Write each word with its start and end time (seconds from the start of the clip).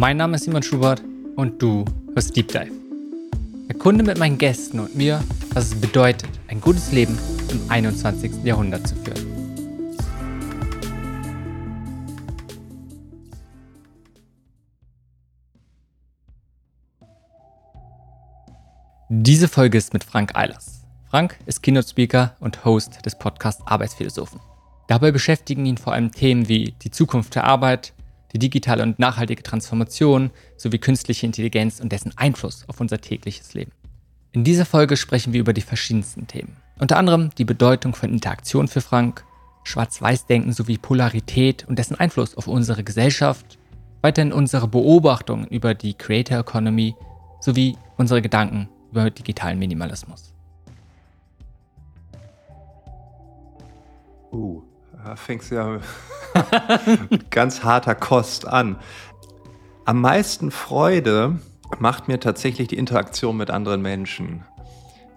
Mein 0.00 0.16
Name 0.16 0.36
ist 0.36 0.44
Simon 0.44 0.62
Schubert 0.62 1.02
und 1.34 1.60
du 1.60 1.84
hörst 2.14 2.36
Deep 2.36 2.46
Dive. 2.46 2.70
Erkunde 3.66 4.04
mit 4.04 4.16
meinen 4.16 4.38
Gästen 4.38 4.78
und 4.78 4.94
mir, 4.94 5.24
was 5.54 5.72
es 5.72 5.80
bedeutet, 5.80 6.30
ein 6.46 6.60
gutes 6.60 6.92
Leben 6.92 7.18
im 7.50 7.60
21. 7.68 8.44
Jahrhundert 8.44 8.86
zu 8.86 8.94
führen. 8.94 9.26
Diese 19.08 19.48
Folge 19.48 19.78
ist 19.78 19.92
mit 19.94 20.04
Frank 20.04 20.36
Eilers. 20.36 20.86
Frank 21.10 21.40
ist 21.46 21.64
Keynote-Speaker 21.64 22.36
und 22.38 22.64
Host 22.64 23.04
des 23.04 23.18
Podcasts 23.18 23.66
Arbeitsphilosophen. 23.66 24.38
Dabei 24.86 25.10
beschäftigen 25.10 25.66
ihn 25.66 25.76
vor 25.76 25.92
allem 25.92 26.12
Themen 26.12 26.48
wie 26.48 26.76
die 26.82 26.92
Zukunft 26.92 27.34
der 27.34 27.42
Arbeit, 27.42 27.94
die 28.32 28.38
digitale 28.38 28.82
und 28.82 28.98
nachhaltige 28.98 29.42
Transformation 29.42 30.30
sowie 30.56 30.78
künstliche 30.78 31.26
Intelligenz 31.26 31.80
und 31.80 31.92
dessen 31.92 32.12
Einfluss 32.16 32.64
auf 32.68 32.80
unser 32.80 33.00
tägliches 33.00 33.54
Leben. 33.54 33.72
In 34.32 34.44
dieser 34.44 34.66
Folge 34.66 34.96
sprechen 34.96 35.32
wir 35.32 35.40
über 35.40 35.52
die 35.52 35.62
verschiedensten 35.62 36.26
Themen. 36.26 36.56
Unter 36.78 36.96
anderem 36.96 37.30
die 37.38 37.44
Bedeutung 37.44 37.94
von 37.94 38.10
Interaktion 38.10 38.68
für 38.68 38.80
Frank, 38.80 39.24
Schwarz-Weiß-Denken 39.64 40.52
sowie 40.52 40.78
Polarität 40.78 41.66
und 41.68 41.78
dessen 41.78 41.96
Einfluss 41.96 42.36
auf 42.36 42.46
unsere 42.46 42.84
Gesellschaft, 42.84 43.58
weiterhin 44.02 44.32
unsere 44.32 44.68
Beobachtungen 44.68 45.46
über 45.48 45.74
die 45.74 45.94
Creator 45.94 46.38
Economy 46.38 46.94
sowie 47.40 47.76
unsere 47.96 48.22
Gedanken 48.22 48.68
über 48.90 49.10
digitalen 49.10 49.58
Minimalismus. 49.58 50.32
Uh, 54.30 54.62
da 55.08 55.16
fängst 55.16 55.50
du 55.50 55.54
ja 55.54 55.78
mit 57.08 57.30
ganz 57.30 57.64
harter 57.64 57.94
Kost 57.94 58.46
an. 58.46 58.76
Am 59.86 60.02
meisten 60.02 60.50
Freude 60.50 61.38
macht 61.78 62.08
mir 62.08 62.20
tatsächlich 62.20 62.68
die 62.68 62.76
Interaktion 62.76 63.38
mit 63.38 63.50
anderen 63.50 63.80
Menschen. 63.80 64.44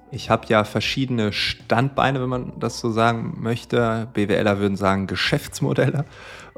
Ich 0.10 0.30
habe 0.30 0.48
ja 0.48 0.64
verschiedene 0.64 1.34
Standbeine, 1.34 2.22
wenn 2.22 2.30
man 2.30 2.54
das 2.58 2.80
so 2.80 2.90
sagen 2.92 3.38
möchte. 3.42 4.08
BWLer 4.14 4.60
würden 4.60 4.78
sagen 4.78 5.08
Geschäftsmodelle. 5.08 6.06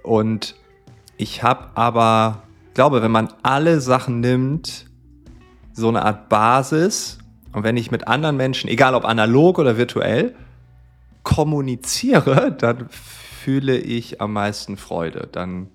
Und 0.04 0.56
ich 1.18 1.42
habe 1.42 1.70
aber, 1.74 2.44
glaube, 2.76 3.02
wenn 3.02 3.12
man 3.12 3.34
alle 3.42 3.82
Sachen 3.82 4.20
nimmt, 4.20 4.86
so 5.72 5.88
eine 5.88 6.06
Art 6.06 6.30
Basis. 6.30 7.18
Und 7.52 7.64
wenn 7.64 7.78
ich 7.78 7.90
mit 7.90 8.08
anderen 8.08 8.38
Menschen, 8.38 8.70
egal 8.70 8.94
ob 8.94 9.06
analog 9.06 9.58
oder 9.58 9.76
virtuell, 9.76 10.36
kommuniziere, 11.24 12.52
dann 12.52 12.90
fühle 13.44 13.78
ich 13.78 14.22
am 14.22 14.32
meisten 14.32 14.78
Freude. 14.78 15.28
Dann 15.30 15.70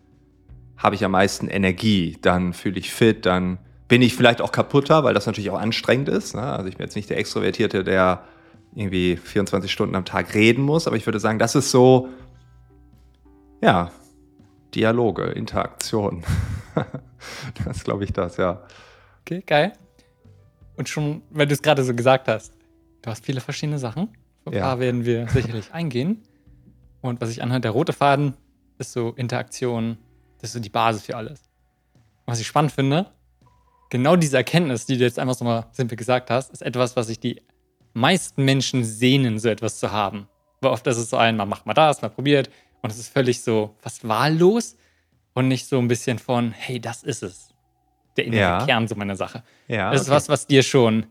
habe 0.78 0.94
ich 0.94 1.04
am 1.04 1.10
meisten 1.10 1.48
Energie. 1.48 2.16
Dann 2.22 2.54
fühle 2.54 2.78
ich 2.78 2.92
fit. 2.92 3.26
Dann 3.26 3.58
bin 3.88 4.00
ich 4.00 4.14
vielleicht 4.14 4.40
auch 4.40 4.52
kaputter, 4.52 5.04
weil 5.04 5.12
das 5.12 5.26
natürlich 5.26 5.50
auch 5.50 5.60
anstrengend 5.60 6.08
ist. 6.08 6.34
Ne? 6.34 6.42
Also 6.42 6.68
ich 6.68 6.78
bin 6.78 6.86
jetzt 6.86 6.96
nicht 6.96 7.10
der 7.10 7.18
Extrovertierte, 7.18 7.84
der 7.84 8.24
irgendwie 8.74 9.16
24 9.16 9.70
Stunden 9.70 9.96
am 9.96 10.06
Tag 10.06 10.34
reden 10.34 10.62
muss. 10.62 10.86
Aber 10.86 10.96
ich 10.96 11.04
würde 11.06 11.20
sagen, 11.20 11.38
das 11.38 11.54
ist 11.54 11.70
so, 11.70 12.08
ja, 13.60 13.90
Dialoge, 14.74 15.24
Interaktion. 15.24 16.24
das 17.64 17.84
glaube 17.84 18.04
ich 18.04 18.12
das, 18.14 18.38
ja. 18.38 18.62
Okay, 19.22 19.42
geil. 19.46 19.74
Und 20.76 20.88
schon, 20.88 21.22
wenn 21.30 21.48
du 21.48 21.54
es 21.54 21.60
gerade 21.60 21.84
so 21.84 21.94
gesagt 21.94 22.28
hast, 22.28 22.54
du 23.02 23.10
hast 23.10 23.26
viele 23.26 23.42
verschiedene 23.42 23.78
Sachen. 23.78 24.08
Ein 24.46 24.60
paar 24.60 24.80
werden 24.80 25.04
wir 25.04 25.28
sicherlich 25.28 25.74
eingehen. 25.74 26.22
Und 27.00 27.20
was 27.20 27.30
ich 27.30 27.42
anhand 27.42 27.64
der 27.64 27.72
rote 27.72 27.92
Faden 27.92 28.34
ist 28.78 28.92
so 28.92 29.12
Interaktion, 29.12 29.98
das 30.40 30.50
ist 30.50 30.54
so 30.54 30.60
die 30.60 30.68
Basis 30.68 31.02
für 31.02 31.16
alles. 31.16 31.42
Und 31.94 32.32
was 32.32 32.40
ich 32.40 32.46
spannend 32.46 32.72
finde, 32.72 33.06
genau 33.90 34.16
diese 34.16 34.36
Erkenntnis, 34.36 34.86
die 34.86 34.96
du 34.98 35.04
jetzt 35.04 35.18
einfach 35.18 35.34
so 35.34 35.44
mal 35.44 35.66
simpel 35.72 35.96
gesagt 35.96 36.30
hast, 36.30 36.52
ist 36.52 36.62
etwas, 36.62 36.96
was 36.96 37.06
sich 37.06 37.20
die 37.20 37.42
meisten 37.92 38.44
Menschen 38.44 38.84
sehnen, 38.84 39.38
so 39.38 39.48
etwas 39.48 39.78
zu 39.78 39.92
haben. 39.92 40.28
Weil 40.60 40.72
oft 40.72 40.86
ist 40.86 40.96
es 40.96 41.10
so 41.10 41.16
ein, 41.16 41.36
man 41.36 41.48
macht 41.48 41.66
mal 41.66 41.74
das, 41.74 42.02
man 42.02 42.12
probiert 42.12 42.50
und 42.82 42.90
es 42.90 42.98
ist 42.98 43.12
völlig 43.12 43.42
so 43.42 43.74
fast 43.78 44.06
wahllos 44.06 44.76
und 45.34 45.48
nicht 45.48 45.66
so 45.66 45.78
ein 45.78 45.88
bisschen 45.88 46.18
von, 46.18 46.52
hey, 46.52 46.80
das 46.80 47.02
ist 47.02 47.22
es. 47.22 47.54
Der 48.16 48.24
innere 48.24 48.40
ja. 48.40 48.66
Kern 48.66 48.88
so 48.88 48.96
meiner 48.96 49.16
Sache. 49.16 49.44
Ja, 49.68 49.92
das 49.92 50.02
ist 50.02 50.10
was, 50.10 50.28
was 50.28 50.46
dir 50.46 50.62
schon 50.62 51.06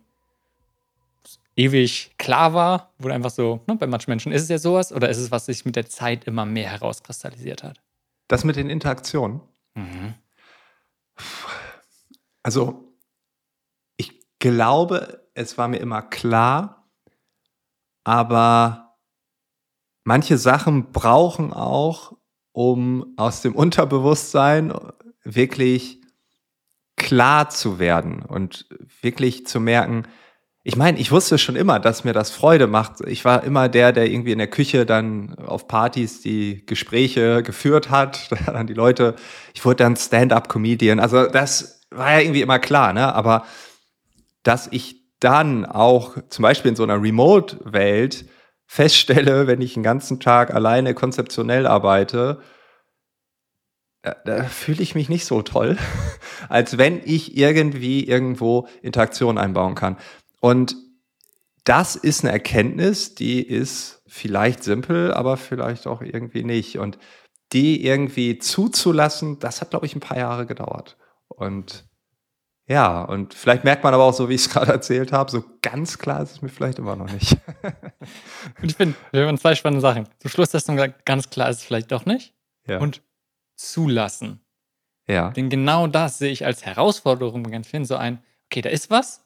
ewig 1.58 2.12
klar 2.18 2.54
war, 2.54 2.94
wo 3.00 3.10
einfach 3.10 3.32
so, 3.32 3.62
ne, 3.68 3.76
bei 3.76 3.88
manchen 3.88 4.12
Menschen 4.12 4.32
ist 4.32 4.44
es 4.44 4.50
ja 4.50 4.60
sowas, 4.60 4.94
oder 4.94 5.10
ist 5.10 5.18
es, 5.18 5.32
was 5.32 5.48
sich 5.48 5.66
mit 5.66 5.76
der 5.76 5.88
Zeit 5.88 6.26
immer 6.26 6.46
mehr 6.46 6.70
herauskristallisiert 6.70 7.64
hat? 7.64 7.82
Das 8.28 8.44
mit 8.44 8.56
den 8.56 8.70
Interaktionen. 8.70 9.42
Mhm. 9.74 10.14
Also, 12.44 12.96
ich 13.98 14.22
glaube, 14.40 15.28
es 15.34 15.58
war 15.58 15.68
mir 15.68 15.80
immer 15.80 16.04
klar, 16.04 16.88
aber 18.04 18.98
manche 20.04 20.38
Sachen 20.38 20.92
brauchen 20.92 21.52
auch, 21.52 22.16
um 22.52 23.14
aus 23.18 23.42
dem 23.42 23.56
Unterbewusstsein 23.56 24.74
wirklich 25.24 26.02
klar 26.96 27.50
zu 27.50 27.80
werden 27.80 28.22
und 28.22 28.68
wirklich 29.02 29.46
zu 29.46 29.60
merken, 29.60 30.04
ich 30.68 30.76
meine, 30.76 31.00
ich 31.00 31.14
wusste 31.14 31.38
schon 31.38 31.56
immer, 31.56 31.80
dass 31.80 32.04
mir 32.04 32.12
das 32.12 32.30
Freude 32.30 32.68
macht. 32.68 33.00
Ich 33.08 33.24
war 33.24 33.46
immer 33.46 33.70
der, 33.70 33.94
der 33.94 34.12
irgendwie 34.12 34.34
in 34.34 34.38
der 34.38 34.50
Küche 34.50 34.86
dann 34.86 35.34
auf 35.36 35.70
Partys 35.70 36.20
die 36.20 36.66
Gespräche 36.66 37.42
geführt 37.42 37.90
hat, 37.90 38.30
dann 38.46 38.68
die 38.68 38.74
Leute, 38.74 39.16
ich 39.54 39.64
wurde 39.64 39.78
dann 39.78 39.96
Stand-up-Comedian. 39.96 41.00
Also 41.00 41.28
das 41.28 41.86
war 41.90 42.12
ja 42.12 42.20
irgendwie 42.20 42.42
immer 42.42 42.60
klar, 42.60 42.92
ne? 42.92 43.16
Aber 43.16 43.46
dass 44.44 44.68
ich 44.70 44.98
dann 45.22 45.66
auch 45.66 46.18
zum 46.28 46.44
Beispiel 46.44 46.68
in 46.68 46.76
so 46.76 46.84
einer 46.84 47.02
Remote-Welt 47.02 48.26
feststelle, 48.66 49.48
wenn 49.48 49.62
ich 49.62 49.78
einen 49.78 49.84
ganzen 49.84 50.20
Tag 50.20 50.54
alleine 50.54 50.94
konzeptionell 50.94 51.66
arbeite, 51.66 52.42
da, 54.02 54.18
da 54.26 54.44
fühle 54.44 54.84
ich 54.84 54.96
mich 54.96 55.08
nicht 55.08 55.24
so 55.24 55.42
toll, 55.44 55.78
als 56.50 56.78
wenn 56.78 57.00
ich 57.06 57.38
irgendwie 57.38 58.06
irgendwo 58.06 58.68
Interaktion 58.82 59.38
einbauen 59.38 59.74
kann. 59.76 59.96
Und 60.40 60.76
das 61.64 61.96
ist 61.96 62.24
eine 62.24 62.32
Erkenntnis, 62.32 63.16
die 63.16 63.42
ist 63.42 64.02
vielleicht 64.08 64.64
simpel, 64.64 65.14
aber 65.14 65.38
vielleicht 65.38 65.88
auch 65.88 66.02
irgendwie 66.02 66.44
nicht. 66.44 66.78
Und 66.78 66.98
die 67.52 67.86
irgendwie 67.86 68.40
zuzulassen, 68.40 69.40
das 69.40 69.62
hat, 69.62 69.72
glaube 69.72 69.86
ich, 69.86 69.96
ein 69.96 70.02
paar 70.02 70.18
Jahre 70.18 70.46
gedauert. 70.46 70.98
Und 71.28 71.86
ja, 72.70 73.02
und 73.02 73.34
vielleicht 73.34 73.64
merkt 73.64 73.84
man 73.84 73.94
aber 73.94 74.04
auch 74.04 74.14
so, 74.14 74.28
wie 74.28 74.36
ich 74.36 74.42
es 74.42 74.50
gerade 74.54 74.72
erzählt 74.72 75.12
habe, 75.14 75.32
so 75.32 75.44
ganz 75.62 75.98
klar 75.98 76.22
ist 76.22 76.32
es 76.32 76.42
mir 76.42 76.50
vielleicht 76.50 76.80
immer 76.80 76.96
noch 76.96 77.12
nicht. 77.12 77.38
und 78.62 78.72
ich 78.72 78.76
finde, 78.76 78.96
wir 79.12 79.26
haben 79.26 79.38
zwei 79.38 79.56
spannende 79.56 79.82
Sachen. 79.82 80.08
Zum 80.20 80.30
Schluss 80.30 80.54
hast 80.54 80.68
du 80.68 80.74
gesagt, 80.74 81.06
ganz 81.06 81.30
klar 81.30 81.50
ist 81.50 81.58
es 81.58 81.64
vielleicht 81.64 81.92
doch 81.92 82.06
nicht. 82.06 82.34
Ja. 82.66 82.80
Und 82.80 83.02
zulassen. 83.56 84.42
Ja. 85.08 85.32
Denn 85.32 85.50
genau 85.50 85.88
das 85.88 86.18
sehe 86.18 86.32
ich 86.32 86.46
als 86.46 86.66
Herausforderung 86.66 87.44
ganz 87.44 87.68
vielen 87.68 87.86
so 87.86 87.96
ein, 87.96 88.22
okay, 88.46 88.62
da 88.62 88.70
ist 88.70 88.90
was, 88.90 89.26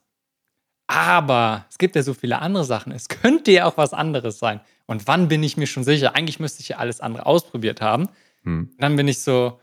aber 0.91 1.65
es 1.69 1.77
gibt 1.77 1.95
ja 1.95 2.03
so 2.03 2.13
viele 2.13 2.39
andere 2.39 2.65
Sachen. 2.65 2.91
Es 2.91 3.07
könnte 3.07 3.49
ja 3.51 3.63
auch 3.63 3.77
was 3.77 3.93
anderes 3.93 4.39
sein. 4.39 4.59
Und 4.87 5.07
wann 5.07 5.29
bin 5.29 5.41
ich 5.41 5.55
mir 5.55 5.65
schon 5.65 5.85
sicher? 5.85 6.15
Eigentlich 6.15 6.41
müsste 6.41 6.61
ich 6.61 6.67
ja 6.67 6.77
alles 6.79 6.99
andere 6.99 7.25
ausprobiert 7.25 7.79
haben. 7.79 8.09
Hm. 8.43 8.71
Dann 8.77 8.97
bin 8.97 9.07
ich 9.07 9.21
so, 9.21 9.57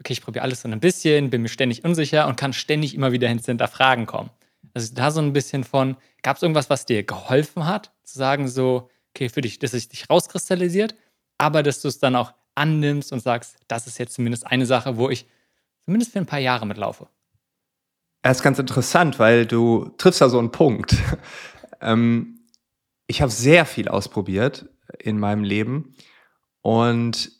okay, 0.00 0.12
ich 0.12 0.20
probiere 0.20 0.42
alles 0.42 0.60
so 0.60 0.68
ein 0.68 0.78
bisschen, 0.78 1.30
bin 1.30 1.40
mir 1.40 1.48
ständig 1.48 1.82
unsicher 1.82 2.28
und 2.28 2.36
kann 2.36 2.52
ständig 2.52 2.94
immer 2.94 3.10
wieder 3.10 3.26
ins 3.28 3.46
Hinterfragen 3.46 4.04
kommen. 4.04 4.28
Also 4.74 4.94
da 4.94 5.10
so 5.10 5.22
ein 5.22 5.32
bisschen 5.32 5.64
von, 5.64 5.96
gab 6.22 6.36
es 6.36 6.42
irgendwas, 6.42 6.68
was 6.68 6.84
dir 6.84 7.04
geholfen 7.04 7.64
hat, 7.64 7.90
zu 8.04 8.18
sagen 8.18 8.46
so, 8.46 8.90
okay, 9.14 9.30
für 9.30 9.40
dich, 9.40 9.58
dass 9.58 9.72
es 9.72 9.88
dich 9.88 10.10
rauskristallisiert, 10.10 10.94
aber 11.38 11.62
dass 11.62 11.80
du 11.80 11.88
es 11.88 12.00
dann 12.00 12.14
auch 12.16 12.34
annimmst 12.54 13.14
und 13.14 13.20
sagst, 13.20 13.56
das 13.68 13.86
ist 13.86 13.96
jetzt 13.96 14.12
zumindest 14.12 14.46
eine 14.46 14.66
Sache, 14.66 14.98
wo 14.98 15.08
ich 15.08 15.24
zumindest 15.86 16.12
für 16.12 16.18
ein 16.18 16.26
paar 16.26 16.38
Jahre 16.38 16.66
mitlaufe. 16.66 17.08
Das 18.26 18.38
ist 18.38 18.42
ganz 18.42 18.58
interessant, 18.58 19.20
weil 19.20 19.46
du 19.46 19.88
triffst 19.98 20.20
da 20.20 20.28
so 20.28 20.40
einen 20.40 20.50
Punkt. 20.50 20.96
ähm, 21.80 22.40
ich 23.06 23.22
habe 23.22 23.30
sehr 23.30 23.64
viel 23.64 23.86
ausprobiert 23.86 24.68
in 24.98 25.20
meinem 25.20 25.44
Leben 25.44 25.94
und 26.60 27.30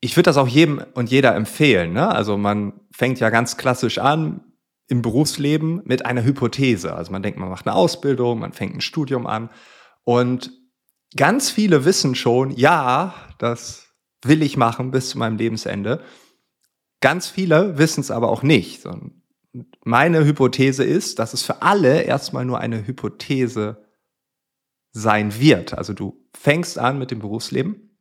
ich 0.00 0.16
würde 0.16 0.24
das 0.24 0.36
auch 0.36 0.48
jedem 0.48 0.84
und 0.94 1.12
jeder 1.12 1.36
empfehlen. 1.36 1.92
Ne? 1.92 2.08
Also 2.08 2.36
man 2.36 2.80
fängt 2.90 3.20
ja 3.20 3.30
ganz 3.30 3.56
klassisch 3.56 3.98
an 3.98 4.52
im 4.88 5.00
Berufsleben 5.00 5.82
mit 5.84 6.04
einer 6.04 6.24
Hypothese. 6.24 6.92
Also 6.92 7.12
man 7.12 7.22
denkt, 7.22 7.38
man 7.38 7.48
macht 7.48 7.68
eine 7.68 7.76
Ausbildung, 7.76 8.40
man 8.40 8.52
fängt 8.52 8.74
ein 8.74 8.80
Studium 8.80 9.28
an 9.28 9.48
und 10.02 10.50
ganz 11.16 11.50
viele 11.50 11.84
wissen 11.84 12.16
schon, 12.16 12.50
ja, 12.50 13.14
das 13.38 13.94
will 14.24 14.42
ich 14.42 14.56
machen 14.56 14.90
bis 14.90 15.10
zu 15.10 15.18
meinem 15.18 15.36
Lebensende. 15.36 16.02
Ganz 17.00 17.28
viele 17.28 17.78
wissen 17.78 18.00
es 18.00 18.10
aber 18.10 18.28
auch 18.28 18.42
nicht 18.42 18.82
meine 19.84 20.24
Hypothese 20.24 20.84
ist, 20.84 21.18
dass 21.18 21.34
es 21.34 21.42
für 21.42 21.62
alle 21.62 22.02
erstmal 22.02 22.44
nur 22.44 22.60
eine 22.60 22.86
Hypothese 22.86 23.84
sein 24.92 25.38
wird. 25.38 25.74
Also 25.74 25.92
du 25.92 26.24
fängst 26.34 26.78
an 26.78 26.98
mit 26.98 27.10
dem 27.10 27.18
Berufsleben 27.18 27.98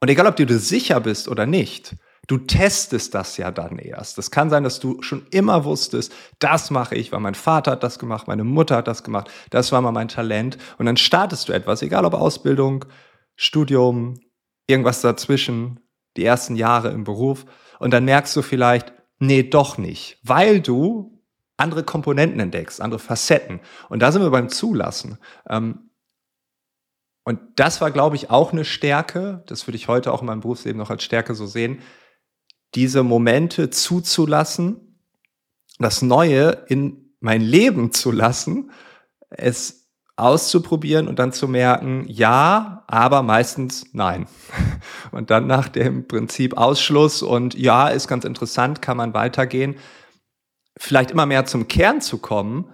und 0.00 0.08
egal, 0.08 0.26
ob 0.26 0.36
du 0.36 0.46
dir 0.46 0.58
sicher 0.58 1.00
bist 1.00 1.28
oder 1.28 1.46
nicht, 1.46 1.96
Du 2.28 2.36
testest 2.36 3.14
das 3.14 3.38
ja 3.38 3.50
dann 3.50 3.78
erst. 3.78 4.18
Das 4.18 4.30
kann 4.30 4.50
sein, 4.50 4.62
dass 4.62 4.80
du 4.80 5.00
schon 5.02 5.26
immer 5.30 5.64
wusstest, 5.64 6.12
das 6.38 6.70
mache 6.70 6.94
ich, 6.94 7.10
weil 7.10 7.20
mein 7.20 7.34
Vater 7.34 7.72
hat 7.72 7.82
das 7.82 7.98
gemacht, 7.98 8.28
meine 8.28 8.44
Mutter 8.44 8.76
hat 8.76 8.86
das 8.86 9.02
gemacht, 9.02 9.30
das 9.48 9.72
war 9.72 9.80
mal 9.80 9.92
mein 9.92 10.08
Talent. 10.08 10.58
Und 10.76 10.84
dann 10.84 10.98
startest 10.98 11.48
du 11.48 11.54
etwas, 11.54 11.80
egal 11.80 12.04
ob 12.04 12.12
Ausbildung, 12.12 12.84
Studium, 13.34 14.20
irgendwas 14.66 15.00
dazwischen, 15.00 15.80
die 16.18 16.24
ersten 16.24 16.54
Jahre 16.54 16.90
im 16.90 17.04
Beruf. 17.04 17.46
Und 17.78 17.92
dann 17.92 18.04
merkst 18.04 18.36
du 18.36 18.42
vielleicht, 18.42 18.92
nee, 19.18 19.42
doch 19.42 19.78
nicht, 19.78 20.18
weil 20.22 20.60
du 20.60 21.22
andere 21.56 21.82
Komponenten 21.82 22.40
entdeckst, 22.40 22.80
andere 22.80 23.00
Facetten. 23.00 23.60
Und 23.88 24.00
da 24.00 24.12
sind 24.12 24.22
wir 24.22 24.30
beim 24.30 24.48
Zulassen. 24.48 25.18
Ähm, 25.48 25.90
und 27.24 27.40
das 27.56 27.80
war, 27.80 27.90
glaube 27.90 28.16
ich, 28.16 28.30
auch 28.30 28.52
eine 28.52 28.64
Stärke. 28.64 29.42
Das 29.46 29.66
würde 29.66 29.76
ich 29.76 29.88
heute 29.88 30.12
auch 30.12 30.20
in 30.20 30.26
meinem 30.26 30.40
Berufsleben 30.40 30.78
noch 30.78 30.90
als 30.90 31.02
Stärke 31.02 31.34
so 31.34 31.46
sehen 31.46 31.82
diese 32.74 33.02
Momente 33.02 33.70
zuzulassen, 33.70 35.00
das 35.78 36.02
Neue 36.02 36.64
in 36.68 37.14
mein 37.20 37.40
Leben 37.40 37.92
zu 37.92 38.10
lassen, 38.10 38.70
es 39.30 39.77
auszuprobieren 40.18 41.08
und 41.08 41.18
dann 41.18 41.32
zu 41.32 41.48
merken, 41.48 42.04
ja, 42.08 42.84
aber 42.86 43.22
meistens 43.22 43.86
nein. 43.92 44.26
Und 45.10 45.30
dann 45.30 45.46
nach 45.46 45.68
dem 45.68 46.06
Prinzip 46.06 46.56
Ausschluss 46.56 47.22
und 47.22 47.54
ja, 47.54 47.88
ist 47.88 48.08
ganz 48.08 48.24
interessant, 48.24 48.82
kann 48.82 48.96
man 48.96 49.14
weitergehen, 49.14 49.76
vielleicht 50.76 51.10
immer 51.10 51.26
mehr 51.26 51.46
zum 51.46 51.66
Kern 51.66 52.00
zu 52.00 52.18
kommen. 52.18 52.66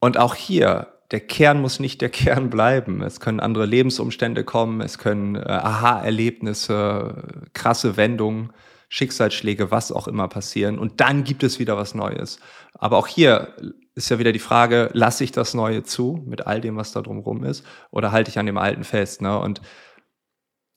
Und 0.00 0.16
auch 0.16 0.34
hier, 0.34 0.88
der 1.10 1.20
Kern 1.20 1.60
muss 1.60 1.80
nicht 1.80 2.00
der 2.00 2.08
Kern 2.10 2.50
bleiben. 2.50 3.02
Es 3.02 3.20
können 3.20 3.40
andere 3.40 3.66
Lebensumstände 3.66 4.44
kommen, 4.44 4.80
es 4.80 4.98
können 4.98 5.36
äh, 5.36 5.40
Aha-Erlebnisse, 5.40 7.48
krasse 7.52 7.96
Wendungen 7.96 8.52
Schicksalsschläge, 8.88 9.72
was 9.72 9.90
auch 9.90 10.06
immer 10.06 10.28
passieren. 10.28 10.78
Und 10.78 11.00
dann 11.00 11.24
gibt 11.24 11.42
es 11.42 11.58
wieder 11.58 11.76
was 11.76 11.94
Neues. 11.94 12.38
Aber 12.74 12.96
auch 12.96 13.08
hier 13.08 13.54
ist 13.94 14.08
ja 14.08 14.18
wieder 14.18 14.32
die 14.32 14.38
Frage, 14.38 14.90
lasse 14.92 15.24
ich 15.24 15.32
das 15.32 15.54
Neue 15.54 15.82
zu 15.82 16.22
mit 16.26 16.46
all 16.46 16.60
dem, 16.60 16.76
was 16.76 16.92
da 16.92 17.02
drumherum 17.02 17.44
ist, 17.44 17.64
oder 17.90 18.12
halte 18.12 18.30
ich 18.30 18.38
an 18.38 18.46
dem 18.46 18.58
Alten 18.58 18.84
fest? 18.84 19.22
Ne? 19.22 19.38
Und 19.38 19.60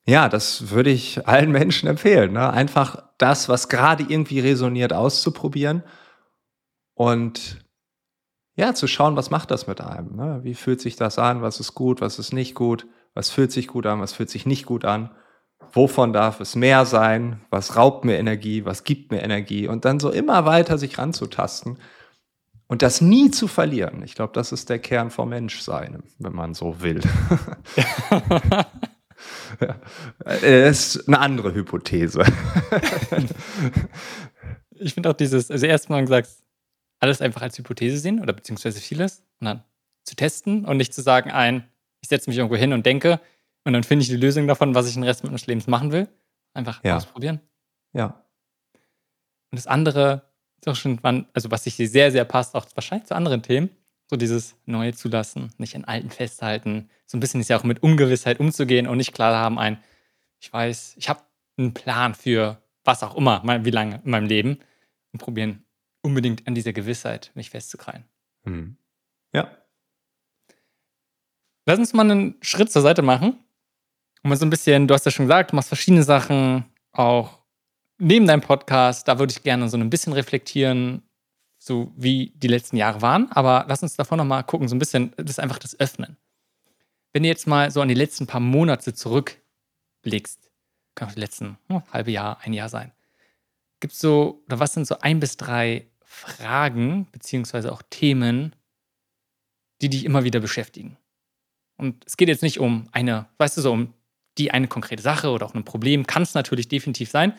ja, 0.06 0.28
das 0.28 0.70
würde 0.70 0.90
ich 0.90 1.26
allen 1.26 1.50
Menschen 1.50 1.88
empfehlen. 1.88 2.32
Ne? 2.32 2.50
Einfach 2.50 3.02
das, 3.18 3.48
was 3.48 3.68
gerade 3.68 4.04
irgendwie 4.08 4.40
resoniert, 4.40 4.92
auszuprobieren 4.92 5.82
und 6.94 7.64
ja, 8.56 8.74
zu 8.74 8.88
schauen, 8.88 9.16
was 9.16 9.30
macht 9.30 9.50
das 9.50 9.66
mit 9.66 9.80
einem? 9.80 10.16
Ne? 10.16 10.40
Wie 10.42 10.54
fühlt 10.54 10.80
sich 10.80 10.96
das 10.96 11.18
an? 11.18 11.42
Was 11.42 11.60
ist 11.60 11.74
gut? 11.74 12.00
Was 12.00 12.18
ist 12.18 12.32
nicht 12.32 12.54
gut? 12.54 12.86
Was 13.14 13.30
fühlt 13.30 13.52
sich 13.52 13.68
gut 13.68 13.86
an? 13.86 14.00
Was 14.00 14.12
fühlt 14.12 14.30
sich 14.30 14.46
nicht 14.46 14.66
gut 14.66 14.84
an? 14.84 15.10
wovon 15.72 16.12
darf 16.12 16.40
es 16.40 16.56
mehr 16.56 16.86
sein, 16.86 17.40
was 17.50 17.76
raubt 17.76 18.04
mir 18.04 18.18
Energie, 18.18 18.64
was 18.64 18.84
gibt 18.84 19.10
mir 19.10 19.22
Energie 19.22 19.68
und 19.68 19.84
dann 19.84 20.00
so 20.00 20.10
immer 20.10 20.44
weiter 20.44 20.78
sich 20.78 20.98
ranzutasten 20.98 21.78
und 22.68 22.82
das 22.82 23.00
nie 23.00 23.30
zu 23.30 23.48
verlieren. 23.48 24.02
Ich 24.04 24.14
glaube, 24.14 24.32
das 24.34 24.52
ist 24.52 24.68
der 24.68 24.78
Kern 24.78 25.10
vom 25.10 25.30
Menschsein, 25.30 26.02
wenn 26.18 26.34
man 26.34 26.54
so 26.54 26.80
will. 26.80 27.00
ja. 29.60 29.80
Das 30.24 30.42
ist 30.94 31.08
eine 31.08 31.18
andere 31.18 31.54
Hypothese. 31.54 32.22
ich 34.70 34.94
finde 34.94 35.10
auch 35.10 35.14
dieses, 35.14 35.50
also 35.50 35.66
erstmal 35.66 36.02
gesagt, 36.02 36.28
alles 37.00 37.20
einfach 37.20 37.42
als 37.42 37.58
Hypothese 37.58 37.98
sehen 37.98 38.20
oder 38.20 38.32
beziehungsweise 38.32 38.80
vieles 38.80 39.24
und 39.40 39.46
dann 39.46 39.64
zu 40.04 40.14
testen 40.14 40.64
und 40.64 40.76
nicht 40.76 40.94
zu 40.94 41.02
sagen, 41.02 41.30
ein, 41.30 41.68
ich 42.00 42.08
setze 42.08 42.30
mich 42.30 42.38
irgendwo 42.38 42.56
hin 42.56 42.72
und 42.72 42.86
denke, 42.86 43.20
und 43.64 43.72
dann 43.74 43.82
finde 43.82 44.02
ich 44.02 44.08
die 44.08 44.16
Lösung 44.16 44.46
davon, 44.46 44.74
was 44.74 44.88
ich 44.88 44.94
den 44.94 45.02
Rest 45.02 45.24
meines 45.24 45.46
Lebens 45.46 45.66
machen 45.66 45.92
will. 45.92 46.08
Einfach 46.54 46.82
ja. 46.84 46.96
ausprobieren. 46.96 47.40
Ja. 47.92 48.24
Und 49.50 49.56
das 49.58 49.66
andere 49.66 50.27
ist 50.60 50.68
auch 50.68 50.76
schon, 50.76 50.98
also 51.32 51.50
was 51.50 51.64
sich 51.64 51.76
sehr, 51.76 52.10
sehr 52.10 52.24
passt, 52.24 52.54
auch 52.54 52.66
wahrscheinlich 52.74 53.08
zu 53.08 53.14
anderen 53.14 53.42
Themen, 53.42 53.70
so 54.06 54.16
dieses 54.16 54.56
Neue 54.66 54.94
zulassen, 54.94 55.52
nicht 55.58 55.74
in 55.74 55.84
Alten 55.84 56.10
festhalten. 56.10 56.88
So 57.06 57.16
ein 57.16 57.20
bisschen 57.20 57.40
ist 57.40 57.48
ja 57.48 57.58
auch 57.58 57.64
mit 57.64 57.82
Ungewissheit 57.82 58.40
umzugehen 58.40 58.86
und 58.86 58.96
nicht 58.96 59.12
klar 59.12 59.36
haben, 59.36 59.58
ein, 59.58 59.82
ich 60.40 60.52
weiß, 60.52 60.94
ich 60.96 61.08
habe 61.08 61.22
einen 61.56 61.74
Plan 61.74 62.14
für 62.14 62.62
was 62.84 63.02
auch 63.02 63.16
immer, 63.16 63.42
wie 63.64 63.70
lange 63.70 64.00
in 64.04 64.10
meinem 64.10 64.26
Leben 64.26 64.58
und 65.12 65.20
probieren 65.20 65.64
unbedingt 66.02 66.46
an 66.46 66.54
dieser 66.54 66.72
Gewissheit 66.72 67.30
mich 67.34 67.50
festzukreien. 67.50 68.04
Mhm. 68.44 68.76
Ja. 69.32 69.50
Lass 71.66 71.78
uns 71.78 71.92
mal 71.92 72.10
einen 72.10 72.36
Schritt 72.40 72.72
zur 72.72 72.82
Seite 72.82 73.02
machen 73.02 73.38
und 74.22 74.30
mal 74.30 74.36
so 74.36 74.46
ein 74.46 74.50
bisschen, 74.50 74.88
du 74.88 74.94
hast 74.94 75.04
ja 75.04 75.12
schon 75.12 75.26
gesagt, 75.26 75.52
du 75.52 75.56
machst 75.56 75.68
verschiedene 75.68 76.02
Sachen, 76.02 76.64
auch 76.92 77.37
neben 77.98 78.26
deinem 78.26 78.40
Podcast. 78.40 79.06
Da 79.08 79.18
würde 79.18 79.32
ich 79.32 79.42
gerne 79.42 79.68
so 79.68 79.76
ein 79.76 79.90
bisschen 79.90 80.12
reflektieren, 80.12 81.02
so 81.58 81.92
wie 81.96 82.32
die 82.36 82.48
letzten 82.48 82.76
Jahre 82.76 83.02
waren. 83.02 83.30
Aber 83.32 83.66
lass 83.68 83.82
uns 83.82 83.96
davor 83.96 84.16
nochmal 84.16 84.44
gucken, 84.44 84.68
so 84.68 84.74
ein 84.74 84.78
bisschen, 84.78 85.12
das 85.16 85.30
ist 85.30 85.40
einfach 85.40 85.58
das 85.58 85.78
Öffnen. 85.78 86.16
Wenn 87.12 87.22
du 87.22 87.28
jetzt 87.28 87.46
mal 87.46 87.70
so 87.70 87.80
an 87.80 87.88
die 87.88 87.94
letzten 87.94 88.26
paar 88.26 88.40
Monate 88.40 88.94
zurückblickst, 88.94 90.50
kann 90.94 91.08
auch 91.08 91.14
die 91.14 91.20
letzten 91.20 91.58
oh, 91.68 91.82
halbe 91.92 92.10
Jahr, 92.10 92.38
ein 92.42 92.52
Jahr 92.52 92.68
sein, 92.68 92.92
gibt 93.80 93.94
es 93.94 94.00
so, 94.00 94.42
oder 94.46 94.58
was 94.58 94.74
sind 94.74 94.86
so 94.86 94.98
ein 95.00 95.20
bis 95.20 95.36
drei 95.36 95.86
Fragen, 96.02 97.06
beziehungsweise 97.12 97.72
auch 97.72 97.82
Themen, 97.88 98.54
die 99.80 99.88
dich 99.88 100.04
immer 100.04 100.24
wieder 100.24 100.40
beschäftigen? 100.40 100.96
Und 101.76 102.04
es 102.06 102.16
geht 102.16 102.28
jetzt 102.28 102.42
nicht 102.42 102.58
um 102.58 102.88
eine, 102.92 103.26
weißt 103.38 103.56
du, 103.56 103.62
so 103.62 103.72
um 103.72 103.94
die 104.36 104.50
eine 104.50 104.68
konkrete 104.68 105.02
Sache 105.02 105.30
oder 105.30 105.46
auch 105.46 105.54
ein 105.54 105.64
Problem 105.64 106.06
kann 106.06 106.22
es 106.22 106.34
natürlich 106.34 106.68
definitiv 106.68 107.10
sein. 107.10 107.34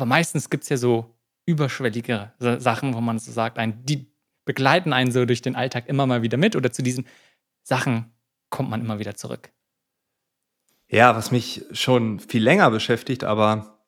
Aber 0.00 0.06
meistens 0.06 0.48
gibt 0.48 0.62
es 0.62 0.70
ja 0.70 0.78
so 0.78 1.14
überschwellige 1.44 2.32
Sachen, 2.38 2.94
wo 2.94 3.02
man 3.02 3.18
so 3.18 3.30
sagt, 3.32 3.58
die 3.86 4.10
begleiten 4.46 4.94
einen 4.94 5.12
so 5.12 5.26
durch 5.26 5.42
den 5.42 5.56
Alltag 5.56 5.88
immer 5.88 6.06
mal 6.06 6.22
wieder 6.22 6.38
mit 6.38 6.56
oder 6.56 6.72
zu 6.72 6.82
diesen 6.82 7.06
Sachen 7.62 8.10
kommt 8.48 8.70
man 8.70 8.80
immer 8.80 8.98
wieder 8.98 9.14
zurück. 9.14 9.52
Ja, 10.88 11.14
was 11.14 11.30
mich 11.30 11.66
schon 11.72 12.18
viel 12.18 12.42
länger 12.42 12.70
beschäftigt, 12.70 13.24
aber 13.24 13.78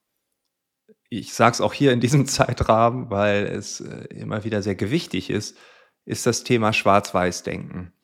ich 1.09 1.32
sage 1.32 1.55
es 1.55 1.61
auch 1.62 1.73
hier 1.73 1.93
in 1.93 2.00
diesem 2.00 2.26
Zeitrahmen, 2.26 3.09
weil 3.09 3.47
es 3.47 3.81
äh, 3.81 4.05
immer 4.14 4.44
wieder 4.44 4.61
sehr 4.61 4.75
gewichtig 4.75 5.31
ist, 5.31 5.56
ist 6.05 6.26
das 6.26 6.44
Thema 6.44 6.75
Schwarz-Weiß-Denken. 6.75 7.94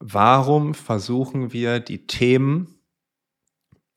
Warum 0.00 0.74
versuchen 0.74 1.52
wir 1.52 1.78
die 1.78 2.08
Themen 2.08 2.80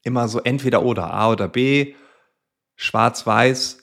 immer 0.04 0.28
so 0.28 0.40
entweder 0.40 0.84
oder 0.84 1.12
A 1.12 1.32
oder 1.32 1.48
B, 1.48 1.96
schwarz-weiß 2.76 3.80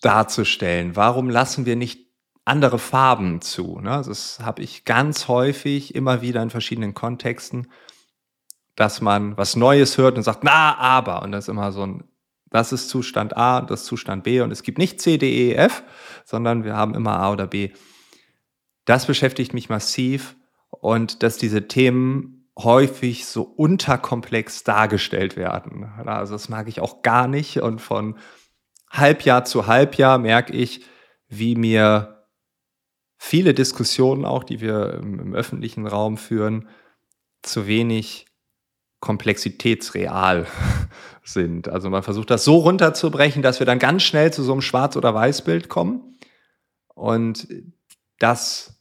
darzustellen? 0.00 0.96
Warum 0.96 1.30
lassen 1.30 1.66
wir 1.66 1.76
nicht 1.76 2.06
andere 2.44 2.78
Farben 2.78 3.40
zu? 3.40 3.80
Ne? 3.80 4.02
Das 4.04 4.40
habe 4.40 4.62
ich 4.62 4.84
ganz 4.84 5.28
häufig 5.28 5.94
immer 5.94 6.22
wieder 6.22 6.42
in 6.42 6.50
verschiedenen 6.50 6.94
Kontexten, 6.94 7.68
dass 8.74 9.00
man 9.00 9.36
was 9.36 9.56
Neues 9.56 9.98
hört 9.98 10.16
und 10.16 10.22
sagt, 10.22 10.44
na, 10.44 10.76
aber. 10.76 11.22
Und 11.22 11.32
das 11.32 11.44
ist 11.44 11.48
immer 11.48 11.72
so 11.72 11.84
ein, 11.84 12.04
das 12.50 12.72
ist 12.72 12.88
Zustand 12.88 13.36
A 13.36 13.58
und 13.58 13.70
das 13.70 13.82
ist 13.82 13.86
Zustand 13.86 14.24
B. 14.24 14.40
Und 14.40 14.50
es 14.50 14.62
gibt 14.62 14.78
nicht 14.78 15.00
C, 15.00 15.18
D, 15.18 15.50
E, 15.50 15.54
F, 15.54 15.82
sondern 16.24 16.64
wir 16.64 16.74
haben 16.74 16.94
immer 16.94 17.18
A 17.18 17.32
oder 17.32 17.46
B. 17.46 17.72
Das 18.84 19.06
beschäftigt 19.06 19.52
mich 19.52 19.68
massiv 19.68 20.36
und 20.70 21.22
dass 21.22 21.36
diese 21.36 21.68
Themen 21.68 22.37
häufig 22.58 23.26
so 23.26 23.42
unterkomplex 23.42 24.64
dargestellt 24.64 25.36
werden. 25.36 25.84
Also 26.06 26.34
das 26.34 26.48
mag 26.48 26.68
ich 26.68 26.80
auch 26.80 27.02
gar 27.02 27.28
nicht. 27.28 27.62
Und 27.62 27.80
von 27.80 28.18
Halbjahr 28.90 29.44
zu 29.44 29.66
Halbjahr 29.66 30.18
merke 30.18 30.52
ich, 30.52 30.84
wie 31.28 31.54
mir 31.54 32.26
viele 33.16 33.54
Diskussionen 33.54 34.24
auch, 34.24 34.44
die 34.44 34.60
wir 34.60 34.94
im, 34.94 35.20
im 35.20 35.34
öffentlichen 35.34 35.86
Raum 35.86 36.16
führen, 36.16 36.68
zu 37.42 37.66
wenig 37.66 38.26
komplexitätsreal 39.00 40.46
sind. 41.22 41.68
Also 41.68 41.90
man 41.90 42.02
versucht 42.02 42.30
das 42.30 42.44
so 42.44 42.56
runterzubrechen, 42.56 43.42
dass 43.42 43.60
wir 43.60 43.66
dann 43.66 43.78
ganz 43.78 44.02
schnell 44.02 44.32
zu 44.32 44.42
so 44.42 44.52
einem 44.52 44.62
Schwarz- 44.62 44.96
oder 44.96 45.14
Weißbild 45.14 45.68
kommen. 45.68 46.18
Und 46.94 47.46
das 48.18 48.77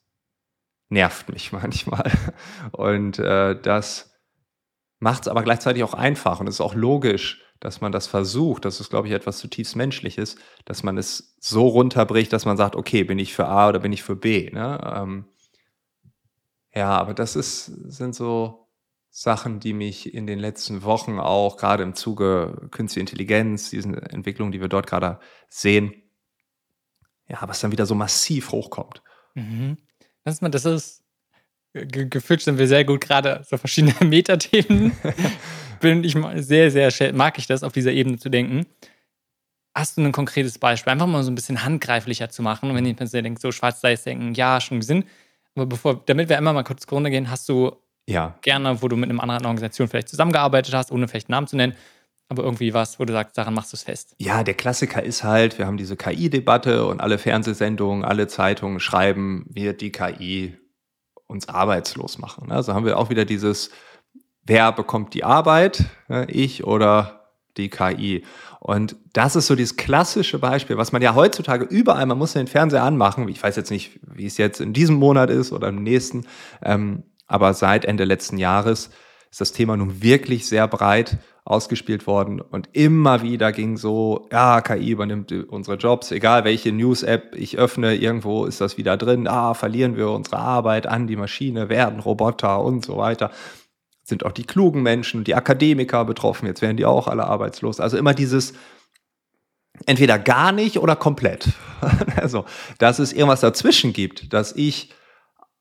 nervt 0.90 1.30
mich 1.30 1.52
manchmal. 1.52 2.12
Und 2.72 3.20
äh, 3.20 3.60
das 3.60 4.14
macht 5.00 5.24
es 5.24 5.28
aber 5.28 5.44
gleichzeitig 5.44 5.84
auch 5.84 5.94
einfach 5.94 6.40
und 6.40 6.48
es 6.48 6.56
ist 6.56 6.62
auch 6.62 6.74
logisch, 6.74 7.44
dass 7.60 7.82
man 7.82 7.92
das 7.92 8.08
versucht. 8.08 8.66
Das 8.66 8.80
ist, 8.80 8.90
glaube 8.90 9.08
ich, 9.08 9.14
etwas 9.14 9.40
zutiefst 9.40 9.76
Menschliches, 9.76 10.38
dass 10.66 10.84
man 10.84 10.98
es 10.98 11.36
so 11.40 11.68
runterbricht, 11.68 12.32
dass 12.34 12.46
man 12.46 12.58
sagt, 12.58 12.76
okay, 12.76 13.04
bin 13.04 13.20
ich 13.20 13.34
für 13.34 13.48
A 13.48 13.70
oder 13.70 13.80
bin 13.80 13.94
ich 13.94 14.04
für 14.04 14.16
B. 14.16 14.50
Ne? 14.52 14.80
Ähm, 14.96 15.26
ja, 16.74 16.90
aber 16.90 17.14
das 17.14 17.36
ist, 17.36 17.66
sind 17.66 18.16
so 18.16 18.68
Sachen, 19.10 19.60
die 19.60 19.74
mich 19.74 20.14
in 20.14 20.28
den 20.28 20.38
letzten 20.38 20.84
Wochen 20.84 21.20
auch 21.20 21.58
gerade 21.58 21.82
im 21.82 21.96
Zuge 21.96 22.68
Künstliche 22.70 23.02
Intelligenz, 23.02 23.72
diesen 23.72 23.96
Entwicklungen, 23.96 24.52
die 24.52 24.62
wir 24.62 24.68
dort 24.68 24.86
gerade 24.86 25.20
sehen, 25.50 25.94
ja, 27.28 27.40
was 27.42 27.60
dann 27.60 27.72
wieder 27.72 27.88
so 27.88 27.96
massiv 27.96 28.52
hochkommt. 28.52 29.02
Mhm. 29.34 29.78
Das 30.28 30.42
ist, 30.42 30.54
das 30.54 30.66
ist 30.66 31.04
gefühlt 31.74 32.42
sind 32.42 32.58
wir 32.58 32.68
sehr 32.68 32.84
gut 32.84 33.00
gerade 33.02 33.44
so 33.48 33.56
verschiedene 33.58 33.96
Metathemen. 34.02 34.92
Bin 35.80 36.04
ich 36.04 36.18
sehr, 36.44 36.70
sehr 36.70 37.14
mag 37.14 37.38
ich 37.38 37.48
das, 37.48 37.64
auf 37.64 37.72
dieser 37.72 37.92
Ebene 37.92 38.18
zu 38.18 38.30
denken. 38.30 38.66
hast 39.74 39.96
du 39.96 40.02
ein 40.02 40.12
konkretes 40.12 40.58
Beispiel? 40.58 40.92
Einfach 40.92 41.08
mal 41.08 41.24
so 41.24 41.32
ein 41.32 41.36
bisschen 41.36 41.64
handgreiflicher 41.64 42.30
zu 42.30 42.42
machen. 42.42 42.70
Und 42.70 42.76
wenn 42.76 42.86
ich 42.86 43.00
mir 43.00 43.22
denke, 43.22 43.40
so 43.40 43.52
schwarz-weiß 43.52 44.04
denken, 44.04 44.34
ja, 44.34 44.60
schon 44.60 44.82
Sinn. 44.82 45.06
Aber 45.56 45.66
bevor, 45.66 46.04
damit 46.06 46.28
wir 46.28 46.38
einmal 46.38 46.54
mal 46.54 46.64
kurz 46.64 46.88
Grunde 46.88 47.10
gehen, 47.10 47.30
hast 47.30 47.48
du 47.48 47.78
ja. 48.06 48.36
gerne, 48.42 48.82
wo 48.82 48.90
du 48.90 48.98
mit 48.98 49.10
einer 49.10 49.22
anderen 49.22 49.46
Organisation 49.46 49.88
vielleicht 49.88 50.10
zusammengearbeitet 50.10 50.74
hast, 50.74 50.92
ohne 50.92 51.08
vielleicht 51.08 51.28
einen 51.28 51.38
Namen 51.38 51.48
zu 51.48 51.56
nennen, 51.56 51.76
aber 52.30 52.44
irgendwie 52.44 52.74
was, 52.74 53.00
wo 53.00 53.06
du 53.06 53.14
sagst, 53.14 53.38
daran 53.38 53.54
machst 53.54 53.72
du 53.72 53.78
es 53.78 53.84
fest. 53.84 54.16
Ja, 54.18 54.44
der 54.44 54.54
Klassiker 54.54 55.02
ist 55.02 55.24
halt, 55.24 55.58
wir 55.58 55.66
haben 55.66 55.78
diese 55.78 55.96
KI-Debatte 55.96 56.86
und 56.86 57.00
alle 57.00 57.18
Fernsehsendungen, 57.18 58.04
alle 58.04 58.28
Zeitungen 58.28 58.80
schreiben, 58.80 59.46
wird 59.50 59.82
die 59.82 59.92
KI 59.92 60.58
uns 61.28 61.48
arbeitslos 61.48 62.18
machen. 62.18 62.52
Also 62.52 62.74
haben 62.74 62.86
wir 62.86 62.98
auch 62.98 63.10
wieder 63.10 63.26
dieses, 63.26 63.70
wer 64.44 64.72
bekommt 64.72 65.14
die 65.14 65.24
Arbeit, 65.24 65.86
ich 66.28 66.64
oder 66.66 67.18
die 67.58 67.70
KI. 67.70 68.24
Und 68.60 68.96
das 69.14 69.36
ist 69.36 69.48
so 69.48 69.56
dieses 69.56 69.78
klassische 69.78 70.40
Beispiel, 70.40 70.78
was 70.78 70.92
man 70.92 71.02
ja 71.02 71.16
heutzutage 71.16 71.66
überall, 71.66 72.06
man 72.06 72.18
muss 72.18 72.34
den 72.34 72.48
Fernseher 72.48 72.84
anmachen. 72.84 73.28
Ich 73.30 73.42
weiß 73.42 73.56
jetzt 73.56 73.72
nicht, 73.72 74.00
wie 74.04 74.26
es 74.26 74.38
jetzt 74.38 74.62
in 74.62 74.74
diesem 74.74 74.96
Monat 74.96 75.30
ist 75.30 75.52
oder 75.52 75.70
im 75.70 75.84
nächsten, 75.84 76.28
ähm, 76.62 77.04
aber 77.28 77.54
seit 77.54 77.86
Ende 77.86 78.04
letzten 78.04 78.38
Jahres 78.38 78.90
ist 79.30 79.42
das 79.42 79.52
Thema 79.52 79.76
nun 79.76 80.02
wirklich 80.02 80.48
sehr 80.48 80.68
breit 80.68 81.18
ausgespielt 81.48 82.08
worden 82.08 82.42
und 82.42 82.70
immer 82.74 83.22
wieder 83.22 83.54
ging 83.54 83.78
so, 83.78 84.28
ja, 84.32 84.60
KI 84.60 84.92
übernimmt 84.92 85.32
unsere 85.32 85.78
Jobs, 85.78 86.12
egal 86.12 86.44
welche 86.44 86.74
News-App 86.74 87.36
ich 87.36 87.58
öffne, 87.58 87.96
irgendwo 87.96 88.46
ist 88.46 88.60
das 88.60 88.78
wieder 88.78 88.98
drin, 88.98 89.28
ah, 89.28 89.54
verlieren 89.54 89.96
wir 89.96 90.10
unsere 90.10 90.38
Arbeit 90.38 90.88
an 90.88 91.08
die 91.08 91.16
Maschine, 91.16 91.70
werden 91.70 92.00
Roboter 92.00 92.62
und 92.62 92.86
so 92.86 92.98
weiter. 92.98 93.32
Sind 94.04 94.26
auch 94.26 94.34
die 94.34 94.46
klugen 94.46 94.84
Menschen, 94.84 95.24
die 95.24 95.36
Akademiker 95.36 96.04
betroffen, 96.04 96.48
jetzt 96.48 96.62
werden 96.62 96.78
die 96.78 96.86
auch 96.86 97.08
alle 97.08 97.26
arbeitslos. 97.26 97.80
Also 97.80 97.98
immer 97.98 98.14
dieses, 98.14 98.54
entweder 99.86 100.20
gar 100.20 100.52
nicht 100.52 100.80
oder 100.80 100.98
komplett. 100.98 101.50
also, 102.18 102.44
dass 102.78 103.00
es 103.00 103.14
irgendwas 103.14 103.42
dazwischen 103.42 103.94
gibt, 103.94 104.34
dass 104.34 104.54
ich 104.54 104.94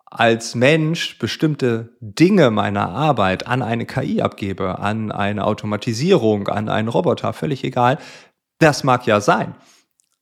als 0.06 0.54
Mensch 0.54 1.18
bestimmte 1.18 1.96
Dinge 2.00 2.50
meiner 2.50 2.88
Arbeit 2.88 3.46
an 3.46 3.62
eine 3.62 3.86
KI 3.86 4.22
abgebe, 4.22 4.78
an 4.78 5.10
eine 5.10 5.44
Automatisierung, 5.44 6.48
an 6.48 6.68
einen 6.68 6.88
Roboter, 6.88 7.32
völlig 7.32 7.64
egal, 7.64 7.98
das 8.58 8.84
mag 8.84 9.06
ja 9.06 9.20
sein. 9.20 9.54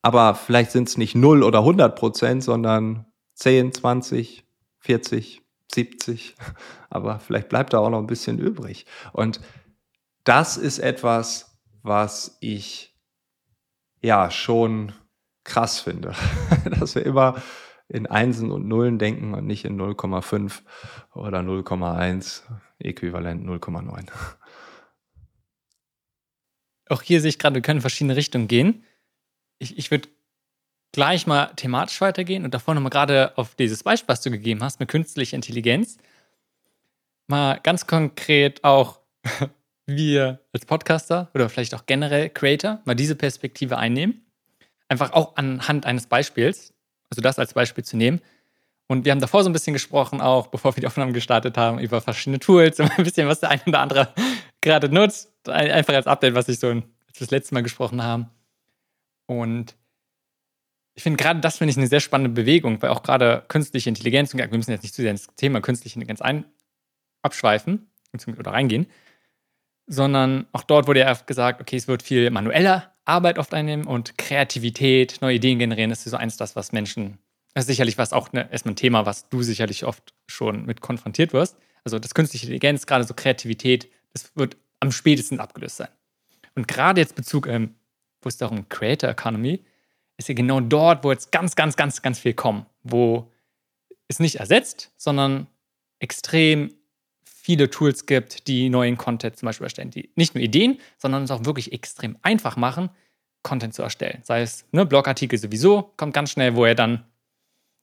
Aber 0.01 0.35
vielleicht 0.35 0.71
sind 0.71 0.87
es 0.87 0.97
nicht 0.97 1.15
0 1.15 1.43
oder 1.43 1.59
100 1.59 1.95
Prozent, 1.95 2.43
sondern 2.43 3.05
10, 3.35 3.73
20, 3.73 4.43
40, 4.79 5.41
70. 5.71 6.35
Aber 6.89 7.19
vielleicht 7.19 7.49
bleibt 7.49 7.73
da 7.73 7.79
auch 7.79 7.89
noch 7.89 7.99
ein 7.99 8.07
bisschen 8.07 8.39
übrig. 8.39 8.85
Und 9.13 9.39
das 10.23 10.57
ist 10.57 10.79
etwas, 10.79 11.59
was 11.81 12.37
ich 12.39 12.95
ja 14.01 14.31
schon 14.31 14.91
krass 15.43 15.79
finde, 15.79 16.13
dass 16.79 16.95
wir 16.95 17.05
immer 17.05 17.35
in 17.87 18.07
Einsen 18.07 18.51
und 18.51 18.67
Nullen 18.67 18.97
denken 18.97 19.33
und 19.33 19.45
nicht 19.45 19.65
in 19.65 19.79
0,5 19.79 20.61
oder 21.13 21.39
0,1, 21.39 22.41
äquivalent 22.79 23.45
0,9. 23.45 24.07
Auch 26.89 27.01
hier 27.01 27.21
sehe 27.21 27.29
ich 27.29 27.39
gerade, 27.39 27.55
wir 27.55 27.61
können 27.61 27.77
in 27.77 27.81
verschiedene 27.81 28.15
Richtungen 28.15 28.47
gehen. 28.47 28.83
Ich, 29.59 29.77
ich 29.77 29.91
würde 29.91 30.09
gleich 30.91 31.27
mal 31.27 31.47
thematisch 31.55 31.99
weitergehen 32.01 32.45
und 32.45 32.53
davor 32.53 32.73
nochmal 32.73 32.89
gerade 32.89 33.37
auf 33.37 33.55
dieses 33.55 33.83
Beispiel, 33.83 34.07
was 34.07 34.21
du 34.21 34.31
gegeben 34.31 34.63
hast, 34.63 34.79
mit 34.79 34.89
künstlicher 34.89 35.35
Intelligenz, 35.35 35.97
mal 37.27 37.59
ganz 37.61 37.87
konkret 37.87 38.63
auch 38.63 38.99
wir 39.87 40.39
als 40.53 40.65
Podcaster 40.65 41.29
oder 41.33 41.49
vielleicht 41.49 41.75
auch 41.75 41.85
generell 41.85 42.29
Creator 42.29 42.81
mal 42.85 42.95
diese 42.95 43.15
Perspektive 43.15 43.77
einnehmen. 43.77 44.25
Einfach 44.87 45.13
auch 45.13 45.35
anhand 45.35 45.85
eines 45.85 46.07
Beispiels. 46.07 46.74
Also 47.15 47.21
das 47.21 47.39
als 47.39 47.53
Beispiel 47.53 47.83
zu 47.83 47.95
nehmen. 47.95 48.19
Und 48.87 49.05
wir 49.05 49.11
haben 49.11 49.21
davor 49.21 49.43
so 49.43 49.49
ein 49.49 49.53
bisschen 49.53 49.73
gesprochen, 49.73 50.19
auch 50.21 50.47
bevor 50.47 50.75
wir 50.75 50.81
die 50.81 50.87
Aufnahmen 50.87 51.13
gestartet 51.13 51.57
haben, 51.57 51.79
über 51.79 52.01
verschiedene 52.01 52.39
Tools 52.39 52.79
und 52.81 52.91
ein 52.91 53.03
bisschen, 53.03 53.27
was 53.27 53.39
der 53.39 53.49
eine 53.49 53.61
oder 53.65 53.79
andere 53.79 54.13
gerade 54.61 54.89
nutzt. 54.89 55.31
Einfach 55.47 55.93
als 55.93 56.07
Update, 56.07 56.35
was 56.35 56.49
ich 56.49 56.59
so 56.59 56.81
das 57.17 57.31
letzte 57.31 57.53
Mal 57.53 57.63
gesprochen 57.63 58.03
haben. 58.03 58.29
Und 59.27 59.75
ich 60.93 61.03
finde 61.03 61.17
gerade 61.17 61.39
das 61.39 61.57
finde 61.57 61.71
ich 61.71 61.77
eine 61.77 61.87
sehr 61.87 61.99
spannende 61.99 62.29
Bewegung, 62.29 62.81
weil 62.81 62.89
auch 62.89 63.01
gerade 63.01 63.43
künstliche 63.47 63.89
Intelligenz, 63.89 64.33
und 64.33 64.39
wir 64.39 64.47
müssen 64.49 64.71
jetzt 64.71 64.83
nicht 64.83 64.93
zu 64.93 65.01
sehr 65.01 65.11
ins 65.11 65.27
Thema 65.35 65.61
künstliche 65.61 65.95
Intelligenz 65.95 66.21
ein, 66.21 66.45
abschweifen 67.21 67.89
oder 68.37 68.51
reingehen, 68.51 68.87
sondern 69.87 70.47
auch 70.51 70.63
dort 70.63 70.87
wurde 70.87 71.01
ja 71.01 71.13
gesagt, 71.13 71.61
okay, 71.61 71.77
es 71.77 71.87
wird 71.87 72.03
viel 72.03 72.29
manueller 72.29 72.94
Arbeit 73.05 73.37
oft 73.37 73.53
einnehmen 73.53 73.85
und 73.85 74.17
Kreativität, 74.17 75.19
neue 75.21 75.35
Ideen 75.35 75.59
generieren, 75.59 75.91
ist 75.91 76.03
so 76.03 76.17
eins 76.17 76.37
das, 76.37 76.55
was 76.55 76.71
Menschen, 76.71 77.19
das 77.53 77.63
ist 77.63 77.67
sicherlich 77.67 77.97
was 77.97 78.13
auch 78.13 78.33
ne, 78.33 78.49
erstmal 78.51 78.73
ein 78.73 78.77
Thema, 78.77 79.05
was 79.05 79.29
du 79.29 79.43
sicherlich 79.43 79.85
oft 79.85 80.13
schon 80.27 80.65
mit 80.65 80.81
konfrontiert 80.81 81.31
wirst. 81.31 81.57
Also 81.83 81.99
das 81.99 82.13
künstliche 82.15 82.47
Intelligenz, 82.47 82.85
gerade 82.85 83.03
so 83.03 83.13
Kreativität, 83.13 83.89
das 84.13 84.35
wird 84.35 84.57
am 84.79 84.91
spätesten 84.91 85.39
abgelöst 85.39 85.77
sein. 85.77 85.89
Und 86.55 86.67
gerade 86.67 86.99
jetzt 86.99 87.15
Bezug, 87.15 87.47
ähm, 87.47 87.75
wo 88.21 88.29
es 88.29 88.37
darum 88.37 88.67
Creator 88.69 89.09
Economy, 89.09 89.63
ist 90.17 90.29
ja 90.29 90.35
genau 90.35 90.59
dort, 90.61 91.03
wo 91.03 91.11
jetzt 91.11 91.31
ganz, 91.31 91.55
ganz, 91.55 91.75
ganz, 91.75 92.01
ganz 92.01 92.19
viel 92.19 92.33
kommt, 92.33 92.65
wo 92.83 93.31
es 94.07 94.19
nicht 94.19 94.37
ersetzt, 94.37 94.91
sondern 94.97 95.47
extrem 95.99 96.73
viele 97.45 97.69
Tools 97.69 98.07
gibt, 98.07 98.47
die 98.47 98.69
neuen 98.69 98.97
Content 98.97 99.37
zum 99.37 99.45
Beispiel 99.45 99.65
erstellen, 99.65 99.91
die 99.91 100.09
nicht 100.15 100.33
nur 100.33 100.43
Ideen, 100.43 100.79
sondern 100.97 101.21
es 101.21 101.29
auch 101.29 101.45
wirklich 101.45 101.73
extrem 101.73 102.17
einfach 102.23 102.57
machen, 102.57 102.89
Content 103.43 103.75
zu 103.75 103.83
erstellen. 103.83 104.21
Sei 104.23 104.41
es 104.41 104.65
ne, 104.71 104.83
Blogartikel 104.83 105.37
sowieso, 105.37 105.93
kommt 105.95 106.15
ganz 106.15 106.31
schnell, 106.31 106.55
wo 106.55 106.65
er 106.65 106.73
dann 106.73 107.05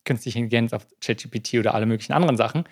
künstliche 0.05 0.41
Intelligenz 0.41 0.73
auf 0.73 0.85
ChatGPT 1.01 1.55
oder 1.61 1.75
alle 1.75 1.87
möglichen 1.87 2.13
anderen 2.13 2.37
Sachen 2.37 2.65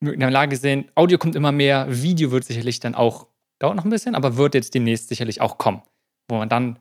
in 0.00 0.18
der 0.18 0.30
Lage 0.30 0.56
sind. 0.56 0.90
Audio 0.94 1.18
kommt 1.18 1.36
immer 1.36 1.52
mehr, 1.52 1.86
Video 1.90 2.30
wird 2.30 2.44
sicherlich 2.44 2.80
dann 2.80 2.94
auch, 2.94 3.26
dauert 3.58 3.76
noch 3.76 3.84
ein 3.84 3.90
bisschen, 3.90 4.14
aber 4.14 4.38
wird 4.38 4.54
jetzt 4.54 4.72
demnächst 4.72 5.08
sicherlich 5.08 5.42
auch 5.42 5.58
kommen, 5.58 5.82
wo 6.28 6.38
man 6.38 6.48
dann 6.48 6.78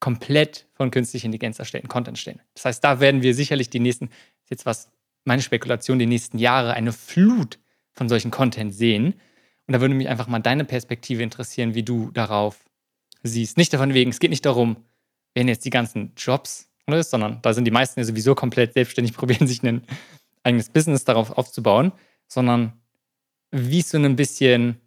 komplett 0.00 0.66
von 0.72 0.90
künstlicher 0.90 1.26
Intelligenz 1.26 1.60
erstellten 1.60 1.86
Content 1.86 2.18
stellen. 2.18 2.40
Das 2.54 2.64
heißt, 2.64 2.82
da 2.82 2.98
werden 2.98 3.22
wir 3.22 3.34
sicherlich 3.34 3.70
die 3.70 3.78
nächsten, 3.78 4.10
jetzt 4.50 4.66
was 4.66 4.90
meine 5.24 5.42
Spekulation, 5.42 6.00
die 6.00 6.06
nächsten 6.06 6.38
Jahre 6.38 6.74
eine 6.74 6.90
Flut 6.90 7.60
von 7.98 8.08
solchen 8.08 8.30
Content 8.30 8.74
sehen. 8.74 9.14
Und 9.66 9.74
da 9.74 9.80
würde 9.80 9.94
mich 9.94 10.08
einfach 10.08 10.28
mal 10.28 10.38
deine 10.38 10.64
Perspektive 10.64 11.22
interessieren, 11.22 11.74
wie 11.74 11.82
du 11.82 12.10
darauf 12.12 12.64
siehst. 13.22 13.58
Nicht 13.58 13.74
davon 13.74 13.92
wegen, 13.92 14.10
es 14.10 14.20
geht 14.20 14.30
nicht 14.30 14.46
darum, 14.46 14.76
werden 15.34 15.48
jetzt 15.48 15.66
die 15.66 15.70
ganzen 15.70 16.12
Jobs, 16.16 16.70
sondern 16.86 17.42
da 17.42 17.52
sind 17.52 17.66
die 17.66 17.70
meisten 17.70 18.00
ja 18.00 18.04
sowieso 18.04 18.34
komplett 18.34 18.72
selbstständig, 18.72 19.12
probieren 19.16 19.46
sich 19.46 19.62
ein 19.62 19.82
eigenes 20.42 20.70
Business 20.70 21.04
darauf 21.04 21.36
aufzubauen, 21.36 21.92
sondern 22.26 22.72
wie 23.50 23.80
es 23.80 23.90
so 23.90 23.98
ein 23.98 24.16
bisschen 24.16 24.80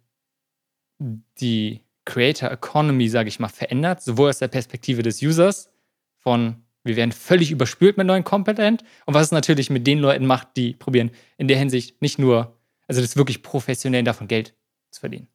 die 0.98 1.80
Creator 2.04 2.50
Economy, 2.50 3.08
sage 3.08 3.28
ich 3.28 3.38
mal, 3.38 3.48
verändert, 3.48 4.02
sowohl 4.02 4.30
aus 4.30 4.38
der 4.38 4.48
Perspektive 4.48 5.02
des 5.02 5.22
Users 5.22 5.70
von 6.18 6.56
wir 6.84 6.96
werden 6.96 7.12
völlig 7.12 7.52
überspült 7.52 7.96
mit 7.96 8.08
neuen 8.08 8.24
Content 8.24 8.82
und 9.06 9.14
was 9.14 9.26
es 9.26 9.32
natürlich 9.32 9.70
mit 9.70 9.86
den 9.86 10.00
Leuten 10.00 10.26
macht, 10.26 10.56
die 10.56 10.74
probieren 10.74 11.12
in 11.36 11.46
der 11.46 11.56
Hinsicht 11.56 12.02
nicht 12.02 12.18
nur 12.18 12.58
also 12.92 13.00
das 13.00 13.16
wirklich 13.16 13.42
professionell 13.42 14.04
davon 14.04 14.28
Geld 14.28 14.54
zu 14.90 15.00
verdienen. 15.00 15.28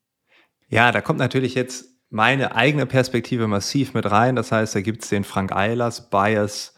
Ja, 0.69 0.91
da 0.91 1.01
kommt 1.01 1.17
natürlich 1.17 1.55
jetzt 1.55 1.85
meine 2.09 2.55
eigene 2.55 2.85
Perspektive 2.85 3.47
massiv 3.47 3.93
mit 3.93 4.09
rein. 4.09 4.35
Das 4.35 4.51
heißt, 4.51 4.75
da 4.75 4.81
gibt 4.81 5.03
es 5.03 5.09
den 5.09 5.23
Frank 5.23 5.51
Eilers 5.51 6.09
Bias 6.09 6.75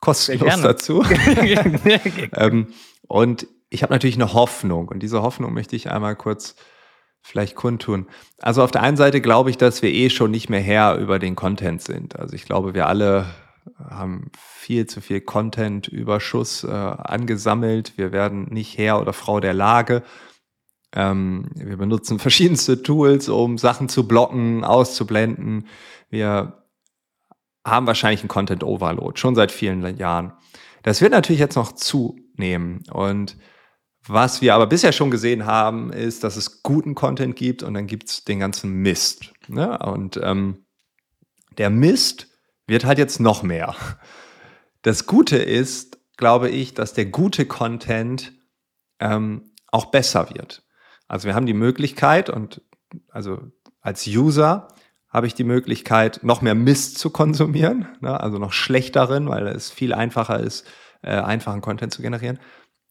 kostenlos 0.00 0.60
dazu. 0.60 1.04
ähm, 2.34 2.68
und 3.06 3.46
ich 3.70 3.82
habe 3.82 3.92
natürlich 3.92 4.16
eine 4.16 4.32
Hoffnung 4.32 4.88
und 4.88 5.00
diese 5.00 5.22
Hoffnung 5.22 5.54
möchte 5.54 5.76
ich 5.76 5.90
einmal 5.90 6.16
kurz 6.16 6.56
vielleicht 7.22 7.54
kundtun. 7.54 8.06
Also 8.40 8.62
auf 8.62 8.70
der 8.70 8.82
einen 8.82 8.96
Seite 8.96 9.20
glaube 9.20 9.50
ich, 9.50 9.56
dass 9.56 9.82
wir 9.82 9.92
eh 9.92 10.10
schon 10.10 10.30
nicht 10.30 10.48
mehr 10.48 10.60
Herr 10.60 10.96
über 10.96 11.18
den 11.18 11.36
Content 11.36 11.82
sind. 11.82 12.18
Also 12.18 12.34
ich 12.34 12.44
glaube, 12.44 12.74
wir 12.74 12.86
alle 12.86 13.26
haben 13.78 14.30
viel 14.38 14.86
zu 14.86 15.00
viel 15.00 15.20
Content-Überschuss 15.20 16.64
äh, 16.64 16.68
angesammelt. 16.68 17.96
Wir 17.96 18.12
werden 18.12 18.44
nicht 18.50 18.78
Herr 18.78 19.00
oder 19.00 19.12
Frau 19.12 19.40
der 19.40 19.54
Lage. 19.54 20.02
Ähm, 20.92 21.50
wir 21.54 21.76
benutzen 21.76 22.18
verschiedenste 22.20 22.82
Tools, 22.82 23.28
um 23.28 23.58
Sachen 23.58 23.88
zu 23.88 24.06
blocken, 24.06 24.64
auszublenden. 24.64 25.66
Wir 26.10 26.64
haben 27.64 27.86
wahrscheinlich 27.86 28.20
einen 28.20 28.28
Content-Overload, 28.28 29.18
schon 29.18 29.34
seit 29.34 29.50
vielen 29.50 29.96
Jahren. 29.96 30.32
Das 30.82 31.00
wird 31.00 31.12
natürlich 31.12 31.40
jetzt 31.40 31.56
noch 31.56 31.72
zunehmen. 31.72 32.84
Und 32.92 33.36
was 34.06 34.40
wir 34.40 34.54
aber 34.54 34.68
bisher 34.68 34.92
schon 34.92 35.10
gesehen 35.10 35.46
haben, 35.46 35.92
ist, 35.92 36.22
dass 36.22 36.36
es 36.36 36.62
guten 36.62 36.94
Content 36.94 37.34
gibt 37.34 37.64
und 37.64 37.74
dann 37.74 37.88
gibt 37.88 38.08
es 38.08 38.24
den 38.24 38.38
ganzen 38.38 38.72
Mist. 38.72 39.32
Ne? 39.48 39.78
Und 39.78 40.20
ähm, 40.22 40.64
der 41.58 41.70
Mist 41.70 42.35
wird 42.66 42.84
halt 42.84 42.98
jetzt 42.98 43.20
noch 43.20 43.42
mehr. 43.42 43.74
Das 44.82 45.06
Gute 45.06 45.36
ist, 45.36 45.98
glaube 46.16 46.48
ich, 46.48 46.74
dass 46.74 46.92
der 46.92 47.06
gute 47.06 47.46
Content 47.46 48.32
ähm, 49.00 49.52
auch 49.68 49.86
besser 49.86 50.30
wird. 50.30 50.62
Also 51.08 51.26
wir 51.26 51.34
haben 51.34 51.46
die 51.46 51.54
Möglichkeit 51.54 52.30
und 52.30 52.62
also 53.08 53.40
als 53.80 54.06
User 54.06 54.68
habe 55.08 55.26
ich 55.26 55.34
die 55.34 55.44
Möglichkeit, 55.44 56.20
noch 56.22 56.42
mehr 56.42 56.54
Mist 56.54 56.98
zu 56.98 57.10
konsumieren, 57.10 57.88
ne? 58.00 58.20
also 58.20 58.38
noch 58.38 58.52
schlechteren, 58.52 59.28
weil 59.28 59.46
es 59.46 59.70
viel 59.70 59.94
einfacher 59.94 60.40
ist, 60.40 60.66
äh, 61.02 61.10
einfachen 61.10 61.60
Content 61.60 61.92
zu 61.92 62.02
generieren. 62.02 62.38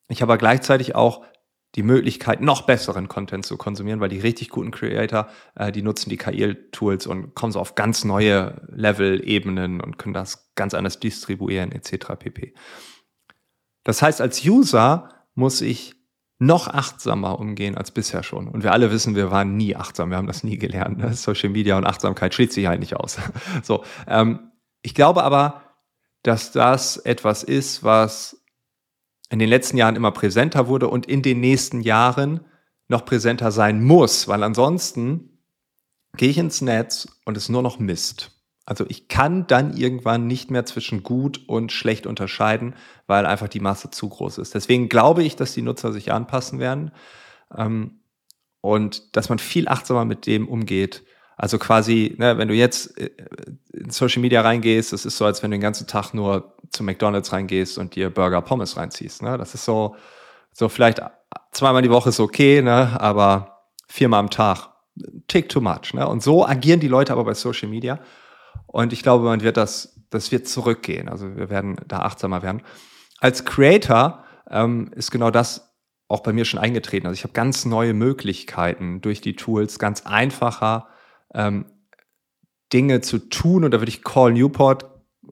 Ich 0.07 0.21
habe 0.21 0.33
aber 0.33 0.37
gleichzeitig 0.37 0.95
auch 0.95 1.25
die 1.75 1.83
Möglichkeit, 1.83 2.41
noch 2.41 2.61
besseren 2.61 3.07
Content 3.07 3.45
zu 3.45 3.57
konsumieren, 3.57 3.99
weil 3.99 4.09
die 4.09 4.19
richtig 4.19 4.49
guten 4.49 4.71
Creator, 4.71 5.27
äh, 5.55 5.71
die 5.71 5.81
nutzen 5.81 6.09
die 6.09 6.17
KI-Tools 6.17 7.05
und 7.05 7.35
kommen 7.35 7.51
so 7.51 7.59
auf 7.59 7.75
ganz 7.75 8.05
neue 8.05 8.61
Level-Ebenen 8.69 9.81
und 9.81 9.97
können 9.97 10.13
das 10.13 10.51
ganz 10.55 10.73
anders 10.73 10.99
distribuieren, 10.99 11.71
etc. 11.71 12.13
pp. 12.17 12.53
Das 13.83 14.01
heißt, 14.01 14.21
als 14.21 14.43
User 14.45 15.09
muss 15.35 15.61
ich 15.61 15.95
noch 16.37 16.67
achtsamer 16.67 17.39
umgehen 17.39 17.77
als 17.77 17.91
bisher 17.91 18.23
schon. 18.23 18.47
Und 18.47 18.63
wir 18.63 18.71
alle 18.71 18.91
wissen, 18.91 19.15
wir 19.15 19.31
waren 19.31 19.55
nie 19.55 19.75
achtsam, 19.75 20.09
wir 20.09 20.17
haben 20.17 20.27
das 20.27 20.43
nie 20.43 20.57
gelernt. 20.57 20.97
Ne? 20.97 21.13
Social 21.13 21.49
Media 21.49 21.77
und 21.77 21.85
Achtsamkeit 21.85 22.33
schließt 22.33 22.53
sich 22.53 22.67
halt 22.67 22.79
nicht 22.79 22.95
aus. 22.95 23.17
so, 23.63 23.83
ähm, 24.07 24.51
ich 24.81 24.95
glaube 24.95 25.23
aber, 25.23 25.61
dass 26.23 26.51
das 26.51 26.97
etwas 26.97 27.43
ist, 27.43 27.83
was 27.83 28.44
in 29.29 29.39
den 29.39 29.49
letzten 29.49 29.77
Jahren 29.77 29.95
immer 29.95 30.11
präsenter 30.11 30.67
wurde 30.67 30.87
und 30.87 31.05
in 31.05 31.21
den 31.21 31.39
nächsten 31.39 31.81
Jahren 31.81 32.41
noch 32.87 33.05
präsenter 33.05 33.51
sein 33.51 33.83
muss, 33.83 34.27
weil 34.27 34.43
ansonsten 34.43 35.39
gehe 36.15 36.29
ich 36.29 36.37
ins 36.37 36.61
Netz 36.61 37.07
und 37.25 37.35
es 37.35 37.49
nur 37.49 37.61
noch 37.61 37.79
Mist. 37.79 38.31
Also 38.65 38.85
ich 38.87 39.07
kann 39.07 39.45
dann 39.47 39.77
irgendwann 39.77 40.25
nicht 40.27 40.49
mehr 40.49 40.65
zwischen 40.65 41.03
gut 41.03 41.47
und 41.47 41.71
schlecht 41.71 42.07
unterscheiden, 42.07 42.75
weil 43.05 43.25
einfach 43.25 43.47
die 43.47 43.59
Masse 43.59 43.91
zu 43.91 44.09
groß 44.09 44.39
ist. 44.39 44.55
Deswegen 44.55 44.89
glaube 44.89 45.23
ich, 45.23 45.35
dass 45.35 45.53
die 45.53 45.61
Nutzer 45.61 45.91
sich 45.91 46.11
anpassen 46.11 46.59
werden 46.59 46.91
ähm, 47.55 47.99
und 48.61 49.15
dass 49.15 49.29
man 49.29 49.37
viel 49.37 49.67
achtsamer 49.67 50.05
mit 50.05 50.25
dem 50.25 50.47
umgeht. 50.47 51.03
Also 51.37 51.59
quasi, 51.59 52.15
ne, 52.17 52.37
wenn 52.37 52.47
du 52.47 52.55
jetzt 52.55 52.97
äh, 52.97 53.11
in 53.71 53.91
Social 53.91 54.21
Media 54.21 54.41
reingehst, 54.41 54.93
das 54.93 55.05
ist 55.05 55.17
so, 55.17 55.25
als 55.25 55.43
wenn 55.43 55.51
du 55.51 55.57
den 55.57 55.61
ganzen 55.61 55.85
Tag 55.85 56.13
nur 56.13 56.54
zu 56.71 56.83
McDonalds 56.83 57.31
reingehst 57.31 57.77
und 57.77 57.95
dir 57.95 58.09
Burger 58.09 58.41
Pommes 58.41 58.77
reinziehst. 58.77 59.21
Ne? 59.21 59.37
Das 59.37 59.53
ist 59.53 59.65
so, 59.65 59.95
so 60.51 60.69
vielleicht 60.69 61.01
zweimal 61.51 61.81
die 61.81 61.89
Woche 61.89 62.09
ist 62.09 62.19
okay, 62.19 62.61
ne? 62.61 62.99
aber 62.99 63.63
viermal 63.87 64.19
am 64.19 64.29
Tag, 64.29 64.69
tick 65.27 65.49
too 65.49 65.61
much. 65.61 65.93
Ne? 65.93 66.07
Und 66.07 66.23
so 66.23 66.45
agieren 66.45 66.79
die 66.79 66.87
Leute 66.87 67.13
aber 67.13 67.25
bei 67.25 67.33
Social 67.33 67.69
Media. 67.69 67.99
Und 68.67 68.93
ich 68.93 69.03
glaube, 69.03 69.25
man 69.25 69.41
wird 69.41 69.57
das, 69.57 70.01
das 70.09 70.31
wird 70.31 70.47
zurückgehen. 70.47 71.09
Also 71.09 71.35
wir 71.35 71.49
werden 71.49 71.77
da 71.87 71.99
achtsamer 71.99 72.41
werden. 72.41 72.61
Als 73.19 73.45
Creator 73.45 74.23
ähm, 74.49 74.91
ist 74.95 75.11
genau 75.11 75.31
das 75.31 75.73
auch 76.07 76.21
bei 76.21 76.33
mir 76.33 76.45
schon 76.45 76.59
eingetreten. 76.59 77.07
Also 77.07 77.15
ich 77.15 77.23
habe 77.23 77.33
ganz 77.33 77.65
neue 77.65 77.93
Möglichkeiten 77.93 79.01
durch 79.01 79.21
die 79.21 79.35
Tools, 79.35 79.79
ganz 79.79 80.05
einfacher 80.05 80.87
ähm, 81.33 81.65
Dinge 82.71 83.01
zu 83.01 83.17
tun. 83.17 83.63
Und 83.63 83.71
da 83.71 83.79
würde 83.79 83.89
ich 83.89 84.03
Call 84.03 84.33
Newport 84.33 84.85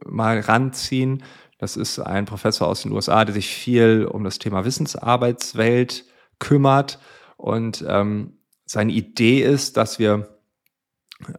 mal 0.06 0.40
ranziehen. 0.40 1.24
Das 1.58 1.78
ist 1.78 2.00
ein 2.00 2.26
Professor 2.26 2.68
aus 2.68 2.84
den 2.84 2.92
USA, 2.92 3.26
der 3.26 3.34
sich 3.34 3.48
viel 3.48 4.06
um 4.06 4.24
das 4.24 4.40
Thema 4.40 4.66
Wissensarbeitswelt 4.66 6.06
kümmert. 6.40 7.00
Und 7.38 7.84
ähm, 7.88 8.38
seine 8.66 8.92
Idee 8.92 9.42
ist, 9.42 9.78
dass 9.78 10.00
wir 10.00 10.34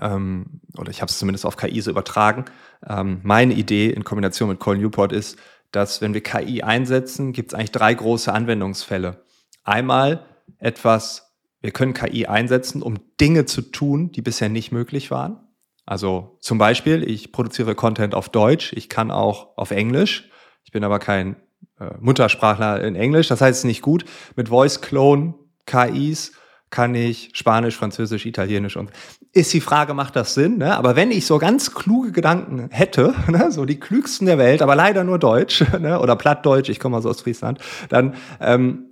ähm, 0.01 0.61
oder 0.77 0.91
ich 0.91 1.01
habe 1.01 1.11
es 1.11 1.19
zumindest 1.19 1.47
auf 1.47 1.57
KI 1.57 1.81
so 1.81 1.91
übertragen, 1.91 2.45
ähm, 2.87 3.21
meine 3.23 3.55
Idee 3.55 3.91
in 3.91 4.05
Kombination 4.05 4.49
mit 4.49 4.61
Colin 4.61 4.81
Newport 4.81 5.13
ist, 5.13 5.39
dass 5.71 6.01
wenn 6.01 6.15
wir 6.15 6.23
KI 6.23 6.63
einsetzen, 6.63 7.33
gibt 7.33 7.53
es 7.53 7.55
eigentlich 7.55 7.73
drei 7.73 7.95
große 7.95 8.33
Anwendungsfälle. 8.33 9.25
Einmal 9.65 10.25
etwas, 10.59 11.35
wir 11.61 11.73
können 11.73 11.95
KI 11.95 12.27
einsetzen, 12.27 12.83
um 12.83 12.99
Dinge 13.21 13.47
zu 13.47 13.63
tun, 13.63 14.13
die 14.13 14.23
bisher 14.23 14.49
nicht 14.49 14.73
möglich 14.73 15.11
waren. 15.11 15.41
Also 15.87 16.39
zum 16.41 16.59
Beispiel, 16.59 17.09
ich 17.09 17.33
produziere 17.33 17.75
Content 17.75 18.15
auf 18.15 18.29
Deutsch, 18.29 18.73
ich 18.75 18.89
kann 18.89 19.11
auch 19.11 19.57
auf 19.57 19.71
Englisch. 19.71 20.31
Ich 20.65 20.73
bin 20.73 20.83
aber 20.83 20.99
kein 20.99 21.37
äh, 21.79 21.91
Muttersprachler 22.01 22.83
in 22.83 22.97
Englisch, 22.97 23.29
das 23.29 23.41
heißt 23.41 23.65
nicht 23.65 23.83
gut. 23.83 24.05
Mit 24.37 24.49
Voice 24.49 24.81
Clone 24.81 25.35
KIs 25.67 26.33
kann 26.71 26.95
ich 26.95 27.31
Spanisch, 27.35 27.77
Französisch, 27.77 28.27
Italienisch 28.27 28.77
und 28.77 28.91
ist 29.33 29.53
die 29.53 29.61
Frage, 29.61 29.95
macht 29.95 30.17
das 30.17 30.35
Sinn? 30.35 30.59
Ne? 30.59 30.77
Aber 30.77 30.97
wenn 30.97 31.11
ich 31.11 31.27
so 31.27 31.39
ganz 31.39 31.75
kluge 31.75 32.13
Gedanken 32.13 32.69
hätte, 32.71 33.15
ne, 33.29 33.53
so 33.53 33.65
die 33.65 33.79
klügsten 33.79 34.27
der 34.27 34.39
Welt, 34.39 34.63
aber 34.63 34.75
leider 34.75 35.05
nur 35.05 35.19
Deutsch 35.19 35.65
ne, 35.81 36.01
oder 36.01 36.17
Plattdeutsch, 36.17 36.69
ich 36.69 36.81
komme 36.81 36.97
also 36.97 37.11
aus 37.11 37.21
Friesland, 37.21 37.59
dann 37.91 38.15
ähm, 38.41 38.91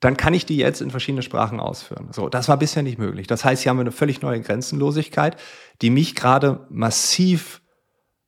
dann 0.00 0.16
kann 0.16 0.32
ich 0.32 0.46
die 0.46 0.56
jetzt 0.56 0.80
in 0.80 0.90
verschiedene 0.90 1.22
Sprachen 1.22 1.60
ausführen. 1.60 2.08
So, 2.12 2.30
das 2.30 2.48
war 2.48 2.56
bisher 2.56 2.82
nicht 2.82 2.98
möglich. 2.98 3.26
Das 3.26 3.44
heißt, 3.44 3.62
hier 3.62 3.70
haben 3.70 3.76
wir 3.76 3.82
eine 3.82 3.92
völlig 3.92 4.22
neue 4.22 4.40
Grenzenlosigkeit, 4.40 5.36
die 5.82 5.90
mich 5.90 6.14
gerade 6.14 6.66
massiv 6.68 7.62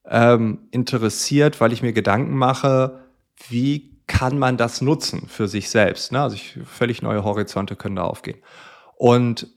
ähm, 0.07 0.69
interessiert, 0.71 1.61
weil 1.61 1.73
ich 1.73 1.83
mir 1.83 1.93
Gedanken 1.93 2.37
mache, 2.37 3.01
wie 3.49 4.01
kann 4.07 4.39
man 4.39 4.57
das 4.57 4.81
nutzen 4.81 5.29
für 5.29 5.49
sich 5.49 5.71
selbst? 5.71 6.13
Ne? 6.13 6.21
Also 6.21 6.37
ich, 6.37 6.59
völlig 6.65 7.03
neue 7.03 7.25
Horizonte 7.25 7.77
können 7.77 7.97
da 7.97 8.05
aufgehen. 8.05 8.39
Und 8.97 9.49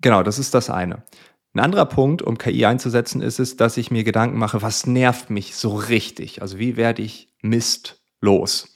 genau, 0.00 0.22
das 0.22 0.38
ist 0.38 0.54
das 0.54 0.70
eine. 0.70 1.02
Ein 1.54 1.60
anderer 1.60 1.86
Punkt, 1.86 2.22
um 2.22 2.38
KI 2.38 2.64
einzusetzen, 2.64 3.20
ist 3.20 3.38
es, 3.38 3.56
dass 3.56 3.76
ich 3.76 3.90
mir 3.90 4.04
Gedanken 4.04 4.38
mache, 4.38 4.62
was 4.62 4.86
nervt 4.86 5.28
mich 5.28 5.54
so 5.54 5.74
richtig? 5.74 6.40
Also 6.40 6.58
wie 6.58 6.76
werde 6.76 7.02
ich 7.02 7.28
Mist 7.42 8.02
los? 8.20 8.74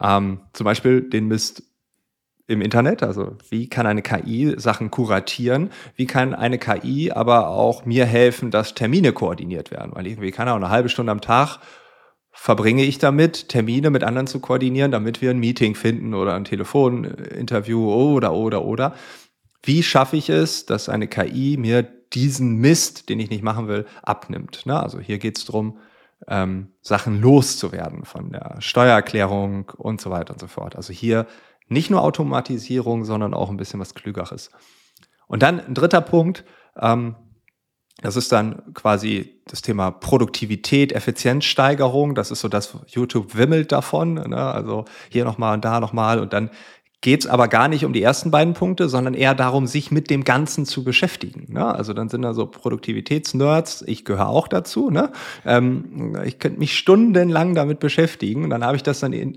Ähm, 0.00 0.40
zum 0.52 0.64
Beispiel 0.64 1.02
den 1.02 1.26
Mist 1.26 1.64
im 2.48 2.60
Internet, 2.60 3.02
also 3.02 3.36
wie 3.50 3.68
kann 3.68 3.86
eine 3.86 4.02
KI 4.02 4.54
Sachen 4.56 4.90
kuratieren, 4.90 5.70
wie 5.96 6.06
kann 6.06 6.34
eine 6.34 6.58
KI 6.58 7.10
aber 7.10 7.48
auch 7.48 7.84
mir 7.84 8.06
helfen, 8.06 8.50
dass 8.50 8.74
Termine 8.74 9.12
koordiniert 9.12 9.70
werden, 9.70 9.92
weil 9.94 10.06
irgendwie 10.06 10.30
kann 10.30 10.48
auch 10.48 10.56
eine 10.56 10.70
halbe 10.70 10.88
Stunde 10.88 11.12
am 11.12 11.20
Tag 11.20 11.58
verbringe 12.36 12.84
ich 12.84 12.98
damit, 12.98 13.48
Termine 13.48 13.90
mit 13.90 14.04
anderen 14.04 14.26
zu 14.26 14.40
koordinieren, 14.40 14.92
damit 14.92 15.22
wir 15.22 15.30
ein 15.30 15.38
Meeting 15.38 15.74
finden 15.74 16.12
oder 16.12 16.34
ein 16.34 16.44
Telefoninterview 16.44 17.90
oder, 17.92 18.34
oder, 18.34 18.64
oder. 18.64 18.94
Wie 19.62 19.82
schaffe 19.82 20.16
ich 20.16 20.28
es, 20.28 20.66
dass 20.66 20.88
eine 20.88 21.08
KI 21.08 21.56
mir 21.58 21.82
diesen 21.82 22.58
Mist, 22.58 23.08
den 23.08 23.18
ich 23.20 23.30
nicht 23.30 23.42
machen 23.42 23.68
will, 23.68 23.86
abnimmt? 24.02 24.66
Ne? 24.66 24.80
Also 24.80 25.00
hier 25.00 25.18
geht 25.18 25.38
es 25.38 25.46
darum, 25.46 25.78
ähm, 26.28 26.68
Sachen 26.82 27.20
loszuwerden 27.20 28.04
von 28.04 28.30
der 28.30 28.56
Steuererklärung 28.60 29.72
und 29.76 30.00
so 30.00 30.10
weiter 30.10 30.34
und 30.34 30.40
so 30.40 30.46
fort. 30.46 30.76
Also 30.76 30.92
hier 30.92 31.26
nicht 31.68 31.90
nur 31.90 32.02
Automatisierung, 32.02 33.04
sondern 33.04 33.34
auch 33.34 33.50
ein 33.50 33.56
bisschen 33.56 33.80
was 33.80 33.94
Klügeres. 33.94 34.50
Und 35.26 35.42
dann 35.42 35.60
ein 35.60 35.74
dritter 35.74 36.00
Punkt, 36.00 36.44
ähm, 36.80 37.16
das 38.02 38.16
ist 38.16 38.30
dann 38.30 38.74
quasi 38.74 39.40
das 39.46 39.62
Thema 39.62 39.90
Produktivität, 39.90 40.92
Effizienzsteigerung. 40.92 42.14
Das 42.14 42.30
ist 42.30 42.40
so 42.40 42.48
das, 42.48 42.76
YouTube 42.88 43.36
wimmelt 43.36 43.72
davon. 43.72 44.14
Ne? 44.14 44.36
Also 44.36 44.84
hier 45.08 45.24
nochmal 45.24 45.54
und 45.54 45.64
da 45.64 45.80
nochmal. 45.80 46.20
Und 46.20 46.34
dann 46.34 46.50
geht 47.00 47.20
es 47.20 47.26
aber 47.26 47.48
gar 47.48 47.68
nicht 47.68 47.84
um 47.86 47.94
die 47.94 48.02
ersten 48.02 48.30
beiden 48.30 48.52
Punkte, 48.52 48.88
sondern 48.88 49.14
eher 49.14 49.34
darum, 49.34 49.66
sich 49.66 49.90
mit 49.90 50.10
dem 50.10 50.24
Ganzen 50.24 50.66
zu 50.66 50.84
beschäftigen. 50.84 51.52
Ne? 51.52 51.64
Also 51.64 51.94
dann 51.94 52.10
sind 52.10 52.22
da 52.22 52.34
so 52.34 52.46
Produktivitätsnerds, 52.46 53.82
ich 53.86 54.04
gehöre 54.04 54.28
auch 54.28 54.48
dazu. 54.48 54.90
Ne? 54.90 55.10
Ähm, 55.46 56.18
ich 56.24 56.38
könnte 56.38 56.58
mich 56.58 56.76
stundenlang 56.76 57.54
damit 57.54 57.80
beschäftigen 57.80 58.44
und 58.44 58.50
dann 58.50 58.64
habe 58.64 58.76
ich 58.76 58.82
das 58.82 59.00
dann, 59.00 59.14
in, 59.14 59.36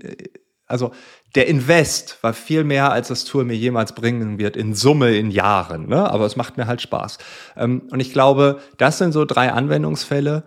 also 0.70 0.92
der 1.34 1.46
Invest 1.46 2.18
war 2.22 2.32
viel 2.32 2.64
mehr, 2.64 2.90
als 2.92 3.08
das 3.08 3.24
Tool 3.24 3.44
mir 3.44 3.56
jemals 3.56 3.94
bringen 3.94 4.38
wird, 4.38 4.56
in 4.56 4.74
Summe 4.74 5.16
in 5.16 5.30
Jahren. 5.30 5.88
Ne? 5.88 6.10
Aber 6.10 6.26
es 6.26 6.36
macht 6.36 6.56
mir 6.56 6.66
halt 6.66 6.80
Spaß. 6.80 7.18
Ähm, 7.56 7.82
und 7.90 8.00
ich 8.00 8.12
glaube, 8.12 8.60
das 8.78 8.98
sind 8.98 9.12
so 9.12 9.24
drei 9.24 9.52
Anwendungsfälle, 9.52 10.44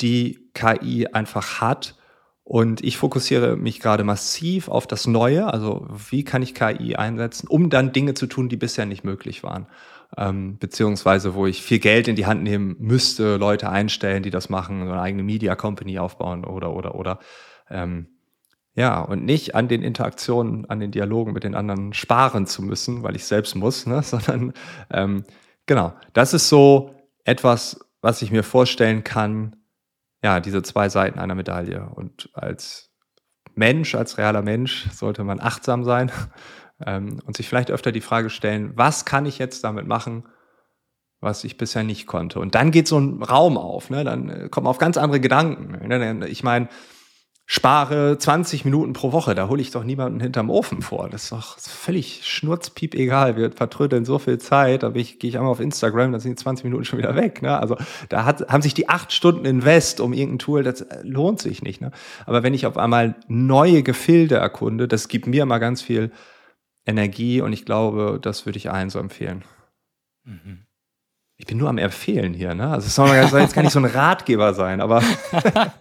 die 0.00 0.50
KI 0.54 1.06
einfach 1.08 1.60
hat 1.60 1.96
und 2.48 2.84
ich 2.84 2.96
fokussiere 2.96 3.56
mich 3.56 3.80
gerade 3.80 4.04
massiv 4.04 4.68
auf 4.68 4.86
das 4.86 5.08
Neue, 5.08 5.52
also 5.52 5.84
wie 6.10 6.22
kann 6.22 6.42
ich 6.42 6.54
KI 6.54 6.94
einsetzen, 6.94 7.48
um 7.48 7.70
dann 7.70 7.92
Dinge 7.92 8.14
zu 8.14 8.28
tun, 8.28 8.48
die 8.48 8.56
bisher 8.56 8.86
nicht 8.86 9.02
möglich 9.02 9.42
waren. 9.42 9.66
Ähm, 10.16 10.56
beziehungsweise 10.58 11.34
wo 11.34 11.46
ich 11.46 11.62
viel 11.62 11.80
Geld 11.80 12.06
in 12.06 12.14
die 12.14 12.26
Hand 12.26 12.44
nehmen 12.44 12.76
müsste, 12.78 13.36
Leute 13.36 13.68
einstellen, 13.68 14.22
die 14.22 14.30
das 14.30 14.48
machen, 14.48 14.86
so 14.86 14.92
eine 14.92 15.02
eigene 15.02 15.24
Media 15.24 15.56
Company 15.56 15.98
aufbauen 15.98 16.44
oder, 16.44 16.72
oder, 16.72 16.94
oder. 16.94 17.18
Ähm, 17.68 18.15
ja, 18.76 19.00
und 19.00 19.24
nicht 19.24 19.54
an 19.54 19.68
den 19.68 19.82
Interaktionen, 19.82 20.68
an 20.68 20.80
den 20.80 20.90
Dialogen 20.90 21.32
mit 21.32 21.44
den 21.44 21.54
anderen 21.54 21.94
sparen 21.94 22.46
zu 22.46 22.62
müssen, 22.62 23.02
weil 23.02 23.16
ich 23.16 23.24
selbst 23.24 23.56
muss, 23.56 23.86
ne? 23.86 24.02
sondern 24.04 24.52
ähm, 24.90 25.24
genau, 25.64 25.94
das 26.12 26.34
ist 26.34 26.50
so 26.50 26.94
etwas, 27.24 27.80
was 28.02 28.20
ich 28.20 28.30
mir 28.30 28.42
vorstellen 28.42 29.02
kann, 29.02 29.56
ja, 30.22 30.40
diese 30.40 30.62
zwei 30.62 30.90
Seiten 30.90 31.18
einer 31.18 31.34
Medaille. 31.34 31.88
Und 31.94 32.28
als 32.34 32.90
Mensch, 33.54 33.94
als 33.94 34.18
realer 34.18 34.42
Mensch, 34.42 34.90
sollte 34.92 35.24
man 35.24 35.40
achtsam 35.40 35.82
sein 35.82 36.12
ähm, 36.86 37.20
und 37.24 37.34
sich 37.36 37.48
vielleicht 37.48 37.70
öfter 37.70 37.92
die 37.92 38.02
Frage 38.02 38.28
stellen, 38.28 38.72
was 38.76 39.06
kann 39.06 39.24
ich 39.24 39.38
jetzt 39.38 39.64
damit 39.64 39.86
machen, 39.86 40.24
was 41.20 41.44
ich 41.44 41.56
bisher 41.56 41.82
nicht 41.82 42.06
konnte. 42.06 42.40
Und 42.40 42.54
dann 42.54 42.72
geht 42.72 42.88
so 42.88 42.98
ein 42.98 43.22
Raum 43.22 43.56
auf, 43.56 43.88
ne? 43.88 44.04
dann 44.04 44.28
äh, 44.28 44.48
kommen 44.50 44.66
auf 44.66 44.76
ganz 44.76 44.98
andere 44.98 45.18
Gedanken. 45.18 45.88
Ne? 45.88 46.28
Ich 46.28 46.42
meine, 46.44 46.68
spare 47.48 48.18
20 48.18 48.64
Minuten 48.64 48.92
pro 48.92 49.12
Woche, 49.12 49.36
da 49.36 49.48
hole 49.48 49.62
ich 49.62 49.70
doch 49.70 49.84
niemanden 49.84 50.18
hinterm 50.18 50.50
Ofen 50.50 50.82
vor. 50.82 51.08
Das 51.08 51.24
ist 51.24 51.32
doch 51.32 51.58
völlig 51.60 52.26
schnurzpiep 52.26 52.96
egal. 52.96 53.36
Wir 53.36 53.52
vertrödeln 53.52 54.04
so 54.04 54.18
viel 54.18 54.38
Zeit, 54.38 54.82
da 54.82 54.90
gehe 54.90 55.02
ich 55.02 55.38
einmal 55.38 55.52
auf 55.52 55.60
Instagram, 55.60 56.10
dann 56.10 56.20
sind 56.20 56.32
die 56.32 56.42
20 56.42 56.64
Minuten 56.64 56.84
schon 56.84 56.98
wieder 56.98 57.14
weg. 57.14 57.42
Ne? 57.42 57.56
Also 57.56 57.76
da 58.08 58.24
hat, 58.24 58.48
haben 58.48 58.62
sich 58.62 58.74
die 58.74 58.88
acht 58.88 59.12
Stunden 59.12 59.44
Invest 59.44 60.00
um 60.00 60.12
irgendein 60.12 60.40
Tool, 60.40 60.64
das 60.64 60.80
äh, 60.80 61.02
lohnt 61.04 61.40
sich 61.40 61.62
nicht. 61.62 61.80
Ne? 61.80 61.92
Aber 62.26 62.42
wenn 62.42 62.52
ich 62.52 62.66
auf 62.66 62.76
einmal 62.76 63.14
neue 63.28 63.84
Gefilde 63.84 64.34
erkunde, 64.34 64.88
das 64.88 65.06
gibt 65.06 65.28
mir 65.28 65.44
immer 65.44 65.60
ganz 65.60 65.82
viel 65.82 66.10
Energie 66.84 67.42
und 67.42 67.52
ich 67.52 67.64
glaube, 67.64 68.18
das 68.20 68.44
würde 68.44 68.58
ich 68.58 68.72
allen 68.72 68.90
so 68.90 68.98
empfehlen. 68.98 69.44
Mhm. 70.24 70.66
Ich 71.36 71.46
bin 71.46 71.58
nur 71.58 71.68
am 71.68 71.78
Empfehlen 71.78 72.34
hier, 72.34 72.54
ne? 72.54 72.70
Also 72.70 72.86
es 72.86 72.94
soll 72.94 73.40
jetzt 73.40 73.54
gar 73.54 73.62
nicht 73.62 73.72
so 73.72 73.78
ein 73.78 73.84
Ratgeber 73.84 74.54
sein, 74.54 74.80
aber 74.80 75.02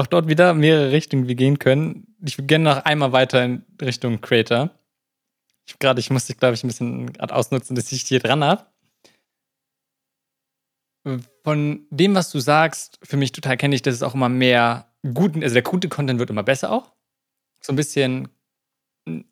auch 0.00 0.06
dort 0.06 0.28
wieder 0.28 0.54
mehrere 0.54 0.92
Richtungen 0.92 1.28
wir 1.28 1.34
gehen 1.34 1.58
können. 1.58 2.16
Ich 2.24 2.38
würde 2.38 2.46
gerne 2.46 2.64
noch 2.64 2.84
einmal 2.84 3.12
weiter 3.12 3.44
in 3.44 3.64
Richtung 3.80 4.20
Creator. 4.20 4.70
Ich 5.66 5.78
gerade, 5.78 6.00
ich 6.00 6.10
musste, 6.10 6.34
glaube 6.34 6.54
ich, 6.54 6.64
ein 6.64 6.68
bisschen 6.68 7.12
gerade 7.12 7.34
ausnutzen, 7.34 7.76
dass 7.76 7.92
ich 7.92 8.02
hier 8.02 8.20
dran 8.20 8.42
habe. 8.42 8.66
Von 11.44 11.86
dem, 11.90 12.14
was 12.14 12.30
du 12.30 12.40
sagst, 12.40 12.98
für 13.02 13.16
mich 13.16 13.32
total 13.32 13.56
kenne 13.56 13.74
ich, 13.74 13.82
dass 13.82 13.94
es 13.94 14.02
auch 14.02 14.14
immer 14.14 14.28
mehr 14.28 14.92
guten, 15.14 15.42
also 15.42 15.54
der 15.54 15.62
gute 15.62 15.88
Content 15.88 16.18
wird 16.18 16.30
immer 16.30 16.42
besser 16.42 16.72
auch. 16.72 16.92
So 17.62 17.72
ein 17.72 17.76
bisschen, 17.76 18.28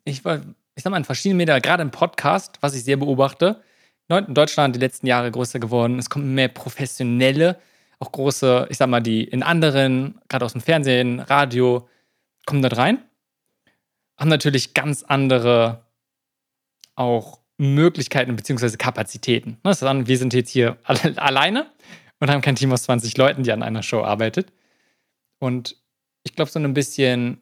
ich 0.03 0.23
ich 0.75 0.83
sag 0.83 0.91
mal, 0.91 0.97
in 0.97 1.05
verschiedenen 1.05 1.37
Medien, 1.37 1.61
gerade 1.61 1.83
im 1.83 1.91
Podcast, 1.91 2.57
was 2.61 2.75
ich 2.75 2.83
sehr 2.83 2.97
beobachte, 2.97 3.61
in 4.07 4.33
Deutschland 4.33 4.75
die 4.75 4.79
letzten 4.79 5.07
Jahre 5.07 5.29
größer 5.29 5.59
geworden. 5.59 5.99
Es 5.99 6.09
kommen 6.09 6.33
mehr 6.33 6.47
professionelle 6.47 7.59
auch 7.99 8.11
große, 8.11 8.67
ich 8.69 8.77
sag 8.77 8.89
mal, 8.89 9.01
die 9.01 9.23
in 9.23 9.43
anderen, 9.43 10.19
gerade 10.29 10.45
aus 10.45 10.53
dem 10.53 10.61
Fernsehen, 10.61 11.19
Radio, 11.19 11.87
kommen 12.45 12.61
dort 12.61 12.77
rein. 12.77 12.99
Haben 14.17 14.29
natürlich 14.29 14.73
ganz 14.73 15.03
andere 15.03 15.85
auch 16.95 17.39
Möglichkeiten 17.57 18.35
bzw. 18.35 18.77
Kapazitäten. 18.77 19.57
Dann, 19.63 20.07
wir 20.07 20.17
sind 20.17 20.33
jetzt 20.33 20.49
hier 20.49 20.77
alle, 20.83 21.17
alleine 21.17 21.69
und 22.19 22.29
haben 22.29 22.41
kein 22.41 22.55
Team 22.55 22.71
aus 22.71 22.83
20 22.83 23.17
Leuten, 23.17 23.43
die 23.43 23.51
an 23.51 23.63
einer 23.63 23.83
Show 23.83 24.01
arbeitet. 24.01 24.51
Und 25.39 25.77
ich 26.23 26.35
glaube, 26.35 26.51
so 26.51 26.59
ein 26.59 26.73
bisschen 26.73 27.41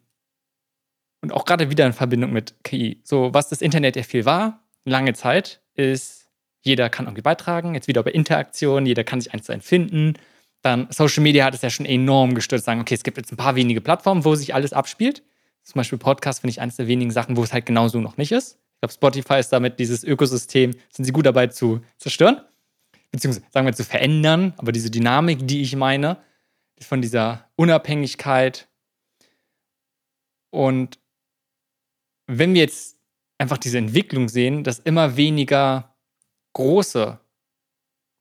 und 1.22 1.34
auch 1.34 1.46
gerade 1.46 1.70
wieder 1.70 1.86
in 1.86 1.94
Verbindung 1.94 2.32
mit 2.32 2.64
KI. 2.64 3.02
So, 3.04 3.34
was 3.34 3.50
das 3.50 3.62
Internet 3.62 3.96
ja 3.96 4.04
viel 4.04 4.26
war, 4.26 4.64
lange 4.86 5.14
Zeit, 5.14 5.62
ist, 5.74 6.30
jeder 6.62 6.90
kann 6.90 7.06
irgendwie 7.06 7.22
beitragen. 7.22 7.74
Jetzt 7.76 7.88
wieder 7.88 8.04
bei 8.04 8.12
Interaktion, 8.12 8.86
jeder 8.86 9.04
kann 9.04 9.22
sich 9.22 9.34
eins 9.34 9.46
zu 9.46 9.54
eins 9.54 9.66
finden. 9.66 10.14
Dann 10.62 10.88
Social 10.92 11.24
Media 11.24 11.46
hat 11.46 11.54
es 11.54 11.62
ja 11.62 11.70
schon 11.70 11.86
enorm 11.86 12.36
gestürzt, 12.36 12.66
sagen, 12.66 12.82
okay, 12.82 12.96
es 12.96 13.04
gibt 13.04 13.18
jetzt 13.18 13.32
ein 13.32 13.38
paar 13.38 13.56
wenige 13.56 13.82
Plattformen, 13.82 14.26
wo 14.26 14.36
sich 14.36 14.54
alles 14.54 14.74
abspielt. 14.74 15.24
Zum 15.64 15.80
Beispiel 15.80 16.00
Podcast 16.00 16.42
finde 16.42 16.52
ich 16.52 16.62
eines 16.62 16.78
der 16.78 16.88
wenigen 16.88 17.12
Sachen, 17.12 17.38
wo 17.38 17.44
es 17.44 17.54
halt 17.54 17.66
genauso 17.66 18.00
noch 18.00 18.18
nicht 18.18 18.32
ist. 18.32 18.58
Ich 18.76 18.82
glaube, 18.82 18.94
Spotify 18.94 19.40
ist 19.40 19.50
damit 19.50 19.80
dieses 19.80 20.04
Ökosystem, 20.04 20.74
sind 20.92 21.06
sie 21.06 21.12
gut 21.12 21.26
dabei 21.26 21.48
zu 21.48 21.82
zerstören, 21.98 22.42
beziehungsweise 23.12 23.46
sagen 23.52 23.66
wir 23.66 23.74
zu 23.74 23.84
verändern. 23.84 24.54
Aber 24.58 24.72
diese 24.72 24.92
Dynamik, 24.92 25.48
die 25.48 25.62
ich 25.62 25.76
meine, 25.76 26.18
von 26.80 27.02
dieser 27.02 27.50
Unabhängigkeit. 27.56 28.68
Und 30.52 31.00
wenn 32.28 32.54
wir 32.54 32.62
jetzt 32.62 32.98
einfach 33.38 33.58
diese 33.58 33.78
Entwicklung 33.78 34.30
sehen, 34.30 34.64
dass 34.64 34.80
immer 34.80 35.18
weniger 35.18 35.96
große 36.54 37.20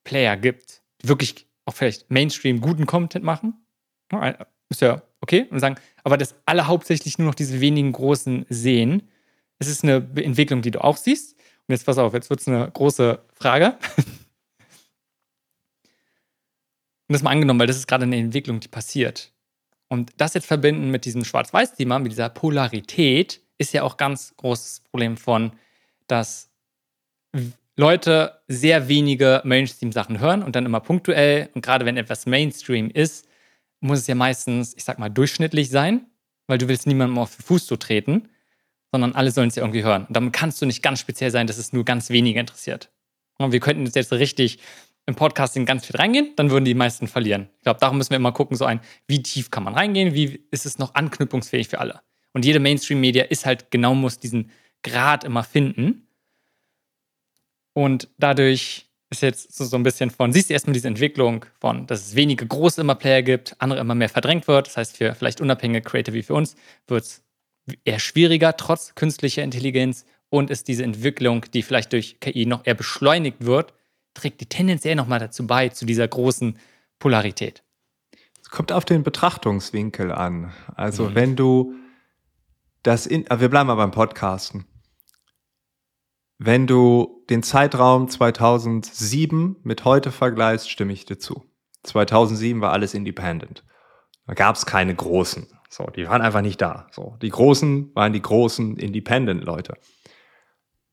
Player 0.04 0.36
gibt, 0.36 0.82
die 1.02 1.08
wirklich 1.08 1.45
auch 1.66 1.74
vielleicht 1.74 2.10
Mainstream 2.10 2.60
guten 2.60 2.86
Content 2.86 3.24
machen. 3.24 3.66
Ist 4.68 4.80
ja 4.80 5.02
okay. 5.20 5.46
Und 5.50 5.60
sagen, 5.60 5.76
aber 6.02 6.16
dass 6.16 6.34
alle 6.46 6.66
hauptsächlich 6.66 7.18
nur 7.18 7.26
noch 7.26 7.34
diese 7.34 7.60
wenigen 7.60 7.92
großen 7.92 8.46
sehen. 8.48 9.08
Es 9.58 9.68
ist 9.68 9.84
eine 9.84 9.96
Entwicklung, 10.16 10.62
die 10.62 10.70
du 10.70 10.82
auch 10.82 10.96
siehst. 10.96 11.34
Und 11.68 11.72
jetzt 11.72 11.84
pass 11.84 11.98
auf, 11.98 12.14
jetzt 12.14 12.30
wird 12.30 12.40
es 12.40 12.48
eine 12.48 12.70
große 12.70 13.22
Frage. 13.34 13.76
Und 17.08 17.12
das 17.12 17.22
mal 17.22 17.30
angenommen, 17.30 17.60
weil 17.60 17.66
das 17.66 17.76
ist 17.76 17.86
gerade 17.86 18.04
eine 18.04 18.16
Entwicklung, 18.16 18.60
die 18.60 18.68
passiert. 18.68 19.32
Und 19.88 20.12
das 20.16 20.34
jetzt 20.34 20.46
verbinden 20.46 20.90
mit 20.90 21.04
diesem 21.04 21.24
Schwarz-Weiß-Thema, 21.24 22.00
mit 22.00 22.10
dieser 22.10 22.28
Polarität, 22.28 23.40
ist 23.58 23.72
ja 23.72 23.84
auch 23.84 23.96
ganz 23.96 24.34
großes 24.36 24.80
Problem 24.80 25.16
von, 25.16 25.52
dass 26.08 26.50
Leute 27.76 28.40
sehr 28.48 28.88
wenige 28.88 29.42
Mainstream-Sachen 29.44 30.18
hören 30.18 30.42
und 30.42 30.56
dann 30.56 30.64
immer 30.64 30.80
punktuell. 30.80 31.50
Und 31.54 31.62
gerade 31.62 31.84
wenn 31.84 31.96
etwas 31.96 32.26
Mainstream 32.26 32.90
ist, 32.90 33.28
muss 33.80 33.98
es 33.98 34.06
ja 34.06 34.14
meistens, 34.14 34.74
ich 34.76 34.84
sag 34.84 34.98
mal, 34.98 35.10
durchschnittlich 35.10 35.68
sein, 35.68 36.06
weil 36.46 36.58
du 36.58 36.68
willst 36.68 36.86
niemandem 36.86 37.18
auf 37.18 37.36
den 37.36 37.44
Fuß 37.44 37.66
zu 37.66 37.76
treten, 37.76 38.28
sondern 38.92 39.14
alle 39.14 39.30
sollen 39.30 39.48
es 39.48 39.56
ja 39.56 39.62
irgendwie 39.62 39.84
hören. 39.84 40.06
Und 40.06 40.16
dann 40.16 40.32
kannst 40.32 40.62
du 40.62 40.66
nicht 40.66 40.82
ganz 40.82 41.00
speziell 41.00 41.30
sein, 41.30 41.46
dass 41.46 41.58
es 41.58 41.72
nur 41.72 41.84
ganz 41.84 42.08
wenige 42.08 42.40
interessiert. 42.40 42.90
Und 43.38 43.52
wir 43.52 43.60
könnten 43.60 43.84
jetzt 43.84 44.12
richtig 44.12 44.58
im 45.04 45.14
Podcasting 45.14 45.66
ganz 45.66 45.86
viel 45.86 45.96
reingehen, 45.96 46.32
dann 46.36 46.50
würden 46.50 46.64
die 46.64 46.74
meisten 46.74 47.06
verlieren. 47.06 47.48
Ich 47.58 47.62
glaube, 47.62 47.78
darum 47.78 47.98
müssen 47.98 48.10
wir 48.10 48.16
immer 48.16 48.32
gucken, 48.32 48.56
so 48.56 48.64
ein, 48.64 48.80
wie 49.06 49.22
tief 49.22 49.50
kann 49.50 49.62
man 49.62 49.74
reingehen, 49.74 50.14
wie 50.14 50.46
ist 50.50 50.66
es 50.66 50.78
noch 50.78 50.94
anknüpfungsfähig 50.94 51.68
für 51.68 51.78
alle. 51.78 52.00
Und 52.32 52.44
jede 52.44 52.58
Mainstream-Media 52.58 53.24
ist 53.24 53.46
halt 53.46 53.70
genau, 53.70 53.94
muss 53.94 54.18
diesen 54.18 54.50
Grad 54.82 55.24
immer 55.24 55.44
finden. 55.44 56.05
Und 57.76 58.08
dadurch 58.16 58.86
ist 59.10 59.20
jetzt 59.20 59.54
so, 59.54 59.66
so 59.66 59.76
ein 59.76 59.82
bisschen 59.82 60.08
von, 60.08 60.32
siehst 60.32 60.48
du 60.48 60.54
erstmal 60.54 60.72
diese 60.72 60.88
Entwicklung 60.88 61.44
von, 61.60 61.86
dass 61.86 62.06
es 62.06 62.14
wenige 62.14 62.46
große 62.46 62.80
immer 62.80 62.94
Player 62.94 63.20
gibt, 63.20 63.54
andere 63.58 63.80
immer 63.80 63.94
mehr 63.94 64.08
verdrängt 64.08 64.48
wird. 64.48 64.68
Das 64.68 64.78
heißt, 64.78 64.96
für 64.96 65.14
vielleicht 65.14 65.42
unabhängige 65.42 65.82
Creator 65.82 66.14
wie 66.14 66.22
für 66.22 66.32
uns 66.32 66.56
wird 66.86 67.04
es 67.04 67.22
eher 67.84 67.98
schwieriger, 67.98 68.56
trotz 68.56 68.94
künstlicher 68.94 69.42
Intelligenz. 69.42 70.06
Und 70.30 70.48
ist 70.48 70.68
diese 70.68 70.84
Entwicklung, 70.84 71.44
die 71.52 71.62
vielleicht 71.62 71.92
durch 71.92 72.18
KI 72.18 72.46
noch 72.46 72.64
eher 72.64 72.74
beschleunigt 72.74 73.44
wird, 73.44 73.74
trägt 74.14 74.40
die 74.40 74.46
tendenziell 74.46 74.94
nochmal 74.94 75.18
dazu 75.18 75.46
bei, 75.46 75.68
zu 75.68 75.84
dieser 75.84 76.08
großen 76.08 76.58
Polarität. 76.98 77.62
Es 78.40 78.48
kommt 78.48 78.72
auf 78.72 78.86
den 78.86 79.02
Betrachtungswinkel 79.02 80.12
an. 80.12 80.50
Also, 80.74 81.10
mhm. 81.10 81.14
wenn 81.14 81.36
du 81.36 81.74
das, 82.82 83.04
in, 83.04 83.26
wir 83.28 83.50
bleiben 83.50 83.66
mal 83.66 83.74
beim 83.74 83.90
Podcasten. 83.90 84.64
Wenn 86.38 86.66
du 86.66 87.24
den 87.30 87.42
Zeitraum 87.42 88.08
2007 88.08 89.56
mit 89.62 89.84
heute 89.84 90.12
vergleichst, 90.12 90.70
stimme 90.70 90.92
ich 90.92 91.06
dir 91.06 91.18
zu. 91.18 91.44
2007 91.84 92.60
war 92.60 92.72
alles 92.72 92.92
independent. 92.92 93.64
Da 94.26 94.34
gab 94.34 94.56
es 94.56 94.66
keine 94.66 94.94
Großen. 94.94 95.46
So, 95.70 95.84
die 95.86 96.06
waren 96.08 96.22
einfach 96.22 96.42
nicht 96.42 96.60
da. 96.60 96.88
So, 96.90 97.16
die 97.22 97.30
Großen 97.30 97.94
waren 97.94 98.12
die 98.12 98.22
großen 98.22 98.76
Independent-Leute. 98.76 99.74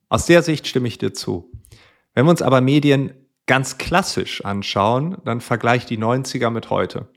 Aus 0.09 0.25
der 0.25 0.43
Sicht 0.43 0.67
stimme 0.67 0.87
ich 0.87 0.97
dir 0.97 1.13
zu. 1.13 1.51
Wenn 2.13 2.25
wir 2.25 2.31
uns 2.31 2.41
aber 2.41 2.61
Medien 2.61 3.13
ganz 3.45 3.77
klassisch 3.77 4.45
anschauen, 4.45 5.17
dann 5.25 5.41
vergleicht 5.41 5.89
die 5.89 5.97
90er 5.97 6.49
mit 6.51 6.69
heute. 6.69 7.09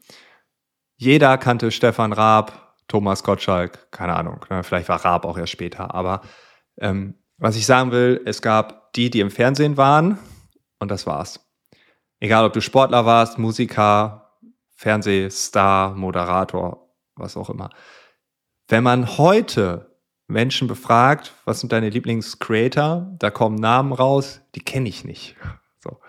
Jeder 0.96 1.38
kannte 1.38 1.70
Stefan 1.70 2.12
Raab, 2.12 2.74
Thomas 2.88 3.22
Gottschalk, 3.22 3.90
keine 3.90 4.16
Ahnung, 4.16 4.44
ne, 4.48 4.62
vielleicht 4.62 4.88
war 4.88 5.04
Raab 5.04 5.24
auch 5.24 5.36
erst 5.36 5.52
später, 5.52 5.94
aber 5.94 6.22
ähm, 6.78 7.14
was 7.38 7.56
ich 7.56 7.66
sagen 7.66 7.92
will, 7.92 8.22
es 8.24 8.42
gab 8.42 8.92
die, 8.94 9.10
die 9.10 9.20
im 9.20 9.30
Fernsehen 9.30 9.76
waren 9.76 10.18
und 10.78 10.90
das 10.90 11.06
war's. 11.06 11.40
Egal, 12.18 12.44
ob 12.46 12.52
du 12.52 12.60
Sportler 12.60 13.04
warst, 13.04 13.38
Musiker, 13.38 14.38
Fernsehstar, 14.74 15.94
Moderator, 15.94 16.90
was 17.14 17.36
auch 17.36 17.50
immer. 17.50 17.70
Wenn 18.68 18.82
man 18.82 19.18
heute 19.18 19.96
Menschen 20.28 20.66
befragt, 20.66 21.34
was 21.44 21.60
sind 21.60 21.72
deine 21.72 21.90
Lieblingscreator, 21.90 23.14
da 23.18 23.30
kommen 23.30 23.56
Namen 23.56 23.92
raus, 23.92 24.40
die 24.54 24.60
kenne 24.60 24.88
ich 24.88 25.04
nicht. 25.04 25.36
So. 25.78 26.00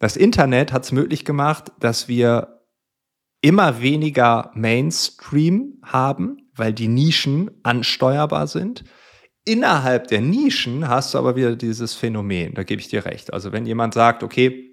Das 0.00 0.16
Internet 0.16 0.72
hat 0.72 0.82
es 0.82 0.90
möglich 0.90 1.24
gemacht, 1.24 1.70
dass 1.78 2.08
wir 2.08 2.64
immer 3.42 3.80
weniger 3.80 4.50
Mainstream 4.54 5.78
haben, 5.84 6.50
weil 6.56 6.72
die 6.72 6.88
Nischen 6.88 7.50
ansteuerbar 7.62 8.48
sind 8.48 8.82
Innerhalb 9.44 10.08
der 10.08 10.22
Nischen 10.22 10.88
hast 10.88 11.12
du 11.12 11.18
aber 11.18 11.36
wieder 11.36 11.54
dieses 11.54 11.94
Phänomen, 11.94 12.54
da 12.54 12.62
gebe 12.62 12.80
ich 12.80 12.88
dir 12.88 13.04
recht. 13.04 13.32
Also 13.32 13.52
wenn 13.52 13.66
jemand 13.66 13.92
sagt, 13.92 14.22
okay, 14.22 14.70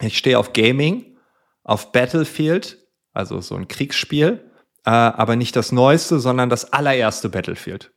ich 0.00 0.16
stehe 0.16 0.38
auf 0.38 0.54
Gaming, 0.54 1.18
auf 1.64 1.92
Battlefield, 1.92 2.78
also 3.12 3.40
so 3.40 3.56
ein 3.56 3.68
Kriegsspiel, 3.68 4.50
äh, 4.86 4.90
aber 4.90 5.36
nicht 5.36 5.54
das 5.54 5.72
neueste, 5.72 6.18
sondern 6.18 6.48
das 6.48 6.72
allererste 6.72 7.28
Battlefield. 7.28 7.92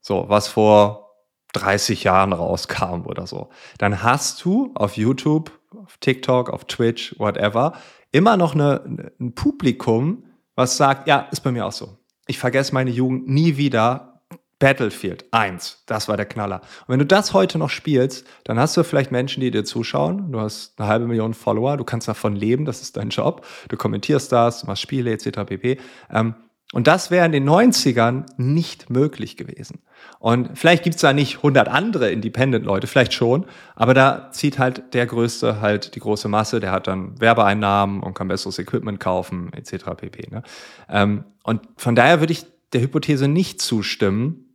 So, 0.00 0.24
was 0.28 0.48
vor 0.48 1.06
30 1.52 2.04
Jahren 2.04 2.32
rauskam 2.32 3.06
oder 3.06 3.26
so. 3.26 3.50
Dann 3.78 4.02
hast 4.02 4.44
du 4.44 4.72
auf 4.74 4.96
YouTube, 4.96 5.50
auf 5.76 5.98
TikTok, 5.98 6.50
auf 6.50 6.64
Twitch, 6.64 7.18
whatever, 7.18 7.74
immer 8.12 8.36
noch 8.36 8.54
eine, 8.54 9.10
ein 9.20 9.34
Publikum, 9.34 10.24
was 10.54 10.76
sagt, 10.76 11.06
ja, 11.08 11.28
ist 11.30 11.40
bei 11.40 11.52
mir 11.52 11.66
auch 11.66 11.72
so. 11.72 11.98
Ich 12.26 12.38
vergesse 12.38 12.72
meine 12.74 12.90
Jugend 12.90 13.28
nie 13.28 13.56
wieder 13.56 14.15
Battlefield 14.58 15.26
1, 15.32 15.82
das 15.84 16.08
war 16.08 16.16
der 16.16 16.24
Knaller. 16.24 16.62
Und 16.62 16.88
wenn 16.88 16.98
du 16.98 17.04
das 17.04 17.34
heute 17.34 17.58
noch 17.58 17.68
spielst, 17.68 18.26
dann 18.44 18.58
hast 18.58 18.76
du 18.76 18.84
vielleicht 18.84 19.12
Menschen, 19.12 19.42
die 19.42 19.50
dir 19.50 19.64
zuschauen. 19.64 20.32
Du 20.32 20.40
hast 20.40 20.80
eine 20.80 20.88
halbe 20.88 21.06
Million 21.06 21.34
Follower, 21.34 21.76
du 21.76 21.84
kannst 21.84 22.08
davon 22.08 22.34
leben, 22.34 22.64
das 22.64 22.80
ist 22.80 22.96
dein 22.96 23.10
Job. 23.10 23.46
Du 23.68 23.76
kommentierst 23.76 24.32
das, 24.32 24.60
du 24.60 24.66
machst 24.66 24.82
Spiele 24.82 25.12
etc. 25.12 25.44
pp. 25.46 25.78
Ähm, 26.10 26.34
und 26.72 26.88
das 26.88 27.10
wäre 27.10 27.24
in 27.26 27.32
den 27.32 27.48
90ern 27.48 28.24
nicht 28.38 28.90
möglich 28.90 29.36
gewesen. 29.36 29.82
Und 30.18 30.58
vielleicht 30.58 30.82
gibt's 30.82 31.00
da 31.00 31.12
nicht 31.12 31.36
100 31.36 31.68
andere 31.68 32.10
Independent-Leute, 32.10 32.88
vielleicht 32.88 33.12
schon, 33.12 33.46
aber 33.76 33.94
da 33.94 34.30
zieht 34.32 34.58
halt 34.58 34.92
der 34.92 35.06
Größte 35.06 35.60
halt 35.60 35.94
die 35.94 36.00
große 36.00 36.28
Masse, 36.28 36.58
der 36.58 36.72
hat 36.72 36.88
dann 36.88 37.20
Werbeeinnahmen 37.20 38.02
und 38.02 38.14
kann 38.14 38.26
besseres 38.26 38.58
Equipment 38.58 38.98
kaufen, 38.98 39.52
etc. 39.52 39.84
pp. 39.96 40.30
Ne? 40.30 40.42
Ähm, 40.88 41.24
und 41.44 41.60
von 41.76 41.94
daher 41.94 42.20
würde 42.20 42.32
ich 42.32 42.46
der 42.72 42.80
Hypothese 42.80 43.28
nicht 43.28 43.60
zustimmen, 43.60 44.45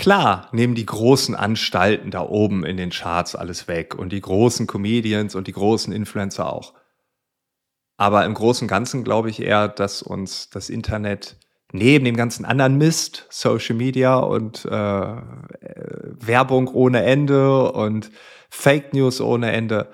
Klar, 0.00 0.48
nehmen 0.52 0.74
die 0.74 0.86
großen 0.86 1.34
Anstalten 1.34 2.10
da 2.10 2.22
oben 2.22 2.64
in 2.64 2.78
den 2.78 2.88
Charts 2.88 3.36
alles 3.36 3.68
weg 3.68 3.94
und 3.94 4.14
die 4.14 4.22
großen 4.22 4.66
Comedians 4.66 5.34
und 5.34 5.46
die 5.46 5.52
großen 5.52 5.92
Influencer 5.92 6.50
auch. 6.50 6.72
Aber 7.98 8.24
im 8.24 8.32
Großen 8.32 8.64
und 8.64 8.68
Ganzen 8.68 9.04
glaube 9.04 9.28
ich 9.28 9.42
eher, 9.42 9.68
dass 9.68 10.00
uns 10.00 10.48
das 10.48 10.70
Internet 10.70 11.36
neben 11.70 12.06
dem 12.06 12.16
ganzen 12.16 12.46
anderen 12.46 12.78
Mist, 12.78 13.26
Social 13.28 13.76
Media 13.76 14.16
und 14.16 14.64
äh, 14.64 14.70
Werbung 14.70 16.68
ohne 16.68 17.02
Ende 17.02 17.70
und 17.70 18.10
Fake 18.48 18.94
News 18.94 19.20
ohne 19.20 19.52
Ende, 19.52 19.92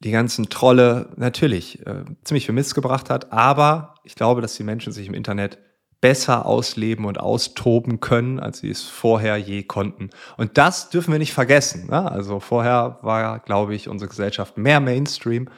die 0.00 0.10
ganzen 0.10 0.48
Trolle 0.48 1.12
natürlich 1.14 1.86
äh, 1.86 2.06
ziemlich 2.24 2.46
viel 2.46 2.56
Mist 2.56 2.74
gebracht 2.74 3.08
hat. 3.08 3.32
Aber 3.32 3.94
ich 4.02 4.16
glaube, 4.16 4.40
dass 4.40 4.56
die 4.56 4.64
Menschen 4.64 4.92
sich 4.92 5.06
im 5.06 5.14
Internet 5.14 5.58
besser 6.00 6.46
ausleben 6.46 7.04
und 7.04 7.20
austoben 7.20 8.00
können, 8.00 8.40
als 8.40 8.58
sie 8.58 8.70
es 8.70 8.82
vorher 8.82 9.36
je 9.36 9.62
konnten. 9.62 10.10
Und 10.36 10.56
das 10.56 10.90
dürfen 10.90 11.12
wir 11.12 11.18
nicht 11.18 11.34
vergessen. 11.34 11.88
Ne? 11.88 12.10
Also 12.10 12.40
vorher 12.40 12.98
war, 13.02 13.40
glaube 13.40 13.74
ich, 13.74 13.88
unsere 13.88 14.08
Gesellschaft 14.08 14.56
mehr 14.56 14.80
Mainstream. 14.80 15.48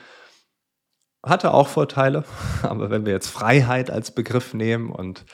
Hatte 1.25 1.55
auch 1.55 1.69
Vorteile, 1.69 2.25
aber 2.63 2.91
wenn 2.91 3.07
wir 3.07 3.13
jetzt 3.13 3.29
Freiheit 3.29 3.91
als 3.91 4.13
Begriff 4.13 4.55
nehmen 4.55 4.91
und 4.91 5.25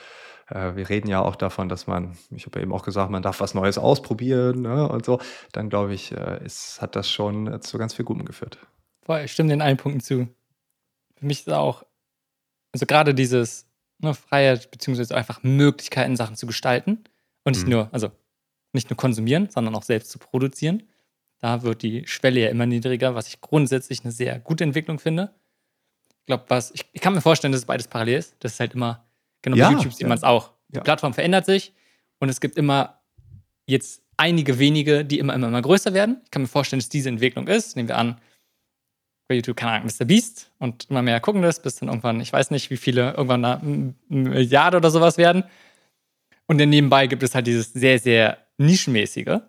äh, 0.47 0.75
wir 0.75 0.89
reden 0.89 1.07
ja 1.07 1.21
auch 1.21 1.35
davon, 1.35 1.69
dass 1.69 1.87
man, 1.87 2.15
ich 2.29 2.45
habe 2.45 2.59
ja 2.59 2.63
eben 2.63 2.73
auch 2.73 2.83
gesagt, 2.83 3.09
man 3.09 3.23
darf 3.23 3.39
was 3.39 3.55
Neues 3.55 3.79
ausprobieren 3.79 4.61
ne? 4.61 4.87
und 4.87 5.05
so, 5.05 5.19
dann 5.51 5.69
glaube 5.69 5.95
ich, 5.95 6.11
äh, 6.11 6.43
ist, 6.45 6.81
hat 6.81 6.95
das 6.95 7.09
schon 7.09 7.61
zu 7.61 7.79
ganz 7.79 7.95
viel 7.95 8.05
Gutem 8.05 8.25
geführt. 8.25 8.59
Voll, 9.03 9.21
ich 9.21 9.31
stimme 9.31 9.49
den 9.49 9.61
allen 9.61 9.77
Punkten 9.77 10.01
zu. 10.01 10.27
Für 11.17 11.25
mich 11.25 11.39
ist 11.39 11.51
auch, 11.51 11.83
also 12.71 12.85
gerade 12.85 13.15
dieses 13.15 13.68
ne, 13.99 14.13
Freiheit 14.13 14.71
beziehungsweise 14.71 15.15
einfach 15.15 15.43
Möglichkeiten, 15.43 16.15
Sachen 16.15 16.35
zu 16.35 16.47
gestalten 16.47 17.03
und 17.43 17.55
nicht 17.55 17.65
mhm. 17.65 17.71
nur, 17.71 17.89
also 17.93 18.11
nicht 18.73 18.89
nur 18.89 18.97
konsumieren, 18.97 19.49
sondern 19.49 19.75
auch 19.75 19.83
selbst 19.83 20.11
zu 20.11 20.19
produzieren. 20.19 20.83
Da 21.39 21.63
wird 21.63 21.81
die 21.83 22.05
Schwelle 22.05 22.41
ja 22.41 22.49
immer 22.49 22.65
niedriger, 22.65 23.15
was 23.15 23.27
ich 23.27 23.41
grundsätzlich 23.41 24.01
eine 24.03 24.11
sehr 24.11 24.39
gute 24.39 24.63
Entwicklung 24.63 24.99
finde. 24.99 25.33
Ich 26.19 26.25
glaube, 26.25 26.43
was, 26.47 26.71
ich, 26.71 26.85
ich, 26.91 27.01
kann 27.01 27.13
mir 27.13 27.21
vorstellen, 27.21 27.51
dass 27.51 27.61
es 27.61 27.65
beides 27.65 27.87
parallel 27.87 28.19
ist. 28.19 28.35
Das 28.39 28.53
ist 28.53 28.59
halt 28.59 28.73
immer, 28.73 29.05
genau 29.41 29.57
ja, 29.57 29.67
bei 29.67 29.73
YouTube 29.73 29.93
sieht 29.93 30.01
ja. 30.01 30.07
man 30.07 30.17
es 30.17 30.23
auch. 30.23 30.51
Die 30.67 30.75
ja. 30.75 30.83
Plattform 30.83 31.13
verändert 31.13 31.45
sich 31.45 31.73
und 32.19 32.29
es 32.29 32.41
gibt 32.41 32.57
immer 32.57 33.01
jetzt 33.65 34.03
einige 34.17 34.59
wenige, 34.59 35.05
die 35.05 35.17
immer, 35.17 35.33
immer, 35.33 35.47
immer 35.47 35.61
größer 35.61 35.93
werden. 35.93 36.21
Ich 36.25 36.31
kann 36.31 36.41
mir 36.41 36.47
vorstellen, 36.47 36.81
dass 36.81 36.89
diese 36.89 37.09
Entwicklung 37.09 37.47
ist. 37.47 37.75
Nehmen 37.75 37.87
wir 37.87 37.97
an, 37.97 38.19
bei 39.29 39.35
YouTube, 39.35 39.55
keine 39.55 39.73
Ahnung, 39.73 39.89
Mr. 39.97 40.05
Beast 40.05 40.51
und 40.57 40.89
immer 40.89 41.03
mehr 41.03 41.21
gucken 41.21 41.41
das, 41.41 41.61
bis 41.61 41.75
dann 41.75 41.87
irgendwann, 41.87 42.19
ich 42.19 42.33
weiß 42.33 42.51
nicht, 42.51 42.71
wie 42.71 42.77
viele, 42.77 43.11
irgendwann 43.11 43.45
eine 43.45 43.93
Milliarde 44.09 44.77
oder 44.77 44.89
sowas 44.89 45.17
werden. 45.17 45.43
Und 46.47 46.57
dann 46.57 46.69
nebenbei 46.69 47.05
gibt 47.05 47.21
es 47.21 47.35
halt 47.35 47.45
dieses 47.45 47.71
sehr, 47.71 47.99
sehr 47.99 48.39
nischenmäßige. 48.57 49.39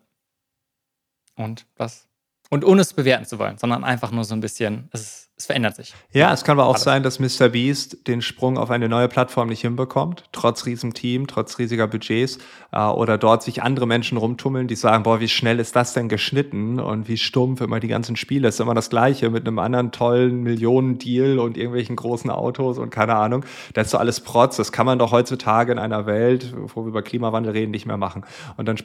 Und 1.34 1.66
was 1.76 2.06
und 2.50 2.64
ohne 2.64 2.82
es 2.82 2.92
bewerten 2.92 3.24
zu 3.24 3.38
wollen, 3.38 3.56
sondern 3.56 3.84
einfach 3.84 4.10
nur 4.10 4.24
so 4.24 4.34
ein 4.34 4.40
bisschen, 4.40 4.88
es, 4.92 5.29
es 5.40 5.46
verändert 5.46 5.74
sich. 5.74 5.94
Ja, 6.12 6.34
es 6.34 6.44
kann 6.44 6.58
aber 6.58 6.68
auch 6.68 6.74
Alles. 6.74 6.84
sein, 6.84 7.02
dass 7.02 7.18
Mr. 7.18 7.48
Beast 7.48 8.06
den 8.06 8.20
Sprung 8.20 8.58
auf 8.58 8.70
eine 8.70 8.90
neue 8.90 9.08
Plattform 9.08 9.48
nicht 9.48 9.62
hinbekommt, 9.62 10.24
trotz 10.32 10.66
riesem 10.66 10.92
Team, 10.92 11.26
trotz 11.26 11.58
riesiger 11.58 11.86
Budgets, 11.86 12.38
äh, 12.72 12.82
oder 12.82 13.16
dort 13.16 13.42
sich 13.42 13.62
andere 13.62 13.86
Menschen 13.86 14.18
rumtummeln, 14.18 14.68
die 14.68 14.74
sagen, 14.74 15.02
boah, 15.02 15.18
wie 15.18 15.28
schnell 15.28 15.58
ist 15.58 15.74
das 15.74 15.94
denn 15.94 16.10
geschnitten 16.10 16.78
und 16.78 17.08
wie 17.08 17.16
stumpf 17.16 17.62
immer 17.62 17.80
die 17.80 17.88
ganzen 17.88 18.16
Spiele, 18.16 18.48
ist 18.48 18.60
immer 18.60 18.74
das 18.74 18.90
Gleiche 18.90 19.30
mit 19.30 19.46
einem 19.46 19.58
anderen 19.58 19.92
tollen 19.92 20.42
Millionen-Deal 20.42 21.38
und 21.38 21.56
irgendwelchen 21.56 21.96
großen 21.96 22.28
Autos 22.28 22.76
und 22.76 22.90
keine 22.90 23.16
Ahnung. 23.16 23.46
Das 23.72 23.86
ist 23.86 23.92
so 23.92 23.98
alles 23.98 24.20
Protz, 24.20 24.58
das 24.58 24.72
kann 24.72 24.84
man 24.84 24.98
doch 24.98 25.10
heutzutage 25.10 25.72
in 25.72 25.78
einer 25.78 26.04
Welt, 26.04 26.52
wo 26.74 26.82
wir 26.82 26.88
über 26.88 27.00
Klimawandel 27.00 27.52
reden, 27.52 27.70
nicht 27.70 27.86
mehr 27.86 27.96
machen. 27.96 28.24
Und 28.58 28.68
dann, 28.68 28.76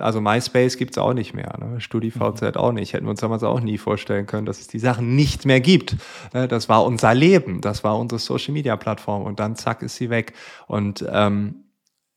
also 0.00 0.20
MySpace 0.20 0.76
gibt's 0.76 0.98
auch 0.98 1.14
nicht 1.14 1.34
mehr, 1.34 1.56
ne? 1.60 1.80
StudiVZ 1.80 2.42
mhm. 2.42 2.56
auch 2.56 2.72
nicht, 2.72 2.94
hätten 2.94 3.06
wir 3.06 3.10
uns 3.10 3.20
damals 3.20 3.44
auch 3.44 3.60
nie 3.60 3.78
vorstellen 3.78 4.26
können, 4.26 4.44
dass 4.44 4.60
es 4.60 4.66
die 4.66 4.80
Sachen 4.80 5.14
nicht 5.14 5.46
mehr 5.46 5.60
gibt. 5.60 5.96
Ne, 6.32 6.48
das 6.48 6.68
war 6.68 6.84
unser 6.84 7.14
Leben, 7.14 7.60
das 7.60 7.84
war 7.84 7.98
unsere 7.98 8.18
Social 8.18 8.52
Media 8.52 8.76
Plattform 8.76 9.22
und 9.22 9.40
dann 9.40 9.56
zack 9.56 9.82
ist 9.82 9.96
sie 9.96 10.10
weg. 10.10 10.34
Und 10.66 11.04
ähm, 11.10 11.64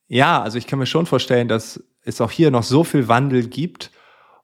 ja, 0.08 0.42
also 0.42 0.58
ich 0.58 0.68
kann 0.68 0.80
mir 0.80 0.86
schon 0.86 1.06
vorstellen, 1.06 1.48
dass 1.48 1.84
es 2.02 2.22
auch 2.22 2.32
hier 2.32 2.52
noch 2.52 2.64
so 2.64 2.84
viel 2.84 3.08
Wandel 3.08 3.48
gibt. 3.48 3.92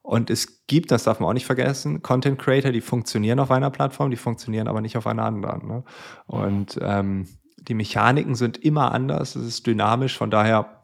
Und 0.02 0.30
es 0.30 0.66
gibt, 0.66 0.90
das 0.90 1.04
darf 1.04 1.20
man 1.20 1.28
auch 1.28 1.34
nicht 1.34 1.46
vergessen, 1.46 2.02
Content 2.02 2.38
Creator, 2.38 2.72
die 2.72 2.80
funktionieren 2.80 3.38
auf 3.38 3.50
einer 3.50 3.70
Plattform, 3.70 4.10
die 4.10 4.16
funktionieren 4.16 4.66
aber 4.66 4.80
nicht 4.80 4.96
auf 4.96 5.06
einer 5.06 5.24
anderen. 5.24 5.68
Ne? 5.68 5.84
Und 6.26 6.78
ähm, 6.82 7.28
die 7.58 7.74
Mechaniken 7.74 8.34
sind 8.34 8.56
immer 8.56 8.92
anders, 8.92 9.36
es 9.36 9.46
ist 9.46 9.66
dynamisch, 9.66 10.16
von 10.16 10.30
daher 10.30 10.80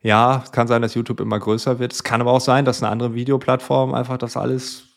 ja, 0.00 0.42
es 0.44 0.52
kann 0.52 0.68
sein, 0.68 0.82
dass 0.82 0.94
YouTube 0.94 1.20
immer 1.20 1.38
größer 1.38 1.78
wird. 1.78 1.92
Es 1.92 2.04
kann 2.04 2.20
aber 2.20 2.32
auch 2.32 2.40
sein, 2.40 2.64
dass 2.64 2.82
eine 2.82 2.90
andere 2.90 3.14
Videoplattform 3.14 3.94
einfach 3.94 4.16
das 4.16 4.36
alles 4.36 4.87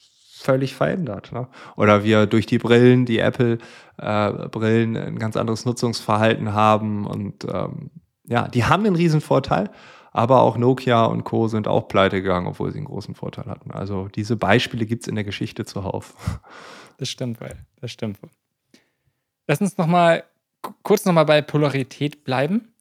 völlig 0.42 0.76
verändert. 0.76 1.32
Ne? 1.32 1.48
Oder 1.76 2.04
wir 2.04 2.26
durch 2.26 2.46
die 2.46 2.58
Brillen, 2.58 3.06
die 3.06 3.20
Apple-Brillen, 3.20 4.96
äh, 4.96 5.02
ein 5.02 5.20
ganz 5.20 5.38
anderes 5.38 5.66
Nutzungsverhalten 5.66 6.54
haben. 6.54 7.06
Und 7.06 7.46
ähm, 7.46 7.92
ja, 8.26 8.48
die 8.48 8.66
haben 8.66 8.86
einen 8.86 8.96
riesen 8.96 9.22
Vorteil, 9.22 9.70
aber 10.12 10.42
auch 10.42 10.58
Nokia 10.58 11.06
und 11.06 11.24
Co. 11.24 11.48
sind 11.48 11.68
auch 11.68 11.88
pleite 11.88 12.22
gegangen, 12.22 12.48
obwohl 12.48 12.72
sie 12.72 12.78
einen 12.78 12.88
großen 12.88 13.16
Vorteil 13.16 13.46
hatten. 13.46 13.72
Also 13.72 14.08
diese 14.08 14.36
Beispiele 14.36 14.86
gibt 14.86 15.04
es 15.04 15.08
in 15.08 15.16
der 15.16 15.24
Geschichte 15.24 15.66
zuhauf. 15.66 16.16
Das 16.98 17.10
stimmt, 17.10 17.42
weil 17.42 17.58
das 17.80 17.92
stimmt. 17.92 18.20
Lass 19.48 19.60
uns 19.60 19.76
noch 19.80 19.88
mal 19.88 20.24
kurz 20.84 21.04
noch 21.04 21.14
mal 21.14 21.24
bei 21.24 21.42
Polarität 21.42 22.24
bleiben. 22.24 22.76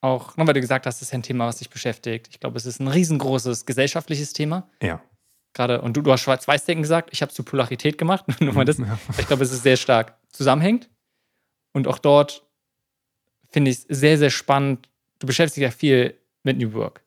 Auch, 0.00 0.36
weil 0.36 0.52
du 0.52 0.60
gesagt 0.60 0.84
hast, 0.84 1.00
das 1.00 1.06
ist 1.06 1.14
ein 1.14 1.22
Thema, 1.22 1.46
was 1.46 1.58
dich 1.58 1.70
beschäftigt. 1.70 2.26
Ich 2.28 2.40
glaube, 2.40 2.56
es 2.56 2.66
ist 2.66 2.80
ein 2.80 2.88
riesengroßes 2.88 3.66
gesellschaftliches 3.66 4.32
Thema. 4.32 4.68
Ja 4.82 5.00
gerade, 5.52 5.80
und 5.80 5.96
du, 5.96 6.02
du 6.02 6.12
hast 6.12 6.22
Schwarz-Weiß-Denken 6.22 6.82
gesagt, 6.82 7.10
ich 7.12 7.22
habe 7.22 7.32
zu 7.32 7.42
Polarität 7.42 7.98
gemacht. 7.98 8.24
Nur 8.40 8.54
mal 8.54 8.64
das. 8.64 8.78
Ja. 8.78 8.98
Ich 9.18 9.26
glaube, 9.26 9.42
es 9.42 9.52
ist 9.52 9.62
sehr 9.62 9.76
stark 9.76 10.16
zusammenhängt. 10.30 10.88
Und 11.72 11.86
auch 11.86 11.98
dort 11.98 12.44
finde 13.48 13.70
ich 13.70 13.78
es 13.78 14.00
sehr, 14.00 14.18
sehr 14.18 14.30
spannend. 14.30 14.88
Du 15.18 15.26
beschäftigst 15.26 15.56
dich 15.56 15.62
ja 15.62 15.70
viel 15.70 16.18
mit 16.42 16.58
New 16.58 16.72
Work, 16.72 17.02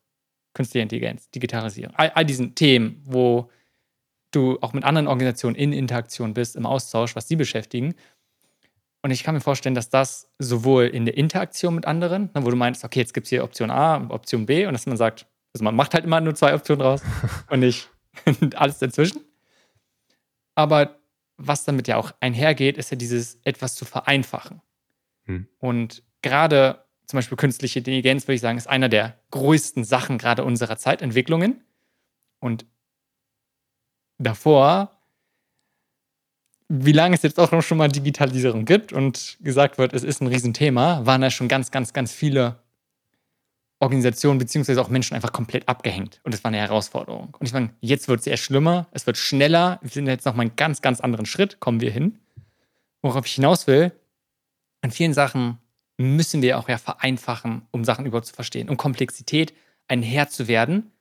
künstliche 0.53 0.83
Intelligenz, 0.83 1.29
Digitalisierung, 1.31 1.95
all, 1.95 2.11
all 2.11 2.25
diesen 2.25 2.55
Themen, 2.55 3.01
wo 3.05 3.49
du 4.31 4.57
auch 4.61 4.73
mit 4.73 4.83
anderen 4.83 5.07
Organisationen 5.07 5.55
in 5.55 5.73
Interaktion 5.73 6.33
bist, 6.33 6.55
im 6.55 6.65
Austausch, 6.65 7.15
was 7.15 7.27
sie 7.27 7.35
beschäftigen. 7.35 7.95
Und 9.01 9.11
ich 9.11 9.23
kann 9.23 9.35
mir 9.35 9.41
vorstellen, 9.41 9.75
dass 9.75 9.89
das 9.89 10.29
sowohl 10.39 10.85
in 10.85 11.05
der 11.05 11.17
Interaktion 11.17 11.75
mit 11.75 11.85
anderen, 11.85 12.29
ne, 12.33 12.45
wo 12.45 12.49
du 12.49 12.55
meinst, 12.55 12.83
okay, 12.83 12.99
jetzt 12.99 13.13
gibt 13.13 13.25
es 13.25 13.29
hier 13.29 13.43
Option 13.43 13.69
A 13.69 13.97
und 13.97 14.11
Option 14.11 14.45
B, 14.45 14.65
und 14.65 14.73
dass 14.73 14.85
man 14.85 14.97
sagt, 14.97 15.27
also 15.53 15.63
man 15.63 15.75
macht 15.75 15.93
halt 15.93 16.05
immer 16.05 16.21
nur 16.21 16.35
zwei 16.35 16.53
Optionen 16.55 16.81
raus 16.81 17.01
und 17.49 17.59
nicht 17.59 17.89
und 18.25 18.55
alles 18.59 18.79
dazwischen. 18.79 19.21
Aber 20.55 20.99
was 21.37 21.65
damit 21.65 21.87
ja 21.87 21.97
auch 21.97 22.13
einhergeht, 22.19 22.77
ist 22.77 22.91
ja 22.91 22.97
dieses 22.97 23.39
etwas 23.43 23.75
zu 23.75 23.85
vereinfachen. 23.85 24.61
Hm. 25.25 25.47
Und 25.59 26.03
gerade 26.21 26.83
zum 27.07 27.17
Beispiel 27.17 27.37
künstliche 27.37 27.79
Intelligenz, 27.79 28.23
würde 28.23 28.35
ich 28.35 28.41
sagen, 28.41 28.57
ist 28.57 28.67
einer 28.67 28.89
der 28.89 29.19
größten 29.31 29.83
Sachen 29.83 30.17
gerade 30.17 30.43
unserer 30.43 30.77
Zeitentwicklungen. 30.77 31.63
Und 32.39 32.65
davor, 34.17 34.91
wie 36.69 36.91
lange 36.91 37.15
es 37.15 37.21
jetzt 37.23 37.39
auch 37.39 37.51
noch 37.51 37.61
schon 37.61 37.77
mal 37.77 37.89
Digitalisierung 37.89 38.65
gibt 38.65 38.93
und 38.93 39.37
gesagt 39.41 39.77
wird, 39.77 39.93
es 39.93 40.03
ist 40.03 40.21
ein 40.21 40.27
Riesenthema, 40.27 41.05
waren 41.05 41.21
da 41.21 41.29
schon 41.29 41.47
ganz, 41.47 41.71
ganz, 41.71 41.93
ganz 41.93 42.11
viele 42.11 42.62
Organisationen 43.79 44.39
beziehungsweise 44.39 44.81
auch 44.81 44.89
Menschen 44.89 45.15
einfach 45.15 45.33
komplett 45.33 45.67
abgehängt. 45.67 46.21
Und 46.23 46.33
das 46.33 46.43
war 46.43 46.49
eine 46.49 46.59
Herausforderung. 46.59 47.35
Und 47.37 47.45
ich 47.45 47.53
meine, 47.53 47.71
jetzt 47.81 48.07
wird 48.07 48.21
es 48.21 48.27
eher 48.27 48.37
schlimmer, 48.37 48.87
es 48.91 49.05
wird 49.05 49.17
schneller. 49.17 49.79
Wir 49.81 49.89
sind 49.89 50.07
jetzt 50.07 50.25
noch 50.25 50.35
mal 50.35 50.43
einen 50.43 50.55
ganz, 50.55 50.81
ganz 50.81 51.01
anderen 51.01 51.25
Schritt, 51.25 51.59
kommen 51.59 51.81
wir 51.81 51.91
hin. 51.91 52.19
Worauf 53.01 53.25
ich 53.25 53.33
hinaus 53.33 53.67
will, 53.67 53.91
an 54.81 54.91
vielen 54.91 55.13
Sachen 55.13 55.57
müssen 55.97 56.41
wir 56.41 56.57
auch 56.57 56.69
ja 56.69 56.77
vereinfachen, 56.77 57.63
um 57.71 57.83
Sachen 57.83 58.05
überhaupt 58.05 58.27
zu 58.27 58.33
verstehen. 58.33 58.69
Um 58.69 58.77
Komplexität 58.77 59.53
ein 59.87 60.01
Herr 60.01 60.29
zu 60.29 60.47
werden, 60.47 60.91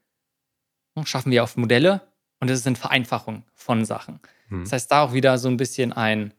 schaffen 1.04 1.32
wir 1.32 1.42
auf 1.42 1.56
Modelle 1.56 2.02
und 2.40 2.50
das 2.50 2.62
sind 2.62 2.78
Vereinfachungen 2.78 3.44
von 3.54 3.84
Sachen. 3.84 4.20
Hm. 4.48 4.64
Das 4.64 4.72
heißt, 4.72 4.90
da 4.90 5.02
auch 5.02 5.12
wieder 5.12 5.38
so 5.38 5.48
ein 5.48 5.56
bisschen 5.56 5.92
ein, 5.92 6.34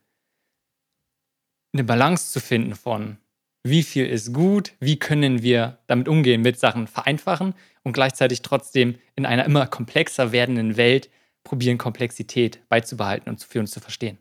eine 1.73 1.83
Balance 1.83 2.31
zu 2.31 2.39
finden 2.39 2.75
von 2.75 3.17
wie 3.63 3.83
viel 3.83 4.05
ist 4.05 4.33
gut, 4.33 4.73
wie 4.79 4.99
können 4.99 5.41
wir 5.41 5.79
damit 5.87 6.07
umgehen, 6.07 6.41
mit 6.41 6.59
Sachen 6.59 6.87
vereinfachen 6.87 7.53
und 7.83 7.93
gleichzeitig 7.93 8.41
trotzdem 8.41 8.95
in 9.15 9.25
einer 9.25 9.45
immer 9.45 9.67
komplexer 9.67 10.31
werdenden 10.31 10.77
Welt 10.77 11.09
probieren, 11.43 11.77
Komplexität 11.77 12.67
beizubehalten 12.69 13.29
und 13.29 13.41
für 13.41 13.59
uns 13.59 13.71
zu 13.71 13.79
verstehen. 13.79 14.17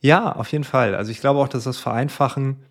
Ja, 0.00 0.32
auf 0.32 0.50
jeden 0.52 0.64
Fall. 0.64 0.94
Also 0.94 1.10
ich 1.10 1.20
glaube 1.20 1.40
auch, 1.40 1.48
dass 1.48 1.64
das 1.64 1.78
Vereinfachen 1.78 2.64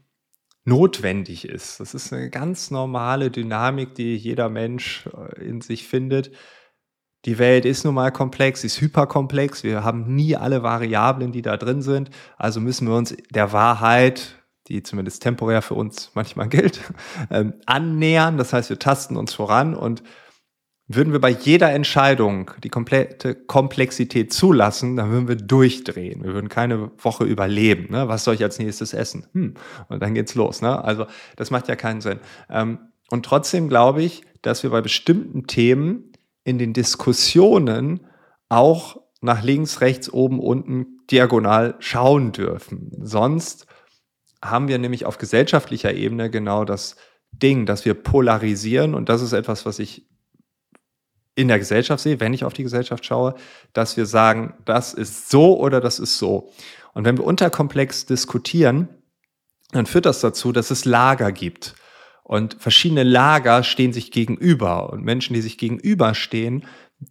notwendig 0.63 1.47
ist. 1.47 1.79
Das 1.79 1.93
ist 1.93 2.13
eine 2.13 2.29
ganz 2.29 2.69
normale 2.71 3.31
Dynamik, 3.31 3.95
die 3.95 4.15
jeder 4.15 4.49
Mensch 4.49 5.07
äh, 5.07 5.43
in 5.43 5.62
sich 5.62 5.88
findet. 5.88 6.31
Die 7.25 7.38
Welt 7.38 7.65
ist 7.65 7.84
nun 7.84 7.95
mal 7.95 8.12
komplex, 8.12 8.63
ist 8.63 8.81
hyperkomplex. 8.81 9.63
Wir 9.63 9.84
haben 9.84 10.15
nie 10.15 10.36
alle 10.36 10.63
Variablen, 10.63 11.31
die 11.31 11.41
da 11.41 11.57
drin 11.57 11.81
sind. 11.81 12.10
Also 12.38 12.60
müssen 12.60 12.88
wir 12.88 12.95
uns 12.95 13.15
der 13.29 13.51
Wahrheit, 13.51 14.40
die 14.67 14.84
zumindest 14.84 15.24
temporär 15.24 15.62
für 15.62 15.74
uns 15.74 16.12
manchmal 16.13 16.50
gilt, 16.50 16.80
ähm, 17.30 17.54
annähern. 17.65 18.38
Das 18.38 18.54
heißt, 18.54 18.69
wir 18.69 18.80
tasten 18.80 19.17
uns 19.17 19.34
voran 19.34 19.76
und 19.76 20.04
würden 20.88 21.13
wir 21.13 21.21
bei 21.21 21.30
jeder 21.30 21.71
Entscheidung 21.71 22.52
die 22.63 22.69
komplette 22.69 23.36
Komplexität 23.36 24.34
zulassen, 24.34 24.95
dann 24.95 25.12
würden 25.12 25.28
wir 25.28 25.36
durchdrehen. 25.36 26.24
Wir 26.24 26.34
würden 26.34 26.50
keine 26.50 26.91
Woche 26.97 27.24
überleben. 27.24 27.88
Ne? 27.91 28.08
Was 28.08 28.24
soll 28.24 28.36
ich 28.36 28.43
als 28.43 28.60
nächstes 28.60 28.93
essen? 28.93 29.26
Hm. 29.34 29.54
Und 29.88 30.02
dann 30.02 30.13
geht's 30.13 30.36
los. 30.36 30.62
Ne? 30.62 30.84
Also 30.84 31.06
das 31.38 31.52
macht 31.52 31.67
ja 31.67 31.76
keinen 31.76 32.02
Sinn. 32.02 32.19
Ähm, 32.50 32.80
und 33.10 33.26
trotzdem 33.26 33.69
glaube 33.69 34.04
ich, 34.04 34.24
dass 34.41 34.63
wir 34.63 34.69
bei 34.69 34.82
bestimmten 34.82 35.47
Themen 35.47 36.12
in 36.43 36.58
den 36.58 36.74
Diskussionen 36.74 38.08
auch 38.50 38.97
nach 39.21 39.43
links, 39.43 39.82
rechts, 39.82 40.12
oben, 40.12 40.39
unten 40.39 41.00
diagonal 41.10 41.76
schauen 41.80 42.32
dürfen. 42.32 42.91
Sonst 43.02 43.67
haben 44.43 44.67
wir 44.67 44.77
nämlich 44.77 45.06
auf 45.06 45.17
gesellschaftlicher 45.17 45.93
Ebene 45.93 46.30
genau 46.30 46.65
das 46.65 46.95
Ding, 47.32 47.65
dass 47.65 47.86
wir 47.86 47.93
polarisieren 47.93 48.95
und 48.95 49.10
das 49.10 49.21
ist 49.21 49.34
etwas, 49.34 49.65
was 49.65 49.80
ich 49.80 50.08
in 51.36 51.47
der 51.47 51.60
Gesellschaft 51.60 52.04
sehe, 52.04 52.19
wenn 52.19 52.34
ich 52.34 52.43
auf 52.43 52.54
die 52.54 52.63
Gesellschaft 52.63 53.06
schaue, 53.06 53.36
dass 53.73 53.95
wir 53.95 54.06
sagen, 54.06 54.54
das 54.65 54.93
ist 54.93 55.30
so 55.30 55.58
oder 55.58 55.80
das 55.80 55.99
ist 55.99 56.17
so. 56.17 56.51
Und 56.93 57.06
wenn 57.06 57.17
wir 57.17 57.23
unterkomplex 57.23 58.06
diskutieren, 58.06 58.89
dann 59.71 59.86
führt 59.86 60.06
das 60.06 60.19
dazu, 60.19 60.51
dass 60.51 60.71
es 60.71 60.84
Lager 60.84 61.32
gibt. 61.32 61.75
Und 62.23 62.58
verschiedene 62.60 63.04
Lager 63.04 63.63
stehen 63.63 63.93
sich 63.93 64.12
gegenüber. 64.12 64.91
Und 64.91 65.04
Menschen, 65.04 65.34
die 65.34 65.41
sich 65.41 65.58
gegenüberstehen, 65.58 66.65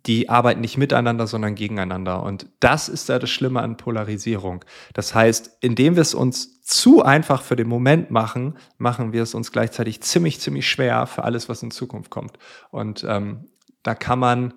die 0.07 0.29
arbeiten 0.29 0.61
nicht 0.61 0.79
miteinander, 0.79 1.27
sondern 1.27 1.57
gegeneinander. 1.57 2.23
Und 2.23 2.47
das 2.61 2.89
ist 2.89 3.09
ja 3.09 3.19
das 3.19 3.29
Schlimme 3.29 3.61
an 3.61 3.77
Polarisierung. 3.77 4.65
Das 4.95 5.15
heißt, 5.15 5.59
indem 5.61 5.97
wir 5.97 6.03
es 6.03 6.15
uns 6.15 6.63
zu 6.63 7.03
einfach 7.03 7.43
für 7.43 7.57
den 7.57 7.67
Moment 7.67 8.13
machen, 8.13 8.57
machen 8.79 9.13
wir 9.13 9.25
es 9.25 9.35
uns 9.35 9.51
gleichzeitig 9.51 10.01
ziemlich, 10.01 10.41
ziemlich 10.41 10.69
schwer 10.69 11.07
für 11.07 11.25
alles, 11.25 11.49
was 11.49 11.65
in 11.65 11.73
Zukunft 11.73 12.11
kommt. 12.11 12.39
Und 12.71 13.05
ähm, 13.09 13.49
da 13.83 13.97
kann 13.97 14.21
man 14.21 14.55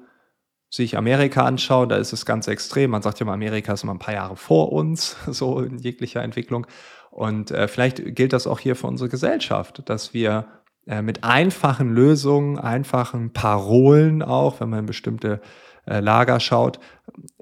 sich 0.69 0.97
Amerika 0.97 1.45
anschauen, 1.45 1.89
da 1.89 1.95
ist 1.97 2.13
es 2.13 2.25
ganz 2.25 2.47
extrem. 2.47 2.91
Man 2.91 3.01
sagt 3.01 3.19
ja 3.19 3.25
mal, 3.25 3.33
Amerika 3.33 3.73
ist 3.73 3.83
immer 3.83 3.95
ein 3.95 3.99
paar 3.99 4.13
Jahre 4.13 4.35
vor 4.35 4.71
uns, 4.71 5.15
so 5.27 5.61
in 5.61 5.79
jeglicher 5.79 6.21
Entwicklung. 6.21 6.67
Und 7.09 7.49
äh, 7.49 7.67
vielleicht 7.67 8.15
gilt 8.15 8.33
das 8.33 8.45
auch 8.45 8.59
hier 8.59 8.75
für 8.75 8.87
unsere 8.87 9.09
Gesellschaft, 9.09 9.81
dass 9.87 10.13
wir 10.13 10.47
mit 11.01 11.23
einfachen 11.23 11.93
Lösungen, 11.93 12.57
einfachen 12.57 13.31
Parolen 13.31 14.21
auch, 14.21 14.59
wenn 14.59 14.69
man 14.69 14.79
in 14.79 14.85
bestimmte 14.85 15.41
äh, 15.85 15.99
Lager 15.99 16.39
schaut, 16.39 16.79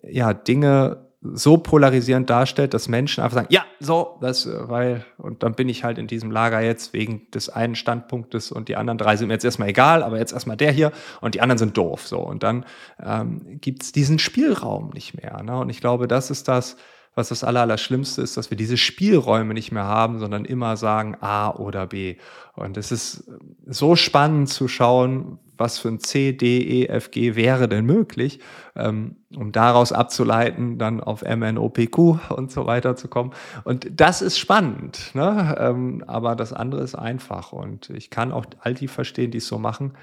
ja, 0.03 0.33
Dinge 0.33 1.11
so 1.23 1.57
polarisierend 1.57 2.29
darstellt, 2.29 2.73
dass 2.73 2.87
Menschen 2.87 3.23
einfach 3.23 3.35
sagen, 3.35 3.47
ja, 3.51 3.63
so, 3.79 4.17
das, 4.21 4.47
äh, 4.47 4.69
weil, 4.69 5.05
und 5.17 5.43
dann 5.43 5.53
bin 5.53 5.69
ich 5.69 5.83
halt 5.83 5.97
in 5.99 6.07
diesem 6.07 6.31
Lager 6.31 6.61
jetzt 6.61 6.93
wegen 6.93 7.29
des 7.31 7.49
einen 7.49 7.75
Standpunktes 7.75 8.51
und 8.51 8.69
die 8.69 8.75
anderen 8.75 8.97
drei 8.97 9.15
sind 9.15 9.27
mir 9.27 9.35
jetzt 9.35 9.45
erstmal 9.45 9.69
egal, 9.69 10.01
aber 10.01 10.17
jetzt 10.17 10.33
erstmal 10.33 10.57
der 10.57 10.71
hier 10.71 10.91
und 11.21 11.35
die 11.35 11.41
anderen 11.41 11.59
sind 11.59 11.77
doof. 11.77 12.07
So, 12.07 12.19
und 12.19 12.41
dann 12.43 12.65
ähm, 13.03 13.59
gibt 13.61 13.83
es 13.83 13.91
diesen 13.91 14.17
Spielraum 14.17 14.89
nicht 14.93 15.15
mehr. 15.21 15.43
Ne? 15.43 15.59
Und 15.59 15.69
ich 15.69 15.79
glaube, 15.79 16.07
das 16.07 16.31
ist 16.31 16.47
das, 16.47 16.75
was 17.13 17.29
das 17.29 17.43
Allerschlimmste 17.43 18.21
ist, 18.21 18.37
dass 18.37 18.49
wir 18.49 18.57
diese 18.57 18.77
Spielräume 18.77 19.53
nicht 19.53 19.71
mehr 19.71 19.83
haben, 19.83 20.19
sondern 20.19 20.45
immer 20.45 20.77
sagen 20.77 21.17
A 21.19 21.51
oder 21.51 21.87
B. 21.87 22.15
Und 22.53 22.77
es 22.77 22.91
ist 22.91 23.29
so 23.65 23.95
spannend 23.95 24.49
zu 24.49 24.67
schauen, 24.67 25.39
was 25.57 25.77
für 25.77 25.89
ein 25.89 25.99
C, 25.99 26.33
D, 26.33 26.59
E, 26.59 26.87
F, 26.87 27.11
G 27.11 27.35
wäre 27.35 27.69
denn 27.69 27.85
möglich, 27.85 28.39
ähm, 28.75 29.17
um 29.35 29.51
daraus 29.51 29.91
abzuleiten, 29.93 30.77
dann 30.77 31.01
auf 31.01 31.21
M, 31.21 31.43
N, 31.43 31.57
O, 31.57 31.69
P, 31.69 31.87
Q 31.87 32.19
und 32.29 32.51
so 32.51 32.65
weiter 32.65 32.95
zu 32.95 33.07
kommen. 33.07 33.31
Und 33.63 33.87
das 33.99 34.21
ist 34.21 34.39
spannend, 34.39 35.11
ne? 35.13 35.55
Ähm, 35.59 36.03
aber 36.07 36.35
das 36.35 36.51
andere 36.51 36.81
ist 36.81 36.95
einfach. 36.95 37.53
Und 37.53 37.89
ich 37.91 38.09
kann 38.09 38.31
auch 38.31 38.45
all 38.59 38.73
die 38.73 38.87
verstehen, 38.87 39.31
die 39.31 39.37
es 39.37 39.47
so 39.47 39.59
machen 39.59 39.93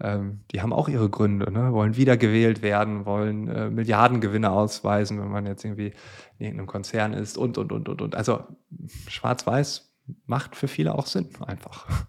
ähm, 0.00 0.40
die 0.52 0.62
haben 0.62 0.72
auch 0.72 0.88
ihre 0.88 1.08
Gründe, 1.08 1.50
ne? 1.50 1.72
wollen 1.72 1.96
wiedergewählt 1.96 2.62
werden, 2.62 3.04
wollen 3.04 3.48
äh, 3.48 3.68
Milliardengewinne 3.68 4.50
ausweisen, 4.50 5.20
wenn 5.20 5.30
man 5.30 5.46
jetzt 5.46 5.64
irgendwie 5.64 5.92
in 6.38 6.46
irgendeinem 6.46 6.68
Konzern 6.68 7.12
ist 7.12 7.36
und, 7.36 7.58
und, 7.58 7.72
und, 7.72 7.88
und, 7.88 8.00
und. 8.00 8.14
Also 8.14 8.44
schwarz-weiß 9.08 9.87
macht 10.26 10.56
für 10.56 10.68
viele 10.68 10.94
auch 10.94 11.06
Sinn, 11.06 11.28
einfach. 11.46 12.06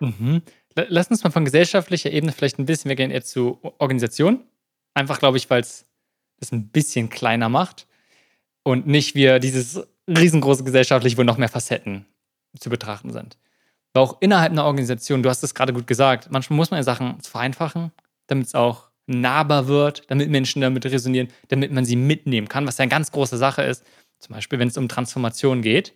Mhm. 0.00 0.42
Lass 0.74 1.08
uns 1.08 1.22
mal 1.22 1.30
von 1.30 1.44
gesellschaftlicher 1.44 2.10
Ebene 2.10 2.32
vielleicht 2.32 2.58
ein 2.58 2.66
bisschen, 2.66 2.88
wir 2.88 2.96
gehen 2.96 3.10
jetzt 3.10 3.30
zu 3.30 3.58
Organisation. 3.78 4.44
Einfach, 4.94 5.18
glaube 5.18 5.36
ich, 5.36 5.48
weil 5.50 5.60
es 5.60 5.86
das 6.38 6.52
ein 6.52 6.68
bisschen 6.68 7.08
kleiner 7.08 7.48
macht 7.48 7.86
und 8.62 8.86
nicht 8.86 9.14
wir 9.14 9.38
dieses 9.38 9.80
riesengroße 10.08 10.64
gesellschaftliche, 10.64 11.16
wo 11.18 11.22
noch 11.22 11.38
mehr 11.38 11.48
Facetten 11.48 12.06
zu 12.58 12.68
betrachten 12.70 13.12
sind. 13.12 13.38
Aber 13.92 14.04
auch 14.04 14.16
innerhalb 14.20 14.52
einer 14.52 14.64
Organisation, 14.64 15.22
du 15.22 15.28
hast 15.28 15.42
es 15.42 15.54
gerade 15.54 15.72
gut 15.72 15.86
gesagt, 15.86 16.30
manchmal 16.30 16.56
muss 16.56 16.70
man 16.70 16.82
Sachen 16.82 17.20
vereinfachen, 17.20 17.92
damit 18.26 18.48
es 18.48 18.54
auch 18.54 18.88
nahbar 19.06 19.68
wird, 19.68 20.10
damit 20.10 20.30
Menschen 20.30 20.62
damit 20.62 20.84
resonieren, 20.86 21.28
damit 21.48 21.72
man 21.72 21.84
sie 21.84 21.96
mitnehmen 21.96 22.48
kann, 22.48 22.66
was 22.66 22.78
ja 22.78 22.84
eine 22.84 22.90
ganz 22.90 23.12
große 23.12 23.36
Sache 23.36 23.62
ist. 23.62 23.84
Zum 24.18 24.34
Beispiel, 24.34 24.58
wenn 24.58 24.68
es 24.68 24.76
um 24.76 24.88
Transformation 24.88 25.62
geht. 25.62 25.94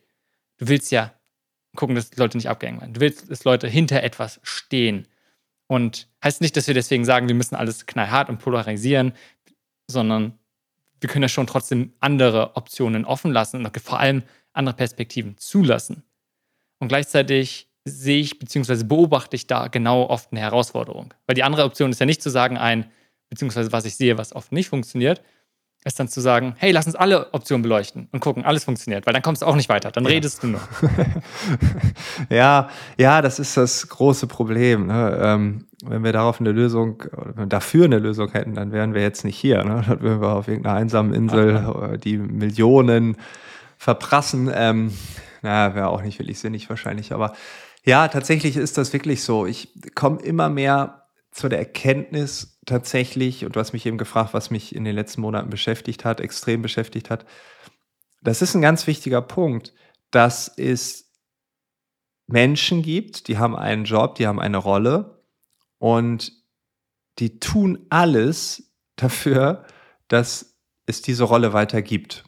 Du 0.58 0.68
willst 0.68 0.90
ja 0.90 1.12
gucken, 1.76 1.94
dass 1.94 2.10
die 2.10 2.20
Leute 2.20 2.36
nicht 2.36 2.48
abgehängt 2.48 2.80
werden. 2.80 2.94
Du 2.94 3.00
willst, 3.00 3.30
dass 3.30 3.44
Leute 3.44 3.68
hinter 3.68 4.02
etwas 4.02 4.40
stehen. 4.42 5.06
Und 5.68 6.08
heißt 6.22 6.40
nicht, 6.40 6.56
dass 6.56 6.66
wir 6.66 6.74
deswegen 6.74 7.04
sagen, 7.04 7.28
wir 7.28 7.34
müssen 7.34 7.56
alles 7.56 7.86
knallhart 7.86 8.28
und 8.28 8.38
polarisieren, 8.38 9.12
sondern 9.90 10.38
wir 11.00 11.08
können 11.08 11.22
ja 11.22 11.28
schon 11.28 11.46
trotzdem 11.46 11.92
andere 12.00 12.56
Optionen 12.56 13.04
offen 13.04 13.32
lassen 13.32 13.64
und 13.64 13.80
vor 13.80 14.00
allem 14.00 14.22
andere 14.52 14.76
Perspektiven 14.76 15.36
zulassen. 15.38 16.02
Und 16.78 16.88
gleichzeitig 16.88 17.68
sehe 17.84 18.20
ich 18.20 18.38
bzw. 18.38 18.84
beobachte 18.84 19.36
ich 19.36 19.46
da 19.46 19.68
genau 19.68 20.04
oft 20.04 20.32
eine 20.32 20.40
Herausforderung. 20.40 21.14
Weil 21.26 21.34
die 21.34 21.44
andere 21.44 21.64
Option 21.64 21.90
ist 21.90 22.00
ja 22.00 22.06
nicht 22.06 22.22
zu 22.22 22.30
sagen, 22.30 22.56
ein, 22.56 22.90
beziehungsweise 23.28 23.72
was 23.72 23.84
ich 23.84 23.96
sehe, 23.96 24.18
was 24.18 24.34
oft 24.34 24.52
nicht 24.52 24.68
funktioniert, 24.68 25.22
ist 25.86 26.00
dann 26.00 26.08
zu 26.08 26.20
sagen, 26.20 26.54
hey, 26.58 26.72
lass 26.72 26.86
uns 26.86 26.96
alle 26.96 27.32
Optionen 27.32 27.62
beleuchten 27.62 28.08
und 28.10 28.18
gucken, 28.18 28.44
alles 28.44 28.64
funktioniert, 28.64 29.06
weil 29.06 29.14
dann 29.14 29.22
kommst 29.22 29.42
du 29.42 29.46
auch 29.46 29.54
nicht 29.54 29.68
weiter, 29.68 29.92
dann 29.92 30.04
ja. 30.04 30.10
redest 30.10 30.42
du 30.42 30.48
nur. 30.48 30.60
ja, 32.28 32.68
ja, 32.98 33.22
das 33.22 33.38
ist 33.38 33.56
das 33.56 33.88
große 33.88 34.26
Problem. 34.26 34.88
Ne? 34.88 35.18
Ähm, 35.22 35.66
wenn 35.84 36.02
wir 36.02 36.12
darauf 36.12 36.40
eine 36.40 36.50
Lösung, 36.50 37.04
wenn 37.12 37.44
wir 37.44 37.46
dafür 37.46 37.84
eine 37.84 38.00
Lösung 38.00 38.32
hätten, 38.32 38.54
dann 38.54 38.72
wären 38.72 38.94
wir 38.94 39.02
jetzt 39.02 39.24
nicht 39.24 39.38
hier. 39.38 39.62
Ne? 39.62 39.84
Dann 39.88 40.00
würden 40.00 40.20
wir 40.20 40.32
auf 40.32 40.48
irgendeiner 40.48 40.76
einsamen 40.76 41.14
Insel 41.14 41.56
Aha. 41.56 41.96
die 41.96 42.18
Millionen 42.18 43.16
verprassen. 43.78 44.50
Ähm, 44.52 44.92
naja, 45.42 45.76
wäre 45.76 45.88
auch 45.88 46.02
nicht 46.02 46.18
wirklich 46.18 46.40
sinnig 46.40 46.68
wahrscheinlich, 46.68 47.12
aber 47.12 47.34
ja, 47.84 48.08
tatsächlich 48.08 48.56
ist 48.56 48.76
das 48.76 48.92
wirklich 48.92 49.22
so. 49.22 49.46
Ich 49.46 49.68
komme 49.94 50.20
immer 50.20 50.48
mehr 50.48 51.05
zu 51.36 51.50
der 51.50 51.58
Erkenntnis 51.58 52.58
tatsächlich, 52.64 53.44
und 53.44 53.56
du 53.56 53.60
hast 53.60 53.74
mich 53.74 53.84
eben 53.84 53.98
gefragt, 53.98 54.32
was 54.32 54.50
mich 54.50 54.74
in 54.74 54.84
den 54.84 54.94
letzten 54.94 55.20
Monaten 55.20 55.50
beschäftigt 55.50 56.04
hat, 56.06 56.20
extrem 56.20 56.62
beschäftigt 56.62 57.10
hat. 57.10 57.26
Das 58.22 58.40
ist 58.40 58.54
ein 58.54 58.62
ganz 58.62 58.86
wichtiger 58.86 59.20
Punkt, 59.20 59.74
dass 60.10 60.48
es 60.56 61.12
Menschen 62.26 62.82
gibt, 62.82 63.28
die 63.28 63.36
haben 63.36 63.54
einen 63.54 63.84
Job, 63.84 64.14
die 64.14 64.26
haben 64.26 64.40
eine 64.40 64.56
Rolle 64.56 65.22
und 65.78 66.32
die 67.18 67.38
tun 67.38 67.86
alles 67.90 68.72
dafür, 68.96 69.66
dass 70.08 70.58
es 70.86 71.02
diese 71.02 71.24
Rolle 71.24 71.52
weiter 71.52 71.82
gibt. 71.82 72.24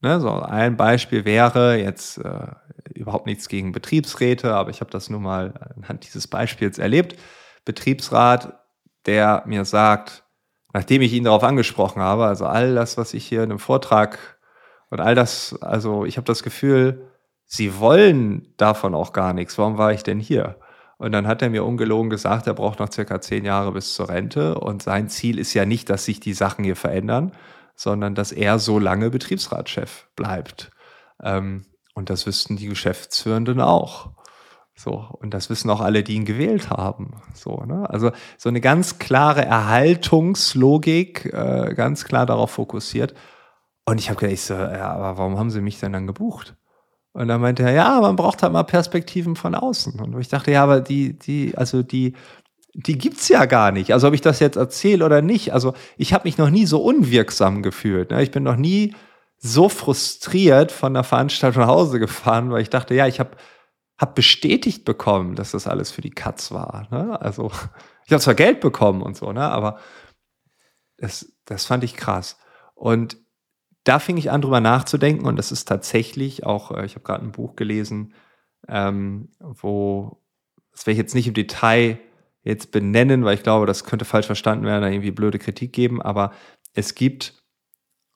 Ne, 0.00 0.20
so 0.20 0.30
ein 0.30 0.76
Beispiel 0.76 1.24
wäre 1.24 1.76
jetzt 1.76 2.18
äh, 2.18 2.46
überhaupt 2.94 3.26
nichts 3.26 3.48
gegen 3.48 3.72
Betriebsräte, 3.72 4.54
aber 4.54 4.70
ich 4.70 4.80
habe 4.80 4.90
das 4.92 5.10
nun 5.10 5.22
mal 5.22 5.72
anhand 5.76 6.04
dieses 6.04 6.28
Beispiels 6.28 6.78
erlebt. 6.78 7.16
Betriebsrat, 7.64 8.58
der 9.06 9.42
mir 9.46 9.64
sagt, 9.64 10.24
nachdem 10.72 11.02
ich 11.02 11.12
ihn 11.12 11.24
darauf 11.24 11.44
angesprochen 11.44 12.02
habe, 12.02 12.26
also 12.26 12.46
all 12.46 12.74
das, 12.74 12.96
was 12.96 13.14
ich 13.14 13.26
hier 13.26 13.42
in 13.42 13.50
einem 13.50 13.58
Vortrag 13.58 14.18
und 14.90 15.00
all 15.00 15.14
das, 15.14 15.56
also 15.60 16.04
ich 16.04 16.16
habe 16.16 16.26
das 16.26 16.42
Gefühl, 16.42 17.08
sie 17.46 17.78
wollen 17.78 18.54
davon 18.56 18.94
auch 18.94 19.12
gar 19.12 19.32
nichts. 19.32 19.58
Warum 19.58 19.78
war 19.78 19.92
ich 19.92 20.02
denn 20.02 20.20
hier? 20.20 20.56
Und 20.98 21.12
dann 21.12 21.26
hat 21.26 21.42
er 21.42 21.50
mir 21.50 21.64
ungelogen 21.64 22.10
gesagt, 22.10 22.46
er 22.46 22.54
braucht 22.54 22.78
noch 22.78 22.92
circa 22.92 23.20
zehn 23.20 23.44
Jahre 23.44 23.72
bis 23.72 23.94
zur 23.94 24.08
Rente 24.08 24.56
und 24.56 24.82
sein 24.82 25.08
Ziel 25.08 25.38
ist 25.38 25.52
ja 25.52 25.66
nicht, 25.66 25.90
dass 25.90 26.04
sich 26.04 26.20
die 26.20 26.32
Sachen 26.32 26.64
hier 26.64 26.76
verändern, 26.76 27.32
sondern 27.74 28.14
dass 28.14 28.32
er 28.32 28.58
so 28.58 28.78
lange 28.78 29.10
Betriebsratschef 29.10 30.06
bleibt. 30.14 30.70
Ähm, 31.22 31.66
und 31.94 32.08
das 32.08 32.26
wüssten 32.26 32.56
die 32.56 32.68
Geschäftsführenden 32.68 33.60
auch. 33.60 34.10
So, 34.74 35.04
und 35.20 35.34
das 35.34 35.50
wissen 35.50 35.70
auch 35.70 35.80
alle, 35.80 36.02
die 36.02 36.14
ihn 36.14 36.24
gewählt 36.24 36.70
haben. 36.70 37.14
So, 37.34 37.62
ne? 37.66 37.88
Also 37.88 38.10
so 38.38 38.48
eine 38.48 38.60
ganz 38.60 38.98
klare 38.98 39.44
Erhaltungslogik, 39.44 41.26
äh, 41.26 41.74
ganz 41.74 42.04
klar 42.04 42.26
darauf 42.26 42.52
fokussiert. 42.52 43.14
Und 43.84 43.98
ich 43.98 44.08
habe 44.08 44.20
gedacht, 44.20 44.38
so, 44.38 44.54
ja, 44.54 44.92
aber 44.92 45.18
warum 45.18 45.38
haben 45.38 45.50
sie 45.50 45.60
mich 45.60 45.78
denn 45.78 45.92
dann 45.92 46.06
gebucht? 46.06 46.56
Und 47.12 47.28
dann 47.28 47.40
meinte 47.40 47.62
er, 47.62 47.72
ja, 47.72 48.00
man 48.00 48.16
braucht 48.16 48.42
halt 48.42 48.52
mal 48.52 48.62
Perspektiven 48.62 49.36
von 49.36 49.54
außen. 49.54 50.00
Und 50.00 50.18
ich 50.18 50.28
dachte, 50.28 50.50
ja, 50.50 50.62
aber 50.62 50.80
die, 50.80 51.18
die, 51.18 51.56
also 51.56 51.82
die, 51.82 52.14
die 52.74 52.96
gibt's 52.96 53.28
ja 53.28 53.44
gar 53.44 53.70
nicht. 53.70 53.92
Also 53.92 54.08
ob 54.08 54.14
ich 54.14 54.22
das 54.22 54.40
jetzt 54.40 54.56
erzähle 54.56 55.04
oder 55.04 55.20
nicht. 55.20 55.52
Also 55.52 55.74
ich 55.98 56.14
habe 56.14 56.24
mich 56.24 56.38
noch 56.38 56.48
nie 56.48 56.64
so 56.64 56.82
unwirksam 56.82 57.62
gefühlt. 57.62 58.10
Ne? 58.10 58.22
Ich 58.22 58.30
bin 58.30 58.42
noch 58.42 58.56
nie 58.56 58.94
so 59.38 59.68
frustriert 59.68 60.72
von 60.72 60.94
der 60.94 61.04
Veranstaltung 61.04 61.62
nach 61.62 61.68
Hause 61.68 61.98
gefahren, 61.98 62.50
weil 62.50 62.62
ich 62.62 62.70
dachte, 62.70 62.94
ja, 62.94 63.06
ich 63.06 63.20
habe 63.20 63.36
hab 64.02 64.16
bestätigt 64.16 64.84
bekommen, 64.84 65.36
dass 65.36 65.52
das 65.52 65.68
alles 65.68 65.92
für 65.92 66.00
die 66.00 66.10
Katz 66.10 66.50
war. 66.50 66.88
Ne? 66.90 67.22
Also 67.22 67.52
ich 68.04 68.10
habe 68.10 68.20
zwar 68.20 68.34
Geld 68.34 68.60
bekommen 68.60 69.00
und 69.00 69.16
so, 69.16 69.32
ne? 69.32 69.48
aber 69.48 69.78
das, 70.96 71.32
das 71.44 71.66
fand 71.66 71.84
ich 71.84 71.94
krass. 71.94 72.36
Und 72.74 73.16
da 73.84 74.00
fing 74.00 74.16
ich 74.16 74.32
an, 74.32 74.42
drüber 74.42 74.60
nachzudenken 74.60 75.24
und 75.24 75.36
das 75.36 75.52
ist 75.52 75.66
tatsächlich 75.66 76.44
auch, 76.44 76.72
äh, 76.72 76.84
ich 76.84 76.96
habe 76.96 77.04
gerade 77.04 77.24
ein 77.24 77.30
Buch 77.30 77.54
gelesen, 77.54 78.14
ähm, 78.66 79.30
wo, 79.38 80.20
das 80.72 80.84
werde 80.84 80.94
ich 80.94 80.98
jetzt 80.98 81.14
nicht 81.14 81.28
im 81.28 81.34
Detail 81.34 82.00
jetzt 82.42 82.72
benennen, 82.72 83.24
weil 83.24 83.36
ich 83.36 83.44
glaube, 83.44 83.66
das 83.66 83.84
könnte 83.84 84.04
falsch 84.04 84.26
verstanden 84.26 84.66
werden, 84.66 84.82
da 84.82 84.88
irgendwie 84.88 85.12
blöde 85.12 85.38
Kritik 85.38 85.72
geben, 85.72 86.02
aber 86.02 86.32
es 86.74 86.96
gibt, 86.96 87.41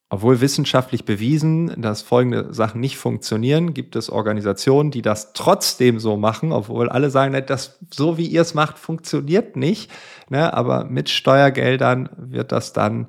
obwohl 0.09 0.41
wissenschaftlich 0.41 1.05
bewiesen, 1.05 1.81
dass 1.81 2.03
folgende 2.03 2.55
Sachen 2.55 2.81
nicht 2.81 2.97
funktionieren, 2.97 3.75
gibt 3.75 3.97
es 3.97 4.09
Organisationen, 4.09 4.91
die 4.91 5.03
das 5.03 5.33
trotzdem 5.33 5.99
so 5.99 6.17
machen, 6.17 6.53
obwohl 6.53 6.89
alle 6.89 7.11
sagen, 7.11 7.37
das 7.47 7.79
so 7.93 8.17
wie 8.17 8.27
ihr 8.27 8.43
es 8.43 8.55
macht, 8.55 8.79
funktioniert 8.79 9.57
nicht. 9.57 9.91
Ne? 10.29 10.55
Aber 10.55 10.85
mit 10.85 11.09
Steuergeldern 11.11 12.09
wird 12.17 12.53
das 12.53 12.73
dann 12.73 13.09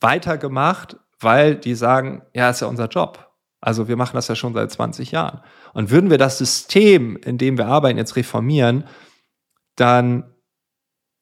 weitergemacht 0.00 0.96
weil 1.24 1.56
die 1.56 1.74
sagen, 1.74 2.22
ja, 2.32 2.50
ist 2.50 2.60
ja 2.60 2.68
unser 2.68 2.86
Job. 2.86 3.30
Also 3.60 3.88
wir 3.88 3.96
machen 3.96 4.14
das 4.14 4.28
ja 4.28 4.36
schon 4.36 4.52
seit 4.52 4.70
20 4.70 5.10
Jahren. 5.10 5.40
Und 5.72 5.90
würden 5.90 6.10
wir 6.10 6.18
das 6.18 6.38
System, 6.38 7.16
in 7.16 7.38
dem 7.38 7.58
wir 7.58 7.66
arbeiten, 7.66 7.98
jetzt 7.98 8.14
reformieren, 8.14 8.84
dann, 9.76 10.34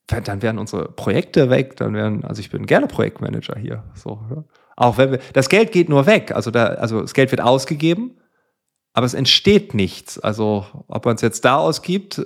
dann 0.08 0.42
wären 0.42 0.58
unsere 0.58 0.90
Projekte 0.90 1.48
weg, 1.48 1.76
dann 1.76 1.94
wären, 1.94 2.24
also 2.24 2.40
ich 2.40 2.50
bin 2.50 2.66
gerne 2.66 2.88
Projektmanager 2.88 3.58
hier. 3.58 3.84
So. 3.94 4.44
Auch 4.76 4.98
wenn 4.98 5.12
wir, 5.12 5.18
das 5.32 5.48
Geld 5.48 5.72
geht 5.72 5.88
nur 5.88 6.06
weg, 6.06 6.32
also, 6.34 6.50
da, 6.50 6.66
also 6.66 7.00
das 7.00 7.14
Geld 7.14 7.30
wird 7.30 7.40
ausgegeben, 7.40 8.18
aber 8.92 9.06
es 9.06 9.14
entsteht 9.14 9.74
nichts. 9.74 10.18
Also 10.18 10.66
ob 10.88 11.04
man 11.04 11.16
es 11.16 11.22
jetzt 11.22 11.44
da 11.44 11.56
ausgibt 11.56 12.18
äh, 12.18 12.22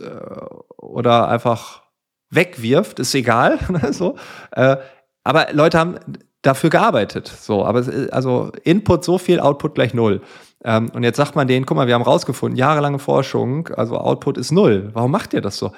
oder 0.76 1.28
einfach 1.28 1.82
wegwirft, 2.30 2.98
ist 2.98 3.14
egal. 3.14 3.58
Ne, 3.68 3.92
so. 3.92 4.16
Äh, 4.52 4.76
aber 5.24 5.48
Leute 5.52 5.78
haben 5.78 5.98
dafür 6.42 6.70
gearbeitet. 6.70 7.28
So, 7.28 7.64
aber 7.64 7.84
also 8.12 8.52
Input 8.62 9.04
so 9.04 9.18
viel, 9.18 9.40
Output 9.40 9.74
gleich 9.74 9.94
null. 9.94 10.22
Ähm, 10.64 10.90
und 10.90 11.02
jetzt 11.02 11.16
sagt 11.16 11.36
man 11.36 11.48
denen, 11.48 11.66
guck 11.66 11.76
mal, 11.76 11.86
wir 11.86 11.94
haben 11.94 12.02
rausgefunden, 12.02 12.58
jahrelange 12.58 12.98
Forschung, 12.98 13.68
also 13.68 13.96
Output 13.98 14.38
ist 14.38 14.52
null. 14.52 14.90
Warum 14.92 15.10
macht 15.10 15.34
ihr 15.34 15.40
das 15.40 15.58
so? 15.58 15.72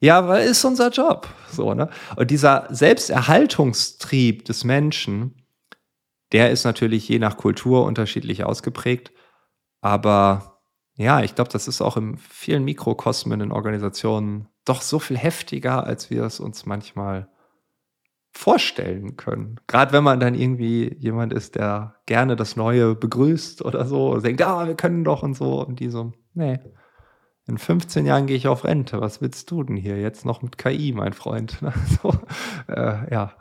Ja, 0.00 0.28
weil 0.28 0.46
ist 0.46 0.64
unser 0.64 0.90
Job. 0.90 1.26
So, 1.50 1.74
ne? 1.74 1.88
Und 2.16 2.30
dieser 2.30 2.66
Selbsterhaltungstrieb 2.70 4.44
des 4.44 4.62
Menschen, 4.62 5.37
der 6.32 6.50
ist 6.50 6.64
natürlich 6.64 7.08
je 7.08 7.18
nach 7.18 7.36
Kultur 7.36 7.84
unterschiedlich 7.84 8.44
ausgeprägt. 8.44 9.12
Aber 9.80 10.60
ja, 10.96 11.22
ich 11.22 11.34
glaube, 11.34 11.50
das 11.50 11.68
ist 11.68 11.80
auch 11.80 11.96
in 11.96 12.16
vielen 12.16 12.64
Mikrokosmen 12.64 13.40
in 13.40 13.52
Organisationen 13.52 14.48
doch 14.64 14.82
so 14.82 14.98
viel 14.98 15.16
heftiger, 15.16 15.84
als 15.84 16.10
wir 16.10 16.24
es 16.24 16.40
uns 16.40 16.66
manchmal 16.66 17.28
vorstellen 18.32 19.16
können. 19.16 19.60
Gerade 19.66 19.92
wenn 19.92 20.04
man 20.04 20.20
dann 20.20 20.34
irgendwie 20.34 20.94
jemand 20.98 21.32
ist, 21.32 21.54
der 21.54 21.96
gerne 22.06 22.36
das 22.36 22.56
Neue 22.56 22.94
begrüßt 22.94 23.64
oder 23.64 23.86
so, 23.86 24.12
und 24.12 24.24
denkt, 24.24 24.40
ja, 24.40 24.66
wir 24.66 24.74
können 24.74 25.04
doch 25.04 25.22
und 25.22 25.34
so. 25.34 25.64
Und 25.64 25.80
die 25.80 25.88
so, 25.88 26.12
nee, 26.34 26.58
in 27.46 27.58
15 27.58 28.04
Jahren 28.04 28.26
gehe 28.26 28.36
ich 28.36 28.46
auf 28.46 28.64
Rente. 28.64 29.00
Was 29.00 29.20
willst 29.20 29.50
du 29.50 29.62
denn 29.62 29.76
hier 29.76 29.98
jetzt 29.98 30.24
noch 30.24 30.42
mit 30.42 30.58
KI, 30.58 30.92
mein 30.92 31.14
Freund? 31.14 31.58
so, 32.02 32.14
äh, 32.68 33.12
ja. 33.12 33.32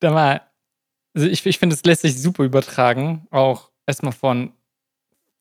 Da 0.00 0.10
mal, 0.10 0.40
also 1.14 1.28
ich, 1.28 1.44
ich 1.46 1.58
finde, 1.58 1.74
es 1.74 1.84
lässt 1.84 2.02
sich 2.02 2.20
super 2.20 2.44
übertragen, 2.44 3.26
auch 3.30 3.70
erstmal 3.86 4.12
von, 4.12 4.52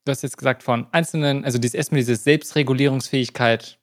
du 0.06 0.12
hast 0.12 0.22
jetzt 0.22 0.38
gesagt, 0.38 0.64
von 0.64 0.88
einzelnen, 0.92 1.46
also 1.46 1.58
dieses, 1.58 1.76
erstmal 1.76 2.00
diese 2.00 2.16
Selbstregulierungsfähigkeit, 2.16 3.80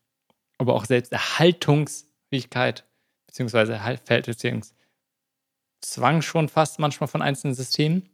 aber 0.59 0.75
auch 0.75 0.85
Selbsterhaltungs- 0.85 2.07
Fähigkeit 2.29 2.85
beziehungsweise 3.27 3.79
Verhältnismäßigkeitszwang 4.05 6.23
schon 6.23 6.49
fast 6.49 6.79
manchmal 6.79 7.09
von 7.09 7.23
einzelnen 7.23 7.55
Systemen, 7.55 8.09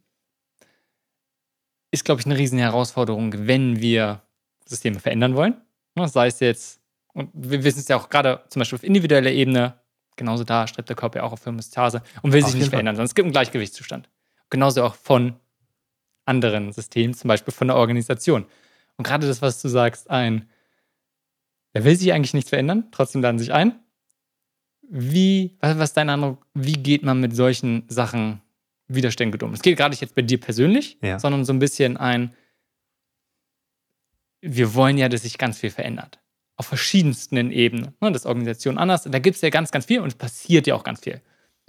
ist, 1.91 2.05
glaube 2.05 2.21
ich, 2.21 2.25
eine 2.25 2.37
riesen 2.37 2.59
Herausforderung, 2.59 3.47
wenn 3.47 3.79
wir 3.79 4.21
Systeme 4.65 4.99
verändern 4.99 5.35
wollen. 5.35 5.61
Ne, 5.95 6.07
sei 6.07 6.27
es 6.27 6.39
jetzt, 6.39 6.81
und 7.13 7.29
wir 7.33 7.63
wissen 7.63 7.79
es 7.79 7.87
ja 7.87 7.97
auch 7.97 8.09
gerade 8.09 8.43
zum 8.49 8.61
Beispiel 8.61 8.77
auf 8.77 8.83
individueller 8.83 9.31
Ebene, 9.31 9.79
genauso 10.15 10.43
da 10.43 10.67
strebt 10.67 10.89
der 10.89 10.95
Körper 10.95 11.19
ja 11.19 11.23
auch 11.23 11.33
auf 11.33 11.45
Homöostase 11.45 12.01
und 12.21 12.33
will 12.33 12.43
auf 12.43 12.51
sich 12.51 12.59
nicht 12.59 12.69
verändern, 12.69 12.95
sondern 12.95 13.07
es 13.07 13.15
gibt 13.15 13.25
einen 13.25 13.33
Gleichgewichtszustand. 13.33 14.09
Genauso 14.49 14.83
auch 14.83 14.95
von 14.95 15.35
anderen 16.25 16.71
Systemen, 16.71 17.13
zum 17.13 17.27
Beispiel 17.27 17.53
von 17.53 17.67
der 17.67 17.77
Organisation. 17.77 18.45
Und 18.97 19.05
gerade 19.05 19.27
das, 19.27 19.41
was 19.41 19.61
du 19.61 19.67
sagst, 19.67 20.09
ein, 20.09 20.49
wer 21.73 21.83
will 21.83 21.95
sich 21.95 22.13
eigentlich 22.13 22.33
nichts 22.33 22.49
verändern, 22.49 22.87
trotzdem 22.91 23.21
laden 23.21 23.39
sich 23.39 23.53
ein, 23.53 23.79
wie, 24.89 25.57
was 25.59 25.89
ist 25.89 25.97
dein 25.97 26.09
Eindruck, 26.09 26.45
wie 26.53 26.73
geht 26.73 27.03
man 27.03 27.19
mit 27.19 27.35
solchen 27.35 27.83
Sachen 27.87 28.41
widerständig 28.87 29.41
um? 29.41 29.53
Es 29.53 29.61
geht 29.61 29.77
gerade 29.77 29.91
nicht 29.91 30.01
jetzt 30.01 30.15
bei 30.15 30.21
dir 30.21 30.39
persönlich, 30.39 30.97
ja. 31.01 31.19
sondern 31.19 31.45
so 31.45 31.53
ein 31.53 31.59
bisschen 31.59 31.97
ein, 31.97 32.35
wir 34.41 34.73
wollen 34.75 34.97
ja, 34.97 35.09
dass 35.09 35.23
sich 35.23 35.37
ganz 35.37 35.59
viel 35.59 35.71
verändert. 35.71 36.19
Auf 36.55 36.67
verschiedensten 36.67 37.51
Ebenen. 37.51 37.95
Ne, 37.99 38.11
das 38.11 38.25
Organisation 38.25 38.77
anders. 38.77 39.03
Da 39.03 39.19
gibt 39.19 39.35
es 39.35 39.41
ja 39.41 39.49
ganz, 39.49 39.71
ganz 39.71 39.85
viel 39.85 39.99
und 39.99 40.07
es 40.07 40.15
passiert 40.15 40.67
ja 40.67 40.75
auch 40.75 40.83
ganz 40.83 41.01
viel. 41.01 41.21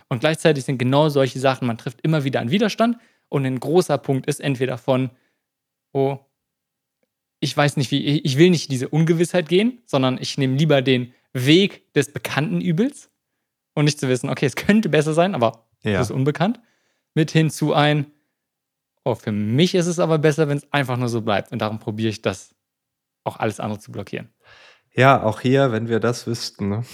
Und 0.09 0.21
gleichzeitig 0.21 0.65
sind 0.65 0.79
genau 0.79 1.09
solche 1.09 1.39
Sachen, 1.39 1.67
man 1.67 1.79
trifft 1.79 2.01
immer 2.03 2.25
wieder 2.25 2.41
einen 2.41 2.51
Widerstand 2.51 2.99
und 3.29 3.47
ein 3.47 3.59
großer 3.59 3.99
Punkt 3.99 4.27
ist 4.27 4.41
entweder 4.41 4.77
von, 4.79 5.11
oh, 5.93 6.19
ich 7.41 7.57
weiß 7.57 7.77
nicht, 7.77 7.91
wie, 7.91 8.21
ich 8.21 8.39
will 8.39 8.51
nicht 8.51 8.71
diese 8.71 8.89
Ungewissheit 8.89 9.49
gehen, 9.49 9.83
sondern 9.87 10.19
ich 10.21 10.39
nehme 10.39 10.57
lieber 10.57 10.83
den 10.83 11.13
Weg 11.33 11.93
des 11.95 12.13
bekannten 12.13 12.61
Übels 12.61 13.11
und 13.75 13.85
nicht 13.87 13.99
zu 13.99 14.09
wissen, 14.09 14.31
okay, 14.31 14.47
es 14.47 14.57
könnte 14.57 14.89
besser 14.89 15.15
sein, 15.15 15.35
aber 15.35 15.67
ja. 15.83 16.01
es 16.01 16.09
ist 16.09 16.15
unbekannt, 16.15 16.61
mit 17.15 17.31
hin 17.31 17.51
zu 17.51 17.75
ein, 17.75 18.07
oh, 19.05 19.15
für 19.15 19.33
mich 19.33 19.75
ist 19.75 19.87
es 19.87 19.99
aber 19.99 20.19
besser, 20.19 20.49
wenn 20.49 20.59
es 20.59 20.73
einfach 20.73 20.97
nur 20.97 21.09
so 21.09 21.21
bleibt. 21.21 21.53
Und 21.53 21.61
darum 21.61 21.79
probiere 21.79 22.11
ich 22.11 22.23
das 22.23 22.55
auch 23.25 23.39
alles 23.39 23.61
andere 23.61 23.79
zu 23.79 23.93
blockieren. 23.93 24.29
Ja, 24.97 25.23
auch 25.23 25.41
hier, 25.41 25.73
wenn 25.73 25.89
wir 25.89 25.99
das 25.99 26.27
wüssten. 26.27 26.69
Ne? 26.69 26.85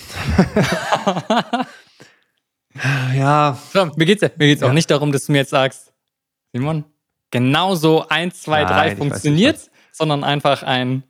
ja. 3.14 3.58
So, 3.72 3.86
mir 3.96 4.06
geht 4.06 4.22
es 4.22 4.36
mir 4.36 4.46
geht's 4.46 4.62
ja. 4.62 4.68
auch 4.68 4.72
nicht 4.72 4.90
darum, 4.90 5.12
dass 5.12 5.26
du 5.26 5.32
mir 5.32 5.38
jetzt 5.38 5.50
sagst, 5.50 5.92
Simon, 6.52 6.84
genau 7.30 7.74
so 7.74 8.08
1, 8.08 8.40
2, 8.42 8.64
3 8.64 8.96
funktioniert, 8.96 9.70
sondern 9.92 10.24
einfach 10.24 10.62
ein, 10.62 11.04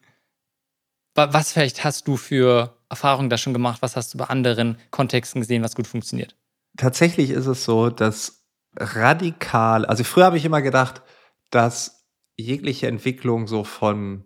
was 1.15 1.53
vielleicht 1.53 1.85
hast 1.85 2.09
du 2.09 2.17
für 2.17 2.77
Erfahrungen 2.89 3.31
da 3.31 3.39
schon 3.39 3.53
gemacht? 3.53 3.83
Was 3.83 3.97
hast 3.97 4.13
du 4.15 4.19
bei 4.19 4.25
anderen 4.25 4.77
Kontexten 4.91 5.41
gesehen, 5.41 5.63
was 5.63 5.77
gut 5.77 5.87
funktioniert? 5.87 6.35
Tatsächlich 6.77 7.31
ist 7.31 7.47
es 7.47 7.65
so, 7.65 7.89
dass 7.89 8.45
radikal, 8.77 9.87
also 9.87 10.03
früher 10.05 10.25
habe 10.25 10.37
ich 10.37 10.45
immer 10.45 10.63
gedacht, 10.63 11.03
dass 11.51 12.07
jegliche 12.37 12.89
Entwicklung 12.89 13.47
so 13.47 13.65
von 13.65 14.25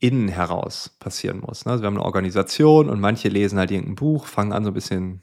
innen 0.00 0.28
heraus 0.28 0.96
passieren 1.00 1.40
muss. 1.40 1.64
Ne? 1.64 1.72
Also 1.72 1.82
wir 1.82 1.86
haben 1.86 1.96
eine 1.96 2.04
Organisation 2.04 2.88
und 2.88 3.00
manche 3.00 3.28
lesen 3.28 3.58
halt 3.58 3.70
irgendein 3.70 3.96
Buch, 3.96 4.26
fangen 4.26 4.52
an 4.52 4.64
so 4.64 4.70
ein 4.70 4.74
bisschen 4.74 5.22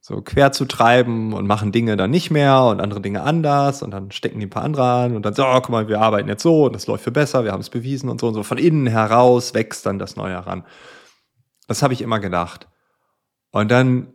so 0.00 0.20
quer 0.22 0.52
zu 0.52 0.66
treiben 0.66 1.32
und 1.32 1.46
machen 1.46 1.72
Dinge 1.72 1.96
dann 1.96 2.10
nicht 2.10 2.30
mehr 2.30 2.62
und 2.64 2.80
andere 2.80 3.00
Dinge 3.00 3.22
anders 3.22 3.82
und 3.82 3.90
dann 3.90 4.12
stecken 4.12 4.38
die 4.38 4.46
ein 4.46 4.50
paar 4.50 4.62
andere 4.62 4.84
an 4.84 5.16
und 5.16 5.24
dann 5.24 5.34
so, 5.34 5.44
oh, 5.44 5.54
guck 5.54 5.70
mal, 5.70 5.88
wir 5.88 6.00
arbeiten 6.00 6.28
jetzt 6.28 6.42
so 6.42 6.66
und 6.66 6.74
das 6.74 6.86
läuft 6.86 7.02
für 7.02 7.10
besser, 7.10 7.42
wir 7.42 7.52
haben 7.52 7.60
es 7.60 7.70
bewiesen 7.70 8.08
und 8.08 8.20
so 8.20 8.28
und 8.28 8.34
so. 8.34 8.42
Von 8.42 8.58
innen 8.58 8.86
heraus 8.86 9.54
wächst 9.54 9.84
dann 9.84 9.98
das 9.98 10.14
Neue 10.14 10.34
heran. 10.34 10.64
Das 11.66 11.82
habe 11.82 11.92
ich 11.92 12.02
immer 12.02 12.20
gedacht. 12.20 12.68
Und 13.50 13.70
dann 13.70 14.12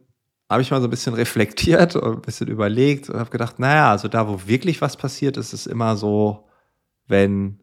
habe 0.50 0.62
ich 0.62 0.72
mal 0.72 0.80
so 0.82 0.88
ein 0.88 0.92
bisschen 0.92 1.14
reflektiert 1.14 1.96
und 1.96 2.14
ein 2.16 2.22
bisschen 2.22 2.48
überlegt 2.48 3.10
und 3.10 3.20
habe 3.20 3.30
gedacht, 3.30 3.60
naja, 3.60 3.92
also 3.92 4.08
da, 4.08 4.28
wo 4.28 4.48
wirklich 4.48 4.82
was 4.82 4.96
passiert, 4.96 5.36
ist 5.36 5.54
es 5.54 5.66
immer 5.66 5.98
so, 5.98 6.48
wenn 7.08 7.60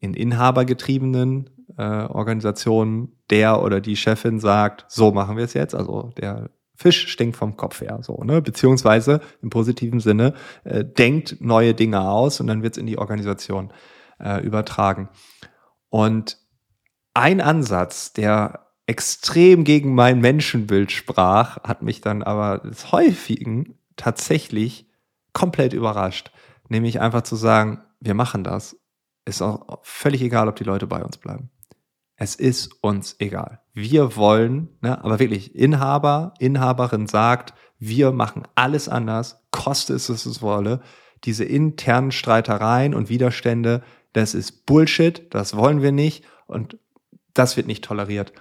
in 0.00 0.14
inhabergetriebenen 0.14 1.50
äh, 1.78 1.82
Organisationen 1.82 3.12
der 3.30 3.62
oder 3.62 3.80
die 3.80 3.96
Chefin 3.96 4.40
sagt, 4.40 4.84
so 4.88 5.12
machen 5.12 5.36
wir 5.36 5.44
es 5.44 5.54
jetzt, 5.54 5.74
also 5.74 6.10
der 6.18 6.50
Fisch 6.74 7.08
stinkt 7.08 7.36
vom 7.36 7.56
Kopf 7.56 7.80
her, 7.80 7.98
so, 8.02 8.22
ne? 8.22 8.40
Beziehungsweise 8.42 9.20
im 9.42 9.50
positiven 9.50 10.00
Sinne 10.00 10.34
äh, 10.64 10.84
denkt 10.84 11.38
neue 11.40 11.74
Dinge 11.74 12.08
aus 12.08 12.40
und 12.40 12.46
dann 12.46 12.62
wird 12.62 12.74
es 12.74 12.78
in 12.78 12.86
die 12.86 12.98
Organisation 12.98 13.72
äh, 14.20 14.44
übertragen. 14.44 15.08
Und 15.88 16.38
ein 17.14 17.40
Ansatz, 17.40 18.12
der 18.12 18.66
extrem 18.86 19.64
gegen 19.64 19.94
mein 19.94 20.20
Menschenbild 20.20 20.92
sprach, 20.92 21.62
hat 21.64 21.82
mich 21.82 22.00
dann 22.00 22.22
aber 22.22 22.58
des 22.58 22.92
Häufigen 22.92 23.78
tatsächlich 23.96 24.88
komplett 25.32 25.72
überrascht. 25.72 26.30
Nämlich 26.68 27.00
einfach 27.00 27.22
zu 27.22 27.36
sagen, 27.36 27.82
wir 28.00 28.14
machen 28.14 28.44
das. 28.44 28.76
Ist 29.24 29.42
auch 29.42 29.80
völlig 29.82 30.22
egal, 30.22 30.48
ob 30.48 30.56
die 30.56 30.64
Leute 30.64 30.86
bei 30.86 31.02
uns 31.02 31.18
bleiben. 31.18 31.50
Es 32.20 32.34
ist 32.34 32.82
uns 32.82 33.14
egal. 33.20 33.60
Wir 33.74 34.16
wollen, 34.16 34.68
ne, 34.80 35.02
aber 35.02 35.20
wirklich, 35.20 35.54
Inhaber, 35.54 36.34
Inhaberin 36.40 37.06
sagt, 37.06 37.54
wir 37.78 38.10
machen 38.10 38.42
alles 38.56 38.88
anders, 38.88 39.46
koste 39.52 39.94
es, 39.94 40.08
es 40.08 40.26
es 40.26 40.42
wolle. 40.42 40.80
Diese 41.22 41.44
internen 41.44 42.10
Streitereien 42.10 42.92
und 42.92 43.08
Widerstände, 43.08 43.82
das 44.12 44.34
ist 44.34 44.66
Bullshit, 44.66 45.32
das 45.32 45.56
wollen 45.56 45.80
wir 45.80 45.92
nicht 45.92 46.24
und 46.48 46.76
das 47.34 47.56
wird 47.56 47.68
nicht 47.68 47.84
toleriert. 47.84 48.32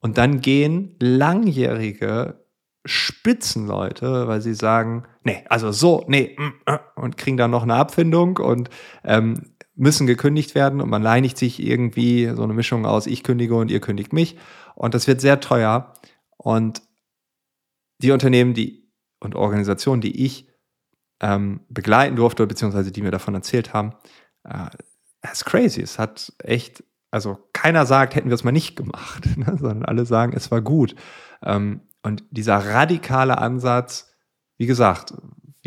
Und 0.00 0.18
dann 0.18 0.42
gehen 0.42 0.94
langjährige 1.00 2.44
Spitzenleute, 2.84 4.28
weil 4.28 4.42
sie 4.42 4.54
sagen, 4.54 5.04
nee, 5.24 5.44
also 5.48 5.72
so, 5.72 6.04
nee, 6.08 6.36
mm, 6.38 6.52
äh, 6.66 6.78
und 6.94 7.16
kriegen 7.16 7.38
dann 7.38 7.50
noch 7.50 7.62
eine 7.62 7.74
Abfindung 7.74 8.36
und 8.36 8.68
ähm, 9.02 9.54
müssen 9.78 10.06
gekündigt 10.06 10.54
werden 10.54 10.80
und 10.80 10.90
man 10.90 11.02
leinigt 11.02 11.38
sich 11.38 11.62
irgendwie 11.62 12.32
so 12.34 12.42
eine 12.42 12.52
Mischung 12.52 12.84
aus, 12.84 13.06
ich 13.06 13.22
kündige 13.22 13.54
und 13.54 13.70
ihr 13.70 13.80
kündigt 13.80 14.12
mich. 14.12 14.36
Und 14.74 14.94
das 14.94 15.06
wird 15.06 15.20
sehr 15.20 15.40
teuer. 15.40 15.94
Und 16.36 16.82
die 18.02 18.10
Unternehmen, 18.10 18.54
die 18.54 18.88
und 19.20 19.34
Organisationen, 19.34 20.00
die 20.00 20.24
ich 20.24 20.48
ähm, 21.20 21.60
begleiten 21.68 22.16
durfte, 22.16 22.46
beziehungsweise 22.46 22.92
die 22.92 23.02
mir 23.02 23.10
davon 23.10 23.34
erzählt 23.34 23.72
haben, 23.72 23.94
äh, 24.44 24.68
ist 25.32 25.44
crazy. 25.44 25.80
Es 25.80 25.98
hat 25.98 26.32
echt, 26.38 26.84
also 27.10 27.38
keiner 27.52 27.86
sagt, 27.86 28.14
hätten 28.14 28.28
wir 28.28 28.34
es 28.34 28.44
mal 28.44 28.52
nicht 28.52 28.76
gemacht, 28.76 29.26
ne? 29.36 29.56
sondern 29.58 29.84
alle 29.84 30.06
sagen, 30.06 30.32
es 30.34 30.50
war 30.50 30.60
gut. 30.60 30.94
Ähm, 31.42 31.82
und 32.02 32.24
dieser 32.30 32.58
radikale 32.58 33.38
Ansatz, 33.38 34.14
wie 34.56 34.66
gesagt, 34.66 35.14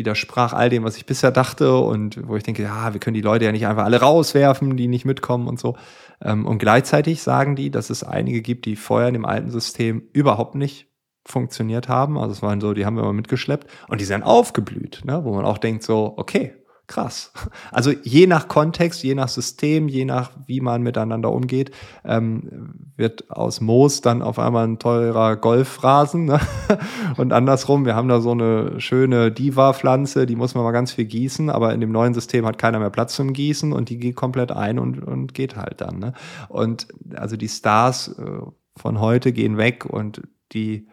widersprach 0.02 0.52
all 0.52 0.68
dem, 0.68 0.82
was 0.82 0.96
ich 0.96 1.06
bisher 1.06 1.30
dachte 1.30 1.76
und 1.78 2.26
wo 2.26 2.36
ich 2.36 2.42
denke, 2.42 2.64
ja, 2.64 2.92
wir 2.92 2.98
können 2.98 3.14
die 3.14 3.20
Leute 3.20 3.44
ja 3.44 3.52
nicht 3.52 3.66
einfach 3.66 3.84
alle 3.84 4.00
rauswerfen, 4.00 4.76
die 4.76 4.88
nicht 4.88 5.04
mitkommen 5.04 5.46
und 5.46 5.60
so. 5.60 5.76
Ähm, 6.20 6.44
und 6.44 6.58
gleichzeitig 6.58 7.22
sagen 7.22 7.54
die, 7.54 7.70
dass 7.70 7.88
es 7.88 8.02
einige 8.02 8.42
gibt, 8.42 8.66
die 8.66 8.74
vorher 8.74 9.08
in 9.08 9.14
dem 9.14 9.24
alten 9.24 9.50
System 9.50 10.02
überhaupt 10.12 10.56
nicht 10.56 10.88
funktioniert 11.24 11.88
haben. 11.88 12.18
Also 12.18 12.32
es 12.32 12.42
waren 12.42 12.60
so, 12.60 12.74
die 12.74 12.84
haben 12.84 12.96
wir 12.96 13.02
immer 13.02 13.12
mitgeschleppt 13.12 13.70
und 13.88 14.00
die 14.00 14.04
sind 14.04 14.24
aufgeblüht, 14.24 15.02
ne? 15.04 15.24
wo 15.24 15.34
man 15.34 15.44
auch 15.44 15.58
denkt 15.58 15.84
so, 15.84 16.14
okay, 16.16 16.54
krass. 16.92 17.32
Also 17.70 17.90
je 18.02 18.26
nach 18.26 18.48
Kontext, 18.48 19.02
je 19.02 19.14
nach 19.14 19.28
System, 19.28 19.88
je 19.88 20.04
nach 20.04 20.30
wie 20.46 20.60
man 20.60 20.82
miteinander 20.82 21.32
umgeht, 21.32 21.70
ähm, 22.04 22.90
wird 22.96 23.30
aus 23.30 23.62
Moos 23.62 24.02
dann 24.02 24.20
auf 24.20 24.38
einmal 24.38 24.66
ein 24.66 24.78
teurer 24.78 25.36
Golfrasen. 25.36 26.26
Ne? 26.26 26.38
Und 27.16 27.32
andersrum, 27.32 27.86
wir 27.86 27.94
haben 27.94 28.08
da 28.08 28.20
so 28.20 28.32
eine 28.32 28.78
schöne 28.78 29.32
Diva-Pflanze, 29.32 30.26
die 30.26 30.36
muss 30.36 30.54
man 30.54 30.64
mal 30.64 30.72
ganz 30.72 30.92
viel 30.92 31.06
gießen, 31.06 31.48
aber 31.48 31.72
in 31.72 31.80
dem 31.80 31.92
neuen 31.92 32.12
System 32.12 32.44
hat 32.44 32.58
keiner 32.58 32.78
mehr 32.78 32.90
Platz 32.90 33.16
zum 33.16 33.32
Gießen 33.32 33.72
und 33.72 33.88
die 33.88 33.96
geht 33.96 34.16
komplett 34.16 34.52
ein 34.52 34.78
und, 34.78 35.02
und 35.02 35.32
geht 35.32 35.56
halt 35.56 35.80
dann. 35.80 35.98
Ne? 35.98 36.12
Und 36.50 36.88
also 37.14 37.38
die 37.38 37.48
Stars 37.48 38.08
äh, 38.18 38.40
von 38.76 39.00
heute 39.00 39.32
gehen 39.32 39.56
weg 39.56 39.86
und 39.86 40.20
die 40.52 40.88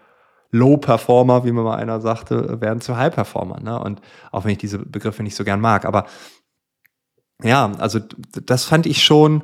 Low-Performer, 0.52 1.46
wie 1.46 1.52
mir 1.52 1.62
mal 1.62 1.78
einer 1.78 2.02
sagte, 2.02 2.60
werden 2.62 2.82
zu 2.82 2.98
High-Performern. 2.98 3.64
Ne? 3.64 3.80
Und 3.80 4.02
auch 4.32 4.46
wenn 4.46 4.52
ich 4.52 4.58
diese 4.58 4.80
Begriffe 4.80 5.24
nicht 5.24 5.36
so 5.36 5.44
gern 5.44 5.62
mag. 5.62 5.86
Aber 5.86 6.06
ja, 7.44 7.72
also 7.78 8.00
das 8.00 8.66
fand 8.66 8.86
ich 8.86 9.04
schon, 9.04 9.44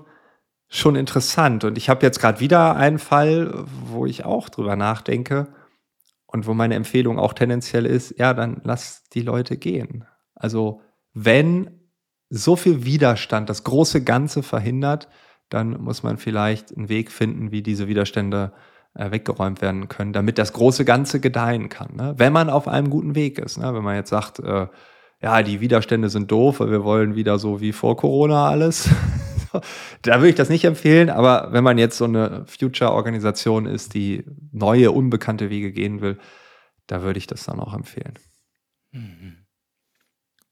schon 0.67 0.95
interessant. 0.95 1.63
Und 1.63 1.77
ich 1.77 1.89
habe 1.89 2.05
jetzt 2.05 2.19
gerade 2.19 2.39
wieder 2.39 2.75
einen 2.75 2.99
Fall, 2.99 3.65
wo 3.85 4.05
ich 4.05 4.25
auch 4.25 4.49
drüber 4.49 4.75
nachdenke 4.75 5.47
und 6.25 6.47
wo 6.47 6.53
meine 6.53 6.75
Empfehlung 6.75 7.19
auch 7.19 7.33
tendenziell 7.33 7.85
ist, 7.85 8.17
ja, 8.17 8.33
dann 8.33 8.61
lass 8.63 9.03
die 9.13 9.21
Leute 9.21 9.57
gehen. 9.57 10.05
Also 10.33 10.81
wenn 11.13 11.81
so 12.29 12.55
viel 12.55 12.83
Widerstand 12.83 13.49
das 13.49 13.63
große 13.63 14.03
Ganze 14.03 14.41
verhindert, 14.41 15.07
dann 15.49 15.79
muss 15.81 16.01
man 16.01 16.17
vielleicht 16.17 16.75
einen 16.75 16.89
Weg 16.89 17.11
finden, 17.11 17.51
wie 17.51 17.61
diese 17.61 17.87
Widerstände 17.87 18.51
äh, 18.53 18.74
weggeräumt 18.95 19.61
werden 19.61 19.87
können, 19.87 20.13
damit 20.13 20.37
das 20.37 20.53
große 20.53 20.85
Ganze 20.85 21.19
gedeihen 21.19 21.69
kann. 21.69 21.95
Ne? 21.95 22.13
Wenn 22.17 22.33
man 22.33 22.49
auf 22.49 22.67
einem 22.67 22.89
guten 22.89 23.15
Weg 23.15 23.39
ist. 23.39 23.57
Ne? 23.57 23.73
Wenn 23.73 23.83
man 23.83 23.95
jetzt 23.95 24.09
sagt, 24.09 24.39
äh, 24.39 24.67
ja, 25.21 25.43
die 25.43 25.59
Widerstände 25.61 26.09
sind 26.09 26.31
doof, 26.31 26.59
wir 26.59 26.83
wollen 26.83 27.15
wieder 27.15 27.39
so 27.39 27.61
wie 27.61 27.71
vor 27.71 27.97
Corona 27.97 28.49
alles. 28.49 28.89
da 30.01 30.17
würde 30.17 30.29
ich 30.29 30.35
das 30.35 30.49
nicht 30.49 30.65
empfehlen, 30.65 31.09
aber 31.09 31.49
wenn 31.51 31.63
man 31.63 31.77
jetzt 31.77 31.97
so 31.97 32.05
eine 32.05 32.45
Future-Organisation 32.45 33.65
ist, 33.65 33.93
die 33.93 34.23
neue, 34.51 34.91
unbekannte 34.91 35.49
Wege 35.49 35.71
gehen 35.71 36.01
will, 36.01 36.17
da 36.87 37.01
würde 37.01 37.17
ich 37.17 37.27
das 37.27 37.45
dann 37.45 37.59
auch 37.59 37.73
empfehlen. 37.73 38.13
Mhm. 38.91 39.45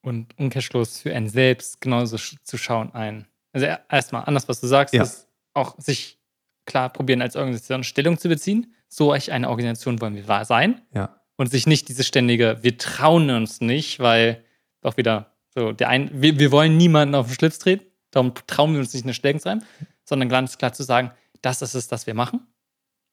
Und 0.02 0.38
Umkehrschluss 0.38 1.00
für 1.00 1.14
einen 1.14 1.30
selbst 1.30 1.80
genauso 1.80 2.18
zu 2.18 2.58
schauen 2.58 2.94
ein. 2.94 3.26
Also 3.54 3.68
erstmal 3.90 4.26
anders, 4.26 4.50
was 4.50 4.60
du 4.60 4.68
sagst, 4.68 4.94
ja. 4.94 5.04
ist 5.04 5.30
auch 5.54 5.80
sich 5.80 6.20
klar 6.66 6.90
probieren, 6.90 7.22
als 7.22 7.36
Organisation 7.36 7.84
Stellung 7.84 8.18
zu 8.18 8.30
beziehen. 8.30 8.74
So 8.88 9.12
eine 9.12 9.50
Organisation 9.50 10.00
wollen 10.02 10.16
wir 10.16 10.46
sein. 10.46 10.82
Ja. 10.94 11.20
Und 11.36 11.50
sich 11.50 11.66
nicht 11.66 11.90
diese 11.90 12.04
ständige, 12.04 12.60
wir 12.62 12.78
trauen 12.78 13.30
uns 13.32 13.60
nicht, 13.60 14.00
weil 14.00 14.44
doch 14.82 14.98
wieder 14.98 15.34
so, 15.50 15.72
der 15.72 15.90
ein, 15.90 16.10
wir, 16.14 16.40
wir 16.40 16.52
wollen 16.52 16.78
niemanden 16.78 17.16
auf 17.16 17.28
den 17.28 17.36
Schlitz 17.36 17.60
treten, 17.60 17.86
darum 18.12 18.34
trauen 18.48 18.74
wir 18.74 18.80
uns 18.80 18.94
nicht 18.94 19.06
eine 19.06 19.14
Stellung 19.14 19.40
zu 19.40 19.50
haben, 19.50 19.64
sondern 20.04 20.30
ganz 20.30 20.58
klar 20.58 20.74
zu 20.74 20.84
sagen, 20.84 21.12
das 21.42 21.62
ist 21.62 21.74
es, 21.74 21.88
das 21.88 22.08
wir 22.08 22.14
machen. 22.14 22.48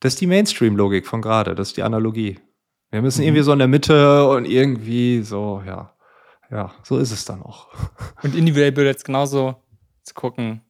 Das 0.00 0.14
ist 0.14 0.20
die 0.20 0.26
Mainstream-Logik 0.26 1.06
von 1.06 1.22
gerade, 1.22 1.54
das 1.54 1.68
ist 1.68 1.76
die 1.76 1.82
Analogie. 1.82 2.38
Wir 2.90 3.02
müssen 3.02 3.20
mhm. 3.20 3.28
irgendwie 3.28 3.42
so 3.42 3.52
in 3.52 3.58
der 3.58 3.68
Mitte 3.68 4.28
und 4.28 4.44
irgendwie 4.44 5.22
so, 5.22 5.62
ja. 5.66 5.94
Ja, 6.50 6.72
so 6.82 6.98
ist 6.98 7.12
es 7.12 7.24
dann 7.24 7.42
auch. 7.42 7.68
Und 8.22 8.34
individuell 8.34 8.76
würde 8.76 8.90
jetzt 8.90 9.04
genauso 9.04 9.62
zu 10.02 10.14
gucken, 10.14 10.62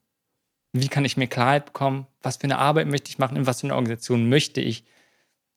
wie 0.73 0.89
kann 0.89 1.05
ich 1.05 1.17
mir 1.17 1.27
Klarheit 1.27 1.67
bekommen, 1.67 2.07
was 2.23 2.37
für 2.37 2.45
eine 2.45 2.59
Arbeit 2.59 2.87
möchte 2.89 3.11
ich 3.11 3.19
machen, 3.19 3.37
in 3.37 3.47
was 3.47 3.61
für 3.61 3.67
eine 3.67 3.75
Organisation 3.75 4.29
möchte 4.29 4.61
ich 4.61 4.85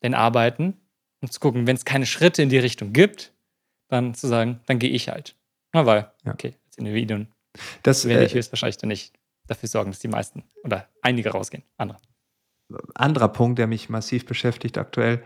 denn 0.01 0.13
arbeiten 0.13 0.79
und 1.21 1.31
zu 1.31 1.39
gucken, 1.39 1.67
wenn 1.67 1.75
es 1.75 1.85
keine 1.85 2.05
Schritte 2.05 2.41
in 2.41 2.49
die 2.49 2.57
Richtung 2.57 2.93
gibt, 2.93 3.33
dann 3.87 4.13
zu 4.13 4.27
sagen, 4.27 4.59
dann 4.65 4.79
gehe 4.79 4.89
ich 4.89 5.09
halt. 5.09 5.35
Na, 5.71 5.85
weil, 5.85 6.11
ja. 6.25 6.33
okay, 6.33 6.55
als 6.65 6.77
Individuum 6.77 7.27
das, 7.83 8.07
werde 8.07 8.25
ich 8.25 8.33
äh, 8.33 8.37
höchstwahrscheinlich 8.37 8.77
dann 8.77 8.89
nicht 8.89 9.13
dafür 9.47 9.69
sorgen, 9.69 9.91
dass 9.91 9.99
die 9.99 10.07
meisten 10.07 10.43
oder 10.63 10.89
einige 11.01 11.31
rausgehen. 11.31 11.63
Andere. 11.77 11.99
Anderer 12.95 13.29
Punkt, 13.29 13.59
der 13.59 13.67
mich 13.67 13.89
massiv 13.89 14.25
beschäftigt 14.25 14.77
aktuell, 14.77 15.23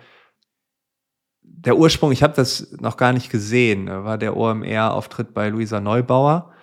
der 1.49 1.77
Ursprung, 1.77 2.11
ich 2.11 2.23
habe 2.23 2.33
das 2.35 2.71
noch 2.73 2.97
gar 2.97 3.13
nicht 3.13 3.29
gesehen, 3.29 3.87
war 3.87 4.17
der 4.17 4.35
OMR-Auftritt 4.35 5.33
bei 5.33 5.49
Luisa 5.49 5.79
Neubauer. 5.79 6.53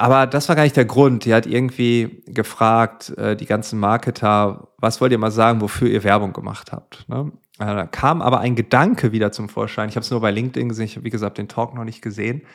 Aber 0.00 0.26
das 0.26 0.48
war 0.48 0.56
gar 0.56 0.62
nicht 0.62 0.78
der 0.78 0.86
Grund. 0.86 1.26
Die 1.26 1.34
hat 1.34 1.44
irgendwie 1.44 2.22
gefragt, 2.24 3.10
äh, 3.18 3.36
die 3.36 3.44
ganzen 3.44 3.78
Marketer, 3.78 4.68
was 4.78 4.98
wollt 4.98 5.12
ihr 5.12 5.18
mal 5.18 5.30
sagen, 5.30 5.60
wofür 5.60 5.90
ihr 5.90 6.02
Werbung 6.04 6.32
gemacht 6.32 6.72
habt? 6.72 7.06
Ne? 7.10 7.30
Äh, 7.58 7.66
da 7.66 7.84
kam 7.84 8.22
aber 8.22 8.40
ein 8.40 8.56
Gedanke 8.56 9.12
wieder 9.12 9.30
zum 9.30 9.50
Vorschein. 9.50 9.90
Ich 9.90 9.96
habe 9.96 10.04
es 10.04 10.10
nur 10.10 10.22
bei 10.22 10.30
LinkedIn 10.30 10.70
gesehen, 10.70 10.86
ich 10.86 10.96
habe, 10.96 11.04
wie 11.04 11.10
gesagt, 11.10 11.36
den 11.36 11.48
Talk 11.48 11.74
noch 11.74 11.84
nicht 11.84 12.00
gesehen. 12.00 12.46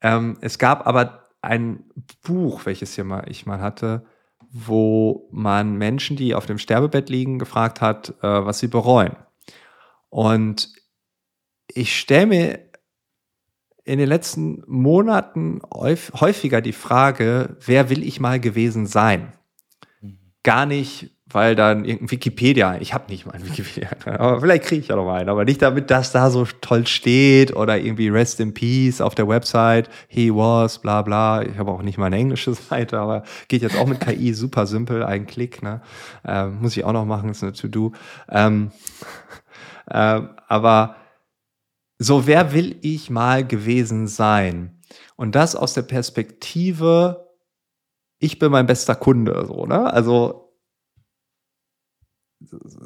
Ähm, 0.00 0.38
es 0.40 0.58
gab 0.58 0.84
aber 0.88 1.28
ein 1.40 1.84
Buch, 2.24 2.66
welches 2.66 2.96
hier 2.96 3.04
mal 3.04 3.26
ich 3.28 3.46
mal 3.46 3.60
hatte, 3.60 4.04
wo 4.50 5.28
man 5.30 5.76
Menschen, 5.76 6.16
die 6.16 6.34
auf 6.34 6.46
dem 6.46 6.58
Sterbebett 6.58 7.08
liegen, 7.08 7.38
gefragt 7.38 7.80
hat, 7.80 8.12
äh, 8.22 8.44
was 8.44 8.58
sie 8.58 8.66
bereuen. 8.66 9.14
Und 10.08 10.68
ich 11.68 11.96
stelle 11.96 12.26
mir 12.26 12.71
in 13.84 13.98
den 13.98 14.08
letzten 14.08 14.62
Monaten 14.66 15.60
häufiger 15.72 16.60
die 16.60 16.72
Frage, 16.72 17.56
wer 17.64 17.90
will 17.90 18.06
ich 18.06 18.20
mal 18.20 18.38
gewesen 18.38 18.86
sein? 18.86 19.32
Mhm. 20.00 20.18
Gar 20.42 20.66
nicht, 20.66 21.10
weil 21.34 21.56
dann 21.56 21.84
irgendein 21.84 22.10
Wikipedia, 22.10 22.76
ich 22.80 22.94
habe 22.94 23.10
nicht 23.10 23.26
mal 23.26 23.32
ein 23.32 23.44
Wikipedia, 23.44 23.88
aber 24.04 24.40
vielleicht 24.40 24.64
kriege 24.64 24.82
ich 24.82 24.88
ja 24.88 24.96
noch 24.96 25.10
einen, 25.10 25.28
aber 25.28 25.44
nicht 25.44 25.62
damit 25.62 25.90
das 25.90 26.12
da 26.12 26.30
so 26.30 26.46
toll 26.60 26.86
steht 26.86 27.56
oder 27.56 27.78
irgendwie 27.78 28.08
Rest 28.08 28.38
in 28.38 28.54
Peace 28.54 29.00
auf 29.00 29.14
der 29.14 29.26
Website, 29.26 29.88
he 30.08 30.30
was, 30.30 30.78
bla 30.78 31.02
bla. 31.02 31.42
Ich 31.42 31.58
habe 31.58 31.70
auch 31.70 31.82
nicht 31.82 31.98
mal 31.98 32.06
eine 32.06 32.16
englische 32.16 32.54
Seite, 32.54 32.98
aber 32.98 33.24
geht 33.48 33.62
jetzt 33.62 33.76
auch 33.76 33.86
mit 33.86 34.00
KI 34.00 34.32
super 34.34 34.66
simpel, 34.66 35.02
ein 35.02 35.26
Klick, 35.26 35.62
ne? 35.62 35.80
Ähm, 36.24 36.58
muss 36.60 36.76
ich 36.76 36.84
auch 36.84 36.92
noch 36.92 37.04
machen, 37.04 37.30
ist 37.30 37.42
eine 37.42 37.52
To-Do. 37.52 37.92
Ähm, 38.30 38.70
äh, 39.90 40.20
aber 40.48 40.96
so, 42.02 42.26
wer 42.26 42.52
will 42.52 42.78
ich 42.82 43.10
mal 43.10 43.46
gewesen 43.46 44.06
sein? 44.06 44.80
Und 45.16 45.34
das 45.34 45.56
aus 45.56 45.74
der 45.74 45.82
Perspektive, 45.82 47.28
ich 48.18 48.38
bin 48.38 48.52
mein 48.52 48.66
bester 48.66 48.94
Kunde, 48.94 49.44
so, 49.46 49.66
ne? 49.66 49.92
Also, 49.92 50.52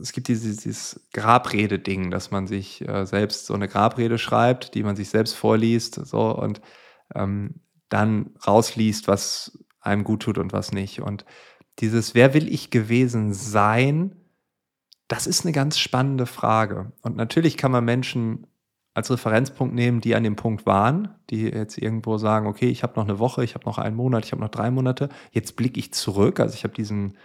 es 0.01 0.12
gibt 0.12 0.29
dieses, 0.29 0.59
dieses 0.59 1.09
Grabrede-Ding, 1.12 2.11
dass 2.11 2.31
man 2.31 2.47
sich 2.47 2.87
äh, 2.87 3.07
selbst 3.07 3.47
so 3.47 3.55
eine 3.55 3.69
Grabrede 3.69 4.19
schreibt, 4.19 4.75
die 4.75 4.83
man 4.83 4.97
sich 4.97 5.09
selbst 5.09 5.35
vorliest, 5.35 5.95
so, 5.95 6.37
und 6.37 6.61
ähm, 7.14 7.61
dann 7.89 8.35
rausliest, 8.47 9.09
was 9.09 9.59
einem 9.81 10.05
gut 10.05 10.23
tut 10.23 10.39
und 10.39 10.53
was 10.53 10.73
nicht. 10.73 11.01
Und 11.01 11.25
dieses, 11.79 12.14
wer 12.14 12.35
will 12.35 12.53
ich 12.53 12.71
gewesen 12.71 13.33
sein, 13.33 14.17
das 15.09 15.27
ist 15.27 15.45
eine 15.45 15.53
ganz 15.53 15.79
spannende 15.79 16.27
Frage. 16.27 16.93
Und 17.03 17.17
natürlich 17.17 17.57
kann 17.57 17.71
man 17.71 17.85
Menschen 17.85 18.47
als 18.97 19.11
Referenzpunkt 19.11 19.74
nehmen, 19.74 20.01
die 20.01 20.14
an 20.14 20.24
dem 20.24 20.36
Punkt 20.36 20.64
waren, 20.64 21.11
die 21.28 21.42
jetzt 21.42 21.76
irgendwo 21.76 22.16
sagen, 22.16 22.47
okay, 22.47 22.70
ich 22.70 22.82
habe 22.82 22.94
noch 22.97 23.05
eine 23.05 23.18
Woche, 23.18 23.44
ich 23.44 23.55
habe 23.55 23.66
noch 23.66 23.76
einen 23.76 23.94
Monat, 23.94 24.24
ich 24.24 24.32
habe 24.32 24.40
noch 24.40 24.49
drei 24.49 24.70
Monate, 24.70 25.11
jetzt 25.32 25.55
blicke 25.55 25.78
ich 25.78 25.92
zurück. 25.92 26.40
Also 26.40 26.55
ich 26.55 26.64
habe 26.64 26.72
diesen, 26.72 27.18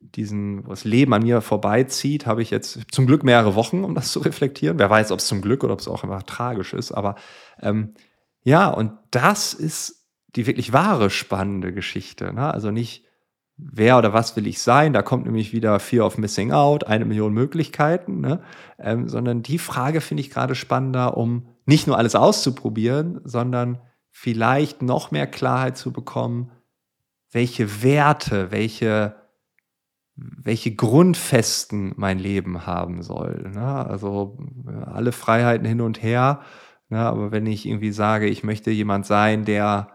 diesen, 0.00 0.66
was 0.66 0.84
Leben 0.84 1.12
an 1.12 1.22
mir 1.22 1.42
vorbeizieht, 1.42 2.24
habe 2.24 2.40
ich 2.40 2.50
jetzt 2.50 2.80
zum 2.90 3.06
Glück 3.06 3.24
mehrere 3.24 3.54
Wochen, 3.54 3.84
um 3.84 3.94
das 3.94 4.10
zu 4.10 4.20
reflektieren. 4.20 4.78
Wer 4.78 4.88
weiß, 4.88 5.12
ob 5.12 5.18
es 5.18 5.26
zum 5.26 5.42
Glück 5.42 5.62
oder 5.64 5.74
ob 5.74 5.80
es 5.80 5.88
auch 5.88 6.02
einfach 6.02 6.22
tragisch 6.22 6.72
ist. 6.72 6.92
Aber 6.92 7.16
ähm, 7.60 7.92
ja, 8.42 8.70
und 8.70 8.92
das 9.10 9.52
ist 9.52 10.08
die 10.34 10.46
wirklich 10.46 10.72
wahre 10.72 11.10
spannende 11.10 11.74
Geschichte. 11.74 12.32
Ne? 12.32 12.54
Also 12.54 12.70
nicht, 12.70 13.04
wer 13.56 13.98
oder 13.98 14.12
was 14.12 14.36
will 14.36 14.46
ich 14.46 14.60
sein? 14.60 14.92
Da 14.92 15.02
kommt 15.02 15.24
nämlich 15.24 15.52
wieder 15.52 15.78
Fear 15.78 16.06
of 16.06 16.18
Missing 16.18 16.52
Out, 16.52 16.86
eine 16.86 17.04
Million 17.04 17.32
Möglichkeiten, 17.32 18.20
ne? 18.20 18.42
ähm, 18.78 19.08
sondern 19.08 19.42
die 19.42 19.58
Frage 19.58 20.00
finde 20.00 20.22
ich 20.22 20.30
gerade 20.30 20.54
spannender, 20.54 21.16
um 21.16 21.48
nicht 21.66 21.86
nur 21.86 21.98
alles 21.98 22.14
auszuprobieren, 22.14 23.20
sondern 23.24 23.78
vielleicht 24.10 24.82
noch 24.82 25.10
mehr 25.10 25.26
Klarheit 25.26 25.76
zu 25.76 25.92
bekommen, 25.92 26.50
welche 27.30 27.82
Werte, 27.82 28.50
welche, 28.50 29.16
welche 30.14 30.74
Grundfesten 30.74 31.94
mein 31.96 32.18
Leben 32.18 32.66
haben 32.66 33.02
soll. 33.02 33.50
Ne? 33.54 33.86
Also 33.86 34.38
alle 34.84 35.12
Freiheiten 35.12 35.66
hin 35.66 35.80
und 35.80 36.02
her. 36.02 36.40
Ne? 36.88 36.98
Aber 36.98 37.32
wenn 37.32 37.46
ich 37.46 37.66
irgendwie 37.66 37.92
sage, 37.92 38.26
ich 38.26 38.44
möchte 38.44 38.70
jemand 38.70 39.06
sein, 39.06 39.44
der 39.44 39.88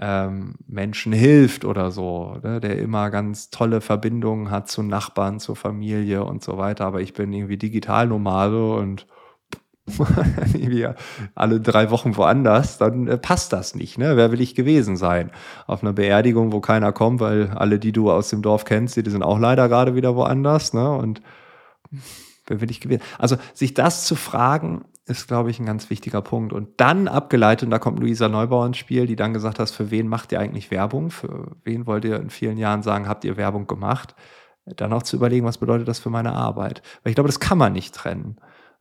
ähm, 0.00 0.54
Menschen 0.66 1.12
hilft 1.12 1.64
oder 1.64 1.90
so, 1.90 2.38
ne? 2.42 2.60
der 2.60 2.78
immer 2.78 3.10
ganz 3.10 3.50
tolle 3.50 3.80
Verbindungen 3.80 4.50
hat 4.50 4.68
zu 4.68 4.82
Nachbarn, 4.82 5.40
zur 5.40 5.56
Familie 5.56 6.24
und 6.24 6.42
so 6.42 6.58
weiter. 6.58 6.86
Aber 6.86 7.00
ich 7.00 7.14
bin 7.14 7.32
irgendwie 7.32 7.56
Digitalnomade 7.56 8.74
und 8.74 9.06
irgendwie 10.54 10.86
alle 11.34 11.60
drei 11.60 11.90
Wochen 11.90 12.16
woanders, 12.16 12.78
dann 12.78 13.08
äh, 13.08 13.18
passt 13.18 13.52
das 13.52 13.74
nicht. 13.74 13.98
Ne? 13.98 14.16
Wer 14.16 14.30
will 14.32 14.40
ich 14.40 14.54
gewesen 14.54 14.96
sein? 14.96 15.30
Auf 15.66 15.82
einer 15.82 15.92
Beerdigung, 15.92 16.52
wo 16.52 16.60
keiner 16.60 16.92
kommt, 16.92 17.20
weil 17.20 17.48
alle, 17.48 17.78
die 17.78 17.92
du 17.92 18.10
aus 18.10 18.28
dem 18.28 18.42
Dorf 18.42 18.64
kennst, 18.64 18.96
die, 18.96 19.02
die 19.02 19.10
sind 19.10 19.22
auch 19.22 19.38
leider 19.38 19.68
gerade 19.68 19.94
wieder 19.94 20.14
woanders. 20.14 20.74
Ne? 20.74 20.90
Und 20.90 21.22
wer 22.46 22.60
will 22.60 22.70
ich 22.70 22.80
gewesen? 22.80 23.02
Also 23.18 23.36
sich 23.54 23.74
das 23.74 24.04
zu 24.04 24.14
fragen, 24.14 24.84
ist, 25.08 25.26
glaube 25.28 25.50
ich, 25.50 25.58
ein 25.58 25.66
ganz 25.66 25.90
wichtiger 25.90 26.22
Punkt. 26.22 26.52
Und 26.52 26.80
dann 26.80 27.08
abgeleitet, 27.08 27.64
und 27.64 27.70
da 27.70 27.78
kommt 27.78 27.98
Luisa 28.00 28.28
Neubauer 28.28 28.66
ins 28.66 28.76
Spiel, 28.76 29.06
die 29.06 29.16
dann 29.16 29.32
gesagt 29.32 29.58
hat, 29.58 29.70
für 29.70 29.90
wen 29.90 30.08
macht 30.08 30.32
ihr 30.32 30.40
eigentlich 30.40 30.70
Werbung? 30.70 31.10
Für 31.10 31.56
wen 31.64 31.86
wollt 31.86 32.04
ihr 32.04 32.16
in 32.20 32.30
vielen 32.30 32.58
Jahren 32.58 32.82
sagen, 32.82 33.08
habt 33.08 33.24
ihr 33.24 33.36
Werbung 33.36 33.66
gemacht? 33.66 34.14
Dann 34.64 34.92
auch 34.92 35.02
zu 35.02 35.16
überlegen, 35.16 35.46
was 35.46 35.58
bedeutet 35.58 35.88
das 35.88 35.98
für 35.98 36.10
meine 36.10 36.32
Arbeit? 36.32 36.82
Weil 37.02 37.10
ich 37.10 37.14
glaube, 37.14 37.28
das 37.28 37.40
kann 37.40 37.58
man 37.58 37.72
nicht 37.72 37.94
trennen. 37.94 38.36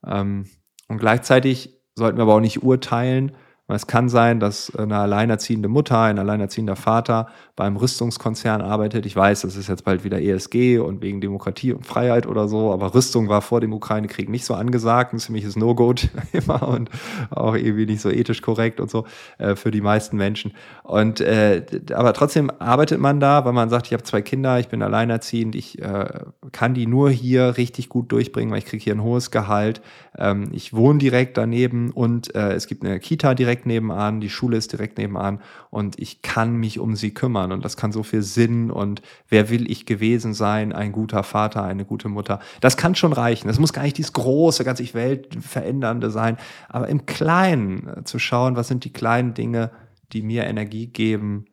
Ähm, 0.06 0.46
und 0.88 0.98
gleichzeitig 0.98 1.82
sollten 1.96 2.18
wir 2.18 2.24
aber 2.24 2.36
auch 2.36 2.42
nicht 2.42 2.64
urteilen, 2.64 3.36
es 3.76 3.86
kann 3.86 4.08
sein, 4.08 4.40
dass 4.40 4.74
eine 4.76 4.98
alleinerziehende 4.98 5.68
Mutter, 5.68 6.00
ein 6.00 6.20
alleinerziehender 6.20 6.78
Vater 6.78 7.28
beim 7.58 7.76
Rüstungskonzern 7.76 8.62
arbeitet. 8.62 9.06
Ich 9.06 9.16
weiß, 9.16 9.42
das 9.42 9.58
ist 9.58 9.68
jetzt 9.68 9.84
bald 9.84 10.06
wieder 10.06 10.22
ESG 10.22 10.80
und 10.80 11.02
wegen 11.02 11.20
Demokratie 11.20 11.74
und 11.74 11.86
Freiheit 11.86 12.28
oder 12.28 12.48
so, 12.48 12.72
aber 12.72 12.94
Rüstung 12.94 13.28
war 13.28 13.42
vor 13.42 13.60
dem 13.60 13.74
Ukraine-Krieg 13.74 14.30
nicht 14.30 14.46
so 14.46 14.54
angesagt, 14.54 15.14
ein 15.14 15.20
ziemliches 15.20 15.58
No-Go 15.58 15.88
immer 16.32 16.68
und 16.68 16.90
auch 17.30 17.56
irgendwie 17.56 17.86
nicht 17.86 18.02
so 18.02 18.10
ethisch 18.10 18.42
korrekt 18.42 18.80
und 18.80 18.90
so 18.90 19.06
äh, 19.38 19.56
für 19.56 19.72
die 19.72 19.82
meisten 19.82 20.16
Menschen. 20.16 20.54
Und 20.84 21.20
äh, 21.20 21.66
aber 21.94 22.14
trotzdem 22.14 22.52
arbeitet 22.60 23.02
man 23.02 23.20
da, 23.20 23.44
weil 23.44 23.54
man 23.54 23.70
sagt, 23.70 23.88
ich 23.88 23.94
habe 23.94 24.04
zwei 24.04 24.22
Kinder, 24.22 24.60
ich 24.60 24.70
bin 24.70 24.82
alleinerziehend, 24.82 25.56
ich 25.56 25.82
äh, 25.82 26.08
kann 26.52 26.74
die 26.74 26.88
nur 26.88 27.10
hier 27.10 27.58
richtig 27.58 27.90
gut 27.90 28.12
durchbringen, 28.12 28.52
weil 28.52 28.60
ich 28.60 28.66
kriege 28.66 28.84
hier 28.84 28.96
ein 28.96 29.04
hohes 29.04 29.32
Gehalt. 29.32 29.82
Ähm, 30.18 30.50
ich 30.54 30.74
wohne 30.74 31.00
direkt 31.00 31.38
daneben 31.38 31.92
und 31.92 32.34
äh, 32.36 32.54
es 32.54 32.68
gibt 32.68 32.86
eine 32.86 33.00
Kita 33.00 33.34
direkt 33.34 33.57
nebenan, 33.66 34.22
die 34.22 34.30
Schule 34.30 34.58
ist 34.58 34.72
direkt 34.72 34.98
nebenan 34.98 35.42
und 35.70 36.00
ich 36.00 36.22
kann 36.22 36.56
mich 36.56 36.80
um 36.80 36.96
sie 36.96 37.14
kümmern 37.14 37.52
und 37.52 37.66
das 37.66 37.78
kann 37.78 37.92
so 37.92 38.04
viel 38.04 38.22
Sinn 38.22 38.72
und 38.72 39.02
wer 39.30 39.50
will 39.50 39.70
ich 39.72 39.86
gewesen 39.86 40.34
sein, 40.34 40.74
ein 40.74 40.92
guter 40.92 41.24
Vater, 41.24 41.64
eine 41.64 41.86
gute 41.86 42.10
Mutter. 42.10 42.40
Das 42.62 42.78
kann 42.78 42.96
schon 42.96 43.14
reichen. 43.14 43.48
Das 43.48 43.60
muss 43.60 43.74
gar 43.74 43.84
nicht 43.84 43.98
dieses 43.98 44.14
große, 44.14 44.64
ganz 44.64 44.80
ich 44.80 44.94
weltverändernde 44.94 46.12
sein, 46.12 46.38
aber 46.70 46.88
im 46.88 47.06
Kleinen 47.06 47.88
äh, 47.88 48.04
zu 48.04 48.20
schauen, 48.20 48.56
was 48.56 48.68
sind 48.68 48.84
die 48.84 48.94
kleinen 48.94 49.34
Dinge, 49.34 49.72
die 50.14 50.22
mir 50.22 50.46
Energie 50.46 50.88
geben, 50.88 51.46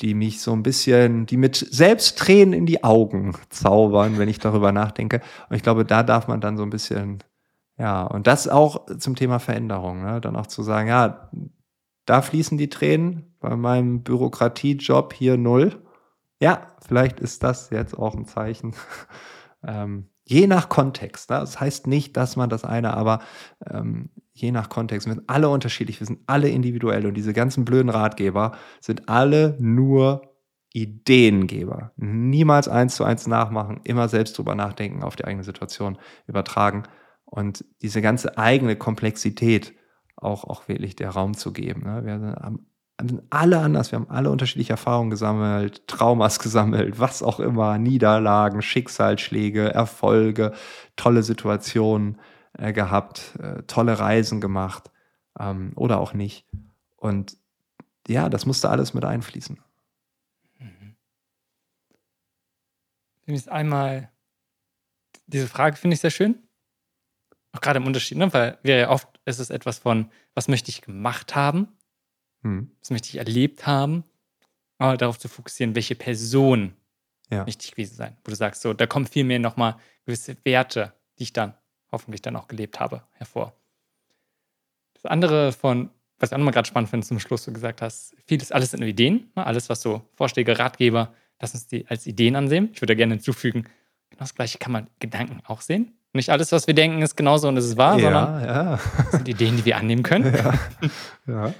die 0.00 0.14
mich 0.14 0.40
so 0.40 0.52
ein 0.52 0.62
bisschen, 0.62 1.26
die 1.26 1.36
mit 1.36 1.56
selbst 1.56 2.18
Tränen 2.18 2.54
in 2.54 2.66
die 2.66 2.82
Augen 2.82 3.34
zaubern, 3.50 4.18
wenn 4.18 4.28
ich 4.28 4.38
darüber 4.38 4.72
nachdenke. 4.72 5.20
Und 5.48 5.56
ich 5.56 5.62
glaube, 5.62 5.84
da 5.84 6.02
darf 6.02 6.28
man 6.28 6.40
dann 6.40 6.56
so 6.56 6.62
ein 6.62 6.70
bisschen 6.70 7.22
ja, 7.78 8.04
und 8.04 8.26
das 8.26 8.48
auch 8.48 8.86
zum 8.98 9.16
Thema 9.16 9.38
Veränderung, 9.38 10.02
ne? 10.02 10.20
dann 10.20 10.36
auch 10.36 10.46
zu 10.46 10.62
sagen, 10.62 10.88
ja, 10.88 11.30
da 12.04 12.22
fließen 12.22 12.58
die 12.58 12.68
Tränen 12.68 13.34
bei 13.40 13.56
meinem 13.56 14.02
Bürokratiejob 14.02 15.12
hier 15.12 15.36
null. 15.36 15.82
Ja, 16.40 16.68
vielleicht 16.86 17.20
ist 17.20 17.42
das 17.42 17.70
jetzt 17.70 17.96
auch 17.96 18.14
ein 18.14 18.26
Zeichen. 18.26 18.74
ähm, 19.66 20.08
je 20.24 20.46
nach 20.46 20.68
Kontext. 20.68 21.30
Ne? 21.30 21.38
Das 21.38 21.60
heißt 21.60 21.86
nicht, 21.86 22.16
dass 22.16 22.36
man 22.36 22.50
das 22.50 22.64
eine, 22.64 22.94
aber 22.94 23.20
ähm, 23.68 24.10
je 24.32 24.50
nach 24.50 24.68
Kontext. 24.68 25.06
Wir 25.06 25.14
sind 25.14 25.28
alle 25.28 25.48
unterschiedlich, 25.48 26.00
wir 26.00 26.06
sind 26.06 26.20
alle 26.26 26.48
individuell 26.48 27.06
und 27.06 27.14
diese 27.14 27.32
ganzen 27.32 27.64
blöden 27.64 27.90
Ratgeber 27.90 28.52
sind 28.80 29.08
alle 29.08 29.56
nur 29.60 30.22
Ideengeber. 30.74 31.92
Niemals 31.96 32.66
eins 32.66 32.96
zu 32.96 33.04
eins 33.04 33.26
nachmachen, 33.26 33.80
immer 33.84 34.08
selbst 34.08 34.38
drüber 34.38 34.54
nachdenken, 34.54 35.02
auf 35.02 35.16
die 35.16 35.24
eigene 35.24 35.44
Situation 35.44 35.98
übertragen 36.26 36.84
und 37.32 37.64
diese 37.80 38.02
ganze 38.02 38.36
eigene 38.36 38.76
Komplexität 38.76 39.72
auch, 40.16 40.44
auch 40.44 40.68
wirklich 40.68 40.96
der 40.96 41.08
Raum 41.08 41.34
zu 41.34 41.54
geben. 41.54 41.84
Ne? 41.84 42.04
Wir 42.04 42.20
sind 43.08 43.22
alle 43.30 43.58
anders, 43.58 43.90
wir 43.90 44.00
haben 44.00 44.10
alle 44.10 44.30
unterschiedliche 44.30 44.74
Erfahrungen 44.74 45.08
gesammelt, 45.08 45.88
Traumas 45.88 46.40
gesammelt, 46.40 47.00
was 47.00 47.22
auch 47.22 47.40
immer, 47.40 47.78
Niederlagen, 47.78 48.60
Schicksalsschläge, 48.60 49.72
Erfolge, 49.72 50.52
tolle 50.96 51.22
Situationen 51.22 52.20
äh, 52.52 52.74
gehabt, 52.74 53.34
äh, 53.40 53.62
tolle 53.62 53.98
Reisen 53.98 54.42
gemacht 54.42 54.90
ähm, 55.40 55.72
oder 55.74 56.00
auch 56.00 56.12
nicht. 56.12 56.46
Und 56.98 57.38
ja, 58.08 58.28
das 58.28 58.44
musste 58.44 58.68
alles 58.68 58.92
mit 58.92 59.06
einfließen. 59.06 59.58
Mhm. 60.58 60.96
Einmal, 63.46 64.10
diese 65.28 65.46
Frage 65.46 65.76
finde 65.76 65.94
ich 65.94 66.00
sehr 66.00 66.10
schön, 66.10 66.36
auch 67.52 67.60
gerade 67.60 67.78
im 67.78 67.86
Unterschied, 67.86 68.18
ne? 68.18 68.32
weil 68.32 68.58
wir 68.62 68.76
ja 68.76 68.90
oft 68.90 69.08
ist 69.24 69.38
es 69.38 69.50
etwas 69.50 69.78
von, 69.78 70.10
was 70.34 70.48
möchte 70.48 70.70
ich 70.70 70.82
gemacht 70.82 71.34
haben, 71.34 71.68
hm. 72.42 72.70
was 72.80 72.90
möchte 72.90 73.08
ich 73.08 73.16
erlebt 73.16 73.66
haben, 73.66 74.04
aber 74.78 74.96
darauf 74.96 75.18
zu 75.18 75.28
fokussieren, 75.28 75.74
welche 75.74 75.94
Person 75.94 76.74
ja. 77.30 77.44
möchte 77.44 77.64
ich 77.64 77.72
gewesen 77.72 77.94
sein. 77.94 78.16
Wo 78.24 78.30
du 78.30 78.36
sagst, 78.36 78.62
so, 78.62 78.72
da 78.72 78.86
kommen 78.86 79.06
viel 79.06 79.24
mehr 79.24 79.38
nochmal 79.38 79.76
gewisse 80.04 80.36
Werte, 80.44 80.92
die 81.18 81.24
ich 81.24 81.32
dann 81.32 81.54
hoffentlich 81.90 82.22
dann 82.22 82.36
auch 82.36 82.48
gelebt 82.48 82.80
habe, 82.80 83.02
hervor. 83.12 83.54
Das 84.94 85.04
andere 85.04 85.52
von, 85.52 85.90
was 86.18 86.30
ich 86.30 86.34
auch 86.34 86.38
nochmal 86.38 86.54
gerade 86.54 86.66
spannend 86.68 86.90
finde, 86.90 87.06
zum 87.06 87.20
Schluss 87.20 87.44
du 87.44 87.52
gesagt 87.52 87.82
hast, 87.82 88.16
vieles, 88.26 88.50
alles 88.50 88.70
sind 88.70 88.80
nur 88.80 88.88
Ideen, 88.88 89.30
ne? 89.36 89.46
alles, 89.46 89.68
was 89.68 89.82
so 89.82 90.02
Vorschläge, 90.14 90.58
Ratgeber, 90.58 91.14
lass 91.40 91.54
uns 91.54 91.66
die 91.66 91.86
als 91.86 92.06
Ideen 92.06 92.34
ansehen. 92.34 92.70
Ich 92.72 92.80
würde 92.80 92.96
gerne 92.96 93.14
hinzufügen, 93.14 93.64
genau 94.10 94.20
das 94.20 94.34
gleiche 94.34 94.58
kann 94.58 94.72
man 94.72 94.88
Gedanken 95.00 95.42
auch 95.44 95.60
sehen. 95.60 95.92
Nicht 96.14 96.28
alles, 96.28 96.52
was 96.52 96.66
wir 96.66 96.74
denken, 96.74 97.00
ist 97.00 97.16
genauso 97.16 97.48
und 97.48 97.56
es 97.56 97.64
ist 97.64 97.76
wahr, 97.78 97.98
ja, 97.98 98.02
sondern 98.02 98.44
ja. 98.44 98.80
sind 99.10 99.28
Ideen, 99.28 99.56
die 99.56 99.64
wir 99.64 99.76
annehmen 99.76 100.02
können. 100.02 100.34
Ja. 101.26 101.46
ja. 101.46 101.54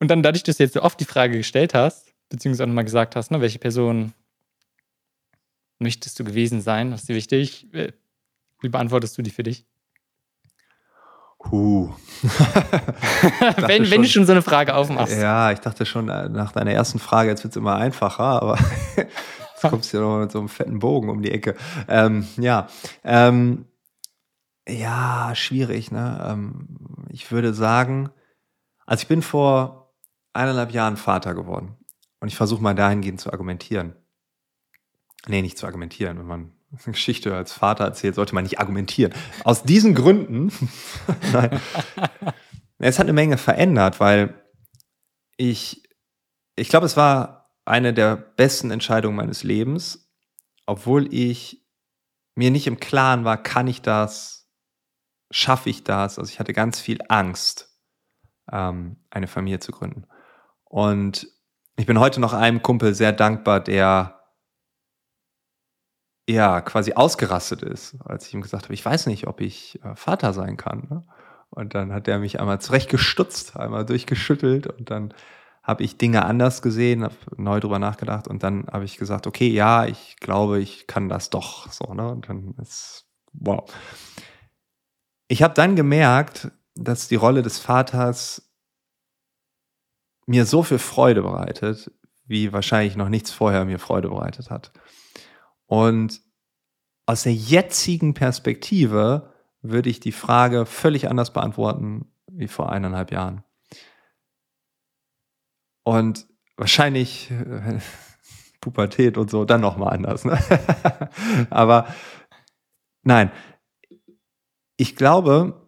Und 0.00 0.08
dann 0.08 0.22
dadurch, 0.22 0.44
dass 0.44 0.58
du 0.58 0.62
jetzt 0.62 0.74
so 0.74 0.82
oft 0.82 1.00
die 1.00 1.04
Frage 1.04 1.36
gestellt 1.36 1.74
hast, 1.74 2.12
beziehungsweise 2.28 2.64
auch 2.64 2.68
nochmal 2.68 2.84
gesagt 2.84 3.16
hast, 3.16 3.30
ne, 3.30 3.40
welche 3.40 3.58
Person 3.58 4.12
möchtest 5.78 6.18
du 6.18 6.24
gewesen 6.24 6.60
sein, 6.60 6.92
was 6.92 7.00
ist 7.00 7.08
dir 7.08 7.16
wichtig, 7.16 7.72
äh, 7.74 7.92
wie 8.60 8.68
beantwortest 8.68 9.16
du 9.16 9.22
die 9.22 9.30
für 9.30 9.42
dich? 9.42 9.64
Huh. 11.50 11.94
wenn, 13.56 13.84
schon, 13.84 13.90
wenn 13.90 14.02
du 14.02 14.08
schon 14.08 14.26
so 14.26 14.32
eine 14.32 14.42
Frage 14.42 14.74
aufmachst. 14.74 15.16
Ja, 15.16 15.52
ich 15.52 15.60
dachte 15.60 15.86
schon 15.86 16.08
äh, 16.08 16.28
nach 16.28 16.52
deiner 16.52 16.72
ersten 16.72 16.98
Frage, 16.98 17.30
jetzt 17.30 17.44
wird 17.44 17.52
es 17.52 17.56
immer 17.56 17.76
einfacher, 17.76 18.42
aber 18.42 18.58
Jetzt 19.62 19.70
kommst 19.70 19.92
du 19.92 19.98
ja 19.98 20.02
noch 20.02 20.20
mit 20.20 20.32
so 20.32 20.38
einem 20.38 20.48
fetten 20.48 20.78
Bogen 20.78 21.08
um 21.10 21.22
die 21.22 21.32
Ecke. 21.32 21.56
Ähm, 21.88 22.26
ja, 22.36 22.68
ähm, 23.04 23.66
ja, 24.68 25.34
schwierig. 25.34 25.90
Ne? 25.90 26.24
Ähm, 26.28 27.06
ich 27.10 27.30
würde 27.30 27.54
sagen, 27.54 28.10
also 28.86 29.02
ich 29.02 29.08
bin 29.08 29.22
vor 29.22 29.94
eineinhalb 30.32 30.72
Jahren 30.72 30.96
Vater 30.96 31.34
geworden 31.34 31.76
und 32.20 32.28
ich 32.28 32.36
versuche 32.36 32.62
mal 32.62 32.74
dahingehend 32.74 33.20
zu 33.20 33.32
argumentieren. 33.32 33.94
Nee, 35.26 35.42
nicht 35.42 35.58
zu 35.58 35.66
argumentieren. 35.66 36.18
Wenn 36.18 36.26
man 36.26 36.52
eine 36.84 36.92
Geschichte 36.92 37.34
als 37.34 37.52
Vater 37.52 37.84
erzählt, 37.84 38.14
sollte 38.14 38.34
man 38.34 38.44
nicht 38.44 38.60
argumentieren. 38.60 39.12
Aus 39.44 39.62
diesen 39.64 39.94
Gründen, 39.94 40.52
nein, 41.32 41.60
es 42.78 42.98
hat 42.98 43.06
eine 43.06 43.12
Menge 43.12 43.38
verändert, 43.38 43.98
weil 43.98 44.34
ich, 45.36 45.82
ich 46.56 46.68
glaube, 46.68 46.86
es 46.86 46.96
war 46.96 47.37
eine 47.68 47.92
der 47.94 48.16
besten 48.16 48.70
Entscheidungen 48.70 49.16
meines 49.16 49.42
Lebens, 49.42 50.10
obwohl 50.66 51.12
ich 51.12 51.64
mir 52.34 52.50
nicht 52.50 52.66
im 52.66 52.80
Klaren 52.80 53.24
war, 53.24 53.42
kann 53.42 53.66
ich 53.66 53.82
das, 53.82 54.48
schaffe 55.30 55.70
ich 55.70 55.84
das. 55.84 56.18
Also 56.18 56.30
ich 56.30 56.38
hatte 56.40 56.52
ganz 56.52 56.80
viel 56.80 56.98
Angst, 57.08 57.78
ähm, 58.50 58.96
eine 59.10 59.26
Familie 59.26 59.60
zu 59.60 59.72
gründen. 59.72 60.06
Und 60.64 61.28
ich 61.76 61.86
bin 61.86 61.98
heute 61.98 62.20
noch 62.20 62.32
einem 62.32 62.62
Kumpel 62.62 62.94
sehr 62.94 63.12
dankbar, 63.12 63.60
der 63.60 64.18
ja 66.28 66.60
quasi 66.60 66.92
ausgerastet 66.92 67.62
ist, 67.62 67.96
als 68.04 68.26
ich 68.26 68.34
ihm 68.34 68.42
gesagt 68.42 68.64
habe, 68.64 68.74
ich 68.74 68.84
weiß 68.84 69.06
nicht, 69.06 69.26
ob 69.26 69.40
ich 69.40 69.82
äh, 69.82 69.96
Vater 69.96 70.32
sein 70.32 70.56
kann. 70.56 70.86
Ne? 70.90 71.06
Und 71.50 71.74
dann 71.74 71.92
hat 71.92 72.06
er 72.08 72.18
mich 72.18 72.40
einmal 72.40 72.60
zurechtgestutzt, 72.60 73.56
einmal 73.56 73.86
durchgeschüttelt 73.86 74.66
und 74.66 74.90
dann 74.90 75.14
habe 75.68 75.82
ich 75.82 75.98
Dinge 75.98 76.24
anders 76.24 76.62
gesehen, 76.62 77.04
habe 77.04 77.14
neu 77.36 77.60
drüber 77.60 77.78
nachgedacht 77.78 78.26
und 78.26 78.42
dann 78.42 78.66
habe 78.72 78.86
ich 78.86 78.96
gesagt, 78.96 79.26
okay, 79.26 79.48
ja, 79.48 79.84
ich 79.84 80.16
glaube, 80.16 80.60
ich 80.60 80.86
kann 80.86 81.10
das 81.10 81.28
doch 81.28 81.70
so, 81.70 81.92
ne? 81.92 82.10
Und 82.10 82.26
dann 82.26 82.54
ist 82.54 83.04
wow. 83.34 83.70
Ich 85.28 85.42
habe 85.42 85.52
dann 85.52 85.76
gemerkt, 85.76 86.50
dass 86.74 87.08
die 87.08 87.16
Rolle 87.16 87.42
des 87.42 87.58
Vaters 87.58 88.50
mir 90.24 90.46
so 90.46 90.62
viel 90.62 90.78
Freude 90.78 91.20
bereitet, 91.20 91.92
wie 92.24 92.54
wahrscheinlich 92.54 92.96
noch 92.96 93.10
nichts 93.10 93.30
vorher 93.30 93.66
mir 93.66 93.78
Freude 93.78 94.08
bereitet 94.08 94.48
hat. 94.48 94.72
Und 95.66 96.22
aus 97.04 97.24
der 97.24 97.34
jetzigen 97.34 98.14
Perspektive 98.14 99.34
würde 99.60 99.90
ich 99.90 100.00
die 100.00 100.12
Frage 100.12 100.64
völlig 100.64 101.10
anders 101.10 101.30
beantworten 101.34 102.10
wie 102.26 102.48
vor 102.48 102.72
eineinhalb 102.72 103.12
Jahren. 103.12 103.44
Und 105.88 106.26
wahrscheinlich 106.58 107.30
äh, 107.30 107.78
Pubertät 108.60 109.16
und 109.16 109.30
so 109.30 109.46
dann 109.46 109.62
nochmal 109.62 109.94
anders. 109.94 110.26
Ne? 110.26 110.38
Aber 111.50 111.86
nein, 113.04 113.32
ich 114.76 114.96
glaube, 114.96 115.66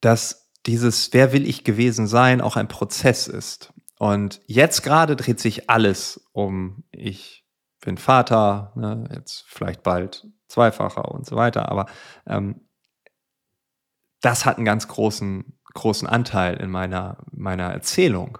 dass 0.00 0.50
dieses 0.64 1.12
Wer 1.12 1.34
will 1.34 1.46
ich 1.46 1.64
gewesen 1.64 2.06
sein 2.06 2.40
auch 2.40 2.56
ein 2.56 2.68
Prozess 2.68 3.28
ist. 3.28 3.74
Und 3.98 4.40
jetzt 4.46 4.82
gerade 4.82 5.14
dreht 5.14 5.40
sich 5.40 5.68
alles 5.68 6.26
um 6.32 6.84
ich 6.90 7.44
bin 7.82 7.98
Vater, 7.98 8.72
ne, 8.76 9.06
jetzt 9.14 9.44
vielleicht 9.46 9.82
bald 9.82 10.26
zweifacher 10.48 11.10
und 11.10 11.26
so 11.26 11.36
weiter, 11.36 11.68
aber 11.70 11.84
ähm, 12.26 12.66
das 14.22 14.46
hat 14.46 14.56
einen 14.56 14.64
ganz 14.64 14.88
großen, 14.88 15.58
großen 15.74 16.08
Anteil 16.08 16.56
in 16.56 16.70
meiner, 16.70 17.18
meiner 17.30 17.70
Erzählung. 17.70 18.38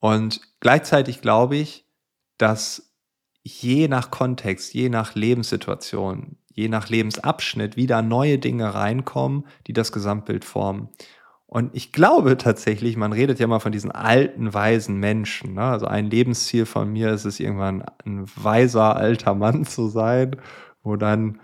Und 0.00 0.40
gleichzeitig 0.60 1.20
glaube 1.20 1.56
ich, 1.56 1.86
dass 2.38 2.92
je 3.42 3.88
nach 3.88 4.10
Kontext, 4.10 4.74
je 4.74 4.88
nach 4.88 5.14
Lebenssituation, 5.14 6.36
je 6.48 6.68
nach 6.68 6.88
Lebensabschnitt 6.88 7.76
wieder 7.76 8.02
neue 8.02 8.38
Dinge 8.38 8.74
reinkommen, 8.74 9.46
die 9.66 9.72
das 9.72 9.92
Gesamtbild 9.92 10.44
formen. 10.44 10.88
Und 11.46 11.74
ich 11.74 11.92
glaube 11.92 12.36
tatsächlich, 12.36 12.96
man 12.96 13.12
redet 13.12 13.38
ja 13.38 13.46
mal 13.46 13.60
von 13.60 13.70
diesen 13.70 13.92
alten, 13.92 14.52
weisen 14.52 14.96
Menschen. 14.96 15.54
Ne? 15.54 15.62
Also 15.62 15.86
ein 15.86 16.10
Lebensziel 16.10 16.66
von 16.66 16.92
mir 16.92 17.12
ist 17.12 17.24
es, 17.24 17.38
irgendwann 17.38 17.84
ein 18.04 18.26
weiser 18.34 18.96
alter 18.96 19.34
Mann 19.34 19.64
zu 19.64 19.86
sein, 19.88 20.36
wo 20.82 20.96
dann 20.96 21.40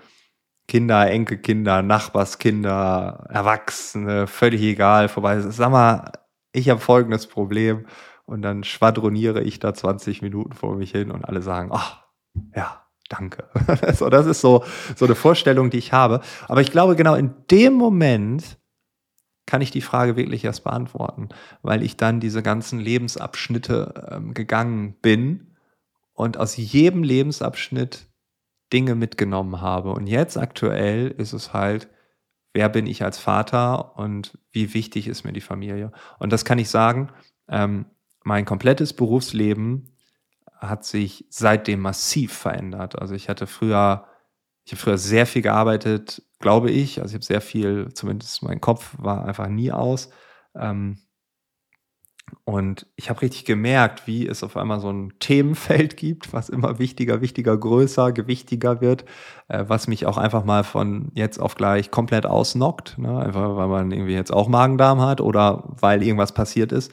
Kinder, 0.66 1.08
Enkelkinder, 1.08 1.82
Nachbarskinder, 1.82 3.26
Erwachsene, 3.28 4.26
völlig 4.26 4.62
egal, 4.62 5.08
vorbei. 5.08 5.40
Sag 5.40 5.70
mal, 5.70 6.12
ich 6.52 6.68
habe 6.68 6.80
folgendes 6.80 7.26
Problem 7.26 7.86
und 8.24 8.42
dann 8.42 8.64
schwadroniere 8.64 9.42
ich 9.42 9.58
da 9.58 9.74
20 9.74 10.22
Minuten 10.22 10.52
vor 10.52 10.76
mich 10.76 10.90
hin 10.90 11.10
und 11.10 11.24
alle 11.24 11.42
sagen, 11.42 11.70
ach, 11.72 12.04
ja, 12.54 12.86
danke. 13.08 13.48
so, 13.94 14.08
das 14.08 14.26
ist 14.26 14.40
so, 14.40 14.64
so 14.96 15.04
eine 15.04 15.14
Vorstellung, 15.14 15.70
die 15.70 15.78
ich 15.78 15.92
habe. 15.92 16.20
Aber 16.48 16.60
ich 16.60 16.70
glaube, 16.70 16.96
genau 16.96 17.14
in 17.14 17.34
dem 17.50 17.74
Moment, 17.74 18.58
kann 19.46 19.60
ich 19.60 19.70
die 19.70 19.80
Frage 19.80 20.16
wirklich 20.16 20.44
erst 20.44 20.64
beantworten, 20.64 21.28
weil 21.62 21.82
ich 21.82 21.96
dann 21.96 22.20
diese 22.20 22.42
ganzen 22.42 22.78
Lebensabschnitte 22.78 24.08
ähm, 24.10 24.34
gegangen 24.34 24.94
bin 25.02 25.56
und 26.14 26.38
aus 26.38 26.56
jedem 26.56 27.02
Lebensabschnitt 27.02 28.06
Dinge 28.72 28.94
mitgenommen 28.94 29.60
habe. 29.60 29.90
Und 29.92 30.06
jetzt 30.06 30.38
aktuell 30.38 31.08
ist 31.08 31.32
es 31.32 31.52
halt, 31.52 31.88
wer 32.54 32.68
bin 32.68 32.86
ich 32.86 33.02
als 33.02 33.18
Vater 33.18 33.98
und 33.98 34.38
wie 34.52 34.74
wichtig 34.74 35.08
ist 35.08 35.24
mir 35.24 35.32
die 35.32 35.40
Familie. 35.40 35.92
Und 36.18 36.32
das 36.32 36.44
kann 36.44 36.58
ich 36.58 36.70
sagen, 36.70 37.10
ähm, 37.48 37.86
mein 38.24 38.44
komplettes 38.44 38.92
Berufsleben 38.92 39.92
hat 40.58 40.84
sich 40.84 41.26
seitdem 41.28 41.80
massiv 41.80 42.32
verändert. 42.32 43.00
Also 43.00 43.14
ich 43.14 43.28
hatte 43.28 43.46
früher, 43.46 44.06
ich 44.64 44.72
habe 44.72 44.80
früher 44.80 44.98
sehr 44.98 45.26
viel 45.26 45.42
gearbeitet, 45.42 46.22
glaube 46.38 46.70
ich. 46.70 47.00
Also 47.00 47.10
ich 47.10 47.14
habe 47.14 47.24
sehr 47.24 47.40
viel, 47.40 47.92
zumindest 47.94 48.42
mein 48.42 48.60
Kopf 48.60 48.94
war 48.98 49.24
einfach 49.24 49.48
nie 49.48 49.72
aus. 49.72 50.10
Ähm, 50.54 50.98
und 52.44 52.86
ich 52.96 53.10
habe 53.10 53.22
richtig 53.22 53.44
gemerkt, 53.44 54.06
wie 54.06 54.26
es 54.26 54.42
auf 54.42 54.56
einmal 54.56 54.80
so 54.80 54.90
ein 54.90 55.12
Themenfeld 55.18 55.96
gibt, 55.96 56.32
was 56.32 56.48
immer 56.48 56.78
wichtiger, 56.78 57.20
wichtiger, 57.20 57.56
größer, 57.56 58.12
gewichtiger 58.12 58.80
wird, 58.80 59.04
äh, 59.48 59.64
was 59.66 59.86
mich 59.86 60.06
auch 60.06 60.16
einfach 60.16 60.44
mal 60.44 60.64
von 60.64 61.10
jetzt 61.14 61.38
auf 61.38 61.54
gleich 61.54 61.90
komplett 61.90 62.26
ausnockt, 62.26 62.98
ne? 62.98 63.18
einfach 63.18 63.56
weil 63.56 63.68
man 63.68 63.90
irgendwie 63.90 64.14
jetzt 64.14 64.32
auch 64.32 64.48
Magen-Darm 64.48 65.00
hat 65.00 65.20
oder 65.20 65.64
weil 65.80 66.02
irgendwas 66.02 66.32
passiert 66.32 66.72
ist. 66.72 66.92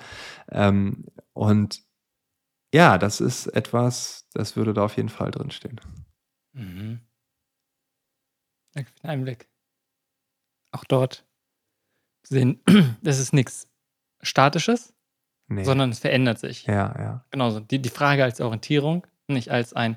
Ähm, 0.51 1.05
und 1.39 1.85
ja, 2.73 2.97
das 2.97 3.21
ist 3.21 3.47
etwas, 3.47 4.27
das 4.33 4.57
würde 4.57 4.73
da 4.73 4.83
auf 4.83 4.97
jeden 4.97 5.07
Fall 5.07 5.31
drinstehen. 5.31 5.79
Mhm. 6.51 6.99
Danke 8.73 8.91
für 8.91 8.99
den 8.99 9.09
Einblick. 9.09 9.47
Auch 10.71 10.83
dort 10.83 11.25
sehen, 12.23 12.61
das 13.01 13.19
ist 13.19 13.31
nichts 13.31 13.69
Statisches, 14.21 14.93
nee. 15.47 15.63
sondern 15.63 15.91
es 15.91 15.99
verändert 15.99 16.39
sich. 16.39 16.65
Ja, 16.65 16.93
ja. 16.99 17.25
Genauso. 17.31 17.61
Die, 17.61 17.81
die 17.81 17.89
Frage 17.89 18.25
als 18.25 18.41
Orientierung, 18.41 19.07
nicht 19.27 19.49
als 19.49 19.71
ein, 19.71 19.95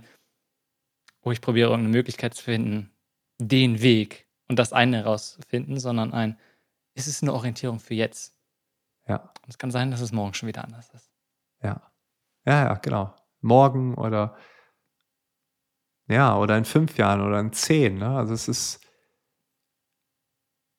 wo 1.22 1.32
ich 1.32 1.40
probiere, 1.40 1.74
eine 1.74 1.88
Möglichkeit 1.88 2.34
zu 2.34 2.44
finden, 2.44 2.94
den 3.40 3.82
Weg 3.82 4.28
und 4.46 4.60
das 4.60 4.72
eine 4.72 4.98
herauszufinden, 4.98 5.80
sondern 5.80 6.12
ein, 6.12 6.38
ist 6.94 7.08
es 7.08 7.20
eine 7.20 7.32
Orientierung 7.32 7.80
für 7.80 7.94
jetzt? 7.94 8.36
Ja. 9.08 9.32
Und 9.42 9.48
es 9.48 9.58
kann 9.58 9.72
sein, 9.72 9.90
dass 9.90 10.00
es 10.00 10.12
morgen 10.12 10.34
schon 10.34 10.46
wieder 10.46 10.62
anders 10.62 10.88
ist. 10.90 11.11
Ja. 11.62 11.92
Ja, 12.44 12.64
ja, 12.64 12.74
genau. 12.74 13.14
Morgen 13.40 13.94
oder 13.94 14.36
ja, 16.08 16.36
oder 16.36 16.58
in 16.58 16.64
fünf 16.64 16.98
Jahren 16.98 17.20
oder 17.20 17.40
in 17.40 17.52
zehn. 17.52 17.96
Ne? 17.96 18.08
Also 18.08 18.34
es 18.34 18.48
ist, 18.48 18.80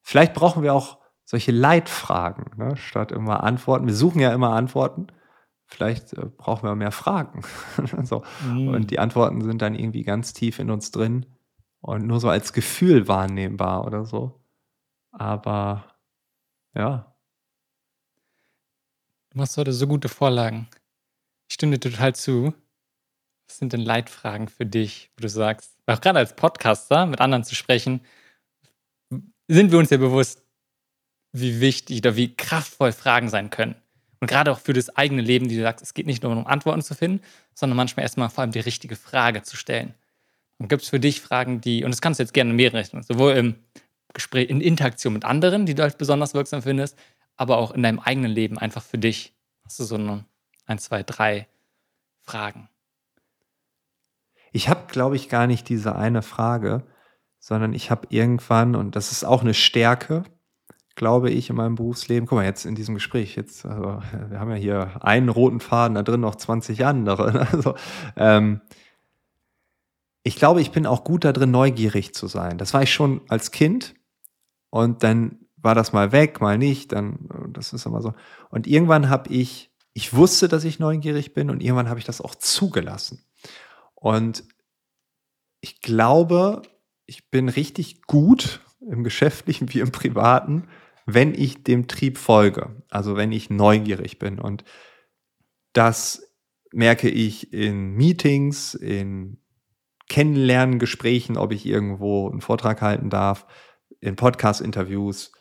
vielleicht 0.01 0.33
brauchen 0.33 0.63
wir 0.63 0.73
auch 0.73 0.99
solche 1.25 1.51
Leitfragen, 1.51 2.57
ne? 2.57 2.75
statt 2.77 3.11
immer 3.11 3.43
Antworten. 3.43 3.87
Wir 3.87 3.95
suchen 3.95 4.19
ja 4.19 4.33
immer 4.33 4.51
Antworten. 4.51 5.07
Vielleicht 5.65 6.13
äh, 6.13 6.25
brauchen 6.25 6.67
wir 6.67 6.75
mehr 6.75 6.91
Fragen. 6.91 7.41
so. 8.03 8.23
Mhm. 8.45 8.67
Und 8.67 8.91
die 8.91 8.99
Antworten 8.99 9.41
sind 9.41 9.61
dann 9.61 9.75
irgendwie 9.75 10.03
ganz 10.03 10.33
tief 10.33 10.59
in 10.59 10.69
uns 10.69 10.91
drin 10.91 11.25
und 11.79 12.05
nur 12.05 12.19
so 12.19 12.29
als 12.29 12.53
Gefühl 12.53 13.07
wahrnehmbar 13.07 13.85
oder 13.85 14.05
so. 14.05 14.39
Aber 15.11 15.85
ja. 16.75 17.12
Du 19.33 19.39
machst 19.39 19.57
heute 19.57 19.73
so 19.73 19.87
gute 19.87 20.09
Vorlagen. 20.09 20.67
Ich 21.49 21.55
stimme 21.55 21.79
dir 21.79 21.89
total 21.89 22.13
zu. 22.13 22.53
Was 23.47 23.57
sind 23.57 23.73
denn 23.73 23.81
Leitfragen 23.81 24.47
für 24.47 24.67
dich, 24.67 25.09
wo 25.17 25.21
du 25.21 25.27
sagst, 25.27 25.75
auch 25.87 26.01
gerade 26.01 26.19
als 26.19 26.35
Podcaster 26.35 27.07
mit 27.07 27.19
anderen 27.19 27.43
zu 27.43 27.55
sprechen, 27.55 28.01
sind 29.47 29.71
wir 29.71 29.79
uns 29.79 29.89
ja 29.89 29.97
bewusst, 29.97 30.43
wie 31.31 31.61
wichtig 31.61 31.97
oder 31.97 32.15
wie 32.15 32.35
kraftvoll 32.35 32.91
Fragen 32.91 33.27
sein 33.27 33.49
können. 33.49 33.73
Und 34.19 34.27
gerade 34.27 34.51
auch 34.51 34.59
für 34.59 34.73
das 34.73 34.95
eigene 34.95 35.23
Leben, 35.23 35.49
die 35.49 35.55
du 35.55 35.63
sagst, 35.63 35.83
es 35.83 35.95
geht 35.95 36.05
nicht 36.05 36.21
nur 36.21 36.31
um 36.31 36.45
Antworten 36.45 36.83
zu 36.83 36.93
finden, 36.93 37.25
sondern 37.55 37.75
manchmal 37.75 38.03
erstmal 38.03 38.29
vor 38.29 38.43
allem 38.43 38.51
die 38.51 38.59
richtige 38.59 38.95
Frage 38.95 39.41
zu 39.41 39.57
stellen. 39.57 39.95
Und 40.59 40.67
gibt 40.67 40.83
es 40.83 40.89
für 40.89 40.99
dich 40.99 41.21
Fragen, 41.21 41.59
die, 41.59 41.83
und 41.83 41.89
das 41.89 42.01
kannst 42.01 42.19
du 42.19 42.23
jetzt 42.23 42.35
gerne 42.35 42.51
in 42.51 42.55
mehrere 42.55 42.77
Richtungen, 42.77 43.01
sowohl 43.01 43.33
im 43.33 43.55
Gespräch, 44.13 44.51
in 44.51 44.61
Interaktion 44.61 45.13
mit 45.13 45.25
anderen, 45.25 45.65
die 45.65 45.73
du 45.73 45.81
als 45.81 45.97
besonders 45.97 46.35
wirksam 46.35 46.61
findest, 46.61 46.95
aber 47.35 47.57
auch 47.57 47.71
in 47.71 47.83
deinem 47.83 47.99
eigenen 47.99 48.31
Leben 48.31 48.57
einfach 48.57 48.83
für 48.83 48.97
dich. 48.97 49.33
Hast 49.65 49.79
du 49.79 49.83
so 49.83 49.95
eine, 49.95 50.25
ein, 50.65 50.79
zwei, 50.79 51.03
drei 51.03 51.47
Fragen? 52.21 52.69
Ich 54.51 54.69
habe, 54.69 54.81
glaube 54.87 55.15
ich, 55.15 55.29
gar 55.29 55.47
nicht 55.47 55.67
diese 55.69 55.95
eine 55.95 56.21
Frage, 56.21 56.85
sondern 57.39 57.73
ich 57.73 57.91
habe 57.91 58.07
irgendwann, 58.09 58.75
und 58.75 58.95
das 58.95 59.11
ist 59.11 59.23
auch 59.23 59.41
eine 59.41 59.53
Stärke, 59.53 60.23
glaube 60.95 61.31
ich, 61.31 61.49
in 61.49 61.55
meinem 61.55 61.75
Berufsleben. 61.75 62.27
Guck 62.27 62.37
mal, 62.37 62.45
jetzt 62.45 62.65
in 62.65 62.75
diesem 62.75 62.93
Gespräch, 62.93 63.35
jetzt, 63.35 63.65
also, 63.65 64.01
wir 64.29 64.39
haben 64.39 64.51
ja 64.51 64.55
hier 64.55 65.03
einen 65.03 65.29
roten 65.29 65.59
Faden, 65.59 65.95
da 65.95 66.03
drin 66.03 66.21
noch 66.21 66.35
20 66.35 66.85
andere. 66.85 67.31
Ne? 67.33 67.47
Also, 67.51 67.75
ähm, 68.15 68.61
ich 70.23 70.37
glaube, 70.37 70.61
ich 70.61 70.71
bin 70.71 70.85
auch 70.85 71.03
gut 71.03 71.25
darin, 71.25 71.51
neugierig 71.51 72.13
zu 72.13 72.27
sein. 72.27 72.57
Das 72.57 72.73
war 72.73 72.83
ich 72.83 72.93
schon 72.93 73.21
als 73.27 73.51
Kind. 73.51 73.93
Und 74.69 75.03
dann 75.03 75.42
war 75.63 75.75
das 75.75 75.93
mal 75.93 76.11
weg, 76.11 76.41
mal 76.41 76.57
nicht. 76.57 76.91
Dann, 76.91 77.29
das 77.51 77.73
ist 77.73 77.85
immer 77.85 78.01
so. 78.01 78.13
Und 78.49 78.67
irgendwann 78.67 79.09
habe 79.09 79.33
ich 79.33 79.73
ich 79.93 80.13
wusste, 80.13 80.47
dass 80.47 80.63
ich 80.63 80.79
neugierig 80.79 81.33
bin 81.33 81.49
und 81.49 81.61
irgendwann 81.61 81.89
habe 81.89 81.99
ich 81.99 82.05
das 82.05 82.19
auch 82.19 82.35
zugelassen. 82.35 83.23
Und 83.93 84.43
ich 85.61 85.81
glaube, 85.81 86.63
ich 87.05 87.29
bin 87.29 87.47
richtig 87.47 88.01
gut 88.03 88.61
im 88.81 89.03
geschäftlichen 89.03 89.71
wie 89.73 89.79
im 89.79 89.91
privaten, 89.91 90.67
wenn 91.05 91.33
ich 91.33 91.63
dem 91.63 91.87
Trieb 91.87 92.17
folge, 92.17 92.83
also 92.89 93.15
wenn 93.15 93.31
ich 93.31 93.49
neugierig 93.49 94.19
bin. 94.19 94.39
Und 94.39 94.63
das 95.73 96.27
merke 96.71 97.09
ich 97.09 97.53
in 97.53 97.91
Meetings, 97.91 98.73
in 98.73 99.37
Kennenlerngesprächen, 100.09 101.37
ob 101.37 101.51
ich 101.51 101.65
irgendwo 101.65 102.29
einen 102.29 102.41
Vortrag 102.41 102.81
halten 102.81 103.09
darf, 103.09 103.45
in 103.99 104.15
Podcast-Interviews, 104.15 105.31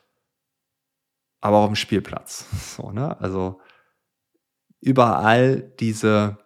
aber 1.42 1.58
auch 1.58 1.68
im 1.68 1.76
Spielplatz. 1.76 2.46
So, 2.76 2.90
ne? 2.90 3.20
Also 3.20 3.60
überall 4.80 5.74
diese, 5.78 6.38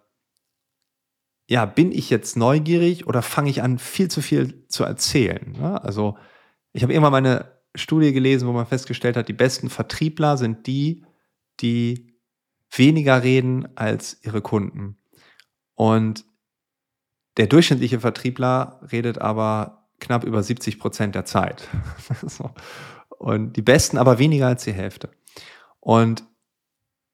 ja, 1.47 1.65
bin 1.65 1.93
ich 1.93 2.09
jetzt 2.09 2.35
neugierig 2.35 3.07
oder 3.07 3.21
fange 3.21 3.49
ich 3.49 3.63
an, 3.63 3.79
viel 3.79 4.09
zu 4.11 4.21
viel 4.21 4.67
zu 4.67 4.83
erzählen? 4.83 5.53
Ne? 5.57 5.81
Also 5.81 6.17
ich 6.73 6.83
habe 6.83 6.93
immer 6.93 7.09
meine 7.09 7.53
Studie 7.75 8.11
gelesen, 8.11 8.47
wo 8.47 8.51
man 8.51 8.65
festgestellt 8.65 9.15
hat, 9.15 9.29
die 9.29 9.33
besten 9.33 9.69
Vertriebler 9.69 10.35
sind 10.35 10.67
die, 10.67 11.05
die 11.61 12.19
weniger 12.75 13.23
reden 13.23 13.69
als 13.75 14.19
ihre 14.23 14.41
Kunden. 14.41 14.97
Und 15.75 16.25
der 17.37 17.47
durchschnittliche 17.47 17.99
Vertriebler 17.99 18.81
redet 18.91 19.19
aber 19.19 19.87
knapp 19.99 20.23
über 20.23 20.43
70 20.43 20.79
Prozent 20.79 21.15
der 21.15 21.25
Zeit. 21.25 21.67
Und 23.17 23.53
die 23.53 23.61
besten 23.61 23.97
aber 23.97 24.19
weniger 24.19 24.47
als 24.47 24.63
die 24.63 24.73
Hälfte. 24.73 25.09
Und 25.79 26.23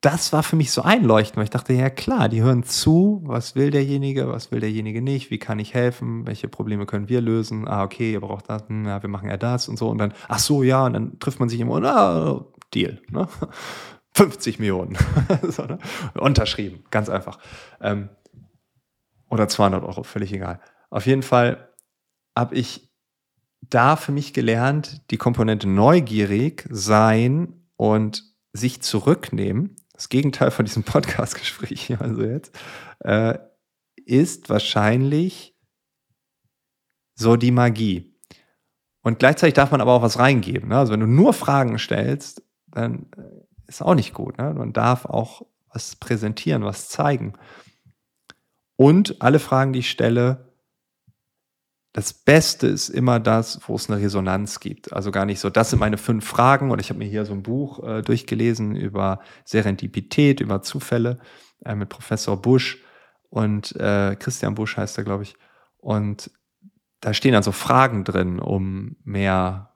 das 0.04 0.34
war 0.34 0.44
für 0.44 0.58
mich 0.58 0.72
so 0.72 0.82
einleuchtend, 0.82 1.38
weil 1.38 1.46
ich 1.46 1.50
dachte, 1.50 1.72
ja 1.72 1.90
klar, 1.90 2.28
die 2.28 2.42
hören 2.42 2.64
zu, 2.64 3.22
was 3.24 3.56
will 3.56 3.72
derjenige, 3.72 4.28
was 4.28 4.52
will 4.52 4.60
derjenige 4.60 5.02
nicht, 5.02 5.32
wie 5.32 5.40
kann 5.40 5.60
ich 5.60 5.74
helfen, 5.74 6.28
welche 6.28 6.50
Probleme 6.50 6.86
können 6.86 7.08
wir 7.08 7.22
lösen, 7.22 7.70
ah, 7.70 7.84
okay, 7.84 8.12
ihr 8.12 8.20
braucht 8.20 8.50
das, 8.50 8.68
hm, 8.68 8.86
ja, 8.86 9.02
wir 9.02 9.10
machen 9.10 9.30
ja 9.30 9.38
das 9.38 9.70
und 9.70 9.78
so 9.78 9.88
und 9.88 10.00
dann, 10.00 10.14
ach 10.28 10.40
so, 10.40 10.62
ja, 10.62 10.86
und 10.86 10.94
dann 10.94 11.20
trifft 11.20 11.40
man 11.40 11.48
sich 11.48 11.60
immer 11.60 11.72
und, 11.74 11.86
ah, 11.86 12.46
Deal, 12.74 13.02
ne? 13.10 13.30
50 14.16 14.60
Millionen, 14.60 14.98
so, 15.44 15.64
ne? 15.64 15.80
unterschrieben, 16.16 16.84
ganz 16.92 17.08
einfach. 17.08 17.40
Ähm, 17.80 18.10
oder 19.30 19.48
200 19.48 19.84
Euro, 19.84 20.04
völlig 20.04 20.34
egal. 20.34 20.60
Auf 20.90 21.06
jeden 21.06 21.24
Fall 21.24 21.74
habe 22.38 22.56
ich 22.56 22.93
da 23.70 23.96
für 23.96 24.12
mich 24.12 24.34
gelernt, 24.34 25.10
die 25.12 25.18
Komponente 25.18 25.68
neugierig 25.68 26.66
sein 26.70 27.68
und 27.76 28.24
sich 28.54 28.82
zurücknehmen 28.82 29.76
das 29.94 30.10
Gegenteil 30.10 30.52
von 30.52 30.66
diesem 30.66 30.84
Podcast-Gespräch, 30.84 31.96
also 32.00 32.24
jetzt, 32.24 32.60
äh, 33.00 33.38
ist 34.06 34.50
wahrscheinlich 34.50 35.56
so 37.16 37.36
die 37.38 37.52
Magie. 37.52 38.20
Und 39.02 39.20
gleichzeitig 39.20 39.54
darf 39.54 39.72
man 39.72 39.82
aber 39.82 39.94
auch 39.94 40.02
was 40.02 40.20
reingeben. 40.20 40.70
Ne? 40.70 40.78
Also 40.78 40.94
wenn 40.94 41.00
du 41.00 41.08
nur 41.08 41.34
Fragen 41.34 41.78
stellst, 41.78 42.44
dann 42.68 43.08
äh, 43.16 43.46
ist 43.68 43.82
auch 43.82 43.96
nicht 43.96 44.14
gut. 44.14 44.38
Ne? 44.38 44.54
Man 44.54 44.74
darf 44.74 45.06
auch 45.06 45.46
was 45.72 45.96
präsentieren, 45.96 46.64
was 46.64 46.90
zeigen. 46.90 47.34
Und 48.76 49.22
alle 49.22 49.40
Fragen, 49.40 49.74
die 49.74 49.80
ich 49.80 49.90
stelle, 49.90 50.53
das 51.94 52.12
Beste 52.12 52.68
ist 52.68 52.90
immer 52.90 53.20
das, 53.20 53.60
wo 53.68 53.76
es 53.76 53.90
eine 53.90 54.02
Resonanz 54.02 54.60
gibt. 54.60 54.92
Also 54.92 55.12
gar 55.12 55.26
nicht 55.26 55.40
so, 55.40 55.52
das 55.52 55.70
sind 55.70 55.80
meine 55.80 55.98
fünf 55.98 56.26
Fragen 56.26 56.72
oder 56.72 56.82
ich 56.82 56.90
habe 56.90 56.98
mir 57.00 57.08
hier 57.08 57.24
so 57.26 57.34
ein 57.34 57.44
Buch 57.44 57.88
äh, 57.88 58.02
durchgelesen 58.02 58.76
über 58.76 59.20
Serendipität, 59.46 60.40
über 60.40 60.64
Zufälle 60.64 61.20
äh, 61.64 61.76
mit 61.76 61.90
Professor 61.90 62.42
Busch 62.42 62.84
und 63.30 63.76
äh, 63.76 64.16
Christian 64.18 64.56
Busch 64.56 64.76
heißt 64.76 64.98
er, 64.98 65.04
glaube 65.04 65.24
ich. 65.24 65.36
Und 65.78 66.32
da 67.00 67.14
stehen 67.14 67.34
dann 67.34 67.44
so 67.44 67.52
Fragen 67.52 68.04
drin, 68.04 68.40
um 68.40 68.96
mehr 69.04 69.74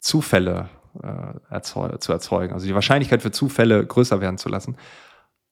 Zufälle 0.00 0.70
äh, 1.02 1.34
erzeu 1.50 1.96
zu 1.98 2.12
erzeugen. 2.12 2.52
Also 2.52 2.66
die 2.66 2.74
Wahrscheinlichkeit 2.74 3.22
für 3.22 3.30
Zufälle 3.30 3.86
größer 3.86 4.20
werden 4.20 4.38
zu 4.38 4.48
lassen. 4.48 4.76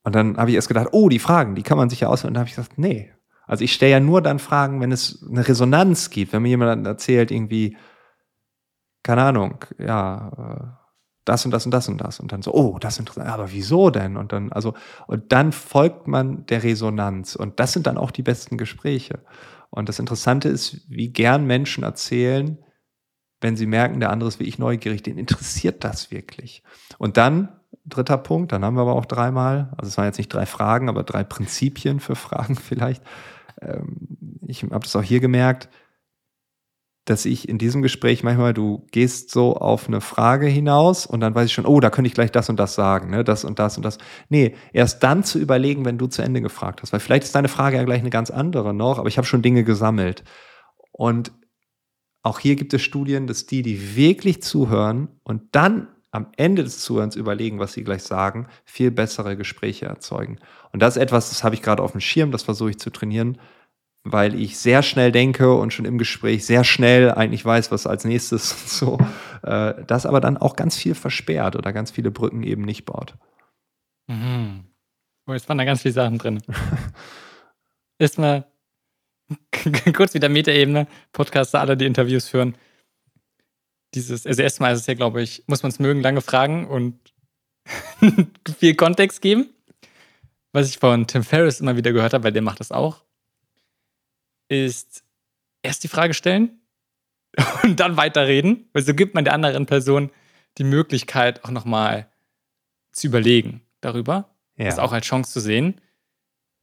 Und 0.02 0.14
dann 0.14 0.36
habe 0.36 0.50
ich 0.50 0.56
erst 0.56 0.68
gedacht, 0.68 0.88
oh, 0.92 1.08
die 1.08 1.18
Fragen, 1.18 1.54
die 1.54 1.62
kann 1.62 1.76
man 1.76 1.90
sich 1.90 2.00
ja 2.00 2.08
auswählen. 2.08 2.30
Und 2.30 2.34
dann 2.34 2.40
habe 2.40 2.48
ich 2.48 2.56
gesagt, 2.56 2.78
nee, 2.78 3.12
also 3.46 3.64
ich 3.64 3.72
stelle 3.72 3.92
ja 3.92 4.00
nur 4.00 4.22
dann 4.22 4.38
Fragen, 4.38 4.80
wenn 4.80 4.92
es 4.92 5.24
eine 5.28 5.46
Resonanz 5.46 6.10
gibt, 6.10 6.32
wenn 6.32 6.42
mir 6.42 6.48
jemand 6.48 6.86
erzählt, 6.86 7.30
irgendwie, 7.30 7.76
keine 9.02 9.22
Ahnung, 9.22 9.64
ja, 9.78 10.32
äh, 10.38 10.86
das 11.26 11.44
und 11.44 11.50
das 11.50 11.64
und 11.66 11.72
das 11.72 11.88
und 11.88 12.00
das. 12.00 12.20
Und 12.20 12.32
dann 12.32 12.42
so, 12.42 12.54
oh, 12.54 12.78
das 12.78 12.94
ist 12.94 13.00
interessant, 13.00 13.28
aber 13.28 13.50
wieso 13.52 13.90
denn? 13.90 14.16
Und 14.16 14.32
dann, 14.32 14.52
also, 14.52 14.74
und 15.06 15.32
dann 15.32 15.52
folgt 15.52 16.06
man 16.06 16.46
der 16.46 16.62
Resonanz. 16.62 17.34
Und 17.34 17.60
das 17.60 17.72
sind 17.72 17.86
dann 17.86 17.98
auch 17.98 18.12
die 18.12 18.22
besten 18.22 18.56
Gespräche. 18.56 19.20
Und 19.70 19.88
das 19.88 19.98
Interessante 19.98 20.48
ist, 20.48 20.88
wie 20.88 21.08
gern 21.08 21.44
Menschen 21.44 21.82
erzählen, 21.82 22.58
wenn 23.40 23.56
sie 23.56 23.66
merken, 23.66 24.00
der 24.00 24.10
andere 24.10 24.28
ist 24.28 24.40
wie 24.40 24.44
ich 24.44 24.58
neugierig, 24.58 25.02
den 25.02 25.18
interessiert 25.18 25.84
das 25.84 26.10
wirklich. 26.10 26.62
Und 26.98 27.16
dann, 27.16 27.60
dritter 27.84 28.18
Punkt, 28.18 28.52
dann 28.52 28.64
haben 28.64 28.76
wir 28.76 28.82
aber 28.82 28.94
auch 28.94 29.04
dreimal, 29.04 29.72
also 29.76 29.88
es 29.88 29.98
waren 29.98 30.06
jetzt 30.06 30.18
nicht 30.18 30.32
drei 30.32 30.46
Fragen, 30.46 30.88
aber 30.88 31.02
drei 31.02 31.24
Prinzipien 31.24 32.00
für 32.00 32.14
Fragen 32.14 32.54
vielleicht 32.56 33.02
ich 34.46 34.62
habe 34.62 34.80
das 34.80 34.96
auch 34.96 35.02
hier 35.02 35.20
gemerkt, 35.20 35.68
dass 37.06 37.24
ich 37.24 37.48
in 37.48 37.56
diesem 37.58 37.82
Gespräch 37.82 38.24
manchmal, 38.24 38.52
du 38.52 38.84
gehst 38.90 39.30
so 39.30 39.56
auf 39.56 39.86
eine 39.86 40.00
Frage 40.00 40.46
hinaus 40.46 41.06
und 41.06 41.20
dann 41.20 41.34
weiß 41.36 41.46
ich 41.46 41.52
schon, 41.52 41.64
oh, 41.64 41.78
da 41.78 41.88
könnte 41.88 42.08
ich 42.08 42.14
gleich 42.14 42.32
das 42.32 42.48
und 42.50 42.58
das 42.58 42.74
sagen, 42.74 43.10
ne? 43.10 43.22
das 43.22 43.44
und 43.44 43.60
das 43.60 43.76
und 43.76 43.84
das. 43.84 43.98
Nee, 44.28 44.56
erst 44.72 45.04
dann 45.04 45.22
zu 45.22 45.38
überlegen, 45.38 45.84
wenn 45.84 45.98
du 45.98 46.08
zu 46.08 46.22
Ende 46.22 46.40
gefragt 46.40 46.82
hast, 46.82 46.92
weil 46.92 47.00
vielleicht 47.00 47.22
ist 47.22 47.34
deine 47.34 47.48
Frage 47.48 47.76
ja 47.76 47.84
gleich 47.84 48.00
eine 48.00 48.10
ganz 48.10 48.30
andere 48.30 48.74
noch, 48.74 48.98
aber 48.98 49.08
ich 49.08 49.18
habe 49.18 49.26
schon 49.26 49.40
Dinge 49.40 49.62
gesammelt. 49.62 50.24
Und 50.90 51.30
auch 52.24 52.40
hier 52.40 52.56
gibt 52.56 52.74
es 52.74 52.82
Studien, 52.82 53.28
dass 53.28 53.46
die, 53.46 53.62
die 53.62 53.94
wirklich 53.94 54.42
zuhören 54.42 55.20
und 55.22 55.42
dann 55.52 55.86
am 56.16 56.28
Ende 56.38 56.64
des 56.64 56.78
Zuhörens 56.80 57.14
überlegen, 57.14 57.58
was 57.58 57.74
sie 57.74 57.84
gleich 57.84 58.02
sagen, 58.02 58.48
viel 58.64 58.90
bessere 58.90 59.36
Gespräche 59.36 59.84
erzeugen. 59.84 60.38
Und 60.72 60.80
das 60.80 60.96
ist 60.96 61.02
etwas, 61.02 61.28
das 61.28 61.44
habe 61.44 61.54
ich 61.54 61.60
gerade 61.60 61.82
auf 61.82 61.92
dem 61.92 62.00
Schirm, 62.00 62.32
das 62.32 62.42
versuche 62.42 62.70
ich 62.70 62.78
zu 62.78 62.88
trainieren, 62.88 63.38
weil 64.02 64.34
ich 64.34 64.56
sehr 64.56 64.82
schnell 64.82 65.12
denke 65.12 65.54
und 65.54 65.74
schon 65.74 65.84
im 65.84 65.98
Gespräch 65.98 66.46
sehr 66.46 66.64
schnell 66.64 67.12
eigentlich 67.12 67.44
weiß, 67.44 67.70
was 67.70 67.86
als 67.86 68.06
nächstes 68.06 68.78
so, 68.78 68.98
äh, 69.42 69.74
das 69.86 70.06
aber 70.06 70.22
dann 70.22 70.38
auch 70.38 70.56
ganz 70.56 70.74
viel 70.74 70.94
versperrt 70.94 71.54
oder 71.54 71.74
ganz 71.74 71.90
viele 71.90 72.10
Brücken 72.10 72.42
eben 72.42 72.62
nicht 72.62 72.86
baut. 72.86 73.14
Mhm. 74.06 74.64
Oh, 75.26 75.34
jetzt 75.34 75.48
waren 75.50 75.58
da 75.58 75.64
ganz 75.64 75.82
viele 75.82 75.92
Sachen 75.92 76.16
drin. 76.16 76.40
Erstmal 77.98 78.46
kurz 79.94 80.14
wieder 80.14 80.30
Metaebene, 80.30 80.86
Podcaster, 81.12 81.60
alle, 81.60 81.76
die 81.76 81.84
Interviews 81.84 82.26
führen 82.26 82.56
dieses, 83.96 84.26
also 84.26 84.42
erstmal 84.42 84.74
ist 84.74 84.80
es 84.80 84.86
ja, 84.86 84.94
glaube 84.94 85.22
ich, 85.22 85.42
muss 85.46 85.62
man 85.62 85.72
es 85.72 85.78
mögen, 85.78 86.02
lange 86.02 86.20
fragen 86.20 86.66
und 86.66 87.00
viel 88.58 88.74
Kontext 88.74 89.22
geben. 89.22 89.48
Was 90.52 90.68
ich 90.68 90.78
von 90.78 91.06
Tim 91.06 91.24
Ferriss 91.24 91.60
immer 91.60 91.76
wieder 91.76 91.92
gehört 91.92 92.14
habe, 92.14 92.24
weil 92.24 92.32
der 92.32 92.42
macht 92.42 92.60
das 92.60 92.72
auch, 92.72 93.04
ist 94.48 95.02
erst 95.62 95.82
die 95.82 95.88
Frage 95.88 96.14
stellen 96.14 96.60
und 97.62 97.80
dann 97.80 97.96
weiterreden, 97.96 98.68
weil 98.72 98.82
so 98.82 98.94
gibt 98.94 99.14
man 99.14 99.24
der 99.24 99.34
anderen 99.34 99.66
Person 99.66 100.10
die 100.58 100.64
Möglichkeit, 100.64 101.44
auch 101.44 101.50
nochmal 101.50 102.08
zu 102.92 103.08
überlegen 103.08 103.62
darüber. 103.80 104.30
Ja. 104.56 104.66
Das 104.66 104.78
auch 104.78 104.92
als 104.92 105.06
Chance 105.06 105.32
zu 105.32 105.40
sehen. 105.40 105.80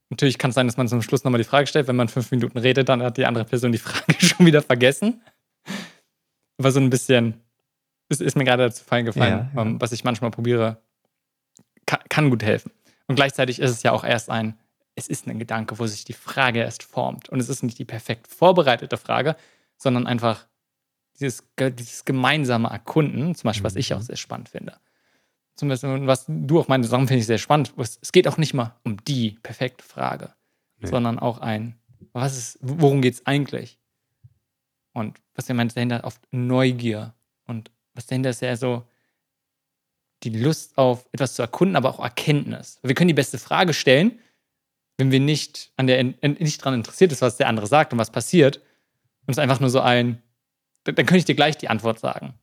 Natürlich 0.10 0.40
kann 0.40 0.50
es 0.50 0.56
sein, 0.56 0.68
dass 0.68 0.78
man 0.78 0.88
zum 0.88 1.02
Schluss 1.02 1.24
nochmal 1.24 1.40
die 1.40 1.48
Frage 1.48 1.68
stellt. 1.68 1.88
Wenn 1.88 1.96
man 1.96 2.08
fünf 2.08 2.32
Minuten 2.32 2.58
redet, 2.58 2.90
dann 2.90 3.04
hat 3.04 3.18
die 3.18 3.26
andere 3.26 3.46
Person 3.46 3.72
die 3.72 3.78
Frage 3.78 4.16
schon 4.20 4.46
wieder 4.46 4.62
vergessen 4.62 5.22
war 6.64 6.72
so 6.72 6.80
ein 6.80 6.90
bisschen, 6.90 7.42
ist, 8.10 8.22
ist 8.22 8.36
mir 8.36 8.44
gerade 8.44 8.64
dazu 8.64 8.84
fallen 8.84 9.06
gefallen, 9.06 9.50
ja, 9.50 9.52
ja. 9.56 9.62
Um, 9.62 9.82
was 9.82 9.92
ich 9.92 10.04
manchmal 10.04 10.32
probiere, 10.32 10.82
kann, 11.86 12.00
kann, 12.10 12.30
gut 12.30 12.44
helfen. 12.44 12.72
Und 13.08 13.16
gleichzeitig 13.16 13.60
ist 13.60 13.72
es 13.72 13.84
ja 13.84 13.92
auch 13.92 14.04
erst 14.04 14.30
ein, 14.30 14.58
es 14.96 15.08
ist 15.08 15.28
ein 15.28 15.40
Gedanke, 15.40 15.80
wo 15.80 15.88
sich 15.88 16.06
die 16.06 16.14
Frage 16.14 16.60
erst 16.60 16.84
formt. 16.84 17.30
Und 17.30 17.40
es 17.40 17.50
ist 17.50 17.64
nicht 17.64 17.80
die 17.80 17.86
perfekt 17.86 18.28
vorbereitete 18.28 18.98
Frage, 18.98 19.36
sondern 19.78 20.08
einfach 20.08 20.46
dieses, 21.20 21.44
dieses 21.60 22.06
gemeinsame 22.06 22.70
Erkunden, 22.70 23.36
zum 23.36 23.48
Beispiel, 23.48 23.64
was 23.64 23.76
ich 23.76 23.94
auch 23.94 24.00
mhm. 24.00 24.04
sehr 24.04 24.16
spannend 24.16 24.50
finde. 24.50 24.78
Zum 25.56 25.70
Beispiel, 25.70 26.08
was 26.08 26.26
du 26.28 26.60
auch 26.60 26.68
meinst, 26.68 26.90
Sachen 26.90 27.08
finde 27.08 27.20
ich 27.20 27.28
sehr 27.28 27.38
spannend. 27.38 27.74
Es 27.78 28.12
geht 28.12 28.28
auch 28.28 28.38
nicht 28.38 28.54
mal 28.54 28.76
um 28.84 29.04
die 29.06 29.38
perfekte 29.44 29.84
Frage, 29.84 30.34
nee. 30.80 30.88
sondern 30.88 31.20
auch 31.20 31.40
ein, 31.40 31.78
was 32.12 32.38
ist, 32.38 32.60
worum 32.62 33.02
geht 33.02 33.14
es 33.16 33.26
eigentlich? 33.26 33.80
Und 34.94 35.20
was 35.36 35.50
er 35.50 35.56
meint 35.56 35.76
dahinter 35.76 36.04
oft 36.04 36.22
Neugier. 36.32 37.14
Und 37.46 37.72
was 37.94 38.06
dahinter 38.06 38.30
ist 38.30 38.42
ja 38.42 38.56
so 38.56 38.84
die 40.24 40.30
Lust 40.30 40.78
auf 40.78 41.08
etwas 41.12 41.36
zu 41.36 41.42
erkunden, 41.42 41.76
aber 41.76 41.90
auch 41.90 42.00
Erkenntnis. 42.00 42.80
Wir 42.82 42.96
können 42.96 43.10
die 43.10 43.14
beste 43.14 43.38
Frage 43.38 43.74
stellen, 43.74 44.20
wenn 44.98 45.12
wir 45.12 45.20
nicht 45.20 45.72
an 45.76 45.88
der 45.88 46.04
nicht 46.04 46.62
daran 46.62 46.76
interessiert 46.76 47.12
ist, 47.12 47.22
was 47.22 47.38
der 47.38 47.48
andere 47.48 47.68
sagt 47.68 47.92
und 47.92 48.00
was 48.00 48.12
passiert. 48.12 48.58
Und 48.58 49.32
es 49.32 49.38
ist 49.38 49.40
einfach 49.40 49.60
nur 49.60 49.70
so 49.70 49.82
ein, 49.82 50.22
dann 50.84 50.96
könnte 50.96 51.18
ich 51.18 51.26
dir 51.26 51.36
gleich 51.36 51.58
die 51.58 51.68
Antwort 51.68 52.00
sagen. 52.00 52.36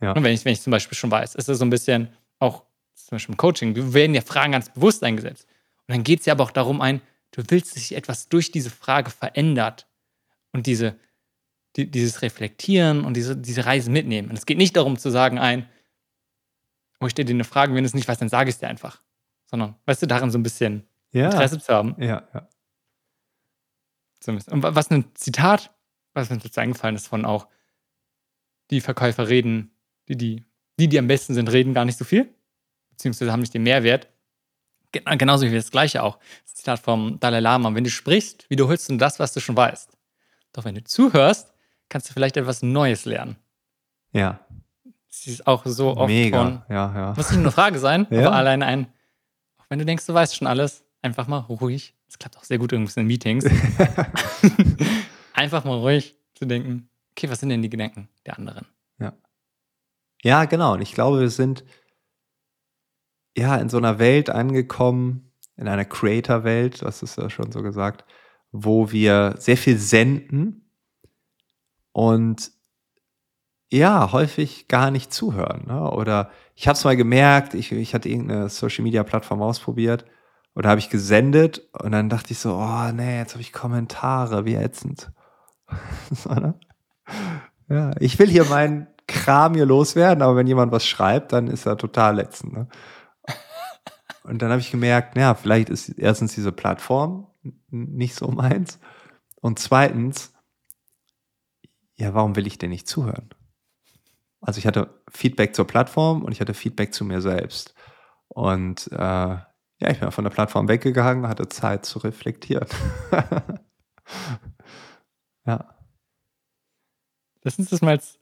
Ja. 0.00 0.12
Und 0.12 0.22
wenn 0.22 0.32
ich, 0.32 0.44
wenn 0.44 0.52
ich 0.52 0.60
zum 0.60 0.70
Beispiel 0.70 0.96
schon 0.96 1.10
weiß, 1.10 1.34
ist 1.34 1.48
es 1.48 1.58
so 1.58 1.64
ein 1.64 1.70
bisschen 1.70 2.10
auch 2.38 2.64
zum 2.94 3.16
Beispiel 3.16 3.32
im 3.32 3.36
Coaching, 3.38 3.94
werden 3.94 4.14
ja 4.14 4.20
Fragen 4.20 4.52
ganz 4.52 4.70
bewusst 4.70 5.02
eingesetzt. 5.02 5.46
Und 5.86 5.94
dann 5.94 6.04
geht 6.04 6.20
es 6.20 6.26
ja 6.26 6.34
aber 6.34 6.44
auch 6.44 6.50
darum 6.50 6.80
ein, 6.80 7.00
du 7.30 7.42
willst, 7.48 7.74
dass 7.74 7.82
sich 7.82 7.96
etwas 7.96 8.28
durch 8.28 8.50
diese 8.50 8.70
Frage 8.70 9.10
verändert 9.10 9.86
und 10.52 10.66
diese, 10.66 10.96
die, 11.76 11.90
dieses 11.90 12.22
Reflektieren 12.22 13.04
und 13.04 13.14
diese, 13.14 13.36
diese 13.36 13.66
Reise 13.66 13.90
mitnehmen. 13.90 14.30
Und 14.30 14.38
es 14.38 14.46
geht 14.46 14.58
nicht 14.58 14.76
darum 14.76 14.98
zu 14.98 15.10
sagen 15.10 15.38
ein, 15.38 15.68
oh, 17.00 17.06
ich 17.06 17.12
stelle 17.12 17.26
dir 17.26 17.34
eine 17.34 17.44
Frage, 17.44 17.74
wenn 17.74 17.82
du 17.82 17.86
es 17.86 17.94
nicht 17.94 18.08
weißt, 18.08 18.20
dann 18.20 18.28
sage 18.28 18.48
ich 18.48 18.56
es 18.56 18.60
dir 18.60 18.68
einfach. 18.68 19.02
Sondern, 19.46 19.76
weißt 19.84 20.02
du, 20.02 20.06
darin 20.06 20.30
so 20.30 20.38
ein 20.38 20.42
bisschen 20.42 20.86
ja. 21.12 21.26
Interesse 21.26 21.58
zu 21.58 21.72
haben. 21.72 21.94
Ja, 21.98 22.26
ja. 22.32 22.48
Und 24.26 24.62
was 24.62 24.90
ein 24.90 25.14
Zitat, 25.14 25.72
was 26.14 26.30
mir 26.30 26.38
jetzt 26.38 26.58
eingefallen 26.58 26.96
ist 26.96 27.06
von 27.06 27.24
auch, 27.24 27.46
die 28.70 28.80
Verkäufer 28.80 29.28
reden, 29.28 29.70
die, 30.08 30.16
die, 30.16 30.44
die, 30.80 30.88
die 30.88 30.98
am 30.98 31.06
besten 31.06 31.34
sind, 31.34 31.52
reden 31.52 31.74
gar 31.74 31.84
nicht 31.84 31.98
so 31.98 32.04
viel, 32.04 32.34
beziehungsweise 32.90 33.30
haben 33.30 33.40
nicht 33.40 33.54
den 33.54 33.62
Mehrwert. 33.62 34.08
Genauso 34.90 35.46
wie 35.46 35.54
das 35.54 35.70
Gleiche 35.70 36.02
auch. 36.02 36.18
Das 36.44 36.54
Zitat 36.54 36.80
vom 36.80 37.20
Dalai 37.20 37.40
Lama. 37.40 37.72
Wenn 37.74 37.84
du 37.84 37.90
sprichst, 37.90 38.48
wiederholst 38.48 38.88
du 38.88 38.96
das, 38.96 39.20
was 39.20 39.32
du 39.32 39.40
schon 39.40 39.56
weißt. 39.56 39.96
Doch 40.52 40.64
wenn 40.64 40.74
du 40.74 40.82
zuhörst, 40.82 41.52
kannst 41.88 42.08
du 42.08 42.12
vielleicht 42.12 42.36
etwas 42.36 42.62
Neues 42.62 43.04
lernen. 43.04 43.36
Ja. 44.12 44.40
Das 45.08 45.26
ist 45.26 45.46
auch 45.46 45.64
so 45.64 45.96
oft 45.96 46.08
Mega. 46.08 46.38
von, 46.38 46.62
ja, 46.68 46.94
ja. 46.94 47.14
muss 47.16 47.30
nicht 47.30 47.38
nur 47.38 47.46
eine 47.46 47.52
Frage 47.52 47.78
sein, 47.78 48.06
ja. 48.10 48.26
aber 48.26 48.36
allein 48.36 48.62
ein, 48.62 48.86
auch 49.58 49.64
wenn 49.68 49.78
du 49.78 49.84
denkst, 49.84 50.06
du 50.06 50.14
weißt 50.14 50.36
schon 50.36 50.46
alles, 50.46 50.84
einfach 51.02 51.26
mal 51.26 51.38
ruhig. 51.38 51.94
Das 52.06 52.18
klappt 52.18 52.36
auch 52.36 52.44
sehr 52.44 52.58
gut 52.58 52.72
übrigens 52.72 52.96
in 52.96 53.06
Meetings. 53.06 53.44
einfach 55.32 55.64
mal 55.64 55.78
ruhig 55.78 56.16
zu 56.34 56.44
denken, 56.44 56.88
okay, 57.12 57.30
was 57.30 57.40
sind 57.40 57.48
denn 57.48 57.62
die 57.62 57.70
Gedanken 57.70 58.08
der 58.26 58.38
anderen? 58.38 58.66
Ja. 58.98 59.12
Ja, 60.22 60.44
genau. 60.44 60.74
Und 60.74 60.82
ich 60.82 60.92
glaube, 60.92 61.20
wir 61.20 61.30
sind 61.30 61.64
ja 63.36 63.56
in 63.56 63.68
so 63.68 63.76
einer 63.76 63.98
Welt 63.98 64.30
angekommen, 64.30 65.32
in 65.56 65.68
einer 65.68 65.84
Creator-Welt, 65.84 66.82
das 66.82 67.02
ist 67.02 67.16
ja 67.16 67.30
schon 67.30 67.52
so 67.52 67.62
gesagt, 67.62 68.04
wo 68.52 68.92
wir 68.92 69.34
sehr 69.38 69.56
viel 69.56 69.78
senden 69.78 70.65
und 71.96 72.52
ja, 73.70 74.12
häufig 74.12 74.68
gar 74.68 74.90
nicht 74.90 75.14
zuhören. 75.14 75.64
Ne? 75.66 75.90
Oder 75.90 76.30
ich 76.54 76.68
habe 76.68 76.76
es 76.76 76.84
mal 76.84 76.94
gemerkt, 76.94 77.54
ich, 77.54 77.72
ich 77.72 77.94
hatte 77.94 78.10
irgendeine 78.10 78.50
Social-Media-Plattform 78.50 79.40
ausprobiert 79.40 80.04
oder 80.54 80.68
habe 80.68 80.78
ich 80.78 80.90
gesendet 80.90 81.66
und 81.72 81.92
dann 81.92 82.10
dachte 82.10 82.32
ich 82.32 82.38
so, 82.38 82.54
oh 82.54 82.92
nee, 82.92 83.16
jetzt 83.16 83.32
habe 83.32 83.40
ich 83.40 83.50
Kommentare, 83.50 84.44
wie 84.44 84.56
ätzend. 84.56 85.10
ne? 86.28 86.60
Ja, 87.70 87.92
ich 87.98 88.18
will 88.18 88.28
hier 88.28 88.44
meinen 88.44 88.88
Kram 89.06 89.54
hier 89.54 89.64
loswerden, 89.64 90.20
aber 90.20 90.36
wenn 90.36 90.46
jemand 90.46 90.72
was 90.72 90.86
schreibt, 90.86 91.32
dann 91.32 91.46
ist 91.46 91.64
er 91.64 91.78
total 91.78 92.18
ätzend. 92.18 92.52
Ne? 92.52 92.68
Und 94.22 94.42
dann 94.42 94.50
habe 94.50 94.60
ich 94.60 94.70
gemerkt, 94.70 95.16
ja, 95.16 95.34
vielleicht 95.34 95.70
ist 95.70 95.88
erstens 95.88 96.34
diese 96.34 96.52
Plattform 96.52 97.28
nicht 97.70 98.14
so 98.14 98.28
meins. 98.28 98.80
Und 99.40 99.58
zweitens, 99.58 100.35
ja, 101.98 102.14
warum 102.14 102.36
will 102.36 102.46
ich 102.46 102.58
denn 102.58 102.70
nicht 102.70 102.88
zuhören? 102.88 103.30
Also 104.40 104.58
ich 104.58 104.66
hatte 104.66 105.02
Feedback 105.10 105.54
zur 105.54 105.66
Plattform 105.66 106.22
und 106.22 106.32
ich 106.32 106.40
hatte 106.40 106.54
Feedback 106.54 106.94
zu 106.94 107.04
mir 107.04 107.20
selbst. 107.20 107.74
Und 108.28 108.88
äh, 108.92 108.96
ja, 108.96 109.90
ich 109.90 110.00
bin 110.00 110.10
von 110.10 110.24
der 110.24 110.30
Plattform 110.30 110.68
weggegangen, 110.68 111.28
hatte 111.28 111.48
Zeit 111.48 111.84
zu 111.84 111.98
reflektieren. 111.98 112.68
ja. 115.46 115.74
Lass 117.42 117.58
uns 117.58 117.70
das 117.70 117.82
mal 117.82 117.90
als 117.90 118.18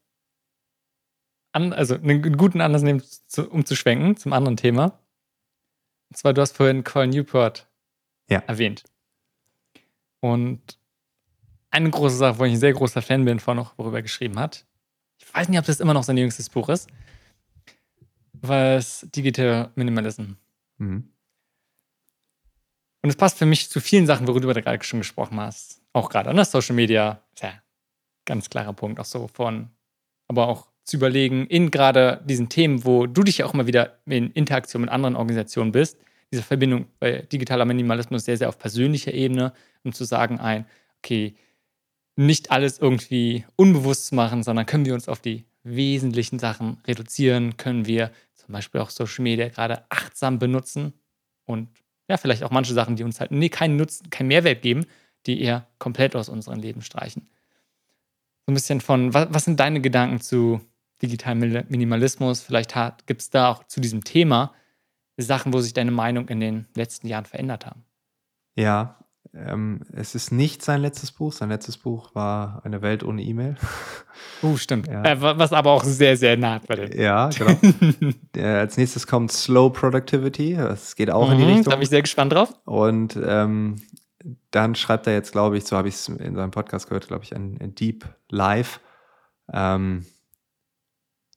an, 1.53 1.73
also 1.73 1.95
einen 1.95 2.37
guten 2.37 2.61
Anlass 2.61 2.83
nehmen, 2.83 3.03
um 3.51 3.65
zu 3.65 3.77
schwenken 3.77 4.17
zum 4.17 4.33
anderen 4.33 4.57
Thema. 4.57 4.99
Und 6.11 6.17
zwar, 6.17 6.33
du 6.33 6.43
hast 6.43 6.57
vorhin 6.57 6.85
Call 6.85 7.07
Newport 7.07 7.69
ja. 8.29 8.41
erwähnt. 8.41 8.85
Und 10.21 10.79
eine 11.75 11.91
große 11.91 12.17
Sache, 12.17 12.39
wo 12.39 12.45
ich 12.45 12.53
ein 12.53 12.59
sehr 12.59 12.73
großer 12.73 13.03
Fan 13.03 13.25
bin, 13.25 13.41
von 13.41 13.57
noch, 13.57 13.77
worüber 13.77 13.99
er 13.99 14.03
geschrieben 14.03 14.39
hat. 14.39 14.65
Ich 15.19 15.35
weiß 15.35 15.49
nicht, 15.49 15.59
ob 15.59 15.67
das 15.67 15.81
immer 15.81 15.95
noch 15.95 16.05
sein 16.05 16.17
jüngstes 16.17 16.49
Buch 16.49 16.69
ist. 16.69 16.89
War 18.33 18.77
es 18.77 19.07
Digital 19.15 19.71
Minimalism. 19.75 20.35
Mhm. 20.79 21.09
Und 23.03 23.11
es 23.11 23.17
passt 23.17 23.39
für 23.39 23.47
mich 23.47 23.69
zu 23.69 23.81
vielen 23.81 24.07
Sachen, 24.07 24.27
worüber 24.29 24.55
du 24.55 24.63
gerade 24.63 24.83
schon 24.85 25.01
gesprochen 25.01 25.39
hast. 25.41 25.83
Auch 25.93 26.09
gerade 26.09 26.31
an 26.31 26.37
ne? 26.37 26.45
Social 26.45 26.75
Media. 26.75 27.21
Ja, 27.41 27.53
ganz 28.25 28.49
klarer 28.49 28.73
Punkt. 28.73 29.01
Auch 29.01 29.05
so 29.05 29.29
von, 29.29 29.71
aber 30.29 30.49
auch 30.49 30.69
zu 30.85 30.97
überlegen, 30.97 31.47
in 31.47 31.71
gerade 31.71 32.23
diesen 32.25 32.49
Themen, 32.49 32.85
wo 32.85 33.07
du 33.07 33.23
dich 33.23 33.39
ja 33.39 33.47
auch 33.47 33.55
immer 33.55 33.67
wieder 33.67 33.99
in 34.07 34.31
Interaktion 34.31 34.83
mit 34.83 34.91
anderen 34.91 35.17
Organisationen 35.17 35.73
bist, 35.73 35.99
diese 36.31 36.43
Verbindung 36.43 36.87
bei 37.01 37.23
digitaler 37.23 37.65
Minimalismus 37.65 38.25
sehr, 38.25 38.37
sehr 38.37 38.49
auf 38.49 38.59
persönlicher 38.59 39.13
Ebene, 39.13 39.53
um 39.83 39.93
zu 39.93 40.05
sagen, 40.05 40.39
ein, 40.41 40.67
okay, 40.99 41.35
nicht 42.17 42.51
alles 42.51 42.79
irgendwie 42.79 43.45
unbewusst 43.57 44.07
zu 44.07 44.15
machen, 44.15 44.43
sondern 44.43 44.67
können 44.67 44.87
wir 44.87 44.95
uns 44.95 45.09
auf 45.09 45.21
die 45.21 45.45
wesentlichen 45.63 46.39
Sachen 46.39 46.79
reduzieren, 46.87 47.57
können 47.57 47.87
wir 47.87 48.11
zum 48.35 48.53
Beispiel 48.53 48.81
auch 48.81 48.91
Social 48.91 49.23
Media 49.23 49.49
gerade 49.49 49.85
achtsam 49.89 50.39
benutzen 50.39 50.93
und 51.47 51.69
ja, 52.09 52.19
vielleicht 52.19 52.43
auch 52.43 52.51
manche 52.51 52.75
Sachen, 52.75 52.97
die 52.97 53.05
uns 53.05 53.19
halt 53.19 53.31
nee, 53.31 53.49
keinen 53.49 53.77
Nutzen, 53.77 54.11
keinen 54.11 54.29
Mehrwert 54.29 54.63
geben, 54.63 54.85
die 55.27 55.41
eher 55.41 55.67
komplett 55.79 56.15
aus 56.15 56.29
unserem 56.29 56.61
Leben 56.61 56.83
streichen. 56.83 57.29
So 58.47 58.53
ein 58.53 58.55
bisschen 58.55 58.83
von, 58.83 59.15
was, 59.15 59.29
was 59.31 59.45
sind 59.45 59.59
deine 59.59 59.81
Gedanken 59.81 60.21
zu 60.21 60.61
digitalen 61.01 61.65
Minimalismus. 61.69 62.43
Vielleicht 62.43 62.75
gibt 63.07 63.23
es 63.23 63.31
da 63.31 63.49
auch 63.49 63.65
zu 63.65 63.81
diesem 63.81 64.05
Thema 64.05 64.53
Sachen, 65.17 65.53
wo 65.53 65.61
sich 65.61 65.73
deine 65.73 65.91
Meinung 65.91 66.29
in 66.29 66.41
den 66.41 66.67
letzten 66.75 67.07
Jahren 67.07 67.25
verändert 67.25 67.67
haben. 67.67 67.85
Ja, 68.57 68.99
ähm, 69.35 69.81
es 69.93 70.15
ist 70.15 70.31
nicht 70.31 70.63
sein 70.63 70.81
letztes 70.81 71.13
Buch. 71.13 71.33
Sein 71.33 71.49
letztes 71.49 71.77
Buch 71.77 72.15
war 72.15 72.63
Eine 72.65 72.83
Welt 72.83 73.03
ohne 73.03 73.23
E-Mail. 73.23 73.57
Oh, 74.43 74.57
stimmt. 74.57 74.87
Ja. 74.87 75.03
Äh, 75.03 75.21
was 75.21 75.53
aber 75.53 75.73
auch 75.73 75.83
sehr, 75.83 76.17
sehr 76.17 76.37
nah 76.37 76.61
bei 76.67 76.77
dem. 76.77 77.01
Ja, 77.01 77.31
genau. 77.31 77.57
äh, 78.37 78.45
als 78.45 78.77
nächstes 78.77 79.07
kommt 79.07 79.33
Slow 79.33 79.71
Productivity. 79.71 80.55
Das 80.55 80.95
geht 80.95 81.11
auch 81.11 81.27
mhm, 81.27 81.33
in 81.33 81.39
die 81.39 81.45
mhm, 81.45 81.51
Richtung. 81.51 81.71
Da 81.71 81.77
bin 81.77 81.83
ich 81.83 81.89
sehr 81.89 82.03
gespannt 82.03 82.33
drauf. 82.33 82.55
Und 82.65 83.19
ähm, 83.27 83.77
dann 84.51 84.75
schreibt 84.75 85.07
er 85.07 85.15
jetzt, 85.15 85.33
glaube 85.33 85.57
ich, 85.57 85.65
so 85.65 85.77
habe 85.77 85.89
ich 85.89 85.95
es 85.95 86.09
in 86.09 86.37
seinem 86.37 86.53
Podcast 86.53 86.89
gehört, 86.89 87.09
glaube 87.09 87.25
ich, 87.25 87.35
ein, 87.35 87.59
ein 87.61 87.75
Deep 87.75 88.05
Life. 88.29 88.81
Ähm, 89.53 90.05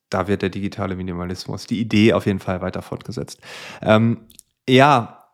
da 0.09 0.27
wird 0.27 0.41
der 0.41 0.49
digitale 0.49 0.95
Minimalismus, 0.95 1.65
die 1.65 1.79
Idee 1.79 2.13
auf 2.13 2.25
jeden 2.25 2.39
Fall 2.39 2.61
weiter 2.61 2.81
fortgesetzt. 2.81 3.41
Ähm, 3.81 4.27
ja, 4.67 5.31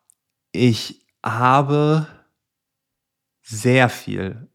ich 0.51 1.05
habe 1.23 2.07
sehr 3.43 3.89
viel 3.89 4.49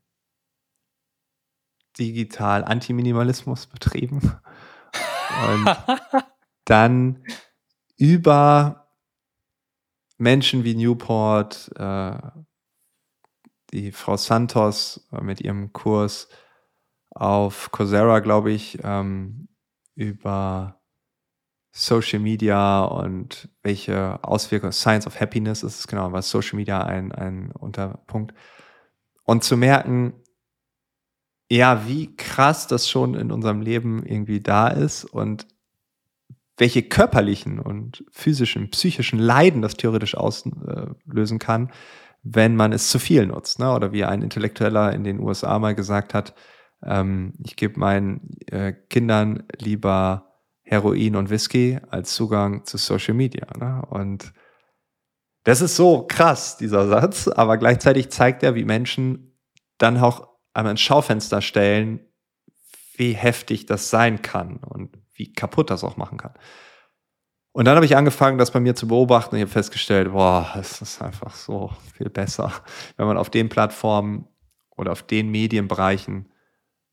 digital 1.98 2.64
Antiminimalismus 2.64 3.66
betrieben. 3.66 4.20
Und 5.46 5.76
dann 6.64 7.24
über 7.96 8.88
Menschen 10.16 10.64
wie 10.64 10.74
Newport, 10.74 11.70
äh, 11.76 12.18
die 13.72 13.92
Frau 13.92 14.16
Santos 14.16 15.06
äh, 15.12 15.20
mit 15.20 15.40
ihrem 15.40 15.72
Kurs 15.72 16.28
auf 17.10 17.70
Coursera, 17.70 18.20
glaube 18.20 18.52
ich, 18.52 18.78
ähm, 18.82 19.48
über 19.94 20.80
Social 21.72 22.18
Media 22.18 22.84
und 22.84 23.48
welche 23.62 24.22
Auswirkungen, 24.24 24.72
Science 24.72 25.06
of 25.06 25.20
Happiness 25.20 25.62
ist 25.62 25.80
es 25.80 25.86
genau, 25.86 26.12
was 26.12 26.30
Social 26.30 26.56
Media 26.56 26.82
ein, 26.82 27.12
ein 27.12 27.52
Unterpunkt. 27.52 28.34
Und 29.28 29.44
zu 29.44 29.58
merken, 29.58 30.14
ja, 31.50 31.86
wie 31.86 32.16
krass 32.16 32.66
das 32.66 32.88
schon 32.88 33.14
in 33.14 33.30
unserem 33.30 33.60
Leben 33.60 34.02
irgendwie 34.06 34.40
da 34.40 34.68
ist 34.68 35.04
und 35.04 35.46
welche 36.56 36.82
körperlichen 36.82 37.58
und 37.58 38.06
physischen, 38.10 38.70
psychischen 38.70 39.18
Leiden 39.18 39.60
das 39.60 39.74
theoretisch 39.74 40.14
auslösen 40.14 41.38
kann, 41.38 41.70
wenn 42.22 42.56
man 42.56 42.72
es 42.72 42.88
zu 42.88 42.98
viel 42.98 43.26
nutzt. 43.26 43.58
Ne? 43.58 43.70
Oder 43.70 43.92
wie 43.92 44.06
ein 44.06 44.22
Intellektueller 44.22 44.94
in 44.94 45.04
den 45.04 45.20
USA 45.20 45.58
mal 45.58 45.74
gesagt 45.74 46.14
hat, 46.14 46.34
ähm, 46.82 47.34
ich 47.44 47.56
gebe 47.56 47.78
meinen 47.78 48.30
äh, 48.46 48.72
Kindern 48.88 49.44
lieber 49.58 50.38
Heroin 50.62 51.16
und 51.16 51.28
Whisky 51.28 51.78
als 51.90 52.14
Zugang 52.14 52.64
zu 52.64 52.78
Social 52.78 53.12
Media. 53.12 53.46
Ne? 53.58 53.82
Und 53.90 54.32
das 55.48 55.62
ist 55.62 55.76
so 55.76 56.06
krass, 56.06 56.58
dieser 56.58 56.88
Satz, 56.88 57.26
aber 57.26 57.56
gleichzeitig 57.56 58.10
zeigt 58.10 58.42
er, 58.42 58.54
wie 58.54 58.66
Menschen 58.66 59.34
dann 59.78 59.96
auch 59.96 60.28
einmal 60.52 60.72
ins 60.72 60.82
Schaufenster 60.82 61.40
stellen, 61.40 62.00
wie 62.96 63.12
heftig 63.12 63.64
das 63.64 63.88
sein 63.88 64.20
kann 64.20 64.58
und 64.58 64.98
wie 65.14 65.32
kaputt 65.32 65.70
das 65.70 65.84
auch 65.84 65.96
machen 65.96 66.18
kann. 66.18 66.34
Und 67.52 67.64
dann 67.64 67.76
habe 67.76 67.86
ich 67.86 67.96
angefangen, 67.96 68.36
das 68.36 68.50
bei 68.50 68.60
mir 68.60 68.74
zu 68.74 68.88
beobachten 68.88 69.34
und 69.34 69.38
ich 69.38 69.44
habe 69.44 69.50
festgestellt, 69.50 70.12
boah, 70.12 70.54
es 70.60 70.82
ist 70.82 71.00
einfach 71.00 71.34
so 71.34 71.72
viel 71.96 72.10
besser, 72.10 72.52
wenn 72.98 73.06
man 73.06 73.16
auf 73.16 73.30
den 73.30 73.48
Plattformen 73.48 74.28
oder 74.76 74.92
auf 74.92 75.02
den 75.02 75.30
Medienbereichen 75.30 76.30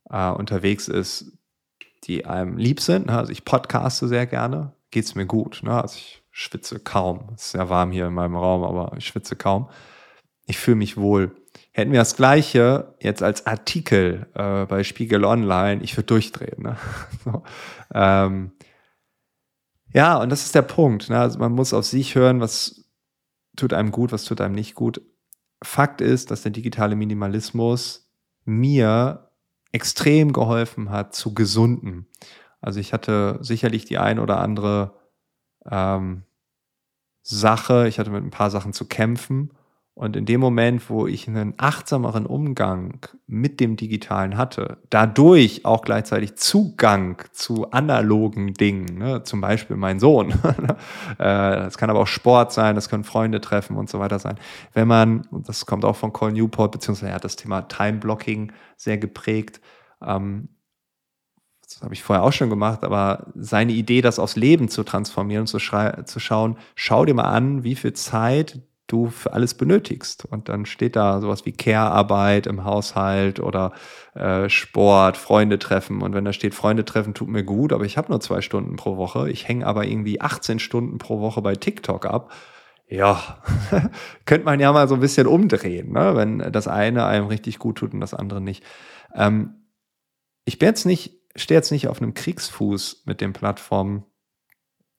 äh, 0.10 0.30
unterwegs 0.30 0.88
ist, 0.88 1.38
die 2.06 2.26
einem 2.26 2.58
lieb 2.58 2.80
sind. 2.80 3.08
Ne? 3.08 3.18
Also 3.18 3.34
ich 3.34 3.44
podcaste 3.44 4.08
sehr 4.08 4.28
gerne, 4.28 4.78
geht 4.92 5.04
es 5.04 5.14
mir 5.14 5.26
gut. 5.26 5.62
Ne? 5.62 5.82
Also 5.82 5.98
ich 5.98 6.25
schwitze 6.38 6.80
kaum. 6.80 7.30
Es 7.34 7.46
ist 7.46 7.52
sehr 7.52 7.70
warm 7.70 7.92
hier 7.92 8.08
in 8.08 8.14
meinem 8.14 8.36
Raum, 8.36 8.64
aber 8.64 8.98
ich 8.98 9.08
schwitze 9.08 9.38
kaum. 9.38 9.70
Ich 10.46 10.58
fühle 10.58 10.76
mich 10.76 10.98
wohl. 10.98 11.34
Hätten 11.72 11.94
wir 11.94 12.00
das 12.00 12.18
Gleiche 12.18 12.94
jetzt 13.00 13.24
als 13.24 13.46
Artikel 13.46 14.28
äh, 14.34 14.66
bei 14.66 14.84
Spiegel 14.84 15.24
Online, 15.24 15.82
ich 15.82 15.96
würde 15.96 16.08
durchdrehen. 16.08 16.62
Ne? 16.62 16.78
so, 17.24 17.44
ähm, 17.94 18.52
ja, 19.94 20.18
und 20.18 20.30
das 20.30 20.44
ist 20.44 20.54
der 20.56 20.64
Punkt. 20.64 21.10
Ne? 21.10 21.18
Also 21.18 21.40
man 21.40 21.54
muss 21.54 21.74
auf 21.74 21.86
sich 21.86 22.16
hören, 22.16 22.42
was 22.42 22.84
tut 23.56 23.72
einem 23.72 23.92
gut, 23.92 24.12
was 24.12 24.26
tut 24.26 24.42
einem 24.42 24.56
nicht 24.56 24.76
gut. 24.76 25.02
Fakt 25.64 26.02
ist, 26.02 26.32
dass 26.32 26.42
der 26.42 26.52
digitale 26.52 26.98
Minimalismus 26.98 28.12
mir 28.44 29.32
extrem 29.72 30.34
geholfen 30.34 30.90
hat 30.90 31.16
zu 31.16 31.34
gesunden. 31.34 32.08
Also 32.60 32.82
ich 32.82 32.92
hatte 32.92 33.40
sicherlich 33.40 33.86
die 33.86 34.00
ein 34.00 34.20
oder 34.20 34.40
andere 34.40 35.05
ähm, 35.70 36.24
Sache, 37.24 37.88
ich 37.88 38.00
hatte 38.00 38.12
mit 38.12 38.24
ein 38.24 38.32
paar 38.32 38.52
Sachen 38.52 38.74
zu 38.74 38.86
kämpfen 38.86 39.52
und 39.98 40.18
in 40.18 40.26
dem 40.26 40.42
Moment, 40.42 40.90
wo 40.90 41.08
ich 41.08 41.26
einen 41.26 41.54
achtsameren 41.56 42.26
Umgang 42.26 43.00
mit 43.28 43.62
dem 43.62 43.78
Digitalen 43.78 44.38
hatte, 44.38 44.80
dadurch 44.90 45.64
auch 45.64 45.84
gleichzeitig 45.84 46.36
Zugang 46.36 47.24
zu 47.32 47.72
analogen 47.72 48.54
Dingen, 48.54 48.98
ne? 48.98 49.24
zum 49.24 49.40
Beispiel 49.40 49.78
mein 49.78 50.00
Sohn. 50.00 50.34
Äh, 51.18 51.18
das 51.18 51.78
kann 51.78 51.90
aber 51.90 52.00
auch 52.00 52.08
Sport 52.08 52.52
sein, 52.52 52.76
das 52.76 52.90
können 52.90 53.06
Freunde 53.06 53.40
treffen 53.40 53.78
und 53.78 53.90
so 53.90 54.00
weiter 54.00 54.20
sein. 54.20 54.38
Wenn 54.74 54.88
man, 54.88 55.28
das 55.32 55.66
kommt 55.66 55.86
auch 55.86 55.96
von 55.96 56.12
Cole 56.12 56.34
Newport, 56.34 56.74
beziehungsweise 56.74 57.10
er 57.10 57.16
hat 57.16 57.24
das 57.24 57.38
Thema 57.38 57.62
Time 57.62 58.00
Blocking 58.00 58.52
sehr 58.76 58.98
geprägt, 58.98 59.62
ähm, 60.02 60.50
das 61.68 61.82
habe 61.82 61.94
ich 61.94 62.04
vorher 62.04 62.24
auch 62.24 62.34
schon 62.34 62.50
gemacht, 62.50 62.84
aber 62.84 63.28
seine 63.36 63.72
Idee, 63.74 64.02
das 64.02 64.20
aufs 64.20 64.36
Leben 64.36 64.70
zu 64.70 64.84
transformieren 64.84 65.42
und 65.42 65.48
zu, 65.48 65.58
zu 65.58 66.20
schauen, 66.20 66.58
schau 66.76 67.06
dir 67.06 67.14
mal 67.14 67.24
an, 67.24 67.64
wie 67.64 67.76
viel 67.76 67.94
Zeit 67.94 68.60
du 68.88 69.10
für 69.10 69.34
alles 69.34 69.56
benötigst. 69.56 70.26
Und 70.26 70.50
dann 70.50 70.66
steht 70.66 70.96
da 70.96 71.20
sowas 71.20 71.46
wie 71.46 71.52
Care-Arbeit 71.52 72.48
im 72.48 72.64
Haushalt 72.64 73.40
oder 73.40 73.74
äh, 74.14 74.48
Sport, 74.50 75.18
Freunde 75.18 75.58
treffen. 75.60 76.02
Und 76.02 76.14
wenn 76.14 76.26
da 76.26 76.34
steht, 76.34 76.54
Freunde 76.54 76.86
treffen 76.86 77.14
tut 77.14 77.28
mir 77.28 77.44
gut, 77.44 77.74
aber 77.74 77.86
ich 77.86 77.98
habe 77.98 78.12
nur 78.12 78.22
zwei 78.22 78.42
Stunden 78.42 78.76
pro 78.76 78.98
Woche. 78.98 79.30
Ich 79.30 79.48
hänge 79.48 79.66
aber 79.66 79.86
irgendwie 79.88 80.22
18 80.22 80.60
Stunden 80.60 80.98
pro 80.98 81.20
Woche 81.20 81.42
bei 81.42 81.56
TikTok 81.56 82.06
ab. 82.06 82.32
Ja, 82.88 83.40
könnte 84.26 84.46
man 84.46 84.60
ja 84.60 84.72
mal 84.72 84.88
so 84.88 84.94
ein 84.94 85.02
bisschen 85.02 85.26
umdrehen, 85.26 85.92
ne? 85.92 86.16
wenn 86.16 86.52
das 86.52 86.68
eine 86.68 87.06
einem 87.06 87.26
richtig 87.26 87.58
gut 87.58 87.80
tut 87.80 87.94
und 87.94 88.00
das 88.00 88.14
andere 88.14 88.42
nicht. 88.42 88.64
Ähm, 89.16 89.56
ich 90.46 90.60
bin 90.60 90.68
jetzt 90.68 90.86
nicht, 90.86 91.20
stehe 91.36 91.58
jetzt 91.58 91.72
nicht 91.72 91.88
auf 91.88 92.02
einem 92.02 92.14
Kriegsfuß 92.14 93.04
mit 93.06 93.22
den 93.22 93.34
Plattformen, 93.34 94.06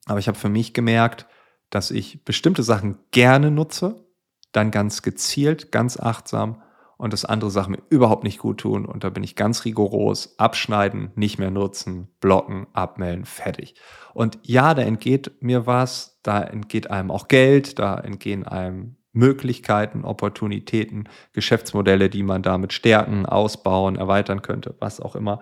aber 0.07 0.18
ich 0.18 0.28
habe 0.28 0.39
für 0.39 0.49
mich 0.49 0.72
gemerkt, 0.72 1.26
dass 1.70 1.91
ich 1.91 2.24
bestimmte 2.24 2.62
Sachen 2.62 2.99
gerne 3.11 3.51
nutze, 3.51 4.07
dann 4.53 4.70
ganz 4.70 5.03
gezielt, 5.03 5.72
ganz 5.72 5.99
achtsam 5.99 6.62
und 6.97 7.12
dass 7.12 7.24
andere 7.24 7.51
Sachen 7.51 7.72
mir 7.72 7.82
überhaupt 7.91 8.24
nicht 8.24 8.39
gut 8.39 8.59
tun. 8.59 8.87
Und 8.87 9.05
da 9.05 9.11
bin 9.11 9.22
ich 9.22 9.37
ganz 9.37 9.64
rigoros. 9.64 10.39
Abschneiden, 10.39 11.11
nicht 11.14 11.39
mehr 11.39 11.51
nutzen, 11.51 12.09
blocken, 12.20 12.66
abmelden, 12.72 13.24
fertig. 13.24 13.74
Und 14.14 14.39
ja, 14.43 14.72
da 14.74 14.82
entgeht 14.82 15.32
mir 15.41 15.66
was, 15.66 16.20
da 16.22 16.43
entgeht 16.43 16.91
einem 16.91 17.11
auch 17.11 17.28
Geld, 17.28 17.78
da 17.78 17.99
entgehen 17.99 18.47
einem 18.47 18.97
Möglichkeiten, 19.12 20.05
Opportunitäten, 20.05 21.09
Geschäftsmodelle, 21.32 22.09
die 22.09 22.22
man 22.22 22.43
damit 22.43 22.72
stärken, 22.72 23.26
ausbauen, 23.26 23.97
erweitern 23.97 24.43
könnte, 24.43 24.76
was 24.78 25.01
auch 25.01 25.16
immer. 25.16 25.41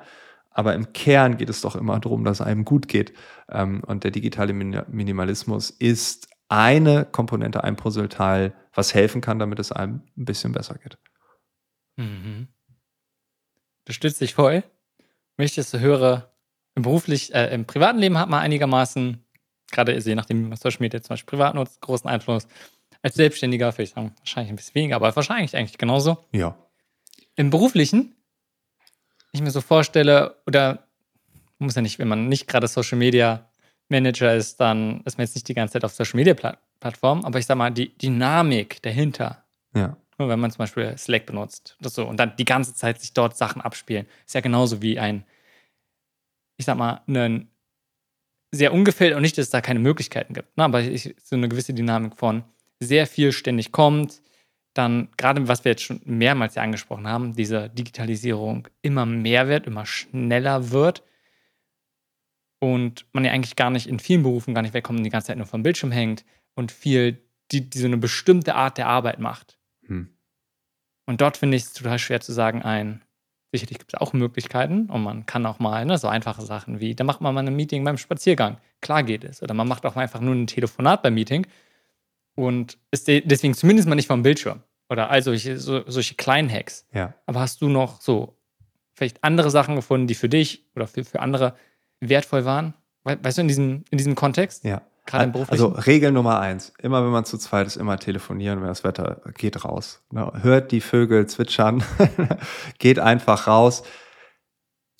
Aber 0.54 0.74
im 0.74 0.92
Kern 0.92 1.36
geht 1.36 1.50
es 1.50 1.60
doch 1.60 1.76
immer 1.76 1.98
darum, 1.98 2.24
dass 2.24 2.40
es 2.40 2.46
einem 2.46 2.64
gut 2.64 2.88
geht. 2.88 3.12
Ähm, 3.50 3.82
und 3.86 4.04
der 4.04 4.12
digitale 4.12 4.54
Minimalismus 4.54 5.70
ist 5.70 6.28
eine 6.48 7.04
Komponente, 7.04 7.64
ein 7.64 7.76
Puzzleteil, 7.76 8.54
was 8.72 8.94
helfen 8.94 9.20
kann, 9.20 9.38
damit 9.38 9.58
es 9.58 9.72
einem 9.72 10.02
ein 10.16 10.24
bisschen 10.24 10.52
besser 10.52 10.76
geht. 10.78 10.96
Mhm. 11.96 12.48
stützt 13.88 14.20
dich 14.20 14.34
voll. 14.34 14.62
Das 15.36 15.70
so 15.70 15.80
höre, 15.80 16.32
im 16.76 16.82
beruflich, 16.82 17.34
äh, 17.34 17.52
im 17.52 17.66
privaten 17.66 17.98
Leben 17.98 18.18
hat 18.18 18.28
man 18.28 18.40
einigermaßen, 18.40 19.24
gerade 19.72 19.96
je 19.96 20.14
nachdem, 20.14 20.44
wie 20.44 20.48
man 20.48 20.56
Social 20.56 20.80
Media 20.80 21.02
zum 21.02 21.14
Beispiel 21.14 21.38
privat 21.38 21.54
nutzt, 21.54 21.80
großen 21.80 22.08
Einfluss. 22.08 22.46
Als 23.02 23.16
Selbstständiger 23.16 23.72
würde 23.72 23.82
ich 23.82 23.90
sagen, 23.90 24.14
wahrscheinlich 24.18 24.52
ein 24.52 24.56
bisschen 24.56 24.76
weniger, 24.76 24.96
aber 24.96 25.14
wahrscheinlich 25.14 25.56
eigentlich 25.56 25.78
genauso. 25.78 26.24
Ja. 26.32 26.56
Im 27.34 27.50
beruflichen 27.50 28.14
ich 29.34 29.42
mir 29.42 29.50
so 29.50 29.60
vorstelle, 29.60 30.36
oder 30.46 30.86
muss 31.58 31.74
ja 31.74 31.82
nicht, 31.82 31.98
wenn 31.98 32.08
man 32.08 32.28
nicht 32.28 32.46
gerade 32.46 32.68
Social 32.68 32.98
Media 32.98 33.48
Manager 33.88 34.34
ist, 34.34 34.60
dann 34.60 35.02
ist 35.04 35.18
man 35.18 35.26
jetzt 35.26 35.34
nicht 35.34 35.48
die 35.48 35.54
ganze 35.54 35.74
Zeit 35.74 35.84
auf 35.84 35.92
Social 35.92 36.16
Media 36.16 36.34
Plattformen, 36.80 37.24
aber 37.24 37.38
ich 37.38 37.46
sag 37.46 37.56
mal, 37.56 37.70
die 37.70 37.96
Dynamik 37.98 38.80
dahinter. 38.82 39.44
Ja. 39.74 39.96
Nur 40.18 40.28
wenn 40.28 40.38
man 40.38 40.50
zum 40.50 40.58
Beispiel 40.58 40.96
Slack 40.96 41.26
benutzt 41.26 41.76
oder 41.80 41.90
so 41.90 42.06
und 42.06 42.18
dann 42.18 42.36
die 42.36 42.44
ganze 42.44 42.74
Zeit 42.74 43.00
sich 43.00 43.12
dort 43.12 43.36
Sachen 43.36 43.60
abspielen, 43.60 44.06
ist 44.24 44.34
ja 44.34 44.40
genauso 44.40 44.80
wie 44.80 44.98
ein, 44.98 45.24
ich 46.56 46.64
sag 46.64 46.78
mal, 46.78 47.02
ein 47.08 47.48
sehr 48.52 48.72
ungefällt 48.72 49.14
und 49.14 49.22
nicht, 49.22 49.36
dass 49.36 49.46
es 49.46 49.50
da 49.50 49.60
keine 49.60 49.80
Möglichkeiten 49.80 50.32
gibt. 50.32 50.56
Ne? 50.56 50.64
Aber 50.64 50.80
ich, 50.80 51.16
so 51.22 51.34
eine 51.34 51.48
gewisse 51.48 51.74
Dynamik 51.74 52.16
von 52.16 52.44
sehr 52.78 53.08
viel 53.08 53.32
ständig 53.32 53.72
kommt, 53.72 54.22
dann 54.74 55.08
gerade 55.16 55.46
was 55.48 55.64
wir 55.64 55.72
jetzt 55.72 55.82
schon 55.82 56.00
mehrmals 56.04 56.56
ja 56.56 56.62
angesprochen 56.62 57.06
haben, 57.06 57.34
diese 57.36 57.70
Digitalisierung 57.70 58.68
immer 58.82 59.06
mehr 59.06 59.48
wird, 59.48 59.66
immer 59.66 59.86
schneller 59.86 60.70
wird 60.70 61.02
und 62.58 63.06
man 63.12 63.24
ja 63.24 63.32
eigentlich 63.32 63.56
gar 63.56 63.70
nicht 63.70 63.86
in 63.86 64.00
vielen 64.00 64.22
Berufen 64.22 64.54
gar 64.54 64.62
nicht 64.62 64.74
wegkommt 64.74 64.98
und 64.98 65.04
die 65.04 65.10
ganze 65.10 65.28
Zeit 65.28 65.36
nur 65.36 65.46
vom 65.46 65.62
Bildschirm 65.62 65.92
hängt 65.92 66.24
und 66.54 66.72
viel, 66.72 67.22
die, 67.52 67.68
die 67.68 67.78
so 67.78 67.86
eine 67.86 67.98
bestimmte 67.98 68.54
Art 68.54 68.78
der 68.78 68.88
Arbeit 68.88 69.18
macht. 69.20 69.58
Hm. 69.86 70.08
Und 71.06 71.20
dort 71.20 71.36
finde 71.36 71.56
ich 71.56 71.64
es 71.64 71.72
total 71.72 71.98
schwer 71.98 72.20
zu 72.20 72.32
sagen, 72.32 72.62
ein, 72.62 73.02
sicherlich 73.52 73.78
gibt 73.78 73.94
es 73.94 74.00
auch 74.00 74.12
Möglichkeiten 74.12 74.86
und 74.90 75.02
man 75.02 75.26
kann 75.26 75.46
auch 75.46 75.58
mal 75.58 75.84
ne, 75.84 75.98
so 75.98 76.08
einfache 76.08 76.42
Sachen 76.42 76.80
wie, 76.80 76.94
da 76.94 77.04
macht 77.04 77.20
man 77.20 77.34
mal 77.34 77.46
ein 77.46 77.54
Meeting 77.54 77.84
beim 77.84 77.98
Spaziergang. 77.98 78.58
Klar 78.80 79.02
geht 79.02 79.24
es. 79.24 79.42
Oder 79.42 79.54
man 79.54 79.68
macht 79.68 79.86
auch 79.86 79.96
einfach 79.96 80.20
nur 80.20 80.34
ein 80.34 80.46
Telefonat 80.46 81.02
beim 81.02 81.14
Meeting 81.14 81.46
und 82.34 82.78
ist 82.90 83.08
deswegen 83.08 83.54
zumindest 83.54 83.88
mal 83.88 83.94
nicht 83.94 84.08
vom 84.08 84.22
Bildschirm. 84.22 84.62
Oder 84.88 85.10
all 85.10 85.22
solche, 85.22 85.58
so, 85.58 85.82
solche 85.86 86.14
kleinen 86.14 86.50
Hacks. 86.50 86.86
Ja. 86.92 87.14
Aber 87.26 87.40
hast 87.40 87.62
du 87.62 87.68
noch 87.68 88.00
so 88.00 88.36
vielleicht 88.94 89.24
andere 89.24 89.50
Sachen 89.50 89.76
gefunden, 89.76 90.06
die 90.06 90.14
für 90.14 90.28
dich 90.28 90.66
oder 90.76 90.86
für, 90.86 91.04
für 91.04 91.20
andere 91.20 91.54
wertvoll 92.00 92.44
waren? 92.44 92.74
Weißt 93.04 93.38
du, 93.38 93.42
in 93.42 93.48
diesem, 93.48 93.84
in 93.90 93.98
diesem 93.98 94.14
Kontext? 94.14 94.64
Ja. 94.64 94.82
Gerade 95.06 95.24
im 95.24 95.32
beruflichen? 95.32 95.64
Also 95.64 95.80
Regel 95.80 96.12
Nummer 96.12 96.40
eins, 96.40 96.72
immer 96.80 97.04
wenn 97.04 97.10
man 97.10 97.24
zu 97.24 97.36
zweit 97.36 97.66
ist, 97.66 97.76
immer 97.76 97.98
telefonieren, 97.98 98.60
wenn 98.60 98.68
das 98.68 98.84
Wetter 98.84 99.20
geht 99.36 99.64
raus. 99.64 100.02
Ne, 100.10 100.32
hört 100.42 100.72
die 100.72 100.80
Vögel 100.80 101.26
zwitschern, 101.26 101.84
geht 102.78 102.98
einfach 102.98 103.46
raus. 103.46 103.82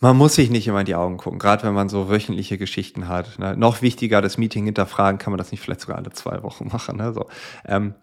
Man 0.00 0.16
muss 0.16 0.34
sich 0.34 0.50
nicht 0.50 0.66
immer 0.66 0.80
in 0.80 0.86
die 0.86 0.94
Augen 0.94 1.16
gucken, 1.16 1.38
gerade 1.38 1.62
wenn 1.62 1.74
man 1.74 1.88
so 1.88 2.10
wöchentliche 2.10 2.58
Geschichten 2.58 3.08
hat. 3.08 3.38
Ne? 3.38 3.56
Noch 3.56 3.80
wichtiger, 3.80 4.20
das 4.20 4.38
Meeting 4.38 4.64
hinterfragen, 4.64 5.18
kann 5.18 5.30
man 5.30 5.38
das 5.38 5.50
nicht 5.50 5.60
vielleicht 5.60 5.80
sogar 5.80 5.96
alle 5.96 6.10
zwei 6.10 6.42
Wochen 6.42 6.68
machen. 6.68 6.98
Ne? 6.98 7.12
So. 7.12 7.28
Ähm, 7.64 7.94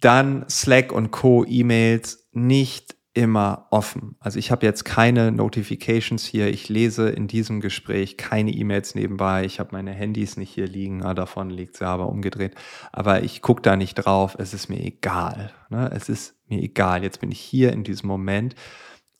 dann 0.00 0.44
Slack 0.50 0.92
und 0.92 1.12
Co. 1.12 1.44
E-Mails 1.44 2.28
nicht 2.32 2.96
immer 3.14 3.66
offen. 3.70 4.16
Also 4.20 4.38
ich 4.38 4.50
habe 4.50 4.64
jetzt 4.64 4.84
keine 4.84 5.30
Notifications 5.32 6.24
hier. 6.24 6.48
Ich 6.48 6.68
lese 6.68 7.10
in 7.10 7.28
diesem 7.28 7.60
Gespräch 7.60 8.16
keine 8.16 8.50
E-Mails 8.50 8.94
nebenbei. 8.94 9.44
Ich 9.44 9.60
habe 9.60 9.70
meine 9.72 9.92
Handys 9.92 10.36
nicht 10.36 10.52
hier 10.52 10.66
liegen. 10.66 10.98
Na, 10.98 11.12
davon 11.12 11.50
liegt 11.50 11.76
sie 11.76 11.86
aber 11.86 12.08
umgedreht. 12.08 12.54
Aber 12.90 13.22
ich 13.22 13.42
gucke 13.42 13.62
da 13.62 13.76
nicht 13.76 13.94
drauf. 13.94 14.36
Es 14.38 14.54
ist 14.54 14.68
mir 14.68 14.80
egal. 14.80 15.52
Ne? 15.68 15.90
Es 15.94 16.08
ist 16.08 16.34
mir 16.48 16.62
egal. 16.62 17.02
Jetzt 17.02 17.20
bin 17.20 17.30
ich 17.30 17.40
hier 17.40 17.72
in 17.72 17.84
diesem 17.84 18.08
Moment. 18.08 18.54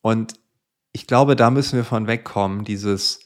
Und 0.01 0.35
ich 0.93 1.07
glaube, 1.07 1.37
da 1.37 1.51
müssen 1.51 1.77
wir 1.77 1.85
von 1.85 2.07
wegkommen, 2.07 2.65
dieses 2.65 3.21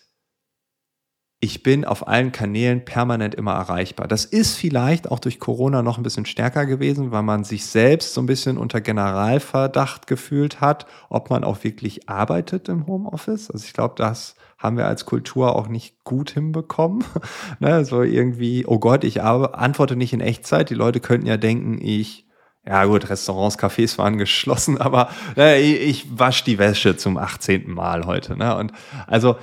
ich 1.39 1.63
bin 1.63 1.85
auf 1.85 2.09
allen 2.09 2.33
Kanälen 2.33 2.87
permanent 2.87 3.35
immer 3.35 3.53
erreichbar. 3.53 4.09
Das 4.09 4.25
ist 4.25 4.57
vielleicht 4.57 5.11
auch 5.11 5.19
durch 5.19 5.39
Corona 5.39 5.83
noch 5.83 5.99
ein 5.99 6.03
bisschen 6.03 6.25
stärker 6.25 6.65
gewesen, 6.65 7.13
weil 7.13 7.23
man 7.23 7.45
sich 7.45 7.67
selbst 7.67 8.15
so 8.15 8.23
ein 8.23 8.27
bisschen 8.27 8.57
unter 8.57 8.81
Generalverdacht 8.81 10.07
gefühlt 10.07 10.63
hat, 10.63 10.87
ob 11.11 11.29
man 11.29 11.45
auch 11.45 11.63
wirklich 11.63 12.09
arbeitet 12.09 12.71
im 12.71 12.87
Homeoffice. 12.87 13.51
Also 13.51 13.67
ich 13.67 13.75
glaube, 13.75 13.95
das 13.99 14.35
haben 14.57 14.79
wir 14.79 14.87
als 14.87 15.05
Kultur 15.05 15.55
auch 15.55 15.69
nicht 15.69 16.03
gut 16.05 16.31
hinbekommen. 16.31 17.05
ne, 17.61 17.85
so 17.85 18.03
irgendwie, 18.03 18.65
oh 18.67 18.79
Gott, 18.79 19.05
ich 19.05 19.23
antworte 19.23 19.95
nicht 19.95 20.15
in 20.15 20.21
Echtzeit. 20.21 20.71
Die 20.71 20.75
Leute 20.75 21.01
könnten 21.01 21.27
ja 21.27 21.37
denken, 21.37 21.79
ich 21.83 22.27
ja 22.67 22.85
gut, 22.85 23.09
Restaurants, 23.09 23.59
Cafés 23.59 23.97
waren 23.99 24.19
geschlossen, 24.19 24.79
aber 24.81 25.11
äh, 25.37 25.61
ich 25.61 26.19
wasche 26.19 26.45
die 26.45 26.59
Wäsche 26.59 26.97
zum 26.97 27.17
18. 27.17 27.71
Mal 27.71 28.07
heute. 28.07 28.37
Ne? 28.37 28.57
Und 28.57 28.73
also 29.07 29.37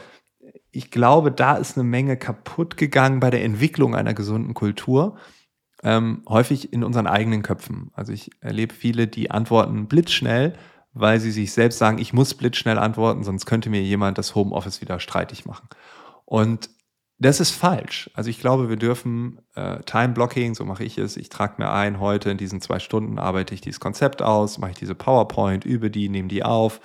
ich 0.71 0.91
glaube, 0.91 1.31
da 1.31 1.55
ist 1.55 1.77
eine 1.77 1.83
Menge 1.83 2.17
kaputt 2.17 2.77
gegangen 2.77 3.19
bei 3.19 3.29
der 3.29 3.43
Entwicklung 3.43 3.95
einer 3.95 4.13
gesunden 4.13 4.53
Kultur. 4.53 5.17
Ähm, 5.83 6.23
häufig 6.27 6.73
in 6.73 6.83
unseren 6.83 7.07
eigenen 7.07 7.43
Köpfen. 7.43 7.91
Also 7.93 8.11
ich 8.11 8.31
erlebe 8.39 8.73
viele, 8.73 9.07
die 9.07 9.31
antworten 9.31 9.87
blitzschnell, 9.87 10.53
weil 10.93 11.19
sie 11.19 11.31
sich 11.31 11.51
selbst 11.51 11.77
sagen, 11.77 11.97
ich 11.99 12.13
muss 12.13 12.33
blitzschnell 12.33 12.79
antworten, 12.79 13.23
sonst 13.23 13.45
könnte 13.45 13.69
mir 13.69 13.81
jemand 13.81 14.17
das 14.17 14.33
Homeoffice 14.33 14.81
wieder 14.81 14.99
streitig 14.99 15.45
machen. 15.45 15.67
Und 16.25 16.69
das 17.23 17.39
ist 17.39 17.51
falsch. 17.51 18.09
Also 18.13 18.29
ich 18.29 18.39
glaube, 18.39 18.69
wir 18.69 18.75
dürfen 18.75 19.39
äh, 19.55 19.81
Time-Blocking, 19.83 20.55
so 20.55 20.65
mache 20.65 20.83
ich 20.83 20.97
es, 20.97 21.17
ich 21.17 21.29
trage 21.29 21.55
mir 21.57 21.71
ein, 21.71 21.99
heute 21.99 22.29
in 22.29 22.37
diesen 22.37 22.61
zwei 22.61 22.79
Stunden 22.79 23.19
arbeite 23.19 23.53
ich 23.53 23.61
dieses 23.61 23.79
Konzept 23.79 24.21
aus, 24.21 24.57
mache 24.57 24.71
ich 24.71 24.77
diese 24.77 24.95
PowerPoint, 24.95 25.65
übe 25.65 25.89
die, 25.89 26.09
nehme 26.09 26.27
die 26.27 26.43
auf, 26.43 26.81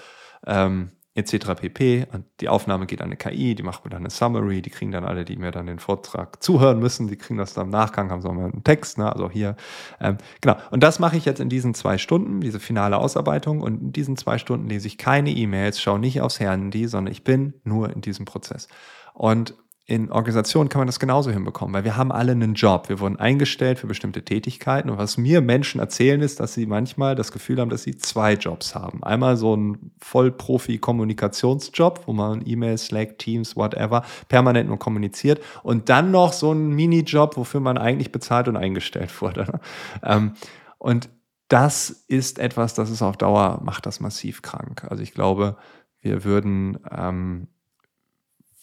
ähm, 0.46 0.92
etc. 1.14 1.54
pp. 1.56 2.06
Und 2.12 2.24
die 2.40 2.48
Aufnahme 2.48 2.86
geht 2.86 3.00
an 3.00 3.06
eine 3.06 3.16
KI, 3.16 3.54
die 3.54 3.62
macht 3.62 3.84
mir 3.84 3.90
dann 3.90 4.02
eine 4.02 4.10
Summary, 4.10 4.62
die 4.62 4.70
kriegen 4.70 4.92
dann 4.92 5.04
alle, 5.04 5.24
die 5.24 5.36
mir 5.36 5.50
dann 5.50 5.66
den 5.66 5.80
Vortrag 5.80 6.42
zuhören 6.42 6.78
müssen, 6.78 7.08
die 7.08 7.16
kriegen 7.16 7.38
das 7.38 7.54
dann 7.54 7.66
im 7.66 7.70
Nachgang, 7.70 8.10
haben 8.10 8.22
sie 8.22 8.28
auch 8.28 8.34
mal 8.34 8.44
einen 8.44 8.62
Text, 8.62 8.98
ne? 8.98 9.12
also 9.12 9.28
hier. 9.28 9.56
Ähm, 10.00 10.18
genau, 10.40 10.56
und 10.70 10.82
das 10.82 11.00
mache 11.00 11.16
ich 11.16 11.24
jetzt 11.24 11.40
in 11.40 11.48
diesen 11.48 11.74
zwei 11.74 11.98
Stunden, 11.98 12.40
diese 12.40 12.60
finale 12.60 12.98
Ausarbeitung 12.98 13.60
und 13.60 13.80
in 13.80 13.92
diesen 13.92 14.16
zwei 14.16 14.38
Stunden 14.38 14.68
lese 14.68 14.86
ich 14.86 14.98
keine 14.98 15.30
E-Mails, 15.30 15.80
schaue 15.80 15.98
nicht 15.98 16.20
aufs 16.20 16.38
Handy, 16.38 16.86
sondern 16.86 17.10
ich 17.10 17.24
bin 17.24 17.54
nur 17.64 17.90
in 17.90 18.00
diesem 18.00 18.24
Prozess. 18.24 18.68
Und 19.14 19.54
in 19.90 20.12
Organisationen 20.12 20.68
kann 20.68 20.80
man 20.80 20.86
das 20.86 21.00
genauso 21.00 21.30
hinbekommen, 21.30 21.74
weil 21.74 21.84
wir 21.84 21.96
haben 21.96 22.12
alle 22.12 22.32
einen 22.32 22.52
Job. 22.52 22.90
Wir 22.90 23.00
wurden 23.00 23.16
eingestellt 23.16 23.78
für 23.78 23.86
bestimmte 23.86 24.22
Tätigkeiten. 24.22 24.90
Und 24.90 24.98
was 24.98 25.16
mir 25.16 25.40
Menschen 25.40 25.80
erzählen, 25.80 26.20
ist, 26.20 26.40
dass 26.40 26.52
sie 26.52 26.66
manchmal 26.66 27.14
das 27.14 27.32
Gefühl 27.32 27.58
haben, 27.58 27.70
dass 27.70 27.84
sie 27.84 27.96
zwei 27.96 28.34
Jobs 28.34 28.74
haben. 28.74 29.02
Einmal 29.02 29.38
so 29.38 29.56
ein 29.56 29.92
Vollprofi-Kommunikationsjob, 30.00 32.02
wo 32.04 32.12
man 32.12 32.42
E-Mails, 32.44 32.84
Slack, 32.84 33.16
Teams, 33.16 33.56
whatever, 33.56 34.04
permanent 34.28 34.68
nur 34.68 34.78
kommuniziert. 34.78 35.42
Und 35.62 35.88
dann 35.88 36.10
noch 36.10 36.34
so 36.34 36.52
ein 36.52 36.68
Minijob, 36.68 37.38
wofür 37.38 37.60
man 37.60 37.78
eigentlich 37.78 38.12
bezahlt 38.12 38.46
und 38.48 38.58
eingestellt 38.58 39.22
wurde. 39.22 39.58
Ähm, 40.02 40.34
und 40.76 41.08
das 41.48 41.88
ist 41.88 42.38
etwas, 42.38 42.74
das 42.74 42.90
ist 42.90 43.00
auf 43.00 43.16
Dauer, 43.16 43.62
macht 43.64 43.86
das 43.86 44.00
massiv 44.00 44.42
krank. 44.42 44.84
Also 44.90 45.02
ich 45.02 45.14
glaube, 45.14 45.56
wir 46.02 46.24
würden 46.24 46.78
ähm, 46.90 47.48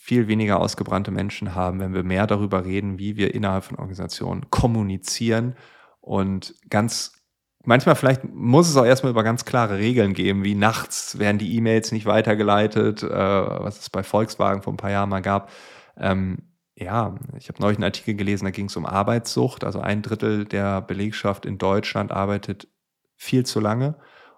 viel 0.06 0.27
weniger 0.27 0.60
ausgebrannte 0.60 1.10
Menschen 1.10 1.56
haben, 1.56 1.80
wenn 1.80 1.95
wir 1.95 2.03
mehr 2.03 2.27
darüber 2.27 2.64
reden, 2.64 2.99
wie 2.99 3.18
wir 3.18 3.34
innerhalb 3.34 3.64
von 3.64 3.77
Organisationen 3.77 4.52
kommunizieren 4.52 5.56
und 5.99 6.53
ganz 6.69 7.23
manchmal 7.64 7.95
vielleicht 7.95 8.23
muss 8.23 8.69
es 8.69 8.77
auch 8.77 8.86
erstmal 8.86 9.10
über 9.10 9.23
ganz 9.23 9.45
klare 9.45 9.80
Regeln 9.80 10.14
geben, 10.14 10.44
wie 10.44 10.53
nachts 10.53 11.18
werden 11.18 11.40
die 11.40 11.56
E-Mails 11.56 11.91
nicht 11.91 12.06
weitergeleitet, 12.06 13.02
äh, 13.02 13.10
was 13.10 13.80
es 13.80 13.90
bei 13.90 14.03
Volkswagen 14.03 14.61
vor 14.61 14.73
ein 14.73 14.77
paar 14.77 14.91
Jahren 14.91 15.10
mal 15.10 15.23
gab. 15.23 15.49
Ähm, 15.98 16.52
ja, 16.76 17.15
ich 17.36 17.48
habe 17.48 17.60
neulich 17.60 17.80
einen 17.80 17.86
Artikel 17.86 18.14
gelesen, 18.14 18.45
da 18.45 18.52
ging 18.52 18.68
es 18.68 18.76
um 18.76 18.86
Arbeitssucht. 18.86 19.64
Also 19.64 19.80
ein 19.80 20.03
Drittel 20.03 20.45
der 20.45 20.82
Belegschaft 20.82 21.48
in 21.48 21.57
Deutschland 21.57 22.11
arbeitet 22.11 22.68
viel 23.15 23.44
zu 23.44 23.60
lange. 23.60 23.95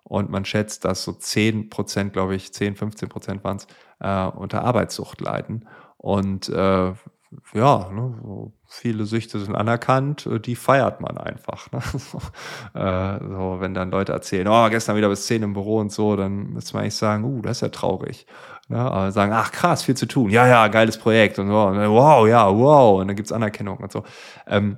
Und 0.07 0.29
man 0.29 0.45
schätzt, 0.45 0.85
dass 0.85 1.03
so 1.03 1.11
10 1.11 1.69
Prozent, 1.69 2.13
glaube 2.13 2.35
ich, 2.35 2.53
10, 2.53 2.75
15 2.75 3.09
Prozent 3.09 3.43
waren 3.43 3.57
es, 3.57 3.67
äh, 3.99 4.25
unter 4.37 4.63
Arbeitssucht 4.63 5.19
leiden. 5.19 5.67
Und 5.97 6.47
äh, 6.49 6.93
ja, 7.53 7.89
ne, 7.91 8.15
so 8.23 8.53
viele 8.67 9.05
Süchte 9.05 9.39
sind 9.39 9.55
anerkannt, 9.55 10.25
äh, 10.25 10.39
die 10.39 10.55
feiert 10.55 11.01
man 11.01 11.17
einfach. 11.17 11.71
Ne? 11.71 11.81
So, 11.97 12.19
äh, 12.79 13.19
so, 13.19 13.57
wenn 13.59 13.73
dann 13.73 13.91
Leute 13.91 14.13
erzählen, 14.13 14.47
oh, 14.47 14.69
gestern 14.69 14.95
wieder 14.95 15.09
bis 15.09 15.25
10 15.27 15.43
im 15.43 15.53
Büro 15.53 15.79
und 15.79 15.91
so, 15.91 16.15
dann 16.15 16.53
müsste 16.53 16.73
man 16.73 16.83
eigentlich 16.83 16.95
sagen, 16.95 17.23
uh, 17.25 17.41
das 17.41 17.57
ist 17.57 17.61
ja 17.61 17.69
traurig. 17.69 18.25
Ne? 18.69 18.77
Aber 18.77 19.11
sagen, 19.11 19.33
ach 19.33 19.51
krass, 19.51 19.83
viel 19.83 19.95
zu 19.95 20.07
tun. 20.07 20.29
Ja, 20.29 20.47
ja, 20.47 20.67
geiles 20.67 20.97
Projekt 20.97 21.39
und 21.39 21.47
so. 21.47 21.63
Und 21.63 21.77
wow, 21.89 22.27
ja, 22.27 22.49
wow. 22.53 22.99
Und 23.01 23.07
dann 23.07 23.15
gibt's 23.15 23.31
Anerkennung 23.31 23.77
und 23.77 23.91
so. 23.91 24.03
Ähm, 24.45 24.77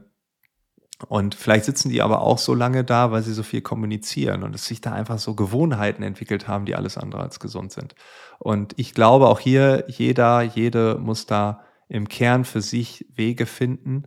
und 1.07 1.33
vielleicht 1.33 1.65
sitzen 1.65 1.89
die 1.89 2.01
aber 2.01 2.21
auch 2.21 2.37
so 2.37 2.53
lange 2.53 2.83
da, 2.83 3.11
weil 3.11 3.23
sie 3.23 3.33
so 3.33 3.43
viel 3.43 3.61
kommunizieren 3.61 4.43
und 4.43 4.53
es 4.53 4.65
sich 4.65 4.81
da 4.81 4.91
einfach 4.91 5.17
so 5.17 5.33
Gewohnheiten 5.33 6.03
entwickelt 6.03 6.47
haben, 6.47 6.65
die 6.65 6.75
alles 6.75 6.97
andere 6.97 7.21
als 7.21 7.39
gesund 7.39 7.71
sind. 7.71 7.95
Und 8.37 8.73
ich 8.77 8.93
glaube 8.93 9.27
auch 9.27 9.39
hier, 9.39 9.85
jeder, 9.87 10.41
jede 10.41 10.97
muss 10.99 11.25
da 11.25 11.61
im 11.87 12.09
Kern 12.09 12.43
für 12.43 12.61
sich 12.61 13.05
Wege 13.15 13.45
finden 13.45 14.03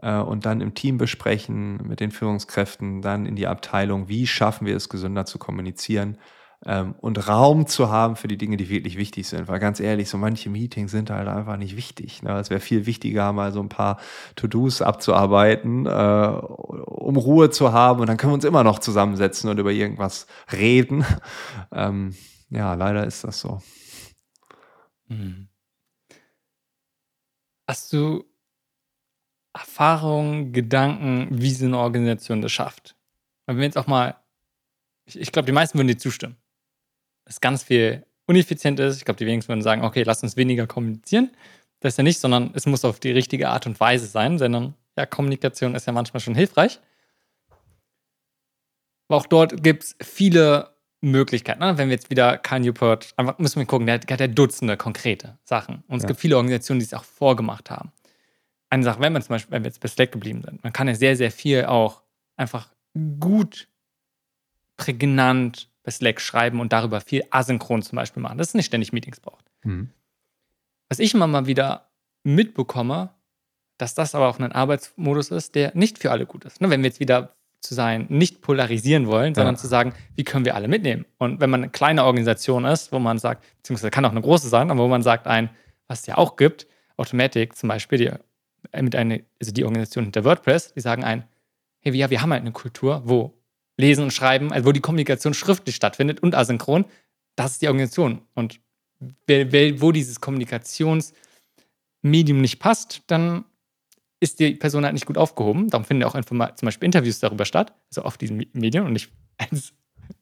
äh, 0.00 0.18
und 0.18 0.46
dann 0.46 0.60
im 0.60 0.74
Team 0.74 0.98
besprechen, 0.98 1.78
mit 1.88 2.00
den 2.00 2.12
Führungskräften, 2.12 3.02
dann 3.02 3.26
in 3.26 3.34
die 3.34 3.48
Abteilung, 3.48 4.08
wie 4.08 4.26
schaffen 4.26 4.66
wir 4.66 4.76
es, 4.76 4.88
gesünder 4.88 5.26
zu 5.26 5.38
kommunizieren 5.38 6.16
ähm, 6.66 6.96
und 7.00 7.28
Raum 7.28 7.68
zu 7.68 7.90
haben 7.90 8.16
für 8.16 8.26
die 8.26 8.36
Dinge, 8.36 8.56
die 8.56 8.68
wirklich 8.68 8.98
wichtig 8.98 9.28
sind. 9.28 9.46
Weil 9.46 9.60
ganz 9.60 9.78
ehrlich, 9.78 10.08
so 10.08 10.18
manche 10.18 10.50
Meetings 10.50 10.90
sind 10.90 11.10
halt 11.10 11.28
einfach 11.28 11.56
nicht 11.56 11.76
wichtig. 11.76 12.22
Ne? 12.22 12.36
Es 12.38 12.50
wäre 12.50 12.60
viel 12.60 12.86
wichtiger, 12.86 13.32
mal 13.32 13.52
so 13.52 13.60
ein 13.60 13.68
paar 13.68 13.98
To-Dos 14.34 14.82
abzuarbeiten, 14.82 15.86
äh, 15.86 15.88
um 15.88 17.16
Ruhe 17.16 17.50
zu 17.50 17.72
haben 17.72 18.00
und 18.00 18.08
dann 18.08 18.16
können 18.16 18.32
wir 18.32 18.34
uns 18.34 18.44
immer 18.44 18.64
noch 18.64 18.80
zusammensetzen 18.80 19.48
und 19.48 19.58
über 19.58 19.72
irgendwas 19.72 20.26
reden. 20.52 21.04
Ähm, 21.72 22.14
ja, 22.48 22.74
leider 22.74 23.06
ist 23.06 23.24
das 23.24 23.40
so. 23.40 23.60
Mhm. 25.08 25.48
Hast 27.66 27.92
du 27.92 28.24
Erfahrungen, 29.52 30.52
Gedanken, 30.52 31.28
wie 31.30 31.50
so 31.50 31.66
eine 31.66 31.78
Organisation 31.78 32.40
das 32.40 32.52
schafft? 32.52 32.96
Wenn 33.46 33.56
wir 33.56 33.64
jetzt 33.64 33.76
auch 33.76 33.86
mal, 33.86 34.16
ich, 35.04 35.18
ich 35.18 35.32
glaube, 35.32 35.46
die 35.46 35.52
meisten 35.52 35.78
würden 35.78 35.88
dir 35.88 35.98
zustimmen 35.98 36.36
es 37.26 37.40
ganz 37.40 37.62
viel 37.62 38.04
uneffizient 38.26 38.80
ist. 38.80 38.96
Ich 38.96 39.04
glaube, 39.04 39.18
die 39.18 39.26
wenigsten 39.26 39.50
würden 39.50 39.62
sagen, 39.62 39.84
okay, 39.84 40.02
lass 40.02 40.22
uns 40.22 40.36
weniger 40.36 40.66
kommunizieren. 40.66 41.30
Das 41.80 41.94
ist 41.94 41.98
ja 41.98 42.04
nicht, 42.04 42.18
sondern 42.18 42.50
es 42.54 42.66
muss 42.66 42.84
auf 42.84 43.00
die 43.00 43.12
richtige 43.12 43.48
Art 43.48 43.66
und 43.66 43.78
Weise 43.78 44.06
sein, 44.06 44.38
sondern 44.38 44.74
ja, 44.96 45.06
Kommunikation 45.06 45.74
ist 45.74 45.86
ja 45.86 45.92
manchmal 45.92 46.20
schon 46.20 46.34
hilfreich. 46.34 46.80
Aber 49.08 49.18
auch 49.18 49.26
dort 49.26 49.62
gibt 49.62 49.84
es 49.84 49.96
viele 50.00 50.74
Möglichkeiten. 51.00 51.60
Ne? 51.60 51.78
Wenn 51.78 51.88
wir 51.88 51.94
jetzt 51.94 52.10
wieder 52.10 52.38
Karl 52.38 52.60
Newport, 52.60 53.12
einfach 53.16 53.38
müssen 53.38 53.60
wir 53.60 53.66
gucken, 53.66 53.86
der, 53.86 53.98
der 53.98 54.14
hat 54.14 54.20
ja 54.20 54.26
Dutzende 54.26 54.76
konkrete 54.76 55.38
Sachen. 55.44 55.84
Und 55.86 55.98
es 55.98 56.02
ja. 56.02 56.08
gibt 56.08 56.20
viele 56.20 56.36
Organisationen, 56.36 56.80
die 56.80 56.86
es 56.86 56.94
auch 56.94 57.04
vorgemacht 57.04 57.70
haben. 57.70 57.92
Eine 58.70 58.82
Sache, 58.82 59.00
wenn 59.00 59.12
man 59.12 59.22
zum 59.22 59.34
Beispiel, 59.34 59.52
wenn 59.52 59.62
wir 59.62 59.68
jetzt 59.68 59.80
bei 59.80 59.88
Slack 59.88 60.10
geblieben 60.10 60.42
sind, 60.42 60.64
man 60.64 60.72
kann 60.72 60.88
ja 60.88 60.94
sehr, 60.94 61.16
sehr 61.16 61.30
viel 61.30 61.66
auch 61.66 62.02
einfach 62.36 62.70
gut, 63.20 63.68
prägnant 64.76 65.70
bei 65.86 65.92
Slack 65.92 66.20
schreiben 66.20 66.58
und 66.58 66.72
darüber 66.72 67.00
viel 67.00 67.24
asynchron 67.30 67.80
zum 67.80 67.94
Beispiel 67.94 68.20
machen, 68.20 68.38
dass 68.38 68.48
es 68.48 68.54
nicht 68.54 68.66
ständig 68.66 68.92
Meetings 68.92 69.20
braucht. 69.20 69.44
Mhm. 69.62 69.90
Was 70.88 70.98
ich 70.98 71.14
immer 71.14 71.28
mal 71.28 71.46
wieder 71.46 71.88
mitbekomme, 72.24 73.10
dass 73.78 73.94
das 73.94 74.16
aber 74.16 74.28
auch 74.28 74.40
ein 74.40 74.50
Arbeitsmodus 74.50 75.30
ist, 75.30 75.54
der 75.54 75.70
nicht 75.74 75.98
für 75.98 76.10
alle 76.10 76.26
gut 76.26 76.44
ist. 76.44 76.60
Ne, 76.60 76.70
wenn 76.70 76.82
wir 76.82 76.88
jetzt 76.88 76.98
wieder 76.98 77.36
zu 77.60 77.74
sein, 77.74 78.06
nicht 78.08 78.42
polarisieren 78.42 79.06
wollen, 79.06 79.34
sondern 79.34 79.54
ja. 79.54 79.60
zu 79.60 79.68
sagen, 79.68 79.94
wie 80.16 80.24
können 80.24 80.44
wir 80.44 80.56
alle 80.56 80.66
mitnehmen? 80.66 81.06
Und 81.18 81.40
wenn 81.40 81.50
man 81.50 81.62
eine 81.62 81.70
kleine 81.70 82.04
Organisation 82.04 82.64
ist, 82.64 82.90
wo 82.90 82.98
man 82.98 83.18
sagt, 83.18 83.44
beziehungsweise 83.58 83.90
kann 83.90 84.04
auch 84.04 84.10
eine 84.10 84.20
große 84.20 84.48
sein, 84.48 84.72
aber 84.72 84.82
wo 84.82 84.88
man 84.88 85.02
sagt, 85.02 85.28
ein, 85.28 85.50
was 85.86 86.00
es 86.00 86.06
ja 86.06 86.18
auch 86.18 86.36
gibt, 86.36 86.66
Automatic 86.96 87.54
zum 87.54 87.68
Beispiel, 87.68 87.98
die, 87.98 88.10
äh, 88.72 88.82
mit 88.82 88.96
eine, 88.96 89.24
also 89.40 89.52
die 89.52 89.64
Organisation 89.64 90.04
hinter 90.04 90.24
WordPress, 90.24 90.72
die 90.72 90.80
sagen 90.80 91.04
ein, 91.04 91.24
hey, 91.78 91.94
ja, 91.94 92.10
wir 92.10 92.22
haben 92.22 92.32
halt 92.32 92.42
eine 92.42 92.52
Kultur, 92.52 93.02
wo 93.04 93.35
Lesen 93.76 94.04
und 94.04 94.12
Schreiben, 94.12 94.52
also 94.52 94.66
wo 94.66 94.72
die 94.72 94.80
Kommunikation 94.80 95.34
schriftlich 95.34 95.76
stattfindet 95.76 96.20
und 96.20 96.34
asynchron, 96.34 96.86
das 97.36 97.52
ist 97.52 97.62
die 97.62 97.68
Organisation. 97.68 98.22
Und 98.34 98.58
wo 99.28 99.92
dieses 99.92 100.20
Kommunikationsmedium 100.20 102.40
nicht 102.40 102.58
passt, 102.58 103.02
dann 103.06 103.44
ist 104.20 104.40
die 104.40 104.54
Person 104.54 104.84
halt 104.84 104.94
nicht 104.94 105.06
gut 105.06 105.18
aufgehoben. 105.18 105.68
Darum 105.68 105.84
finden 105.84 106.04
auch 106.04 106.18
zum 106.24 106.38
Beispiel 106.38 106.86
Interviews 106.86 107.20
darüber 107.20 107.44
statt, 107.44 107.74
also 107.90 108.02
auf 108.02 108.16
diesem 108.16 108.46
Medium 108.54 108.86
und 108.86 108.94
nicht 108.94 109.12
als 109.36 109.74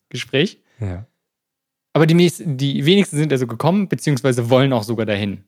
Gespräch. 0.08 0.60
Ja. 0.80 1.06
Aber 1.92 2.06
die, 2.06 2.16
die 2.16 2.84
wenigsten 2.84 3.16
sind 3.16 3.32
also 3.32 3.46
gekommen, 3.46 3.88
beziehungsweise 3.88 4.50
wollen 4.50 4.72
auch 4.72 4.82
sogar 4.82 5.06
dahin. 5.06 5.44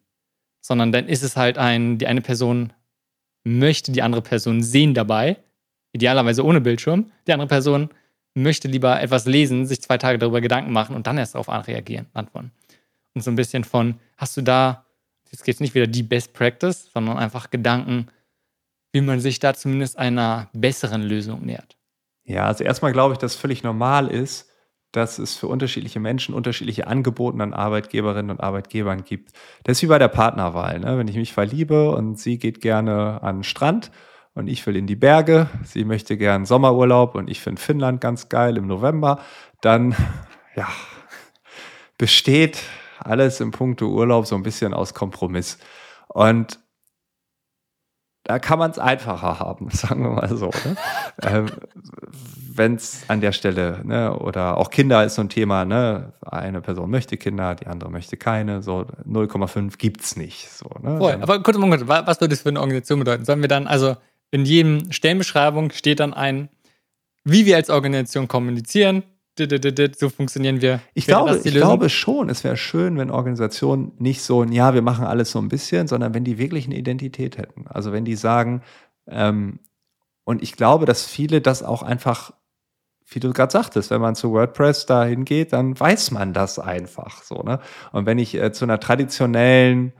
Sondern 0.60 0.92
dann 0.92 1.08
ist 1.08 1.24
es 1.24 1.36
halt 1.36 1.58
ein, 1.58 1.98
die 1.98 2.06
eine 2.06 2.20
Person 2.20 2.72
möchte 3.46 3.92
die 3.92 4.02
andere 4.02 4.22
Person 4.22 4.62
sehen 4.62 4.94
dabei 4.94 5.36
idealerweise 5.96 6.44
ohne 6.44 6.60
Bildschirm. 6.60 7.10
Die 7.26 7.32
andere 7.32 7.48
Person 7.48 7.90
möchte 8.34 8.68
lieber 8.68 9.00
etwas 9.00 9.26
lesen, 9.26 9.66
sich 9.66 9.82
zwei 9.82 9.98
Tage 9.98 10.18
darüber 10.18 10.40
Gedanken 10.40 10.72
machen 10.72 10.94
und 10.94 11.06
dann 11.06 11.18
erst 11.18 11.34
darauf 11.34 11.48
reagieren, 11.66 12.06
antworten. 12.12 12.52
Und 13.14 13.22
so 13.22 13.30
ein 13.30 13.36
bisschen 13.36 13.64
von, 13.64 13.98
hast 14.16 14.36
du 14.36 14.42
da, 14.42 14.84
jetzt 15.30 15.44
geht 15.44 15.54
es 15.54 15.60
nicht 15.60 15.74
wieder 15.74 15.86
die 15.86 16.02
Best 16.02 16.34
Practice, 16.34 16.90
sondern 16.92 17.16
einfach 17.16 17.50
Gedanken, 17.50 18.08
wie 18.92 19.00
man 19.00 19.20
sich 19.20 19.38
da 19.38 19.54
zumindest 19.54 19.98
einer 19.98 20.48
besseren 20.52 21.02
Lösung 21.02 21.44
nähert. 21.44 21.76
Ja, 22.24 22.46
also 22.46 22.62
erstmal 22.62 22.92
glaube 22.92 23.14
ich, 23.14 23.18
dass 23.18 23.36
völlig 23.36 23.62
normal 23.62 24.08
ist, 24.08 24.50
dass 24.92 25.18
es 25.18 25.36
für 25.36 25.46
unterschiedliche 25.46 26.00
Menschen 26.00 26.34
unterschiedliche 26.34 26.86
Angebote 26.86 27.42
an 27.42 27.52
Arbeitgeberinnen 27.52 28.30
und 28.30 28.40
Arbeitgebern 28.40 29.04
gibt. 29.04 29.32
Das 29.64 29.78
ist 29.78 29.82
wie 29.82 29.88
bei 29.88 29.98
der 29.98 30.08
Partnerwahl. 30.08 30.80
Ne? 30.80 30.98
Wenn 30.98 31.08
ich 31.08 31.16
mich 31.16 31.32
verliebe 31.32 31.90
und 31.90 32.18
sie 32.18 32.38
geht 32.38 32.60
gerne 32.60 33.22
an 33.22 33.38
den 33.38 33.44
Strand 33.44 33.90
und 34.36 34.48
ich 34.48 34.64
will 34.66 34.76
in 34.76 34.86
die 34.86 34.96
Berge, 34.96 35.48
sie 35.64 35.84
möchte 35.84 36.16
gern 36.18 36.44
Sommerurlaub 36.44 37.14
und 37.14 37.28
ich 37.28 37.40
finde 37.40 37.60
Finnland 37.60 38.02
ganz 38.02 38.28
geil 38.28 38.58
im 38.58 38.66
November, 38.66 39.18
dann 39.62 39.96
ja, 40.54 40.68
besteht 41.98 42.62
alles 42.98 43.40
im 43.40 43.50
Punkto 43.50 43.88
Urlaub 43.88 44.26
so 44.26 44.36
ein 44.36 44.42
bisschen 44.42 44.74
aus 44.74 44.92
Kompromiss. 44.92 45.58
Und 46.08 46.60
da 48.24 48.38
kann 48.38 48.58
man 48.58 48.70
es 48.70 48.78
einfacher 48.78 49.40
haben, 49.40 49.68
sagen 49.70 50.02
wir 50.02 50.10
mal 50.10 50.36
so. 50.36 50.46
Ne? 50.46 50.76
ähm, 51.22 51.46
Wenn 52.52 52.74
es 52.74 53.08
an 53.08 53.22
der 53.22 53.32
Stelle, 53.32 53.80
ne, 53.84 54.18
oder 54.18 54.58
auch 54.58 54.68
Kinder 54.68 55.02
ist 55.02 55.14
so 55.14 55.22
ein 55.22 55.30
Thema, 55.30 55.64
ne? 55.64 56.12
Eine 56.20 56.60
Person 56.60 56.90
möchte 56.90 57.16
Kinder, 57.16 57.54
die 57.54 57.68
andere 57.68 57.90
möchte 57.90 58.18
keine, 58.18 58.62
so 58.62 58.84
0,5 59.08 59.78
gibt 59.78 60.02
es 60.02 60.16
nicht. 60.16 60.50
So, 60.50 60.68
ne? 60.82 60.98
Voll. 60.98 61.18
Aber 61.22 61.42
kurz, 61.42 61.56
Moment, 61.56 61.88
was 61.88 62.20
würde 62.20 62.34
das 62.34 62.42
für 62.42 62.50
eine 62.50 62.60
Organisation 62.60 62.98
bedeuten? 62.98 63.24
Sollen 63.24 63.40
wir 63.40 63.48
dann, 63.48 63.66
also 63.66 63.96
in 64.30 64.44
jedem 64.44 64.92
Stellenbeschreibung 64.92 65.70
steht 65.70 66.00
dann 66.00 66.14
ein, 66.14 66.48
wie 67.24 67.46
wir 67.46 67.56
als 67.56 67.70
Organisation 67.70 68.28
kommunizieren, 68.28 69.02
so 69.98 70.08
funktionieren 70.08 70.62
wir. 70.62 70.80
Ich 70.94 71.06
glaube, 71.06 71.40
ich 71.44 71.54
glaube 71.54 71.90
schon, 71.90 72.30
es 72.30 72.42
wäre 72.42 72.56
schön, 72.56 72.96
wenn 72.96 73.10
Organisationen 73.10 73.92
nicht 73.98 74.22
so, 74.22 74.44
ja, 74.44 74.72
wir 74.72 74.82
machen 74.82 75.04
alles 75.04 75.30
so 75.30 75.38
ein 75.38 75.48
bisschen, 75.48 75.88
sondern 75.88 76.14
wenn 76.14 76.24
die 76.24 76.38
wirklich 76.38 76.66
eine 76.66 76.76
Identität 76.76 77.36
hätten. 77.36 77.66
Also 77.68 77.92
wenn 77.92 78.04
die 78.04 78.16
sagen, 78.16 78.62
ähm, 79.08 79.60
und 80.24 80.42
ich 80.42 80.52
glaube, 80.52 80.86
dass 80.86 81.06
viele 81.06 81.40
das 81.40 81.62
auch 81.62 81.82
einfach, 81.82 82.32
wie 83.08 83.20
du 83.20 83.32
gerade 83.32 83.52
sagtest, 83.52 83.90
wenn 83.90 84.00
man 84.00 84.14
zu 84.14 84.32
WordPress 84.32 84.86
da 84.86 85.04
hingeht, 85.04 85.52
dann 85.52 85.78
weiß 85.78 86.10
man 86.12 86.32
das 86.32 86.58
einfach 86.58 87.22
so. 87.22 87.42
Ne? 87.42 87.60
Und 87.92 88.06
wenn 88.06 88.18
ich 88.18 88.34
äh, 88.34 88.52
zu 88.52 88.64
einer 88.64 88.80
traditionellen 88.80 89.92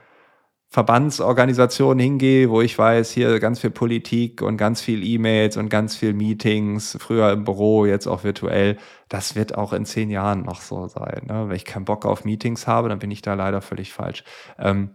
Verbandsorganisation 0.69 1.99
hingehe, 1.99 2.51
wo 2.51 2.61
ich 2.61 2.77
weiß, 2.77 3.11
hier 3.13 3.39
ganz 3.41 3.61
viel 3.61 3.71
Politik 3.71 4.43
und 4.43 4.57
ganz 4.57 4.81
viel 4.83 5.05
E-Mails 5.05 5.57
und 5.57 5.69
ganz 5.69 5.97
viel 5.97 6.13
Meetings, 6.13 6.99
früher 7.01 7.33
im 7.33 7.45
Büro, 7.45 7.87
jetzt 7.87 8.07
auch 8.07 8.25
virtuell, 8.25 8.77
das 9.09 9.37
wird 9.37 9.57
auch 9.57 9.73
in 9.73 9.87
zehn 9.87 10.11
Jahren 10.11 10.43
noch 10.43 10.61
so 10.61 10.89
sein. 10.89 11.23
Ne? 11.27 11.49
Wenn 11.49 11.57
ich 11.57 11.65
keinen 11.65 11.85
Bock 11.85 12.05
auf 12.05 12.25
Meetings 12.25 12.67
habe, 12.67 12.89
dann 12.89 12.99
bin 12.99 13.11
ich 13.11 13.23
da 13.23 13.35
leider 13.35 13.63
völlig 13.63 13.93
falsch. 13.93 14.25
Ähm, 14.59 14.91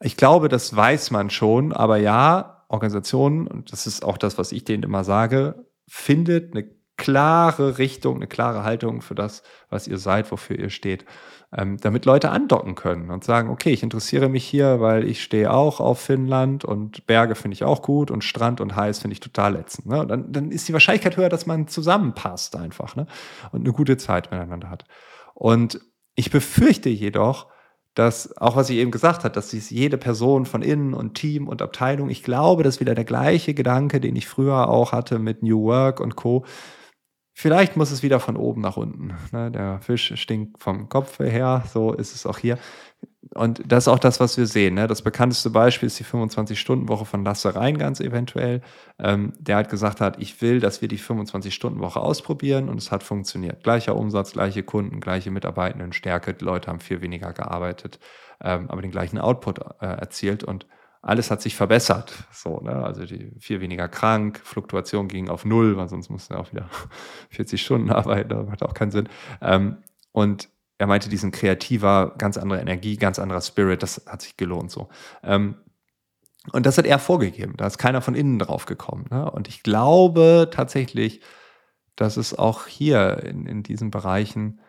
ich 0.00 0.16
glaube, 0.16 0.48
das 0.48 0.74
weiß 0.74 1.10
man 1.10 1.30
schon, 1.30 1.72
aber 1.72 1.96
ja, 1.96 2.64
Organisationen, 2.68 3.46
und 3.46 3.72
das 3.72 3.86
ist 3.86 4.04
auch 4.04 4.18
das, 4.18 4.38
was 4.38 4.52
ich 4.52 4.64
denen 4.64 4.82
immer 4.82 5.04
sage, 5.04 5.66
findet 5.88 6.54
eine 6.54 6.68
klare 6.96 7.78
Richtung, 7.78 8.16
eine 8.16 8.26
klare 8.26 8.64
Haltung 8.64 9.02
für 9.02 9.14
das, 9.14 9.42
was 9.70 9.86
ihr 9.86 9.98
seid, 9.98 10.30
wofür 10.30 10.58
ihr 10.58 10.70
steht 10.70 11.04
ähm, 11.56 11.78
damit 11.80 12.04
Leute 12.04 12.30
andocken 12.30 12.74
können 12.74 13.10
und 13.10 13.24
sagen, 13.24 13.50
okay, 13.50 13.70
ich 13.70 13.82
interessiere 13.82 14.28
mich 14.28 14.44
hier, 14.44 14.80
weil 14.80 15.04
ich 15.04 15.22
stehe 15.22 15.52
auch 15.52 15.80
auf 15.80 16.00
Finnland 16.00 16.64
und 16.64 17.06
Berge 17.06 17.34
finde 17.34 17.54
ich 17.54 17.64
auch 17.64 17.82
gut 17.82 18.10
und 18.10 18.24
Strand 18.24 18.60
und 18.60 18.74
heiß 18.74 18.98
finde 18.98 19.12
ich 19.12 19.20
total 19.20 19.56
ätzend. 19.56 19.86
Ne? 19.86 20.06
Dann, 20.06 20.32
dann 20.32 20.50
ist 20.50 20.68
die 20.68 20.72
Wahrscheinlichkeit 20.72 21.16
höher, 21.16 21.28
dass 21.28 21.46
man 21.46 21.68
zusammenpasst 21.68 22.56
einfach 22.56 22.96
ne? 22.96 23.06
und 23.52 23.60
eine 23.60 23.72
gute 23.72 23.96
Zeit 23.96 24.30
miteinander 24.30 24.70
hat. 24.70 24.84
Und 25.34 25.80
ich 26.14 26.30
befürchte 26.30 26.88
jedoch, 26.88 27.46
dass, 27.94 28.36
auch 28.36 28.56
was 28.56 28.68
ich 28.68 28.76
eben 28.76 28.90
gesagt 28.90 29.24
habe, 29.24 29.32
dass 29.32 29.50
sich 29.50 29.70
jede 29.70 29.96
Person 29.96 30.44
von 30.44 30.60
innen 30.60 30.92
und 30.92 31.14
Team 31.14 31.48
und 31.48 31.62
Abteilung, 31.62 32.10
ich 32.10 32.22
glaube, 32.22 32.62
das 32.62 32.76
ist 32.76 32.80
wieder 32.80 32.94
der 32.94 33.04
gleiche 33.04 33.54
Gedanke, 33.54 34.00
den 34.00 34.16
ich 34.16 34.26
früher 34.26 34.68
auch 34.68 34.92
hatte 34.92 35.18
mit 35.18 35.42
New 35.42 35.62
Work 35.62 36.00
und 36.00 36.16
Co., 36.16 36.44
Vielleicht 37.38 37.76
muss 37.76 37.90
es 37.90 38.02
wieder 38.02 38.18
von 38.18 38.34
oben 38.34 38.62
nach 38.62 38.78
unten. 38.78 39.12
Ne? 39.30 39.50
Der 39.50 39.78
Fisch 39.82 40.10
stinkt 40.16 40.58
vom 40.58 40.88
Kopf 40.88 41.18
her, 41.18 41.64
so 41.70 41.92
ist 41.92 42.14
es 42.14 42.24
auch 42.24 42.38
hier. 42.38 42.56
Und 43.34 43.60
das 43.70 43.84
ist 43.84 43.88
auch 43.88 43.98
das, 43.98 44.20
was 44.20 44.38
wir 44.38 44.46
sehen. 44.46 44.72
Ne? 44.72 44.86
Das 44.86 45.02
bekannteste 45.02 45.50
Beispiel 45.50 45.88
ist 45.88 45.98
die 46.00 46.04
25-Stunden-Woche 46.04 47.04
von 47.04 47.24
Lasse 47.24 47.54
Rein 47.54 47.76
ganz 47.76 48.00
eventuell. 48.00 48.62
Ähm, 48.98 49.34
der 49.38 49.56
hat 49.56 49.68
gesagt 49.68 50.00
hat, 50.00 50.18
ich 50.18 50.40
will, 50.40 50.60
dass 50.60 50.80
wir 50.80 50.88
die 50.88 50.98
25-Stunden-Woche 50.98 52.00
ausprobieren 52.00 52.70
und 52.70 52.78
es 52.78 52.90
hat 52.90 53.02
funktioniert. 53.02 53.62
Gleicher 53.62 53.96
Umsatz, 53.96 54.32
gleiche 54.32 54.62
Kunden, 54.62 55.00
gleiche 55.00 55.30
Mitarbeitendenstärke. 55.30 56.32
Die 56.32 56.44
Leute 56.44 56.68
haben 56.68 56.80
viel 56.80 57.02
weniger 57.02 57.34
gearbeitet, 57.34 57.98
ähm, 58.42 58.70
aber 58.70 58.80
den 58.80 58.92
gleichen 58.92 59.18
Output 59.18 59.58
äh, 59.82 59.84
erzielt 59.84 60.42
und 60.42 60.66
alles 61.06 61.30
hat 61.30 61.40
sich 61.40 61.54
verbessert. 61.54 62.12
So, 62.32 62.58
ne? 62.60 62.84
Also 62.84 63.06
die 63.06 63.30
viel 63.38 63.60
weniger 63.60 63.88
krank, 63.88 64.40
Fluktuation 64.42 65.06
ging 65.06 65.28
auf 65.28 65.44
null, 65.44 65.76
weil 65.76 65.88
sonst 65.88 66.10
mussten 66.10 66.34
wir 66.34 66.40
auch 66.40 66.50
wieder 66.50 66.68
40 67.30 67.62
Stunden 67.62 67.90
arbeiten, 67.90 68.28
das 68.28 68.46
macht 68.46 68.62
auch 68.64 68.74
keinen 68.74 68.90
Sinn. 68.90 69.08
Ähm, 69.40 69.78
und 70.10 70.48
er 70.78 70.88
meinte, 70.88 71.08
diesen 71.08 71.30
kreativer, 71.30 72.14
ganz 72.18 72.36
andere 72.36 72.60
Energie, 72.60 72.96
ganz 72.96 73.20
anderer 73.20 73.40
Spirit, 73.40 73.84
das 73.84 74.02
hat 74.06 74.22
sich 74.22 74.36
gelohnt 74.36 74.72
so. 74.72 74.88
Ähm, 75.22 75.54
und 76.52 76.66
das 76.66 76.76
hat 76.76 76.86
er 76.86 76.98
vorgegeben. 76.98 77.54
Da 77.56 77.66
ist 77.68 77.78
keiner 77.78 78.02
von 78.02 78.14
innen 78.16 78.40
drauf 78.40 78.66
gekommen. 78.66 79.06
Ne? 79.10 79.30
Und 79.30 79.46
ich 79.46 79.62
glaube 79.62 80.48
tatsächlich, 80.52 81.20
dass 81.94 82.16
es 82.16 82.36
auch 82.36 82.66
hier 82.66 83.22
in, 83.24 83.46
in 83.46 83.62
diesen 83.62 83.90
Bereichen 83.90 84.60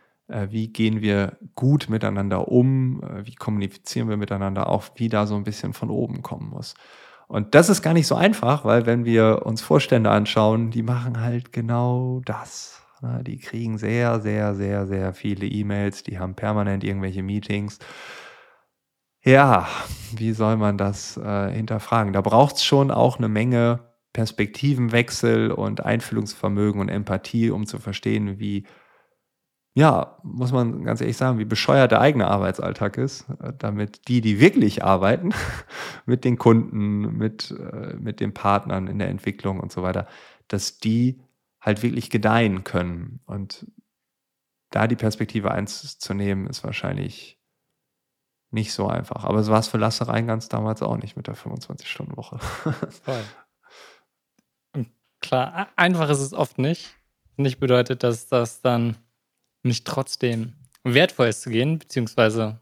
wie 0.49 0.68
gehen 0.68 1.02
wir 1.02 1.38
gut 1.56 1.90
miteinander 1.90 2.49
um, 2.49 3.02
äh, 3.04 3.26
wie 3.26 3.36
kommunizieren 3.36 4.10
wir 4.10 4.18
miteinander, 4.18 4.70
auch 4.70 4.86
wie 4.95 5.10
da 5.10 5.26
so 5.26 5.36
ein 5.36 5.44
bisschen 5.44 5.74
von 5.74 5.90
oben 5.90 6.22
kommen 6.22 6.49
muss. 6.49 6.76
Und 7.28 7.56
das 7.56 7.70
ist 7.70 7.82
gar 7.82 7.94
nicht 7.94 8.08
so 8.08 8.16
einfach, 8.16 8.64
weil 8.64 8.86
wenn 8.86 9.04
wir 9.04 9.45
uns 9.45 9.62
Vorstände 9.62 10.10
anschauen, 10.10 10.72
die 10.72 10.84
machen 10.84 11.20
halt 11.20 11.52
genau 11.52 12.22
das. 12.26 12.82
Ne? 13.02 13.22
Die 13.26 13.38
kriegen 13.38 13.78
sehr, 13.78 14.22
sehr, 14.22 14.56
sehr, 14.56 14.88
sehr 14.88 15.14
viele 15.14 15.45
E-Mails, 15.45 16.04
die 16.04 16.20
haben 16.20 16.36
permanent 16.36 16.84
irgendwelche 16.84 17.24
Meetings. 17.24 17.80
Ja, 19.24 19.68
wie 20.16 20.32
soll 20.32 20.56
man 20.56 20.78
das 20.78 21.18
äh, 21.18 21.52
hinterfragen? 21.52 22.14
Da 22.14 22.22
braucht 22.22 22.56
es 22.56 22.64
schon 22.64 22.91
auch 22.91 23.18
eine 23.18 23.28
Menge 23.28 23.82
Perspektivenwechsel 24.14 25.52
und 25.52 25.86
Einfühlungsvermögen 25.86 26.80
und 26.80 26.90
Empathie, 26.90 27.52
um 27.52 27.66
zu 27.66 27.78
verstehen, 27.78 28.40
wie 28.40 28.66
ja, 29.78 30.18
muss 30.24 30.52
man 30.52 30.84
ganz 30.86 31.02
ehrlich 31.02 31.18
sagen, 31.18 31.38
wie 31.38 31.45
bescheuert 31.45 31.91
der 31.91 32.02
eigene 32.02 32.28
Arbeitsalltag 32.28 32.98
ist, 32.98 33.30
äh, 33.40 33.54
damit 33.60 34.08
die, 34.08 34.22
die 34.22 34.40
wirklich 34.40 34.84
arbeiten, 34.84 35.36
mit 36.08 36.26
den 36.26 36.40
Kunden, 36.40 37.16
mit, 37.16 37.52
äh, 37.52 37.94
mit 37.95 38.20
den 38.20 38.34
Partnern 38.34 38.88
in 38.88 38.98
der 38.98 39.10
Entwicklung 39.10 39.60
und 39.60 39.72
so 39.72 39.84
weiter, 39.84 40.08
dass 40.48 40.80
die 40.80 41.22
halt 41.62 41.84
wirklich 41.84 42.10
gedeihen 42.10 42.64
können. 42.64 43.20
Und 43.28 43.68
da 44.72 44.88
die 44.88 44.95
Perspektive 44.95 45.52
eins 45.52 45.99
zu 45.99 46.16
nehmen, 46.16 46.48
ist 46.48 46.64
wahrscheinlich 46.64 47.40
nicht 48.49 48.74
so 48.74 48.88
einfach. 48.88 49.26
Aber 49.26 49.44
so 49.44 49.52
war 49.52 49.60
es 49.60 49.68
für 49.68 49.78
Lasse 49.78 50.08
Reingans 50.08 50.49
damals 50.49 50.82
auch 50.82 50.98
nicht 50.98 51.16
mit 51.16 51.28
der 51.28 51.36
25-Stunden-Woche. 51.36 52.40
Voll. 53.04 53.24
Und 54.74 54.90
klar, 55.22 55.68
einfach 55.76 56.10
ist 56.10 56.22
es 56.22 56.34
oft 56.34 56.58
nicht. 56.58 56.95
Nicht 57.36 57.60
bedeutet, 57.60 58.02
dass 58.02 58.26
das 58.26 58.62
dann 58.62 58.98
nicht 59.68 59.85
trotzdem 59.85 60.53
wertvoll 60.84 61.27
ist 61.27 61.41
zu 61.41 61.49
gehen, 61.49 61.80
beziehungsweise 61.80 62.60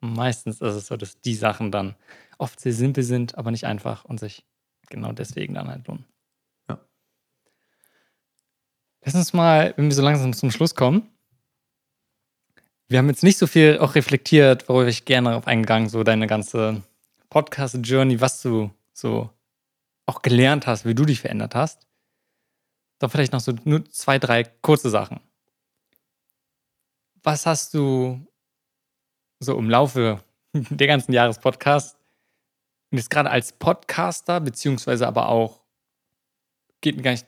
meistens 0.00 0.60
ist 0.60 0.74
es 0.74 0.86
so, 0.86 0.96
dass 0.96 1.20
die 1.20 1.34
Sachen 1.34 1.70
dann 1.70 1.94
oft 2.38 2.60
sehr 2.60 2.72
simpel 2.72 3.04
sind, 3.04 3.38
aber 3.38 3.50
nicht 3.50 3.66
einfach 3.66 4.04
und 4.04 4.20
sich 4.20 4.44
genau 4.88 5.12
deswegen 5.12 5.54
dann 5.54 5.68
halt 5.68 5.86
lohnen. 5.86 6.04
Ja. 6.68 6.80
Lass 9.04 9.14
uns 9.14 9.32
mal, 9.32 9.74
wenn 9.76 9.86
wir 9.86 9.94
so 9.94 10.02
langsam 10.02 10.32
zum 10.32 10.50
Schluss 10.50 10.74
kommen. 10.74 11.08
Wir 12.88 12.98
haben 12.98 13.08
jetzt 13.08 13.22
nicht 13.22 13.38
so 13.38 13.46
viel 13.46 13.78
auch 13.78 13.94
reflektiert, 13.94 14.68
worauf 14.68 14.86
ich 14.86 15.04
gerne 15.04 15.30
darauf 15.30 15.46
eingegangen, 15.46 15.88
so 15.88 16.02
deine 16.02 16.26
ganze 16.26 16.82
Podcast-Journey, 17.30 18.20
was 18.20 18.42
du 18.42 18.70
so 18.92 19.30
auch 20.04 20.20
gelernt 20.20 20.66
hast, 20.66 20.84
wie 20.84 20.94
du 20.94 21.06
dich 21.06 21.20
verändert 21.20 21.54
hast. 21.54 21.86
Doch 22.98 23.10
vielleicht 23.10 23.32
noch 23.32 23.40
so 23.40 23.54
nur 23.64 23.84
zwei, 23.86 24.18
drei 24.18 24.44
kurze 24.44 24.90
Sachen 24.90 25.20
was 27.22 27.46
hast 27.46 27.74
du 27.74 28.26
so 29.40 29.58
im 29.58 29.70
Laufe 29.70 30.22
der 30.52 30.86
ganzen 30.86 31.12
Jahrespodcast 31.12 31.96
jetzt 32.92 33.10
gerade 33.10 33.30
als 33.30 33.52
Podcaster, 33.52 34.40
beziehungsweise 34.40 35.06
aber 35.06 35.28
auch, 35.28 35.60
geht 36.80 36.96
mir 36.96 37.02
gar 37.02 37.12
nicht, 37.12 37.26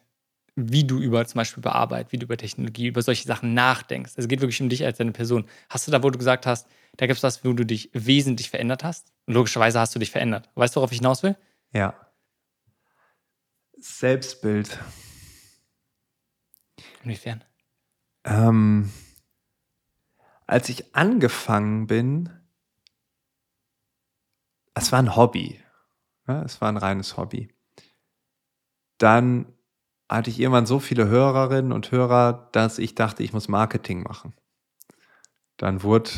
wie 0.56 0.84
du 0.84 1.00
über 1.00 1.24
zum 1.26 1.38
Beispiel 1.38 1.60
über 1.60 1.74
Arbeit, 1.74 2.12
wie 2.12 2.18
du 2.18 2.26
über 2.26 2.36
Technologie, 2.36 2.86
über 2.86 3.02
solche 3.02 3.26
Sachen 3.26 3.54
nachdenkst. 3.54 4.12
Es 4.16 4.28
geht 4.28 4.40
wirklich 4.40 4.60
um 4.60 4.68
dich 4.68 4.84
als 4.84 4.98
deine 4.98 5.12
Person. 5.12 5.46
Hast 5.68 5.86
du 5.86 5.90
da, 5.90 6.02
wo 6.02 6.10
du 6.10 6.18
gesagt 6.18 6.46
hast, 6.46 6.68
da 6.96 7.06
gibt 7.06 7.16
es 7.16 7.22
was, 7.24 7.44
wo 7.44 7.52
du 7.52 7.66
dich 7.66 7.90
wesentlich 7.92 8.50
verändert 8.50 8.84
hast? 8.84 9.12
Und 9.26 9.34
logischerweise 9.34 9.80
hast 9.80 9.94
du 9.94 9.98
dich 9.98 10.12
verändert. 10.12 10.48
Weißt 10.54 10.76
du, 10.76 10.80
worauf 10.80 10.92
ich 10.92 10.98
hinaus 10.98 11.24
will? 11.24 11.36
Ja. 11.72 11.94
Selbstbild. 13.78 14.78
Inwiefern? 17.02 17.42
Ähm, 18.24 18.90
als 20.46 20.68
ich 20.68 20.94
angefangen 20.94 21.86
bin, 21.86 22.30
es 24.74 24.92
war 24.92 24.98
ein 24.98 25.16
Hobby. 25.16 25.60
Ja, 26.26 26.42
es 26.42 26.60
war 26.60 26.68
ein 26.68 26.76
reines 26.76 27.16
Hobby. 27.16 27.48
Dann 28.98 29.46
hatte 30.08 30.30
ich 30.30 30.40
irgendwann 30.40 30.66
so 30.66 30.78
viele 30.78 31.08
Hörerinnen 31.08 31.72
und 31.72 31.90
Hörer, 31.90 32.48
dass 32.52 32.78
ich 32.78 32.94
dachte, 32.94 33.22
ich 33.22 33.32
muss 33.32 33.48
Marketing 33.48 34.02
machen. 34.02 34.34
Dann 35.56 35.82
wurde 35.82 36.10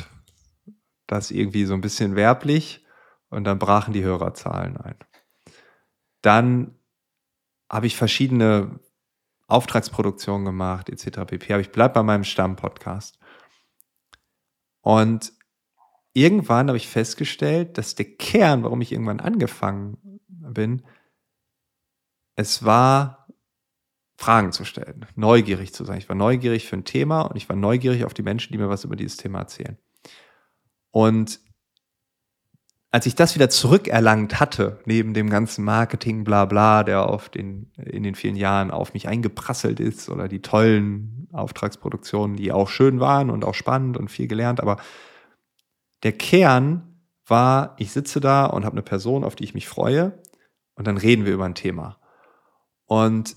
das 1.06 1.30
irgendwie 1.30 1.64
so 1.64 1.74
ein 1.74 1.80
bisschen 1.80 2.16
werblich 2.16 2.84
und 3.28 3.44
dann 3.44 3.58
brachen 3.58 3.92
die 3.92 4.02
Hörerzahlen 4.02 4.76
ein. 4.76 4.96
Dann 6.22 6.78
habe 7.70 7.86
ich 7.86 7.96
verschiedene 7.96 8.80
Auftragsproduktionen 9.48 10.44
gemacht, 10.44 10.88
etc. 10.88 11.24
pp. 11.26 11.52
Aber 11.52 11.60
ich 11.60 11.70
bleibe 11.70 11.94
bei 11.94 12.02
meinem 12.02 12.24
Stammpodcast. 12.24 13.18
Und 14.86 15.32
irgendwann 16.12 16.68
habe 16.68 16.76
ich 16.76 16.86
festgestellt, 16.86 17.76
dass 17.76 17.96
der 17.96 18.04
Kern, 18.04 18.62
warum 18.62 18.80
ich 18.82 18.92
irgendwann 18.92 19.18
angefangen 19.18 20.20
bin, 20.28 20.84
es 22.36 22.64
war 22.64 23.26
Fragen 24.16 24.52
zu 24.52 24.64
stellen, 24.64 25.04
neugierig 25.16 25.74
zu 25.74 25.84
sein. 25.84 25.98
Ich 25.98 26.08
war 26.08 26.14
neugierig 26.14 26.68
für 26.68 26.76
ein 26.76 26.84
Thema 26.84 27.22
und 27.22 27.34
ich 27.34 27.48
war 27.48 27.56
neugierig 27.56 28.04
auf 28.04 28.14
die 28.14 28.22
Menschen, 28.22 28.52
die 28.52 28.58
mir 28.58 28.68
was 28.68 28.84
über 28.84 28.94
dieses 28.94 29.16
Thema 29.16 29.40
erzählen. 29.40 29.76
Und 30.92 31.40
als 32.92 33.06
ich 33.06 33.16
das 33.16 33.34
wieder 33.34 33.50
zurückerlangt 33.50 34.38
hatte, 34.38 34.78
neben 34.84 35.14
dem 35.14 35.30
ganzen 35.30 35.64
Marketing, 35.64 36.22
bla 36.22 36.44
bla, 36.44 36.84
der 36.84 37.08
auf 37.08 37.28
den, 37.28 37.72
in 37.76 38.04
den 38.04 38.14
vielen 38.14 38.36
Jahren 38.36 38.70
auf 38.70 38.94
mich 38.94 39.08
eingeprasselt 39.08 39.80
ist, 39.80 40.08
oder 40.08 40.28
die 40.28 40.42
tollen 40.42 41.25
Auftragsproduktionen, 41.36 42.36
die 42.36 42.52
auch 42.52 42.68
schön 42.68 43.00
waren 43.00 43.30
und 43.30 43.44
auch 43.44 43.54
spannend 43.54 43.96
und 43.96 44.10
viel 44.10 44.26
gelernt, 44.26 44.60
aber 44.60 44.78
der 46.02 46.12
Kern 46.12 47.02
war, 47.26 47.74
ich 47.78 47.92
sitze 47.92 48.20
da 48.20 48.46
und 48.46 48.64
habe 48.64 48.74
eine 48.74 48.82
Person, 48.82 49.24
auf 49.24 49.34
die 49.34 49.44
ich 49.44 49.54
mich 49.54 49.68
freue, 49.68 50.20
und 50.74 50.86
dann 50.86 50.98
reden 50.98 51.24
wir 51.24 51.32
über 51.32 51.46
ein 51.46 51.54
Thema. 51.54 51.98
Und 52.84 53.36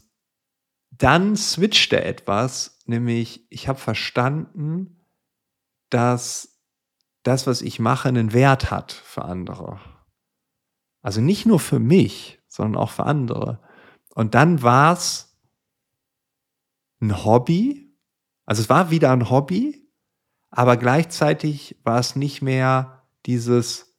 dann 0.92 1.36
switchte 1.36 2.04
etwas, 2.04 2.80
nämlich 2.86 3.48
ich 3.50 3.68
habe 3.68 3.80
verstanden, 3.80 5.06
dass 5.90 6.60
das, 7.24 7.48
was 7.48 7.62
ich 7.62 7.80
mache, 7.80 8.10
einen 8.10 8.34
Wert 8.34 8.72
hat 8.72 8.92
für 8.92 9.24
andere. 9.24 9.80
Also 11.02 11.22
nicht 11.22 11.46
nur 11.46 11.60
für 11.60 11.80
mich, 11.80 12.42
sondern 12.48 12.82
auch 12.82 12.92
für 12.92 13.06
andere. 13.06 13.62
Und 14.14 14.36
dann 14.36 14.62
war 14.62 14.94
es 14.94 15.40
ein 17.02 17.24
Hobby. 17.24 17.89
Also 18.50 18.64
es 18.64 18.70
war 18.70 18.90
wieder 18.90 19.12
ein 19.12 19.30
Hobby, 19.30 19.88
aber 20.50 20.76
gleichzeitig 20.76 21.78
war 21.84 22.00
es 22.00 22.16
nicht 22.16 22.42
mehr 22.42 23.04
dieses, 23.28 23.96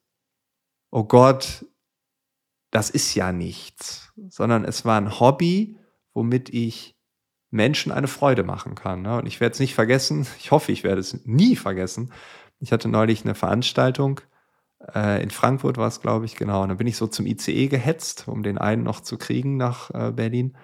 oh 0.91 1.05
Gott, 1.05 1.65
das 2.73 2.91
ist 2.91 3.15
ja 3.15 3.31
nichts, 3.31 4.13
sondern 4.29 4.65
es 4.65 4.85
war 4.85 5.01
ein 5.01 5.21
Hobby, 5.21 5.79
womit 6.15 6.49
ich 6.49 6.97
Menschen 7.51 7.93
eine 7.93 8.09
Freude 8.09 8.43
machen 8.43 8.75
kann. 8.75 9.03
Ne? 9.03 9.19
Und 9.19 9.27
ich 9.27 9.39
werde 9.39 9.53
es 9.53 9.61
nicht 9.61 9.77
vergessen, 9.77 10.27
ich 10.41 10.51
hoffe, 10.51 10.73
ich 10.73 10.83
werde 10.83 11.01
es 11.01 11.25
nie 11.25 11.55
vergessen. 11.55 12.13
Ich 12.59 12.73
hatte 12.73 12.89
neulich 12.89 13.25
eine 13.25 13.37
Veranstaltung, 13.37 14.21
äh, 14.97 15.23
in 15.23 15.31
Frankfurt 15.31 15.77
war 15.77 15.87
es, 15.87 16.01
glaube 16.01 16.25
ich, 16.25 16.35
genau. 16.35 16.65
Und 16.65 16.71
dann 16.71 16.79
bin 16.79 16.89
ich 16.89 16.97
so 16.97 17.07
zum 17.07 17.25
ICE 17.25 17.69
gehetzt, 17.69 18.27
um 18.27 18.43
den 18.43 18.59
einen 18.59 18.83
noch 18.83 18.99
zu 18.99 19.17
kriegen 19.17 19.57
nach 19.57 19.91
äh, 19.95 20.11
Berlin. 20.11 20.57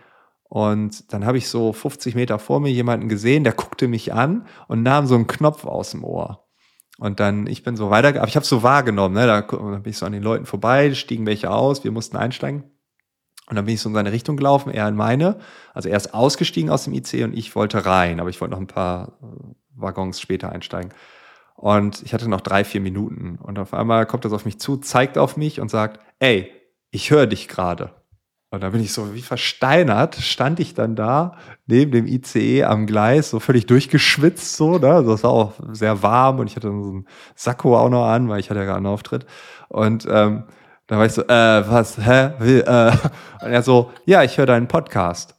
Und 0.49 1.13
dann 1.13 1.27
habe 1.27 1.39
ich 1.39 1.49
so 1.49 1.73
50 1.73 2.15
Meter 2.15 2.39
vor 2.39 2.61
mir 2.61 2.71
jemanden 2.71 3.09
gesehen, 3.09 3.45
der 3.45 3.53
guckte 3.53 3.89
mich 3.89 4.13
an 4.13 4.47
und 4.69 4.83
nahm 4.83 5.07
so 5.07 5.15
einen 5.15 5.27
Knopf 5.27 5.65
aus 5.65 5.91
dem 5.91 6.05
Ohr. 6.05 6.47
Und 6.99 7.21
dann, 7.21 7.47
ich 7.47 7.63
bin 7.63 7.77
so 7.77 7.91
weiter, 7.91 8.09
aber 8.09 8.29
ich 8.29 8.37
habe 8.37 8.47
so 8.47 8.63
wahrgenommen, 8.63 9.15
ne? 9.15 9.27
da, 9.27 9.41
bin 9.41 9.83
ich 9.85 9.99
so 9.99 10.07
an 10.07 10.13
den 10.13 10.23
Leuten 10.23 10.47
vorbei, 10.47 10.95
stiegen 10.95 11.27
welche 11.27 11.51
aus, 11.51 11.85
wir 11.85 11.91
mussten 11.91 12.17
einsteigen. 12.17 12.65
Und 13.49 13.57
dann 13.57 13.65
bin 13.65 13.75
ich 13.75 13.81
so 13.81 13.89
in 13.89 13.95
seine 13.95 14.13
Richtung 14.13 14.37
gelaufen, 14.37 14.73
er 14.73 14.89
in 14.89 14.97
meine. 14.97 15.39
Also 15.73 15.89
er 15.89 15.97
ist 15.97 16.15
ausgestiegen 16.15 16.71
aus 16.71 16.85
dem 16.85 16.95
IC 16.95 17.25
und 17.25 17.37
ich 17.37 17.55
wollte 17.55 17.85
rein, 17.85 18.19
aber 18.19 18.31
ich 18.31 18.41
wollte 18.41 18.53
noch 18.53 18.61
ein 18.61 18.67
paar 18.67 19.19
äh, 19.23 19.55
Waggons 19.75 20.21
später 20.21 20.51
einsteigen. 20.51 20.93
Und 21.55 22.03
ich 22.03 22.13
hatte 22.13 22.29
noch 22.29 22.41
drei, 22.41 22.65
vier 22.65 22.81
Minuten. 22.81 23.39
Und 23.41 23.59
auf 23.59 23.73
einmal 23.73 24.07
kommt 24.07 24.25
das 24.25 24.33
auf 24.33 24.45
mich 24.45 24.59
zu, 24.59 24.77
zeigt 24.79 25.17
auf 25.17 25.37
mich 25.37 25.61
und 25.61 25.71
sagt, 25.71 26.01
ey, 26.19 26.51
ich 26.91 27.11
höre 27.11 27.27
dich 27.27 27.49
gerade. 27.49 27.95
Und 28.51 28.63
da 28.63 28.71
bin 28.71 28.81
ich 28.81 28.93
so 28.93 29.15
wie 29.15 29.23
versteinert, 29.23 30.15
stand 30.17 30.61
ich 30.61 30.75
dann 30.75 30.95
da 30.95 31.37
neben 31.67 31.91
dem 31.91 32.07
ICE 32.07 32.65
am 32.65 32.87
Gleis, 32.87 33.31
so 33.31 33.41
völlig 33.41 33.67
durchgeschwitzt, 33.67 34.57
so, 34.57 34.79
ne? 34.79 34.89
Also 34.89 35.11
das 35.11 35.25
war 35.25 35.31
auch 35.31 35.55
sehr 35.73 36.03
warm 36.03 36.39
und 36.39 36.47
ich 36.47 36.57
hatte 36.57 36.69
so 36.69 36.91
einen 36.91 37.07
Sakko 37.35 37.77
auch 37.77 37.91
noch 37.91 38.07
an, 38.07 38.29
weil 38.29 38.41
ich 38.41 38.49
hatte 38.49 38.61
ja 38.61 38.67
gerade 38.67 38.79
einen 38.79 38.87
Auftritt. 38.87 39.27
Und 39.69 40.07
ähm, 40.09 40.45
da 40.87 40.99
war 40.99 41.07
ich 41.07 41.13
so, 41.13 41.23
äh, 41.23 41.69
was, 41.69 41.99
hä? 41.99 42.31
Wie, 42.39 42.59
äh? 42.59 42.93
Und 43.43 43.51
er 43.51 43.63
so, 43.63 43.91
ja, 44.05 44.23
ich 44.23 44.39
höre 44.39 44.47
deinen 44.47 44.69
Podcast. 44.69 45.36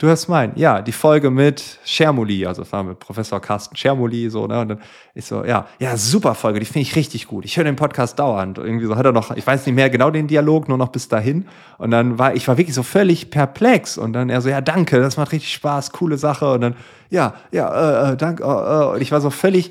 Du 0.00 0.06
hörst 0.06 0.30
meinen, 0.30 0.54
ja, 0.56 0.80
die 0.80 0.92
Folge 0.92 1.28
mit 1.28 1.78
Schermuli, 1.84 2.46
also 2.46 2.62
das 2.62 2.72
war 2.72 2.82
mit 2.82 2.98
Professor 3.00 3.38
Carsten 3.38 3.76
Schermuli, 3.76 4.30
so, 4.30 4.46
ne? 4.46 4.58
Und 4.60 4.68
dann 4.68 4.80
ich 5.14 5.26
so, 5.26 5.44
ja, 5.44 5.66
ja, 5.78 5.94
super 5.98 6.34
Folge, 6.34 6.58
die 6.58 6.64
finde 6.64 6.80
ich 6.80 6.96
richtig 6.96 7.26
gut. 7.26 7.44
Ich 7.44 7.58
höre 7.58 7.64
den 7.64 7.76
Podcast 7.76 8.18
dauernd. 8.18 8.56
Irgendwie 8.56 8.86
so 8.86 8.96
hat 8.96 9.04
er 9.04 9.12
noch, 9.12 9.36
ich 9.36 9.46
weiß 9.46 9.66
nicht 9.66 9.74
mehr 9.74 9.90
genau 9.90 10.10
den 10.10 10.26
Dialog, 10.26 10.70
nur 10.70 10.78
noch 10.78 10.88
bis 10.88 11.08
dahin. 11.08 11.46
Und 11.76 11.90
dann 11.90 12.18
war, 12.18 12.34
ich 12.34 12.48
war 12.48 12.56
wirklich 12.56 12.74
so 12.74 12.82
völlig 12.82 13.30
perplex. 13.30 13.98
Und 13.98 14.14
dann 14.14 14.30
er 14.30 14.40
so, 14.40 14.48
ja, 14.48 14.62
danke, 14.62 15.00
das 15.00 15.18
macht 15.18 15.32
richtig 15.32 15.52
Spaß, 15.52 15.92
coole 15.92 16.16
Sache. 16.16 16.50
Und 16.50 16.62
dann, 16.62 16.76
ja, 17.10 17.34
ja, 17.52 18.08
äh, 18.08 18.12
äh 18.12 18.16
danke. 18.16 18.42
Äh, 18.42 18.46
äh. 18.46 18.94
Und 18.94 19.02
ich 19.02 19.12
war 19.12 19.20
so 19.20 19.28
völlig, 19.28 19.70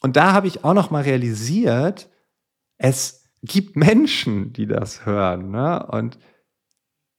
und 0.00 0.16
da 0.16 0.32
habe 0.32 0.48
ich 0.48 0.64
auch 0.64 0.74
noch 0.74 0.90
mal 0.90 1.04
realisiert, 1.04 2.08
es 2.78 3.30
gibt 3.44 3.76
Menschen, 3.76 4.52
die 4.52 4.66
das 4.66 5.06
hören, 5.06 5.52
ne? 5.52 5.86
Und 5.86 6.18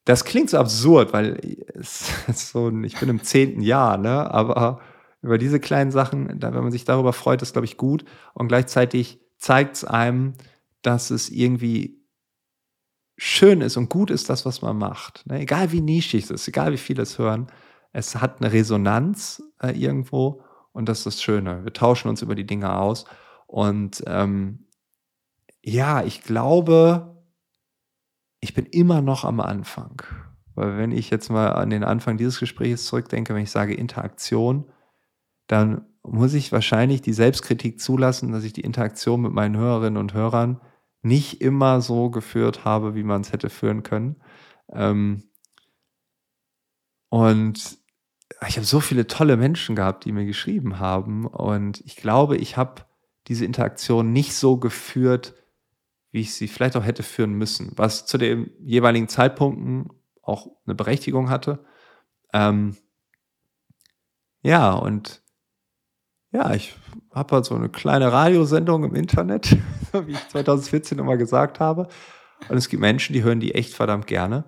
das 0.05 0.25
klingt 0.25 0.49
so 0.49 0.57
absurd, 0.57 1.13
weil 1.13 1.39
es 1.73 2.09
ist 2.27 2.49
so 2.49 2.67
ein, 2.67 2.83
ich 2.83 2.99
bin 2.99 3.09
im 3.09 3.23
zehnten 3.23 3.61
Jahr, 3.61 3.97
ne? 3.97 4.31
Aber 4.31 4.81
über 5.21 5.37
diese 5.37 5.59
kleinen 5.59 5.91
Sachen, 5.91 6.41
wenn 6.41 6.53
man 6.53 6.71
sich 6.71 6.83
darüber 6.83 7.13
freut, 7.13 7.41
ist, 7.41 7.53
glaube 7.53 7.65
ich, 7.65 7.77
gut. 7.77 8.03
Und 8.33 8.49
gleichzeitig 8.49 9.21
zeigt 9.37 9.77
es 9.77 9.85
einem, 9.85 10.33
dass 10.81 11.11
es 11.11 11.29
irgendwie 11.29 12.03
schön 13.17 13.61
ist 13.61 13.77
und 13.77 13.89
gut 13.89 14.11
ist, 14.11 14.29
das, 14.29 14.45
was 14.45 14.61
man 14.61 14.77
macht. 14.77 15.25
Ne? 15.27 15.39
Egal 15.39 15.71
wie 15.71 15.79
nischig 15.79 16.25
es 16.25 16.29
ist, 16.29 16.47
egal 16.47 16.73
wie 16.73 16.77
viele 16.77 17.03
es 17.03 17.17
hören, 17.17 17.47
es 17.93 18.15
hat 18.17 18.41
eine 18.41 18.51
Resonanz 18.51 19.41
äh, 19.61 19.71
irgendwo 19.71 20.43
und 20.73 20.89
das 20.89 20.99
ist 20.99 21.05
das 21.05 21.23
Schöne. 21.23 21.63
Wir 21.63 21.71
tauschen 21.71 22.09
uns 22.09 22.21
über 22.21 22.35
die 22.35 22.45
Dinge 22.45 22.75
aus. 22.75 23.05
Und 23.47 24.03
ähm, 24.07 24.65
ja, 25.63 26.03
ich 26.03 26.23
glaube, 26.23 27.12
ich 28.43 28.53
bin 28.53 28.65
immer 28.65 29.01
noch 29.01 29.23
am 29.23 29.39
Anfang. 29.39 30.03
Weil 30.53 30.77
wenn 30.77 30.91
ich 30.91 31.09
jetzt 31.09 31.29
mal 31.29 31.53
an 31.53 31.69
den 31.69 31.85
Anfang 31.85 32.17
dieses 32.17 32.39
Gesprächs 32.39 32.85
zurückdenke, 32.85 33.33
wenn 33.33 33.43
ich 33.43 33.51
sage 33.51 33.73
Interaktion, 33.73 34.69
dann 35.47 35.85
muss 36.03 36.33
ich 36.33 36.51
wahrscheinlich 36.51 37.01
die 37.01 37.13
Selbstkritik 37.13 37.79
zulassen, 37.79 38.33
dass 38.33 38.43
ich 38.43 38.51
die 38.51 38.61
Interaktion 38.61 39.21
mit 39.21 39.31
meinen 39.31 39.55
Hörerinnen 39.55 39.97
und 39.97 40.13
Hörern 40.13 40.59
nicht 41.01 41.39
immer 41.39 41.79
so 41.79 42.09
geführt 42.09 42.65
habe, 42.65 42.95
wie 42.95 43.03
man 43.03 43.21
es 43.21 43.31
hätte 43.31 43.49
führen 43.49 43.81
können. 43.81 44.17
Ähm 44.73 45.23
und 47.09 47.77
ich 48.45 48.57
habe 48.57 48.65
so 48.65 48.81
viele 48.81 49.07
tolle 49.07 49.37
Menschen 49.37 49.75
gehabt, 49.77 50.03
die 50.03 50.11
mir 50.11 50.25
geschrieben 50.25 50.79
haben. 50.79 51.25
Und 51.27 51.79
ich 51.85 51.95
glaube, 51.95 52.35
ich 52.35 52.57
habe 52.57 52.81
diese 53.27 53.45
Interaktion 53.45 54.11
nicht 54.11 54.33
so 54.35 54.57
geführt, 54.57 55.33
wie 56.13 56.21
ich 56.21 56.35
sie 56.35 56.47
vielleicht 56.47 56.77
auch 56.77 56.85
hätte 56.85 57.01
führen 57.01 57.33
müssen, 57.33 57.71
was 57.75 58.05
zu 58.05 58.19
den 58.19 58.51
jeweiligen 58.59 59.09
Zeitpunkten 59.09 59.89
auch 60.21 60.47
eine 60.65 60.75
Berechtigung 60.75 61.31
hatte. 61.31 61.65
Ähm, 62.31 62.77
ja, 64.43 64.73
und 64.73 65.23
ja, 66.31 66.53
ich 66.53 66.75
habe 67.13 67.35
halt 67.35 67.45
so 67.45 67.55
eine 67.55 67.67
kleine 67.67 68.13
Radiosendung 68.13 68.83
im 68.83 68.93
Internet, 68.93 69.57
wie 70.05 70.11
ich 70.11 70.29
2014 70.29 70.99
immer 70.99 71.17
gesagt 71.17 71.59
habe. 71.59 71.87
Und 72.47 72.57
es 72.57 72.69
gibt 72.69 72.81
Menschen, 72.81 73.13
die 73.13 73.23
hören 73.23 73.39
die 73.39 73.55
echt 73.55 73.73
verdammt 73.73 74.05
gerne. 74.05 74.43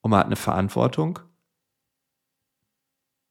Und 0.00 0.10
man 0.10 0.20
hat 0.20 0.26
eine 0.26 0.36
Verantwortung. 0.36 1.20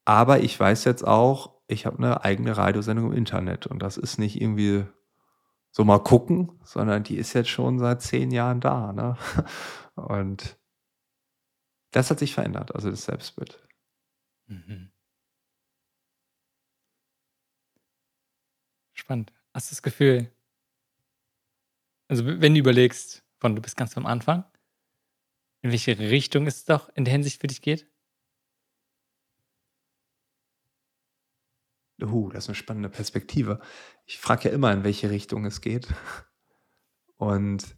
Aber 0.06 0.40
ich 0.40 0.58
weiß 0.58 0.86
jetzt 0.86 1.06
auch, 1.06 1.56
ich 1.68 1.86
habe 1.86 1.98
eine 1.98 2.24
eigene 2.24 2.56
Radiosendung 2.56 3.12
im 3.12 3.18
Internet. 3.18 3.68
Und 3.68 3.80
das 3.80 3.98
ist 3.98 4.18
nicht 4.18 4.40
irgendwie 4.40 4.86
so 5.72 5.84
mal 5.86 6.00
gucken, 6.00 6.52
sondern 6.64 7.04
die 7.04 7.18
ist 7.18 7.34
jetzt 7.34 7.50
schon 7.50 7.80
seit 7.80 8.02
zehn 8.02 8.32
Jahren 8.32 8.60
da. 8.60 8.94
Ne? 8.94 9.18
Und 9.96 10.58
das 11.92 12.10
hat 12.10 12.20
sich 12.20 12.34
verändert, 12.34 12.74
also 12.76 12.90
das 12.90 13.04
Selbstbild. 13.04 13.68
Mhm. 14.48 14.92
Spannend. 18.94 19.34
Hast 19.54 19.70
du 19.70 19.76
das 19.76 19.82
Gefühl, 19.82 20.32
also 22.08 22.26
wenn 22.26 22.54
du 22.54 22.60
überlegst, 22.60 23.24
von 23.40 23.56
du 23.56 23.62
bist 23.62 23.76
ganz 23.76 23.98
am 23.98 24.06
Anfang, 24.06 24.46
in 25.62 25.72
welche 25.72 25.98
Richtung 25.98 26.48
es 26.48 26.66
doch 26.66 26.90
in 26.96 27.06
der 27.06 27.14
Hinsicht 27.14 27.42
für 27.42 27.48
dich 27.48 27.62
geht? 27.62 27.91
Uh, 32.02 32.30
das 32.30 32.46
ist 32.46 32.50
eine 32.50 32.56
spannende 32.56 32.90
Perspektive. 32.90 33.60
Ich 34.06 34.20
frage 34.20 34.50
ja 34.50 34.56
immer, 34.56 34.72
in 34.72 34.84
welche 34.84 35.10
Richtung 35.10 35.46
es 35.46 35.62
geht. 35.62 35.88
Und 37.18 37.76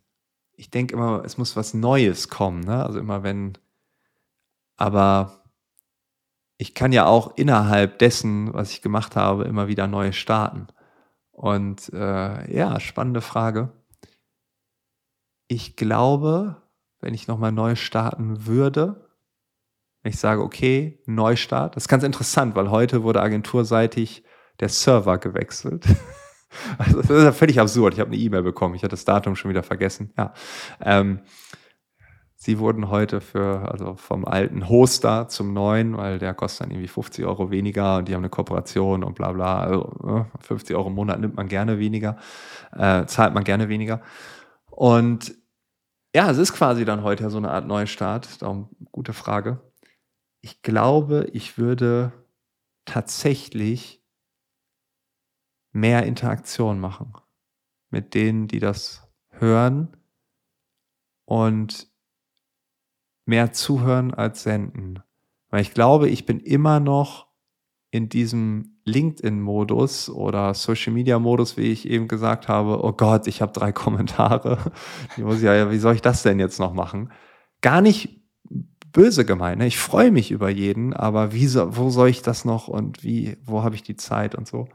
ich 0.53 0.69
denke 0.69 0.93
immer, 0.93 1.23
es 1.25 1.37
muss 1.37 1.55
was 1.55 1.73
Neues 1.73 2.29
kommen. 2.29 2.61
Ne? 2.61 2.83
Also 2.83 2.99
immer 2.99 3.23
wenn, 3.23 3.57
aber 4.77 5.43
ich 6.57 6.73
kann 6.73 6.91
ja 6.91 7.05
auch 7.05 7.35
innerhalb 7.35 7.99
dessen, 7.99 8.53
was 8.53 8.71
ich 8.71 8.81
gemacht 8.81 9.15
habe, 9.15 9.43
immer 9.45 9.67
wieder 9.67 9.87
neu 9.87 10.11
starten. 10.11 10.67
Und 11.31 11.91
äh, 11.93 12.55
ja, 12.55 12.79
spannende 12.79 13.21
Frage. 13.21 13.73
Ich 15.47 15.75
glaube, 15.75 16.61
wenn 17.01 17.13
ich 17.13 17.27
nochmal 17.27 17.51
neu 17.51 17.75
starten 17.75 18.45
würde, 18.45 19.02
ich 20.03 20.17
sage, 20.17 20.41
okay, 20.41 20.99
Neustart, 21.05 21.75
das 21.75 21.84
ist 21.84 21.88
ganz 21.88 22.03
interessant, 22.03 22.55
weil 22.55 22.69
heute 22.69 23.03
wurde 23.03 23.21
agenturseitig 23.21 24.23
der 24.59 24.69
Server 24.69 25.17
gewechselt. 25.17 25.85
Also 26.77 27.01
das 27.01 27.09
ist 27.09 27.23
ja 27.23 27.31
völlig 27.31 27.59
absurd. 27.59 27.95
Ich 27.95 27.99
habe 27.99 28.11
eine 28.11 28.19
E-Mail 28.19 28.43
bekommen. 28.43 28.75
Ich 28.75 28.84
hatte 28.84 28.91
das 28.91 29.05
Datum 29.05 29.35
schon 29.35 29.49
wieder 29.49 29.63
vergessen. 29.63 30.13
Ja. 30.15 30.35
Ähm, 30.81 31.21
Sie 32.43 32.59
wurden 32.59 32.89
heute 32.89 33.21
für, 33.21 33.71
also 33.71 33.95
vom 33.95 34.25
alten 34.25 34.67
Hoster 34.67 35.30
zum 35.30 35.53
neuen, 35.53 35.95
weil 35.95 36.19
der 36.19 36.34
kostet 36.34 36.65
dann 36.65 36.71
irgendwie 36.71 36.89
50 36.89 37.23
Euro 37.23 37.51
weniger 37.51 37.95
und 37.95 38.09
die 38.09 38.13
haben 38.13 38.19
eine 38.19 38.30
Kooperation 38.30 39.05
und 39.05 39.15
bla 39.15 39.31
bla. 39.31 39.61
Also 39.61 40.25
50 40.41 40.71
ne, 40.71 40.77
Euro 40.77 40.89
im 40.89 40.95
Monat 40.95 41.21
nimmt 41.21 41.38
man 41.38 41.47
gerne 41.47 41.80
weniger, 41.80 42.17
äh, 42.73 43.05
zahlt 43.05 43.34
man 43.34 43.45
gerne 43.45 43.69
weniger. 43.69 44.01
Und 44.69 45.34
ja, 46.13 46.30
es 46.30 46.38
ist 46.38 46.51
quasi 46.51 46.84
dann 46.84 47.03
heute 47.03 47.30
so 47.30 47.38
eine 47.38 47.49
Art 47.49 47.65
Neustart. 47.65 48.41
Darum 48.41 48.67
gute 48.91 49.13
Frage. 49.13 49.61
Ich 50.45 50.61
glaube, 50.61 51.30
ich 51.32 51.57
würde 51.57 52.11
tatsächlich 52.84 54.03
mehr 55.72 56.06
Interaktion 56.06 56.80
machen 56.80 57.14
mit 57.90 58.14
denen, 58.14 58.48
die 58.49 58.60
das 58.60 59.07
hören 59.30 59.95
und 61.26 61.88
mehr 63.26 63.53
zuhören 63.53 64.14
als 64.14 64.44
senden. 64.44 65.02
Weil 65.49 65.61
ich 65.61 65.74
glaube, 65.74 66.10
ich 66.10 66.26
bin 66.26 66.41
immer 66.41 66.82
noch 66.82 67.28
in 67.90 68.10
diesem 68.10 68.82
LinkedIn-Modus 68.84 70.10
oder 70.10 70.53
Social-Media-Modus, 70.53 71.56
wie 71.56 71.72
ich 71.72 71.88
eben 71.88 72.10
gesagt 72.10 72.49
habe, 72.49 72.84
oh 72.84 72.91
Gott, 72.91 73.28
ich 73.28 73.41
habe 73.41 73.53
drei 73.53 73.72
Kommentare. 73.74 74.74
Die 75.15 75.24
muss 75.24 75.41
ja, 75.41 75.72
wie 75.72 75.78
soll 75.78 75.95
ich 75.95 76.02
das 76.02 76.22
denn 76.22 76.40
jetzt 76.40 76.60
noch 76.60 76.74
machen? 76.74 77.14
Gar 77.61 77.80
nicht 77.80 78.22
böse 78.94 79.26
gemeint. 79.26 79.60
Ne? 79.60 79.68
Ich 79.68 79.78
freue 79.78 80.11
mich 80.11 80.32
über 80.32 80.49
jeden, 80.49 80.94
aber 80.94 81.34
wie 81.34 81.48
so, 81.48 81.76
wo 81.76 81.90
soll 81.90 82.10
ich 82.10 82.22
das 82.22 82.45
noch 82.45 82.68
und 82.68 83.03
wie, 83.03 83.38
wo 83.44 83.64
habe 83.64 83.76
ich 83.76 83.84
die 83.84 83.98
Zeit 83.98 84.36
und 84.36 84.48
so? 84.48 84.70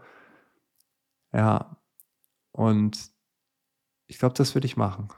Ja. 1.32 1.76
Und 2.52 3.10
ich 4.06 4.18
glaube, 4.18 4.34
das 4.34 4.54
würde 4.54 4.66
ich 4.66 4.76
machen. 4.76 5.08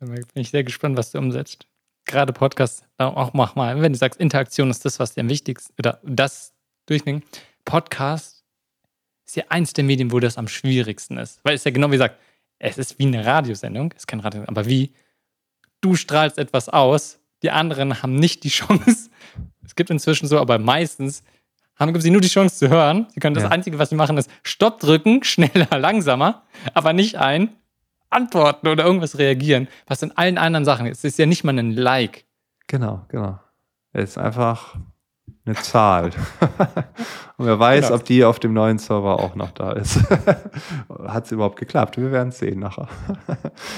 Dann 0.00 0.10
bin 0.10 0.26
ich 0.34 0.50
sehr 0.50 0.64
gespannt, 0.64 0.96
was 0.96 1.12
du 1.12 1.18
umsetzt. 1.18 1.66
Gerade 2.04 2.32
Podcast, 2.32 2.84
auch 2.98 3.32
mach 3.32 3.54
mal, 3.54 3.80
wenn 3.80 3.92
du 3.92 3.98
sagst, 3.98 4.20
Interaktion 4.20 4.70
ist 4.70 4.84
das, 4.84 4.98
was 5.00 5.14
dir 5.14 5.22
am 5.22 5.28
wichtigsten, 5.28 5.74
oder 5.78 6.00
das 6.04 6.54
durchnehmen. 6.86 7.22
Podcast 7.64 8.44
ist 9.24 9.36
ja 9.36 9.44
eins 9.48 9.72
der 9.72 9.84
Medien, 9.84 10.12
wo 10.12 10.20
das 10.20 10.38
am 10.38 10.46
schwierigsten 10.46 11.18
ist. 11.18 11.40
Weil 11.44 11.54
es 11.54 11.64
ja 11.64 11.70
genau 11.70 11.88
wie 11.88 11.92
gesagt, 11.92 12.20
es 12.58 12.78
ist 12.78 12.98
wie 12.98 13.06
eine 13.06 13.24
Radiosendung, 13.24 13.92
es 13.92 14.02
ist 14.02 14.06
kein 14.06 14.20
Radio, 14.20 14.44
aber 14.46 14.66
wie 14.66 14.92
du 15.80 15.94
strahlst 15.94 16.38
etwas 16.38 16.68
aus, 16.68 17.18
die 17.42 17.50
anderen 17.50 18.02
haben 18.02 18.14
nicht 18.14 18.44
die 18.44 18.48
Chance. 18.50 19.10
Es 19.64 19.74
gibt 19.74 19.90
inzwischen 19.90 20.26
so, 20.26 20.38
aber 20.38 20.58
meistens 20.58 21.22
haben 21.76 21.98
sie 22.00 22.10
nur 22.10 22.20
die 22.20 22.28
Chance 22.28 22.56
zu 22.56 22.68
hören. 22.68 23.06
Sie 23.12 23.20
können 23.20 23.34
das 23.34 23.44
ja. 23.44 23.50
Einzige, 23.50 23.78
was 23.78 23.90
sie 23.90 23.96
machen, 23.96 24.16
ist 24.16 24.30
Stopp 24.42 24.80
drücken, 24.80 25.22
schneller, 25.24 25.78
langsamer, 25.78 26.42
aber 26.74 26.92
nicht 26.92 27.16
ein 27.16 27.50
antworten 28.08 28.68
oder 28.68 28.84
irgendwas 28.84 29.18
reagieren, 29.18 29.68
was 29.86 30.02
in 30.02 30.16
allen 30.16 30.38
anderen 30.38 30.64
Sachen 30.64 30.86
ist. 30.86 30.98
Es 30.98 31.12
ist 31.12 31.18
ja 31.18 31.26
nicht 31.26 31.44
mal 31.44 31.58
ein 31.58 31.72
Like. 31.72 32.24
Genau, 32.66 33.04
genau. 33.08 33.38
Es 33.92 34.10
ist 34.10 34.18
einfach 34.18 34.76
eine 35.46 35.54
Zahl. 35.56 36.06
Und 37.36 37.46
wer 37.46 37.58
weiß, 37.58 37.86
genau. 37.86 37.96
ob 37.96 38.04
die 38.04 38.24
auf 38.24 38.38
dem 38.40 38.52
neuen 38.52 38.78
Server 38.78 39.20
auch 39.20 39.34
noch 39.34 39.50
da 39.52 39.72
ist. 39.72 39.98
Hat 41.06 41.26
es 41.26 41.32
überhaupt 41.32 41.58
geklappt? 41.58 41.96
Wir 41.96 42.10
werden 42.12 42.30
es 42.30 42.38
sehen 42.38 42.60
nachher. 42.60 42.88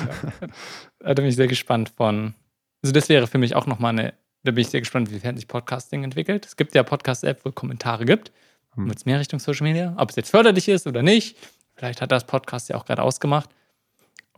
da 1.00 1.14
bin 1.14 1.26
ich 1.26 1.36
sehr 1.36 1.48
gespannt 1.48 1.92
von. 1.96 2.34
Also, 2.82 2.92
das 2.92 3.08
wäre 3.08 3.26
für 3.26 3.38
mich 3.38 3.54
auch 3.54 3.66
nochmal 3.66 3.90
eine. 3.90 4.14
Da 4.44 4.52
bin 4.52 4.62
ich 4.62 4.68
sehr 4.68 4.80
gespannt, 4.80 5.10
wie 5.10 5.18
sich 5.18 5.48
Podcasting 5.48 6.04
entwickelt. 6.04 6.46
Es 6.46 6.56
gibt 6.56 6.74
ja 6.74 6.82
Podcast-App, 6.82 7.44
wo 7.44 7.48
es 7.50 7.54
Kommentare 7.54 8.04
gibt. 8.04 8.32
Hm. 8.74 8.86
Mit 8.86 9.04
mehr 9.04 9.18
Richtung 9.18 9.40
Social 9.40 9.66
Media. 9.66 9.94
Ob 9.96 10.10
es 10.10 10.16
jetzt 10.16 10.30
förderlich 10.30 10.68
ist 10.68 10.86
oder 10.86 11.02
nicht. 11.02 11.36
Vielleicht 11.74 12.00
hat 12.00 12.12
das 12.12 12.24
Podcast 12.24 12.68
ja 12.68 12.76
auch 12.76 12.86
gerade 12.86 13.02
ausgemacht 13.02 13.50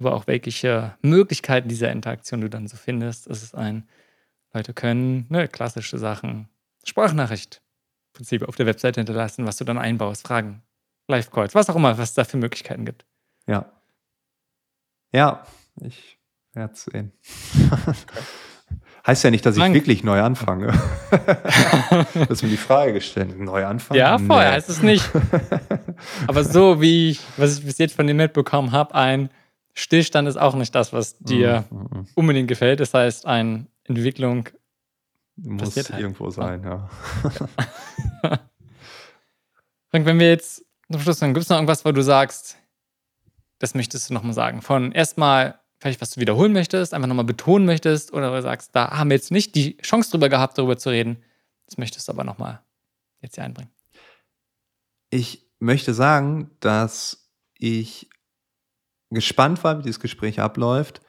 aber 0.00 0.14
auch 0.14 0.26
welche 0.26 0.96
Möglichkeiten 1.02 1.68
dieser 1.68 1.92
Interaktion 1.92 2.40
du 2.40 2.48
dann 2.48 2.66
so 2.66 2.76
findest. 2.76 3.26
Es 3.26 3.42
ist 3.42 3.54
ein, 3.54 3.86
Leute 4.52 4.72
können 4.72 5.26
ne, 5.28 5.46
klassische 5.46 5.98
Sachen, 5.98 6.48
Sprachnachricht, 6.84 7.62
im 8.08 8.18
Prinzip 8.18 8.48
auf 8.48 8.56
der 8.56 8.66
Webseite 8.66 9.00
hinterlassen, 9.00 9.46
was 9.46 9.56
du 9.56 9.64
dann 9.64 9.78
einbaust, 9.78 10.26
Fragen, 10.26 10.62
Live-Calls, 11.08 11.54
was 11.54 11.68
auch 11.70 11.76
immer, 11.76 11.98
was 11.98 12.10
es 12.10 12.14
da 12.14 12.24
für 12.24 12.36
Möglichkeiten 12.36 12.84
gibt. 12.84 13.04
Ja. 13.46 13.72
Ja, 15.12 15.44
ich 15.82 16.18
werde 16.52 16.72
es 16.72 16.84
sehen. 16.84 17.12
Heißt 19.06 19.24
ja 19.24 19.30
nicht, 19.30 19.46
dass 19.46 19.56
ich 19.56 19.62
Dank. 19.62 19.74
wirklich 19.74 20.04
neu 20.04 20.20
anfange. 20.20 20.66
das 22.14 22.30
ist 22.30 22.42
mir 22.42 22.50
die 22.50 22.56
Frage 22.56 22.92
gestellt. 22.92 23.38
Neu 23.38 23.64
anfangen? 23.64 23.98
Ja, 23.98 24.18
vorher 24.18 24.50
nee. 24.50 24.56
heißt 24.56 24.68
es 24.68 24.82
nicht. 24.82 25.08
Aber 26.26 26.44
so 26.44 26.80
wie 26.80 27.10
ich, 27.10 27.20
was 27.36 27.58
ich 27.58 27.64
bis 27.64 27.78
jetzt 27.78 27.96
von 27.96 28.06
dir 28.06 28.14
mitbekommen 28.14 28.72
habe, 28.72 28.94
ein 28.94 29.30
Stillstand 29.72 30.28
ist 30.28 30.36
auch 30.36 30.54
nicht 30.54 30.74
das, 30.74 30.92
was 30.92 31.16
dir 31.18 31.64
mhm. 31.70 31.78
mhm. 31.78 32.06
unbedingt 32.14 32.48
gefällt. 32.48 32.80
Das 32.80 32.92
heißt, 32.92 33.26
eine 33.26 33.66
Entwicklung 33.84 34.48
muss 35.42 35.76
halt. 35.76 35.90
irgendwo 35.90 36.30
sein, 36.30 36.62
ja. 36.62 36.88
Frank, 39.90 40.06
wenn 40.06 40.18
wir 40.18 40.28
jetzt 40.28 40.64
zum 40.90 41.00
Schluss 41.00 41.18
sagen, 41.18 41.34
gibt 41.34 41.44
es 41.44 41.48
noch 41.48 41.56
irgendwas, 41.56 41.84
wo 41.84 41.92
du 41.92 42.02
sagst, 42.02 42.56
das 43.58 43.74
möchtest 43.74 44.10
du 44.10 44.14
nochmal 44.14 44.34
sagen? 44.34 44.62
Von 44.62 44.92
erstmal, 44.92 45.60
vielleicht 45.78 46.00
was 46.00 46.10
du 46.10 46.20
wiederholen 46.20 46.52
möchtest, 46.52 46.94
einfach 46.94 47.08
nochmal 47.08 47.24
betonen 47.24 47.66
möchtest, 47.66 48.12
oder 48.12 48.34
du 48.34 48.42
sagst, 48.42 48.74
da 48.74 48.90
haben 48.90 49.10
wir 49.10 49.16
jetzt 49.16 49.30
nicht 49.30 49.54
die 49.54 49.76
Chance 49.78 50.10
drüber 50.10 50.28
gehabt, 50.28 50.58
darüber 50.58 50.76
zu 50.78 50.90
reden. 50.90 51.22
Das 51.66 51.78
möchtest 51.78 52.08
du 52.08 52.12
aber 52.12 52.24
nochmal 52.24 52.60
jetzt 53.20 53.36
hier 53.36 53.44
einbringen. 53.44 53.70
Ich 55.10 55.48
möchte 55.58 55.94
sagen, 55.94 56.50
dass 56.60 57.30
ich 57.58 58.08
gespannt 59.10 59.62
war, 59.64 59.78
wie 59.78 59.82
dieses 59.82 60.00
Gespräch 60.00 60.40
abläuft 60.40 61.00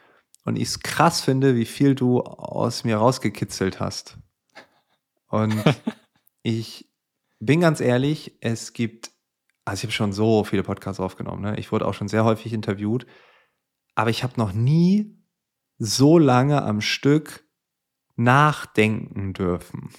und 0.44 0.58
ich 0.58 0.70
es 0.70 0.80
krass 0.80 1.22
finde, 1.22 1.56
wie 1.56 1.66
viel 1.66 1.96
du 1.96 2.22
aus 2.22 2.84
mir 2.84 2.98
rausgekitzelt 2.98 3.80
hast. 3.80 4.18
Und 5.28 5.54
ich 6.44 6.90
bin 7.40 7.62
ganz 7.62 7.82
ehrlich, 7.82 8.38
es 8.42 8.74
gibt, 8.74 9.12
also 9.66 9.80
ich 9.80 9.84
habe 9.84 9.94
schon 9.94 10.14
so 10.14 10.44
viele 10.44 10.64
Podcasts 10.64 11.00
aufgenommen, 11.00 11.42
ne? 11.42 11.58
ich 11.58 11.72
wurde 11.72 11.88
auch 11.88 11.94
schon 11.94 12.08
sehr 12.08 12.26
häufig 12.26 12.54
interviewt, 12.54 13.06
aber 13.96 14.10
ich 14.10 14.24
habe 14.24 14.34
noch 14.38 14.54
nie 14.54 15.18
so 15.78 16.18
lange 16.18 16.62
am 16.64 16.82
Stück 16.82 17.44
nachdenken 18.16 19.34
dürfen. 19.34 19.90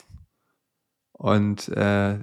Und 1.13 1.69
äh, 1.69 2.19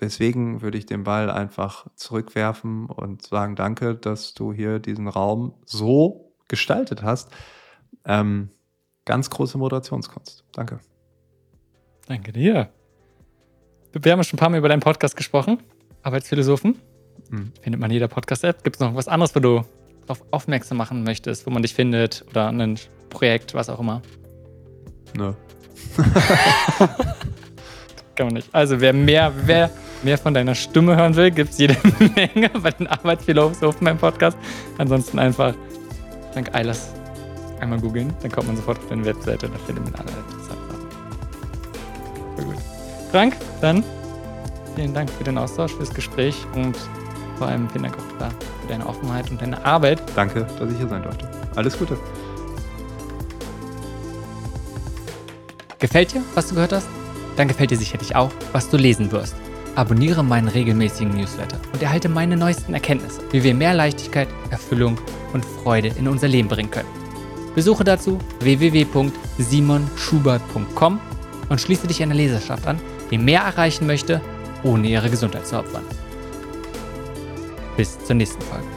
deswegen 0.00 0.62
würde 0.62 0.78
ich 0.78 0.86
den 0.86 1.04
Ball 1.04 1.30
einfach 1.30 1.86
zurückwerfen 1.94 2.86
und 2.86 3.22
sagen, 3.22 3.56
danke, 3.56 3.94
dass 3.94 4.34
du 4.34 4.52
hier 4.52 4.78
diesen 4.78 5.08
Raum 5.08 5.54
so 5.64 6.25
gestaltet 6.48 7.02
hast. 7.02 7.30
Ähm, 8.04 8.50
ganz 9.04 9.30
große 9.30 9.58
Moderationskunst. 9.58 10.44
Danke. 10.52 10.80
Danke 12.06 12.32
dir. 12.32 12.68
Wir 13.92 14.12
haben 14.12 14.22
schon 14.24 14.36
ein 14.36 14.40
paar 14.40 14.50
Mal 14.50 14.58
über 14.58 14.68
deinen 14.68 14.80
Podcast 14.80 15.16
gesprochen. 15.16 15.58
Arbeitsphilosophen. 16.02 16.80
Mhm. 17.30 17.52
Findet 17.60 17.80
man 17.80 17.90
in 17.90 17.94
jeder 17.94 18.08
Podcast-App. 18.08 18.62
Gibt 18.62 18.76
es 18.76 18.80
noch 18.80 18.94
was 18.94 19.08
anderes, 19.08 19.34
wo 19.34 19.40
du 19.40 19.64
darauf 20.06 20.22
aufmerksam 20.30 20.78
machen 20.78 21.02
möchtest, 21.02 21.46
wo 21.46 21.50
man 21.50 21.62
dich 21.62 21.74
findet 21.74 22.24
oder 22.30 22.48
ein 22.48 22.78
Projekt, 23.10 23.54
was 23.54 23.68
auch 23.68 23.80
immer? 23.80 24.02
Nö. 25.16 25.32
Kann 28.14 28.26
man 28.26 28.34
nicht. 28.34 28.48
Also 28.54 28.80
wer 28.80 28.92
mehr, 28.92 29.32
wer 29.44 29.70
mehr 30.02 30.18
von 30.18 30.32
deiner 30.32 30.54
Stimme 30.54 30.96
hören 30.96 31.16
will, 31.16 31.30
gibt 31.30 31.50
es 31.50 31.58
jede 31.58 31.76
Menge 32.14 32.50
bei 32.50 32.70
den 32.70 32.86
Arbeitsphilosophen 32.86 33.84
beim 33.84 33.98
Podcast. 33.98 34.38
Ansonsten 34.78 35.18
einfach 35.18 35.54
Frank 36.36 36.54
Eilers 36.54 36.90
einmal 37.60 37.80
googeln, 37.80 38.12
dann 38.20 38.30
kommt 38.30 38.48
man 38.48 38.56
sofort 38.56 38.76
auf 38.76 38.86
deine 38.90 39.06
Webseite 39.06 39.46
und 39.46 39.54
da 39.54 39.58
findet 39.60 39.84
man 39.84 39.94
alle 39.94 40.10
interessanten 40.10 40.68
Sachen. 40.68 40.86
Voll 42.36 42.44
gut. 42.44 42.56
Frank, 43.10 43.36
dann 43.62 43.82
vielen 44.74 44.92
Dank 44.92 45.08
für 45.08 45.24
den 45.24 45.38
Austausch, 45.38 45.72
fürs 45.72 45.94
Gespräch 45.94 46.36
und 46.54 46.76
vor 47.38 47.46
allem 47.46 47.70
vielen 47.70 47.84
Dank 47.84 47.96
auch 47.96 48.28
für 48.28 48.68
deine 48.68 48.86
Offenheit 48.86 49.30
und 49.30 49.40
deine 49.40 49.64
Arbeit. 49.64 50.02
Danke, 50.14 50.46
dass 50.58 50.70
ich 50.70 50.76
hier 50.76 50.88
sein 50.88 51.04
durfte. 51.04 51.26
Alles 51.54 51.78
Gute. 51.78 51.96
Gefällt 55.78 56.12
dir, 56.12 56.20
was 56.34 56.48
du 56.48 56.56
gehört 56.56 56.74
hast? 56.74 56.88
Dann 57.38 57.48
gefällt 57.48 57.70
dir 57.70 57.78
sicherlich 57.78 58.14
auch, 58.14 58.30
was 58.52 58.68
du 58.68 58.76
lesen 58.76 59.10
wirst. 59.10 59.36
Abonniere 59.76 60.24
meinen 60.24 60.48
regelmäßigen 60.48 61.14
Newsletter 61.14 61.58
und 61.72 61.80
erhalte 61.82 62.08
meine 62.08 62.36
neuesten 62.36 62.72
Erkenntnisse, 62.72 63.20
wie 63.30 63.44
wir 63.44 63.54
mehr 63.54 63.74
Leichtigkeit, 63.74 64.28
Erfüllung 64.50 64.98
und 65.34 65.44
Freude 65.44 65.88
in 65.98 66.08
unser 66.08 66.28
Leben 66.28 66.48
bringen 66.48 66.70
können. 66.70 66.88
Besuche 67.54 67.84
dazu 67.84 68.18
www.simonschubert.com 68.40 71.00
und 71.48 71.60
schließe 71.60 71.86
dich 71.86 72.02
einer 72.02 72.14
Leserschaft 72.14 72.66
an, 72.66 72.80
die 73.10 73.18
mehr 73.18 73.42
erreichen 73.42 73.86
möchte, 73.86 74.22
ohne 74.62 74.88
ihre 74.88 75.10
Gesundheit 75.10 75.46
zu 75.46 75.58
opfern. 75.58 75.84
Bis 77.76 78.02
zur 78.02 78.16
nächsten 78.16 78.40
Folge. 78.42 78.75